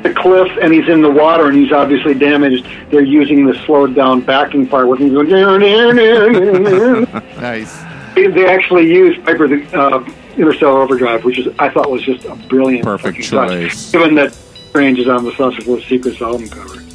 the 0.04 0.14
cliff 0.14 0.46
and 0.62 0.72
he's 0.72 0.88
in 0.88 1.02
the 1.02 1.10
water 1.10 1.48
and 1.48 1.56
he's 1.56 1.72
obviously 1.72 2.14
damaged, 2.14 2.64
they're 2.90 3.02
using 3.02 3.46
the 3.46 3.54
slowed 3.66 3.96
down 3.96 4.20
backing 4.20 4.64
part 4.64 4.86
with 4.86 5.00
him 5.00 5.12
going. 5.12 5.28
nice. 7.40 7.82
they, 8.14 8.28
they 8.28 8.46
actually 8.46 8.86
use 8.86 9.18
Piper 9.24 9.48
the 9.48 9.66
uh, 9.76 10.08
Interstellar 10.38 10.82
Overdrive, 10.82 11.24
which 11.24 11.38
is 11.38 11.48
I 11.58 11.68
thought 11.68 11.90
was 11.90 12.02
just 12.02 12.24
a 12.24 12.34
brilliant 12.48 12.84
Perfect 12.84 13.24
fucking 13.24 13.30
touch, 13.30 13.48
choice. 13.50 13.92
given 13.92 14.14
that 14.14 14.32
Strange 14.32 14.98
is 14.98 15.08
on 15.08 15.24
the 15.24 15.32
of 15.76 15.84
Secrets 15.84 16.20
album 16.22 16.48
cover. 16.48 16.87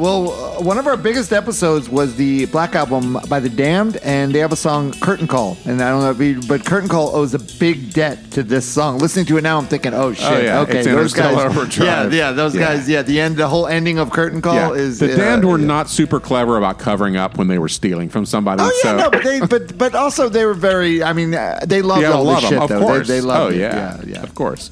Well, 0.00 0.32
uh, 0.32 0.62
one 0.62 0.78
of 0.78 0.86
our 0.86 0.96
biggest 0.96 1.30
episodes 1.30 1.90
was 1.90 2.16
the 2.16 2.46
Black 2.46 2.74
Album 2.74 3.18
by 3.28 3.38
The 3.38 3.50
Damned, 3.50 3.98
and 3.98 4.34
they 4.34 4.38
have 4.38 4.50
a 4.50 4.56
song 4.56 4.92
"Curtain 4.92 5.26
Call." 5.26 5.58
And 5.66 5.82
I 5.82 5.90
don't 5.90 6.00
know, 6.00 6.10
if 6.10 6.18
you, 6.20 6.40
but 6.48 6.64
"Curtain 6.64 6.88
Call" 6.88 7.14
owes 7.14 7.34
a 7.34 7.38
big 7.58 7.92
debt 7.92 8.30
to 8.30 8.42
this 8.42 8.64
song. 8.64 8.98
Listening 8.98 9.26
to 9.26 9.36
it 9.36 9.42
now, 9.42 9.58
I'm 9.58 9.66
thinking, 9.66 9.92
"Oh 9.92 10.14
shit, 10.14 10.44
yeah, 10.44 10.60
okay, 10.60 10.78
it's 10.78 10.86
those 10.88 11.12
guys." 11.12 11.36
Overdrive. 11.36 12.14
Yeah, 12.14 12.28
yeah, 12.28 12.32
those 12.32 12.54
Yeah. 12.54 12.60
guys. 12.62 12.88
Yeah, 12.88 13.02
the 13.02 13.20
end, 13.20 13.36
the 13.36 13.46
whole 13.46 13.66
ending 13.66 13.98
of 13.98 14.10
"Curtain 14.10 14.40
Call" 14.40 14.54
Yeah. 14.54 14.72
is 14.72 15.00
the 15.00 15.12
uh, 15.12 15.16
Damned 15.16 15.44
were 15.44 15.58
yeah. 15.58 15.66
not 15.66 15.90
super 15.90 16.18
clever 16.18 16.56
about 16.56 16.78
covering 16.78 17.16
up 17.18 17.36
when 17.36 17.48
they 17.48 17.58
were 17.58 17.68
stealing 17.68 18.08
from 18.08 18.24
somebody. 18.24 18.62
Oh 18.62 18.72
yeah, 18.82 18.90
so 18.92 18.96
no, 18.96 19.10
but 19.10 19.22
they, 19.22 19.40
but 19.40 19.76
but 19.76 19.94
also 19.94 20.30
they 20.30 20.46
were 20.46 20.54
very. 20.54 21.02
I 21.02 21.12
mean, 21.12 21.34
uh, 21.34 21.60
they 21.66 21.82
loved 21.82 22.00
yeah, 22.00 22.12
all 22.12 22.24
love 22.24 22.40
this 22.40 22.48
them, 22.48 22.58
shit 22.58 22.62
of 22.62 22.68
though. 22.70 22.80
course. 22.86 23.06
They, 23.06 23.20
they 23.20 23.26
loved 23.26 23.52
oh 23.52 23.54
it. 23.54 23.60
yeah, 23.60 23.98
yeah, 23.98 24.02
yeah. 24.14 24.22
of 24.22 24.34
course. 24.34 24.70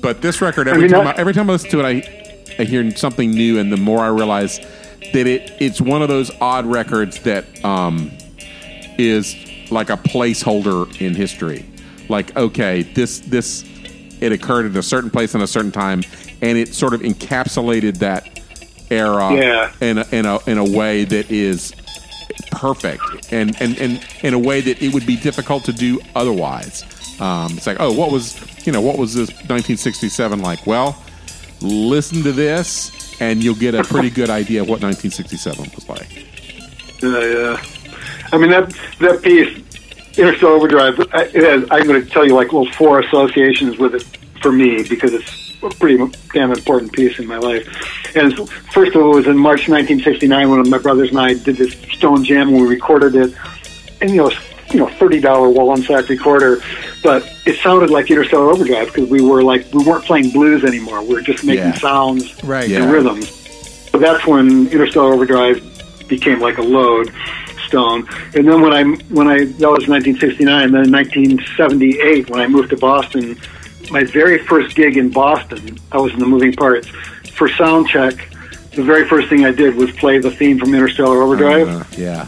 But 0.00 0.22
this 0.22 0.40
record, 0.40 0.68
every 0.68 0.82
mean, 0.82 0.92
time 0.92 1.06
that- 1.06 1.16
I, 1.16 1.20
every 1.20 1.34
time 1.34 1.50
I 1.50 1.54
listen 1.54 1.70
to 1.70 1.80
it, 1.84 1.84
I 1.84 2.22
I 2.58 2.64
hear 2.64 2.88
something 2.96 3.30
new, 3.30 3.58
and 3.58 3.72
the 3.72 3.76
more 3.76 4.00
I 4.00 4.08
realize 4.08 4.58
that 5.12 5.26
it 5.26 5.52
it's 5.60 5.80
one 5.80 6.02
of 6.02 6.08
those 6.08 6.30
odd 6.40 6.66
records 6.66 7.20
that 7.20 7.64
um, 7.64 8.10
is 8.98 9.34
like 9.70 9.90
a 9.90 9.96
placeholder 9.96 11.00
in 11.00 11.14
history. 11.14 11.64
Like, 12.08 12.36
okay, 12.36 12.82
this 12.82 13.20
this 13.20 13.64
it 14.20 14.32
occurred 14.32 14.66
at 14.66 14.76
a 14.76 14.82
certain 14.82 15.10
place 15.10 15.34
in 15.34 15.40
a 15.42 15.46
certain 15.46 15.72
time, 15.72 16.02
and 16.42 16.56
it 16.56 16.74
sort 16.74 16.94
of 16.94 17.00
encapsulated 17.02 17.98
that 17.98 18.40
era 18.90 19.34
Yeah. 19.34 19.72
in 19.80 19.98
a, 19.98 20.06
in 20.12 20.26
a 20.26 20.38
in 20.48 20.58
a 20.58 20.64
way 20.64 21.04
that 21.04 21.30
is 21.30 21.72
perfect 22.52 23.02
and, 23.32 23.60
and, 23.60 23.76
and 23.78 24.06
in 24.22 24.32
a 24.34 24.38
way 24.38 24.60
that 24.60 24.80
it 24.82 24.94
would 24.94 25.06
be 25.06 25.16
difficult 25.16 25.64
to 25.64 25.72
do 25.72 26.00
otherwise. 26.14 26.84
Um, 27.20 27.52
it's 27.56 27.66
like, 27.66 27.78
oh, 27.80 27.92
what 27.92 28.10
was 28.12 28.38
you 28.66 28.72
know 28.72 28.80
what 28.80 28.98
was 28.98 29.14
this 29.14 29.28
1967 29.30 30.40
like? 30.40 30.66
Well, 30.66 31.02
listen 31.60 32.22
to 32.22 32.32
this, 32.32 33.20
and 33.20 33.42
you'll 33.42 33.54
get 33.54 33.74
a 33.74 33.82
pretty 33.82 34.10
good 34.10 34.30
idea 34.30 34.62
of 34.62 34.68
what 34.68 34.82
1967 34.82 35.70
was 35.74 35.88
like. 35.88 36.26
Uh, 37.02 37.20
yeah. 37.20 37.62
I 38.32 38.38
mean 38.38 38.50
that 38.50 38.74
that 39.00 39.22
piece, 39.22 40.18
Interstellar 40.18 40.54
Overdrive. 40.54 41.00
I- 41.12 41.26
has, 41.26 41.66
I'm 41.70 41.86
going 41.86 42.02
to 42.02 42.08
tell 42.08 42.26
you 42.26 42.34
like 42.34 42.52
well 42.52 42.66
four 42.72 43.00
associations 43.00 43.78
with 43.78 43.94
it 43.94 44.02
for 44.40 44.52
me 44.52 44.82
because 44.88 45.12
it's 45.12 45.56
a 45.62 45.70
pretty 45.70 45.96
damn 46.32 46.52
important 46.52 46.92
piece 46.92 47.18
in 47.18 47.26
my 47.26 47.38
life. 47.38 47.66
And 48.16 48.48
first 48.72 48.94
of 48.94 49.02
all, 49.02 49.12
it 49.12 49.16
was 49.16 49.26
in 49.26 49.36
March 49.36 49.68
1969 49.68 50.50
when 50.50 50.70
my 50.70 50.78
brothers 50.78 51.10
and 51.10 51.18
I 51.18 51.34
did 51.34 51.56
this 51.56 51.72
Stone 51.92 52.24
Jam 52.24 52.48
and 52.48 52.60
we 52.60 52.66
recorded 52.66 53.14
it. 53.14 53.34
And 54.00 54.10
you 54.10 54.16
know, 54.16 54.30
you 54.72 54.80
know, 54.80 54.88
thirty 54.88 55.20
dollar 55.20 55.48
Wollensak 55.48 56.08
recorder, 56.08 56.60
but 57.02 57.22
it 57.46 57.56
sounded 57.62 57.90
like 57.90 58.10
Interstellar 58.10 58.50
Overdrive 58.50 58.86
because 58.92 59.08
we 59.08 59.20
were 59.22 59.42
like 59.42 59.66
we 59.72 59.84
weren't 59.84 60.04
playing 60.04 60.30
blues 60.30 60.64
anymore. 60.64 61.02
We 61.02 61.14
were 61.14 61.20
just 61.22 61.44
making 61.44 61.64
Yeah. 61.64 61.74
sounds 61.74 62.42
Right. 62.44 62.68
Yeah. 62.68 62.82
and 62.82 62.92
rhythms. 62.92 63.28
So 63.90 63.98
that's 63.98 64.26
when 64.26 64.68
Interstellar 64.68 65.14
Overdrive 65.14 65.62
became 66.08 66.40
like 66.40 66.58
a 66.58 66.62
load 66.62 67.12
stone. 67.66 68.06
And 68.34 68.46
then 68.46 68.60
when 68.60 68.72
I 68.72 68.84
when 69.10 69.28
I 69.28 69.38
that 69.44 69.70
was 69.70 69.88
1969. 69.88 70.72
Then 70.72 70.84
in 70.84 70.90
1978, 70.92 72.30
when 72.30 72.40
I 72.40 72.46
moved 72.46 72.70
to 72.70 72.76
Boston, 72.76 73.38
my 73.90 74.04
very 74.04 74.38
first 74.38 74.74
gig 74.76 74.96
in 74.96 75.10
Boston, 75.10 75.78
I 75.92 75.98
was 75.98 76.12
in 76.12 76.18
the 76.18 76.26
moving 76.26 76.52
parts 76.52 76.88
for 77.32 77.48
sound 77.48 77.88
check. 77.88 78.14
The 78.72 78.82
very 78.82 79.08
first 79.08 79.28
thing 79.28 79.44
I 79.44 79.52
did 79.52 79.74
was 79.74 79.90
play 79.92 80.18
the 80.18 80.30
theme 80.30 80.58
from 80.58 80.74
Interstellar 80.74 81.22
Overdrive 81.22 81.68
Uh, 81.68 81.84
yeah, 81.96 82.26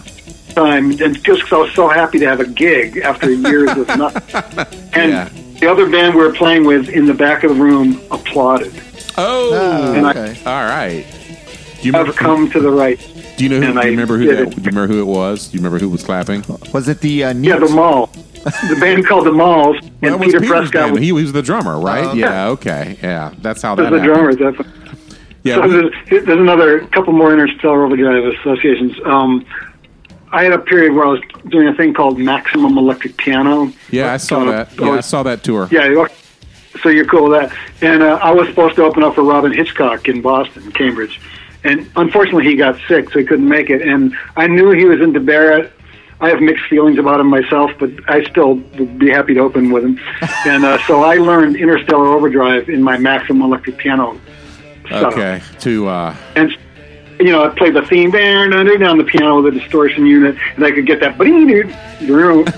time, 0.59 0.91
and 0.91 1.15
just 1.25 1.43
because 1.43 1.53
I 1.53 1.57
was 1.57 1.73
so 1.75 1.89
happy 1.89 2.19
to 2.19 2.27
have 2.27 2.41
a 2.41 2.47
gig 2.47 2.99
after 2.99 3.31
years 3.31 3.71
of 3.71 3.87
nothing. 3.97 4.67
And 4.95 5.13
Yeah. 5.13 5.29
the 5.61 5.71
other 5.71 5.89
band 5.89 6.15
we 6.15 6.23
were 6.23 6.33
playing 6.33 6.65
with 6.65 6.89
in 6.89 7.07
the 7.07 7.15
back 7.15 7.45
of 7.45 7.57
the 7.57 7.63
room 7.63 8.01
applauded. 8.11 8.73
Oh, 9.17 9.51
Oh, 9.53 9.93
And 9.95 10.07
I- 10.07 10.11
okay. 10.11 10.41
all 10.47 10.65
right. 10.65 11.05
Do 11.81 11.87
you 11.87 11.93
remember? 11.93 12.11
I've 12.13 12.17
come 12.19 12.51
to 12.51 12.61
the 12.61 12.71
right. 12.71 12.99
do 13.37 13.45
you 13.45 13.51
know? 13.51 13.61
Who, 13.65 13.73
do 13.81 13.87
you 13.87 13.91
remember 13.93 14.19
who 14.19 14.27
that? 14.27 14.39
it. 14.43 14.51
Do 14.51 14.57
you 14.63 14.67
remember 14.67 14.93
who 14.93 15.01
it 15.01 15.05
was? 15.05 15.47
Do 15.49 15.57
you 15.57 15.61
remember 15.63 15.79
who 15.79 15.89
was 15.89 16.03
clapping? 16.03 16.43
Was 16.73 16.89
it 16.89 17.01
the 17.01 17.23
uh, 17.25 17.35
Yeah, 17.35 17.59
the 17.59 17.69
mall. 17.69 18.11
the 18.45 18.77
band 18.81 19.07
called 19.07 19.27
the 19.27 19.33
Molls, 19.33 19.77
and 20.03 20.13
That 20.15 20.19
was 20.19 20.27
Peter 20.27 20.41
Peter's 20.41 20.51
Prescott 20.51 20.73
band. 20.73 20.93
was, 20.95 21.03
He 21.03 21.13
was 21.13 21.33
the 21.33 21.43
drummer, 21.43 21.79
right? 21.79 22.07
Oh, 22.07 22.15
yeah. 22.15 22.49
Okay. 22.49 22.97
Yeah. 23.03 23.33
That's 23.39 23.63
how 23.63 23.77
was 23.77 23.85
that 23.85 23.91
the 23.91 24.01
happened. 24.01 24.15
drummer. 24.15 24.31
At 24.31 24.39
that 24.39 24.57
point. 24.57 25.15
Yeah. 25.45 25.55
So 25.57 25.63
we- 25.63 25.69
there's, 26.11 26.27
there's 26.27 26.41
another 26.41 26.81
couple 26.89 27.13
more 27.13 27.33
interstellar 27.33 27.85
overdrive 27.85 28.25
associations. 28.41 28.95
Um, 29.05 29.45
I 30.33 30.45
had 30.45 30.53
a 30.53 30.59
period 30.59 30.93
where 30.95 31.05
I 31.07 31.09
was 31.11 31.21
doing 31.49 31.69
a 31.69 31.75
thing 31.75 31.95
called 31.95 32.19
Maximum 32.19 32.77
Electric 32.77 33.17
Piano. 33.17 33.73
yeah. 33.91 34.13
I 34.13 34.17
saw 34.19 34.43
Uh, 34.43 34.45
that. 34.53 34.79
Yeah. 34.79 34.91
I 34.91 35.01
saw 35.01 35.23
that 35.23 35.43
tour. 35.43 35.69
Yeah, 35.71 36.07
so 36.83 36.89
you're 36.91 37.07
cool 37.07 37.31
with 37.31 37.41
that. 37.41 37.57
And 37.81 38.03
uh, 38.03 38.19
I 38.23 38.31
was 38.31 38.47
supposed 38.49 38.77
to 38.77 38.85
open 38.85 39.03
up 39.03 39.15
for 39.15 39.23
Robyn 39.23 39.53
Hitchcock 39.53 40.09
in 40.09 40.21
Boston, 40.23 40.71
Cambridge. 40.73 41.21
And 41.65 41.91
unfortunately, 41.97 42.45
he 42.45 42.57
got 42.57 42.79
sick, 42.87 43.11
so 43.11 43.19
he 43.19 43.25
couldn't 43.25 43.49
make 43.49 43.69
it. 43.71 43.83
And 43.83 44.15
I 44.37 44.47
knew 44.47 44.71
he 44.71 44.85
was 44.85 45.01
into 45.01 45.19
Barrett. 45.21 45.73
I 46.21 46.29
have 46.31 46.41
mixed 46.41 46.65
feelings 46.67 46.99
about 46.99 47.21
him 47.21 47.29
myself, 47.29 47.71
but 47.79 47.91
I 48.09 48.25
still 48.25 48.55
would 48.55 48.99
be 48.99 49.09
happy 49.11 49.35
to 49.35 49.41
open 49.41 49.71
with 49.73 49.85
him. 49.85 50.01
and 50.47 50.65
uh, 50.65 50.79
so 50.87 51.03
I 51.05 51.17
learned 51.17 51.57
Interstellar 51.57 52.07
Overdrive 52.09 52.69
in 52.69 52.83
my 52.83 52.99
Maximum 52.99 53.43
Electric 53.43 53.77
Piano. 53.79 54.21
Okay. 54.91 55.41
To 55.61 55.89
uh, 55.89 56.17
And 56.37 56.57
you 57.21 57.33
know, 57.33 57.45
I 57.45 57.49
played 57.49 57.75
the 57.75 57.83
theme 57.83 58.11
there 58.11 58.45
and 58.45 58.53
down 58.53 58.91
on 58.91 58.99
the 58.99 59.05
piano 59.05 59.43
with 59.43 59.55
a 59.55 59.59
distortion 59.59 60.07
unit, 60.07 60.37
and 60.55 60.65
I 60.65 60.71
could 60.71 60.87
get 60.87 61.01
that 61.01 61.19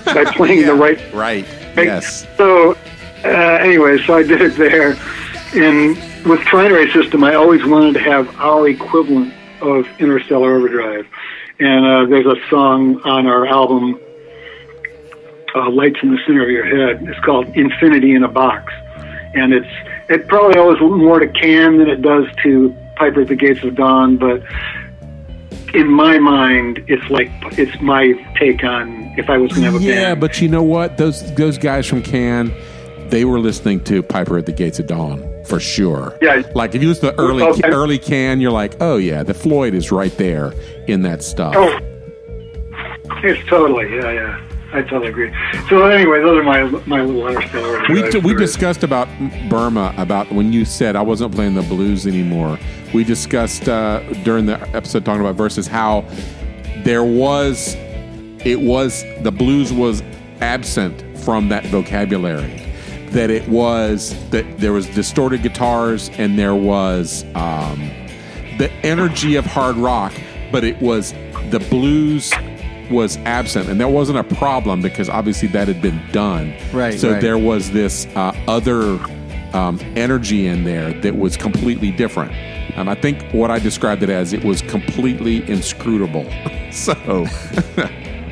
by 0.05 0.25
playing 0.35 0.65
the 0.65 0.73
right 0.73 0.99
right. 1.13 1.45
Right? 1.75 1.85
Yes. 1.85 2.27
So, 2.37 2.77
uh, 3.23 3.27
anyway, 3.27 3.97
so 4.05 4.15
I 4.15 4.23
did 4.23 4.41
it 4.41 4.57
there. 4.57 4.97
And 5.53 5.95
with 6.25 6.39
Trinary 6.41 6.91
System, 6.93 7.23
I 7.23 7.35
always 7.35 7.65
wanted 7.65 7.93
to 7.95 7.99
have 8.01 8.39
our 8.39 8.67
equivalent 8.67 9.33
of 9.61 9.85
Interstellar 9.99 10.57
Overdrive. 10.57 11.07
And 11.59 11.85
uh, 11.85 12.05
there's 12.05 12.25
a 12.25 12.49
song 12.49 13.01
on 13.01 13.27
our 13.27 13.45
album, 13.45 13.99
uh, 15.55 15.69
Lights 15.69 15.99
in 16.03 16.11
the 16.11 16.19
Center 16.25 16.43
of 16.43 16.49
Your 16.49 16.65
Head. 16.65 17.07
It's 17.07 17.19
called 17.25 17.47
Infinity 17.55 18.15
in 18.15 18.23
a 18.23 18.27
Box. 18.27 18.71
And 19.33 19.53
it's 19.53 19.67
it 20.09 20.27
probably 20.27 20.57
owes 20.57 20.79
more 20.81 21.19
to 21.19 21.27
Can 21.27 21.77
than 21.77 21.89
it 21.89 22.01
does 22.01 22.25
to 22.43 22.75
Piper 22.95 23.21
at 23.21 23.27
the 23.27 23.35
Gates 23.35 23.63
of 23.63 23.75
Dawn, 23.75 24.17
but 24.17 24.41
in 25.73 25.87
my 25.87 26.19
mind, 26.19 26.83
it's 26.87 27.09
like 27.09 27.29
it's 27.57 27.81
my 27.81 28.11
take 28.37 28.63
on 28.63 28.89
if 29.17 29.29
I 29.29 29.37
was 29.37 29.51
going 29.51 29.63
to 29.63 29.71
have 29.71 29.81
a 29.81 29.83
Yeah, 29.83 30.09
band. 30.09 30.21
but 30.21 30.41
you 30.41 30.47
know 30.49 30.63
what? 30.63 30.97
Those 30.97 31.33
those 31.35 31.57
guys 31.57 31.87
from 31.87 32.01
Can, 32.01 32.53
they 33.09 33.25
were 33.25 33.39
listening 33.39 33.83
to 33.85 34.03
Piper 34.03 34.37
at 34.37 34.45
the 34.45 34.51
Gates 34.51 34.79
of 34.79 34.87
Dawn 34.87 35.27
for 35.45 35.59
sure. 35.59 36.17
Yeah. 36.21 36.41
Like 36.55 36.75
if 36.75 36.81
you 36.81 36.89
listen 36.89 37.09
to 37.13 37.19
early 37.19 37.43
Okay. 37.43 37.69
early 37.69 37.97
Can, 37.97 38.39
you're 38.41 38.51
like, 38.51 38.75
oh 38.81 38.97
yeah, 38.97 39.23
the 39.23 39.33
Floyd 39.33 39.73
is 39.73 39.91
right 39.91 40.15
there 40.17 40.53
in 40.87 41.01
that 41.03 41.23
stuff. 41.23 41.53
Oh, 41.57 41.79
it's 43.23 43.47
totally, 43.47 43.93
yeah, 43.95 44.11
yeah. 44.11 44.41
I 44.73 44.81
totally 44.81 45.07
agree. 45.07 45.33
So 45.69 45.85
anyway, 45.85 46.21
those 46.21 46.37
are 46.37 46.43
my 46.43 46.63
my 46.85 47.01
little 47.01 47.27
interstellar. 47.27 47.81
We, 47.89 48.09
drive 48.09 48.23
we 48.23 48.33
discussed 48.33 48.83
about 48.83 49.09
Burma 49.49 49.93
about 49.97 50.31
when 50.31 50.53
you 50.53 50.63
said 50.63 50.95
I 50.95 51.01
wasn't 51.01 51.35
playing 51.35 51.55
the 51.55 51.61
blues 51.63 52.07
anymore. 52.07 52.57
We 52.93 53.03
discussed 53.03 53.67
uh, 53.67 53.99
during 54.23 54.45
the 54.45 54.59
episode 54.75 55.03
talking 55.03 55.21
about 55.21 55.35
Versus 55.35 55.67
how 55.67 56.05
there 56.83 57.03
was 57.03 57.75
it 58.45 58.59
was 58.59 59.03
the 59.21 59.31
blues 59.31 59.73
was 59.73 60.01
absent 60.39 61.17
from 61.19 61.49
that 61.49 61.65
vocabulary. 61.65 62.57
That 63.09 63.29
it 63.29 63.47
was 63.49 64.15
that 64.29 64.57
there 64.57 64.71
was 64.71 64.87
distorted 64.87 65.43
guitars 65.43 66.09
and 66.13 66.39
there 66.39 66.55
was 66.55 67.25
um, 67.35 67.79
the 68.57 68.71
energy 68.83 69.35
of 69.35 69.45
hard 69.45 69.75
rock, 69.75 70.13
but 70.49 70.63
it 70.63 70.81
was 70.81 71.13
the 71.49 71.59
blues 71.69 72.31
was 72.91 73.17
absent, 73.17 73.69
and 73.69 73.79
that 73.79 73.89
wasn't 73.89 74.17
a 74.17 74.23
problem 74.23 74.81
because 74.81 75.09
obviously 75.09 75.47
that 75.49 75.67
had 75.67 75.81
been 75.81 76.01
done. 76.11 76.53
Right, 76.73 76.99
So 76.99 77.13
right. 77.13 77.21
there 77.21 77.37
was 77.37 77.71
this 77.71 78.05
uh, 78.15 78.33
other 78.47 78.99
um, 79.53 79.79
energy 79.95 80.47
in 80.47 80.63
there 80.63 80.93
that 81.01 81.17
was 81.17 81.37
completely 81.37 81.91
different. 81.91 82.31
Um, 82.77 82.87
I 82.87 82.95
think 82.95 83.21
what 83.33 83.51
I 83.51 83.59
described 83.59 84.03
it 84.03 84.09
as 84.09 84.33
it 84.33 84.43
was 84.43 84.61
completely 84.61 85.47
inscrutable. 85.49 86.25
so 86.71 86.93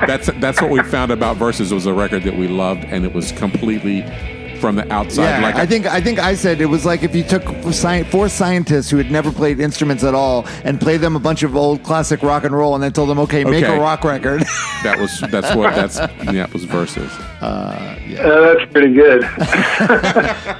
that's 0.07 0.30
that's 0.40 0.61
what 0.61 0.72
we 0.72 0.81
found 0.84 1.11
about 1.11 1.38
Versus. 1.38 1.72
It 1.72 1.76
was 1.76 1.86
a 1.86 1.94
record 1.94 2.23
that 2.23 2.38
we 2.38 2.48
loved, 2.48 2.86
and 2.86 3.06
it 3.06 3.14
was 3.14 3.31
completely 3.34 4.02
from 4.60 4.76
the 4.76 4.91
outside. 4.94 5.23
Yeah, 5.23 5.41
like 5.41 5.56
I 5.56 5.65
think 5.65 5.86
I 5.88 6.02
think 6.02 6.19
I 6.19 6.36
said 6.36 6.61
it 6.61 6.65
was 6.65 6.86
like 6.86 7.03
if 7.03 7.15
you 7.15 7.23
took 7.23 7.44
sci- 7.65 8.03
four 8.03 8.30
scientists 8.30 8.90
who 8.90 8.98
had 8.98 9.10
never 9.11 9.31
played 9.31 9.60
instruments 9.60 10.03
at 10.03 10.14
all 10.14 10.45
and 10.64 10.80
played 10.80 11.02
them 11.02 11.15
a 11.15 11.19
bunch 11.19 11.44
of 11.44 11.56
old 11.56 11.84
classic 11.84 12.22
rock 12.23 12.44
and 12.44 12.56
roll, 12.56 12.76
and 12.76 12.84
then 12.84 12.91
told 12.94 13.10
them, 13.10 13.19
"Okay, 13.19 13.44
make 13.44 13.64
Okay. 13.64 13.76
a 13.77 13.80
rock 13.80 14.03
record." 14.03 14.41
that 14.84 14.98
was 14.99 15.19
that's 15.31 15.56
what 15.56 15.73
that's 15.76 15.98
yeah, 16.31 16.48
was 16.53 16.65
Versus. 16.65 17.11
Uh, 17.41 17.95
that's 18.07 18.72
pretty 18.72 18.94
good. 18.94 19.22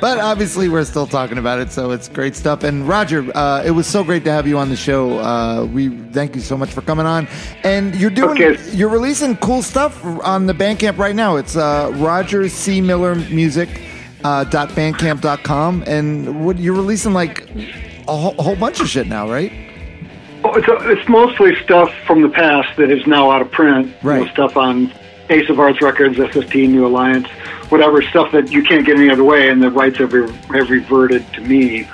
but 0.02 0.18
obviously, 0.20 0.70
we're 0.70 0.86
still 0.86 1.08
talking 1.08 1.38
about 1.38 1.60
it, 1.60 1.72
so 1.72 1.92
it's 1.92 2.08
great 2.08 2.36
stuff. 2.36 2.64
And 2.64 2.88
Roger, 2.88 3.26
uh, 3.36 3.64
it 3.66 3.72
was 3.72 3.86
so 3.86 4.04
great 4.04 4.24
to 4.26 4.32
have 4.32 4.48
you 4.48 4.58
on 4.58 4.70
the 4.70 4.76
show. 4.76 5.20
Uh, 5.20 5.66
we 5.66 5.90
thank 6.12 6.36
you 6.36 6.42
so 6.42 6.58
much 6.58 6.72
for 6.72 6.82
coming 6.82 7.06
on. 7.06 7.28
And 7.64 7.96
you're 7.96 8.10
doing, 8.10 8.42
Okay. 8.42 8.58
you're 8.72 8.90
releasing 8.90 9.36
cool 9.38 9.62
stuff 9.62 10.04
on 10.24 10.46
the 10.46 10.54
Bandcamp 10.54 10.98
right 10.98 11.16
now. 11.16 11.36
It's 11.36 11.56
uh, 11.56 11.92
Roger 11.96 12.48
C 12.50 12.82
Miller 12.82 13.16
Music. 13.16 13.70
Uh, 14.24 14.44
dot 14.44 14.68
bandcamp.com 14.70 15.84
and 15.88 16.46
what 16.46 16.58
you're 16.60 16.76
releasing 16.76 17.14
like 17.14 17.48
a 18.08 18.16
whole, 18.16 18.36
a 18.38 18.44
whole 18.44 18.56
bunch 18.56 18.82
of 18.82 18.90
shit 18.90 19.08
now 19.08 19.30
right 19.30 19.52
Oh, 20.44 20.54
it's, 20.56 20.68
it's 20.70 21.10
mostly 21.10 21.56
stuff 21.64 21.94
from 22.06 22.22
the 22.22 22.30
past 22.30 22.76
that 22.78 22.90
is 22.90 23.06
now 23.08 23.30
out 23.32 23.42
of 23.42 23.52
print. 23.52 23.88
You 23.88 23.92
know, 23.92 23.98
Right. 24.22 24.32
stuff 24.32 24.56
on 24.56 24.92
Ace 25.30 25.50
of 25.50 25.58
Hearts 25.58 25.82
Records, 25.82 26.18
SST, 26.18 26.56
New 26.56 26.86
Alliance, 26.88 27.28
whatever 27.70 28.02
stuff 28.02 28.32
that 28.32 28.50
you 28.52 28.64
can't 28.64 28.86
get 28.86 28.96
any 28.98 29.10
other 29.10 29.24
way, 29.26 29.50
and 29.50 29.62
the 29.62 29.70
rights 29.70 29.98
have, 29.98 30.14
re- 30.14 30.32
have 30.54 30.70
reverted 30.70 31.26
to 31.34 31.42
me. 31.42 31.88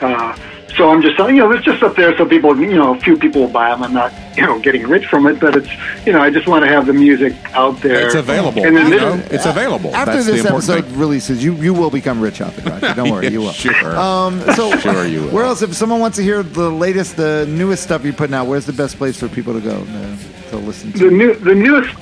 Uh, 0.00 0.36
so 0.76 0.90
I'm 0.90 1.02
just, 1.02 1.18
you 1.18 1.32
know, 1.36 1.50
it's 1.52 1.64
just 1.64 1.82
up 1.82 1.96
there 1.96 2.16
so 2.16 2.24
people, 2.26 2.58
you 2.58 2.74
know, 2.74 2.94
a 2.94 2.98
few 3.00 3.16
people 3.16 3.42
will 3.42 3.48
buy 3.48 3.70
them. 3.70 3.82
I'm 3.82 3.92
not, 3.92 4.12
you 4.36 4.42
know, 4.46 4.58
getting 4.58 4.86
rich 4.86 5.06
from 5.06 5.26
it, 5.26 5.38
but 5.38 5.56
it's, 5.56 5.68
you 6.06 6.12
know, 6.12 6.20
I 6.22 6.30
just 6.30 6.46
want 6.46 6.64
to 6.64 6.70
have 6.70 6.86
the 6.86 6.92
music 6.92 7.34
out 7.54 7.78
there. 7.80 8.06
It's 8.06 8.14
available. 8.14 8.64
And 8.64 8.76
then 8.76 8.90
you 8.90 8.98
know? 8.98 9.22
It's 9.30 9.44
available. 9.46 9.94
after 9.94 10.12
That's 10.14 10.26
this 10.26 10.36
important 10.44 10.68
episode 10.70 10.84
thing. 10.90 10.98
releases 10.98 11.44
you 11.44 11.54
you 11.54 11.74
will 11.74 11.90
become 11.90 12.20
rich 12.20 12.40
off 12.40 12.56
it 12.58 12.64
Roger. 12.64 12.94
don't 12.94 13.10
worry 13.10 13.24
Yeah, 13.24 13.30
you 13.36 13.40
will 13.40 13.52
sure. 13.52 13.96
um, 13.98 14.40
so 14.54 14.74
Sure 14.78 15.04
you 15.06 15.22
will. 15.22 15.30
where 15.30 15.44
else 15.44 15.62
if 15.62 15.74
someone 15.74 16.00
wants 16.00 16.16
to 16.16 16.22
hear 16.22 16.42
the 16.42 16.70
latest 16.70 17.16
the 17.16 17.46
newest 17.48 17.82
stuff 17.82 18.04
you're 18.04 18.12
putting 18.14 18.34
out 18.34 18.46
where's 18.46 18.66
the 18.66 18.72
best 18.72 18.96
place 18.96 19.16
for 19.18 19.28
people 19.28 19.52
to 19.52 19.60
go 19.60 19.84
to, 19.84 20.16
to 20.50 20.56
listen 20.56 20.92
to 20.92 20.98
the 21.06 21.10
new 21.10 21.34
the 21.34 21.54
newest 21.54 21.94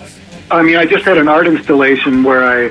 I 0.51 0.63
mean 0.63 0.77
I 0.77 0.85
just 0.87 1.05
had 1.05 1.19
an 1.19 1.29
art 1.29 1.47
installation 1.47 2.23
where 2.23 2.45
I 2.45 2.71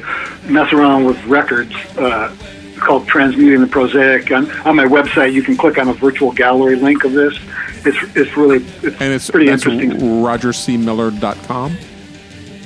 mess 0.49 0.71
around 0.73 1.05
with 1.05 1.21
records 1.25 1.73
uh, 1.97 2.33
called 2.79 3.07
Transmuting 3.07 3.61
the 3.61 3.67
Prosaic 3.67 4.31
on, 4.31 4.49
on 4.61 4.75
my 4.75 4.85
website 4.85 5.33
you 5.33 5.43
can 5.43 5.57
click 5.57 5.77
on 5.77 5.87
a 5.89 5.93
virtual 5.93 6.31
gallery 6.31 6.75
link 6.75 7.03
of 7.03 7.13
this 7.13 7.37
it's 7.85 8.15
it's 8.15 8.35
really 8.35 8.57
it's, 8.57 9.01
and 9.01 9.13
it's 9.13 9.29
pretty 9.29 9.47
that's 9.47 9.65
interesting 9.65 9.99
rogercmiller.com. 9.99 11.71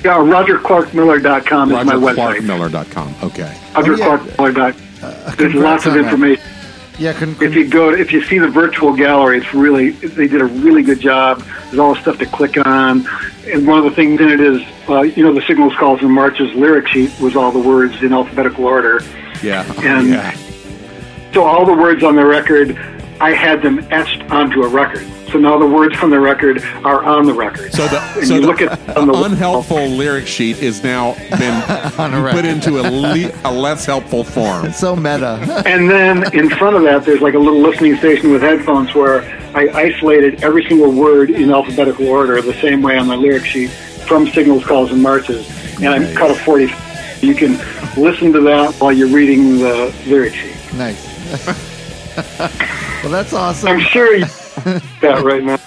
yeah 0.02 0.16
rogerclarkmiller.com 0.16 1.72
is 1.72 1.86
my 1.86 1.94
website 1.94 2.38
RogerClarkMiller.com. 2.38 3.14
Okay. 3.22 3.60
Oh, 3.74 3.84
yeah. 3.84 3.96
rogerclarkmiller.com 3.96 5.36
there's 5.36 5.54
lots 5.54 5.86
of 5.86 5.92
on 5.92 5.98
that. 5.98 6.04
information 6.04 6.44
yeah 6.98 7.12
can, 7.12 7.30
if 7.42 7.54
you 7.54 7.68
go, 7.68 7.90
to, 7.90 8.00
if 8.00 8.12
you 8.12 8.22
see 8.22 8.38
the 8.38 8.48
virtual 8.48 8.94
gallery, 8.94 9.38
it's 9.38 9.52
really 9.52 9.90
they 9.90 10.28
did 10.28 10.40
a 10.40 10.46
really 10.46 10.82
good 10.82 11.00
job. 11.00 11.40
There's 11.64 11.78
all 11.78 11.94
the 11.94 12.00
stuff 12.00 12.18
to 12.18 12.26
click 12.26 12.56
on, 12.64 13.06
and 13.46 13.66
one 13.66 13.78
of 13.78 13.84
the 13.84 13.90
things 13.90 14.20
in 14.20 14.28
it 14.28 14.40
is, 14.40 14.62
uh, 14.88 15.02
you 15.02 15.24
know, 15.24 15.34
the 15.34 15.42
signals, 15.42 15.74
calls, 15.74 16.00
and 16.02 16.12
marches 16.12 16.54
lyric 16.54 16.86
sheet 16.88 17.12
was 17.20 17.34
all 17.34 17.50
the 17.50 17.58
words 17.58 18.00
in 18.02 18.12
alphabetical 18.12 18.64
order. 18.64 19.00
Yeah. 19.42 19.64
And- 19.82 20.08
yeah. 20.08 20.36
So 21.32 21.42
all 21.42 21.66
the 21.66 21.72
words 21.74 22.04
on 22.04 22.14
the 22.14 22.24
record, 22.24 22.78
I 23.20 23.32
had 23.32 23.60
them 23.60 23.84
etched 23.90 24.22
onto 24.30 24.62
a 24.62 24.68
record. 24.68 25.04
So 25.32 25.40
now 25.40 25.58
the 25.58 25.66
words 25.66 25.96
from 25.96 26.10
the 26.10 26.20
record 26.20 26.62
are 26.84 27.02
on 27.04 27.26
the 27.26 27.32
record. 27.34 27.72
So 27.72 27.88
the 27.88 27.98
and 27.98 28.26
so 28.28 28.34
you 28.36 28.40
the, 28.42 28.46
look 28.46 28.60
at 28.62 28.96
on 28.96 29.08
the 29.08 29.14
unhelpful 29.14 29.88
lyric 29.88 30.28
sheet 30.28 30.58
is 30.62 30.84
now 30.84 31.14
been 31.36 31.60
On 31.98 32.14
a 32.14 32.30
put 32.30 32.44
into 32.44 32.78
a, 32.78 32.82
le- 32.88 33.32
a 33.44 33.50
less 33.52 33.84
helpful 33.84 34.22
form. 34.22 34.70
so 34.72 34.94
meta 34.94 35.40
And 35.66 35.90
then 35.90 36.32
in 36.34 36.48
front 36.50 36.76
of 36.76 36.82
that, 36.84 37.04
there's 37.04 37.20
like 37.20 37.34
a 37.34 37.38
little 37.38 37.60
listening 37.60 37.96
station 37.96 38.30
with 38.30 38.42
headphones 38.42 38.94
where 38.94 39.22
I 39.56 39.68
isolated 39.70 40.44
every 40.44 40.64
single 40.66 40.92
word 40.92 41.30
in 41.30 41.50
alphabetical 41.50 42.06
order 42.06 42.40
the 42.42 42.54
same 42.60 42.80
way 42.80 42.96
on 42.96 43.08
the 43.08 43.16
lyric 43.16 43.44
sheet 43.44 43.70
from 44.06 44.28
signals, 44.28 44.64
calls, 44.64 44.92
and 44.92 45.02
marches. 45.02 45.48
And 45.82 45.88
I 45.88 46.14
cut 46.14 46.30
a 46.30 46.34
40. 46.36 46.66
You 47.24 47.34
can 47.34 47.52
listen 47.96 48.32
to 48.32 48.40
that 48.42 48.74
while 48.74 48.92
you're 48.92 49.08
reading 49.08 49.58
the 49.58 49.94
lyric 50.06 50.34
sheet. 50.34 50.54
nice 50.74 51.02
well 53.02 53.10
that's 53.10 53.32
awesome 53.32 53.68
I'm 53.68 53.80
sure 53.80 54.14
you 54.14 54.24
that 55.00 55.22
right 55.24 55.42
now. 55.42 55.58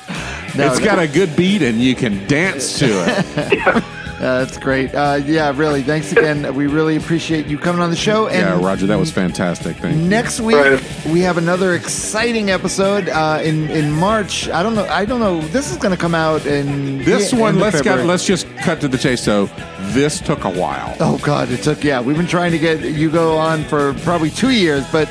No, 0.56 0.72
it's 0.72 0.80
got 0.80 0.98
a 0.98 1.08
good 1.08 1.36
beat 1.36 1.62
and 1.62 1.80
you 1.80 1.94
can 1.94 2.26
dance 2.28 2.80
to 2.80 2.86
it. 2.88 3.84
Uh, 4.18 4.44
that's 4.44 4.58
great. 4.58 4.96
Uh, 4.96 5.20
yeah, 5.26 5.54
really. 5.56 5.84
Thanks 5.84 6.12
again. 6.12 6.56
We 6.56 6.66
really 6.66 6.96
appreciate 6.96 7.46
you 7.46 7.60
coming 7.60 7.84
on 7.84 7.92
the 7.92 7.96
show. 7.96 8.28
And 8.28 8.40
yeah, 8.40 8.68
Roger, 8.68 8.88
that 8.88 8.98
was 8.98 9.12
fantastic. 9.12 9.78
Thank 9.78 9.96
you. 9.96 10.02
Next 10.08 10.40
week 10.40 10.56
Right. 10.56 11.06
we 11.06 11.20
have 11.22 11.38
another 11.38 11.76
exciting 11.76 12.50
episode 12.50 13.10
uh, 13.10 13.40
in 13.44 13.70
in 13.70 13.92
March. 13.92 14.50
I 14.50 14.64
don't 14.64 14.74
know. 14.74 14.86
I 14.86 15.06
don't 15.06 15.20
know. 15.20 15.42
This 15.50 15.72
is 15.72 15.78
going 15.78 15.96
to 15.96 16.02
come 16.02 16.16
out 16.16 16.48
in 16.48 17.04
This 17.04 17.32
yeah, 17.32 17.40
one, 17.40 17.54
end 17.54 17.62
let's 17.62 17.82
got, 17.84 18.06
let's 18.08 18.26
just 18.26 18.48
cut 18.58 18.82
to 18.82 18.88
the 18.88 18.98
chase. 18.98 19.22
So 19.24 19.46
this 19.94 20.20
took 20.20 20.46
a 20.46 20.50
while. 20.50 20.96
Oh 21.00 21.20
God, 21.20 21.52
it 21.52 21.62
took. 21.62 21.84
Yeah, 21.84 22.02
we've 22.02 22.18
been 22.18 22.26
trying 22.26 22.52
to 22.54 22.60
get 22.60 22.82
you 22.82 23.12
go 23.12 23.38
on 23.38 23.66
for 23.66 23.94
probably 24.04 24.32
two 24.32 24.50
years, 24.52 24.84
but. 24.92 25.08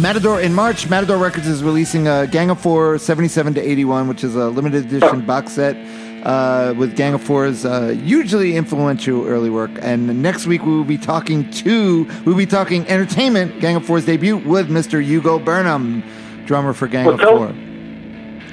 Matador 0.00 0.40
in 0.40 0.52
March, 0.52 0.88
Matador 0.90 1.18
Records 1.18 1.46
is 1.46 1.62
releasing 1.62 2.08
a 2.08 2.26
Gang 2.26 2.50
of 2.50 2.60
Four 2.60 2.98
77 2.98 3.54
to 3.54 3.60
81, 3.60 4.08
which 4.08 4.24
is 4.24 4.34
a 4.34 4.48
limited 4.48 4.86
edition 4.86 5.24
box 5.24 5.52
set 5.52 5.76
uh, 6.24 6.74
with 6.76 6.96
Gang 6.96 7.14
of 7.14 7.22
Four's 7.22 7.64
uh, 7.64 7.88
hugely 7.88 8.56
influential 8.56 9.26
early 9.26 9.50
work. 9.50 9.70
And 9.82 10.22
next 10.22 10.46
week 10.46 10.64
we 10.64 10.72
will 10.72 10.84
be 10.84 10.98
talking 10.98 11.50
to 11.50 12.08
we'll 12.24 12.36
be 12.36 12.46
talking 12.46 12.86
entertainment, 12.88 13.60
Gang 13.60 13.76
of 13.76 13.84
Four's 13.84 14.06
debut 14.06 14.36
with 14.36 14.68
Mr. 14.68 15.02
Hugo 15.04 15.38
Burnham, 15.38 16.02
drummer 16.46 16.72
for 16.72 16.86
Gang 16.88 17.04
Well, 17.06 17.14
of 17.14 17.20
tell- 17.20 17.36
Four. 17.38 17.54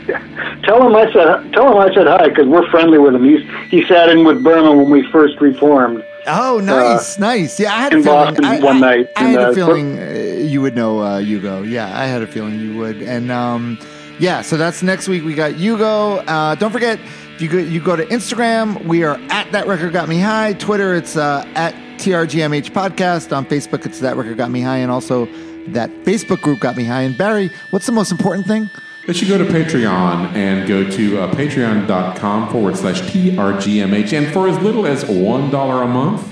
Tell 0.64 0.85
him 0.88 0.95
I 0.95 1.11
said 1.11 1.53
tell 1.53 1.72
him 1.72 1.77
I 1.77 1.93
said 1.93 2.06
hi 2.07 2.27
because 2.30 2.48
we're 2.48 2.69
friendly 2.69 2.98
with 2.99 3.15
him. 3.15 3.23
He's 3.23 3.41
he 3.69 3.85
sat 3.88 4.10
in 4.10 4.23
with 4.23 4.43
Burnham 4.43 4.77
when 4.77 4.89
we 4.89 5.03
first 5.11 5.39
reformed. 5.41 6.03
Oh, 6.27 6.60
nice, 6.64 7.18
nice. 7.18 7.60
Yeah, 7.60 7.73
I 7.73 7.81
had 7.81 7.93
a 7.93 7.95
Uh, 7.95 7.98
in 7.98 8.03
feeling. 8.03 8.26
Boston 8.26 8.45
I, 8.45 8.60
one 8.60 8.76
I- 8.77 8.80
night, 8.80 9.07
I 9.15 9.23
had 9.23 9.30
and, 9.30 9.38
a 9.38 9.48
uh, 9.49 9.53
feeling 9.53 9.99
uh, 9.99 10.03
you 10.45 10.61
would 10.61 10.76
know 10.76 10.99
uh, 10.99 11.18
Hugo. 11.19 11.64
Yeah, 11.64 11.88
I 11.98 12.06
had 12.06 12.22
a 12.22 12.27
feeling 12.27 12.60
you 12.60 12.77
would. 12.77 13.02
And 13.02 13.31
um, 13.31 13.80
yeah, 14.19 14.41
so 14.41 14.56
that's 14.57 14.84
next 14.84 15.07
week. 15.07 15.23
We 15.23 15.34
got 15.34 15.53
Hugo. 15.56 16.18
Uh, 16.18 16.53
don't 16.56 16.72
forget, 16.72 16.99
you 17.41 17.49
go, 17.49 17.57
you 17.57 17.81
go 17.81 17.95
to 17.95 18.05
Instagram, 18.05 18.85
we 18.85 19.03
are 19.03 19.18
at 19.30 19.51
that 19.51 19.68
record 19.68 19.93
got 19.93 20.07
me 20.07 20.19
high. 20.19 20.53
Twitter, 20.53 20.93
it's 20.93 21.18
uh, 21.18 21.43
at 21.55 21.73
TRGMH 21.99 22.72
podcast. 22.72 23.35
On 23.35 23.45
Facebook, 23.45 23.85
it's 23.85 23.99
that 23.99 24.15
record 24.15 24.38
got 24.38 24.51
me 24.51 24.61
high, 24.61 24.77
and 24.77 24.91
also 24.91 25.26
that 25.68 25.89
Facebook 26.03 26.41
group 26.41 26.59
got 26.59 26.77
me 26.77 26.84
high. 26.84 27.01
And 27.01 27.18
Barry, 27.18 27.49
what's 27.72 27.85
the 27.85 27.91
most 27.91 28.11
important 28.11 28.47
thing? 28.47 28.69
That 29.07 29.22
you 29.22 29.27
go 29.27 29.38
to 29.38 29.45
Patreon 29.45 30.34
and 30.35 30.68
go 30.68 30.88
to 30.89 31.22
uh, 31.22 31.31
patreon.com 31.34 32.51
forward 32.51 32.77
slash 32.77 33.01
TRGMH. 33.01 34.15
And 34.15 34.31
for 34.31 34.47
as 34.47 34.57
little 34.59 34.85
as 34.85 35.03
$1 35.03 35.84
a 35.84 35.88
month 35.88 36.31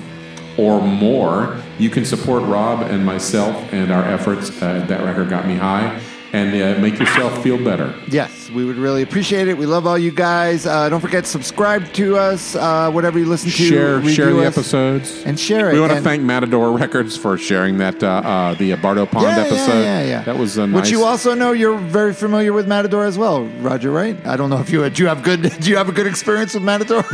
or 0.57 0.79
more, 0.79 1.57
you 1.79 1.89
can 1.89 2.05
support 2.05 2.43
Rob 2.43 2.81
and 2.81 3.03
myself 3.03 3.55
and 3.73 3.91
our 3.91 4.03
efforts. 4.03 4.51
That 4.59 5.03
record 5.03 5.29
got 5.29 5.47
me 5.47 5.55
high. 5.55 5.99
And 6.31 6.49
uh, 6.61 6.79
make 6.79 6.99
yourself 6.99 7.41
feel 7.41 7.57
better. 7.63 7.93
Yes, 8.07 8.51
we 8.51 8.63
would 8.63 8.75
really 8.75 9.01
appreciate 9.01 9.47
it. 9.47 9.57
We 9.57 9.65
love 9.65 9.87
all 9.87 9.97
you 9.97 10.11
guys. 10.11 10.67
Uh, 10.67 10.87
don't 10.87 11.01
forget 11.01 11.23
to 11.23 11.29
subscribe 11.29 11.91
to 11.93 12.17
us, 12.17 12.55
uh, 12.55 12.91
whatever 12.91 13.17
you 13.17 13.25
listen 13.25 13.49
to. 13.49 13.55
Share, 13.55 14.07
share 14.07 14.31
the 14.33 14.45
us. 14.45 14.55
episodes. 14.55 15.23
And 15.23 15.39
share 15.39 15.71
it. 15.71 15.73
We 15.73 15.79
want 15.79 15.93
to 15.93 16.01
thank 16.01 16.21
Matador 16.21 16.71
Records 16.77 17.17
for 17.17 17.35
sharing 17.37 17.79
that 17.79 18.03
uh, 18.03 18.07
uh, 18.23 18.53
the 18.53 18.75
Bardo 18.75 19.07
Pond 19.07 19.23
Yeah, 19.25 19.37
yeah, 19.37 19.43
episode. 19.43 19.81
yeah, 19.81 20.03
yeah. 20.03 20.21
That 20.23 20.37
was 20.37 20.57
a 20.57 20.67
nice. 20.67 20.81
Which 20.81 20.91
you 20.91 21.03
also 21.03 21.33
know 21.33 21.51
you're 21.51 21.77
very 21.79 22.13
familiar 22.13 22.53
with 22.53 22.67
Matador 22.67 23.05
as 23.05 23.17
well, 23.17 23.45
Roger, 23.61 23.89
right? 23.89 24.15
I 24.27 24.37
don't 24.37 24.51
know 24.51 24.59
if 24.59 24.69
you 24.69 24.87
do 24.89 25.01
you 25.03 25.09
have 25.09 25.23
good 25.23 25.41
do 25.61 25.69
you 25.69 25.77
have 25.77 25.89
a 25.89 25.93
good 25.93 26.07
experience 26.07 26.53
with 26.53 26.63
Matador? 26.63 27.03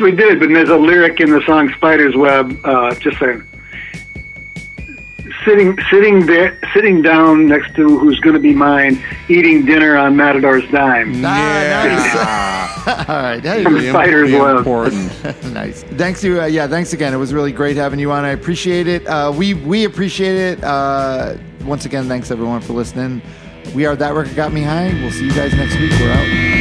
We 0.00 0.12
did, 0.12 0.38
but 0.38 0.48
there's 0.50 0.68
a 0.68 0.76
lyric 0.76 1.18
in 1.18 1.30
the 1.30 1.40
song 1.44 1.72
"Spider's 1.74 2.14
Web" 2.14 2.56
uh, 2.62 2.94
just 2.94 3.18
saying, 3.18 3.42
sitting 5.48 5.78
sitting 5.90 6.26
there, 6.26 6.58
sitting 6.74 7.00
down 7.02 7.46
next 7.46 7.74
to 7.76 7.98
who's 7.98 8.20
going 8.20 8.34
to 8.34 8.40
be 8.40 8.52
mine, 8.54 9.02
eating 9.28 9.64
dinner 9.64 9.96
on 9.96 10.14
Matador's 10.16 10.68
dime. 10.70 11.22
Ah, 11.24 13.06
All 13.08 13.22
right. 13.22 13.42
Hey, 13.42 13.62
From 13.64 13.74
The 13.74 13.86
im- 13.86 13.92
Spider's 13.94 14.30
the 14.30 14.56
important. 14.58 15.24
nice. 15.52 15.82
Thanks 15.82 16.22
you. 16.22 16.40
uh, 16.42 16.46
yeah, 16.46 16.66
thanks 16.66 16.92
again. 16.92 17.14
It 17.14 17.18
was 17.18 17.32
really 17.32 17.52
great 17.52 17.76
having 17.76 17.98
you 17.98 18.12
on. 18.12 18.24
I 18.24 18.30
appreciate 18.30 18.86
it. 18.86 19.06
Uh, 19.06 19.32
we 19.34 19.54
we 19.54 19.84
appreciate 19.84 20.36
it. 20.36 20.62
Uh, 20.64 21.36
once 21.64 21.84
again, 21.86 22.08
thanks 22.08 22.30
everyone 22.30 22.60
for 22.60 22.72
listening. 22.74 23.22
We 23.74 23.86
are 23.86 23.96
that 23.96 24.14
record 24.14 24.34
got 24.36 24.52
me 24.52 24.62
high. 24.62 24.88
We'll 25.02 25.10
see 25.12 25.24
you 25.26 25.34
guys 25.34 25.52
next 25.54 25.78
week. 25.78 25.90
We're 25.92 26.10
out. 26.12 26.57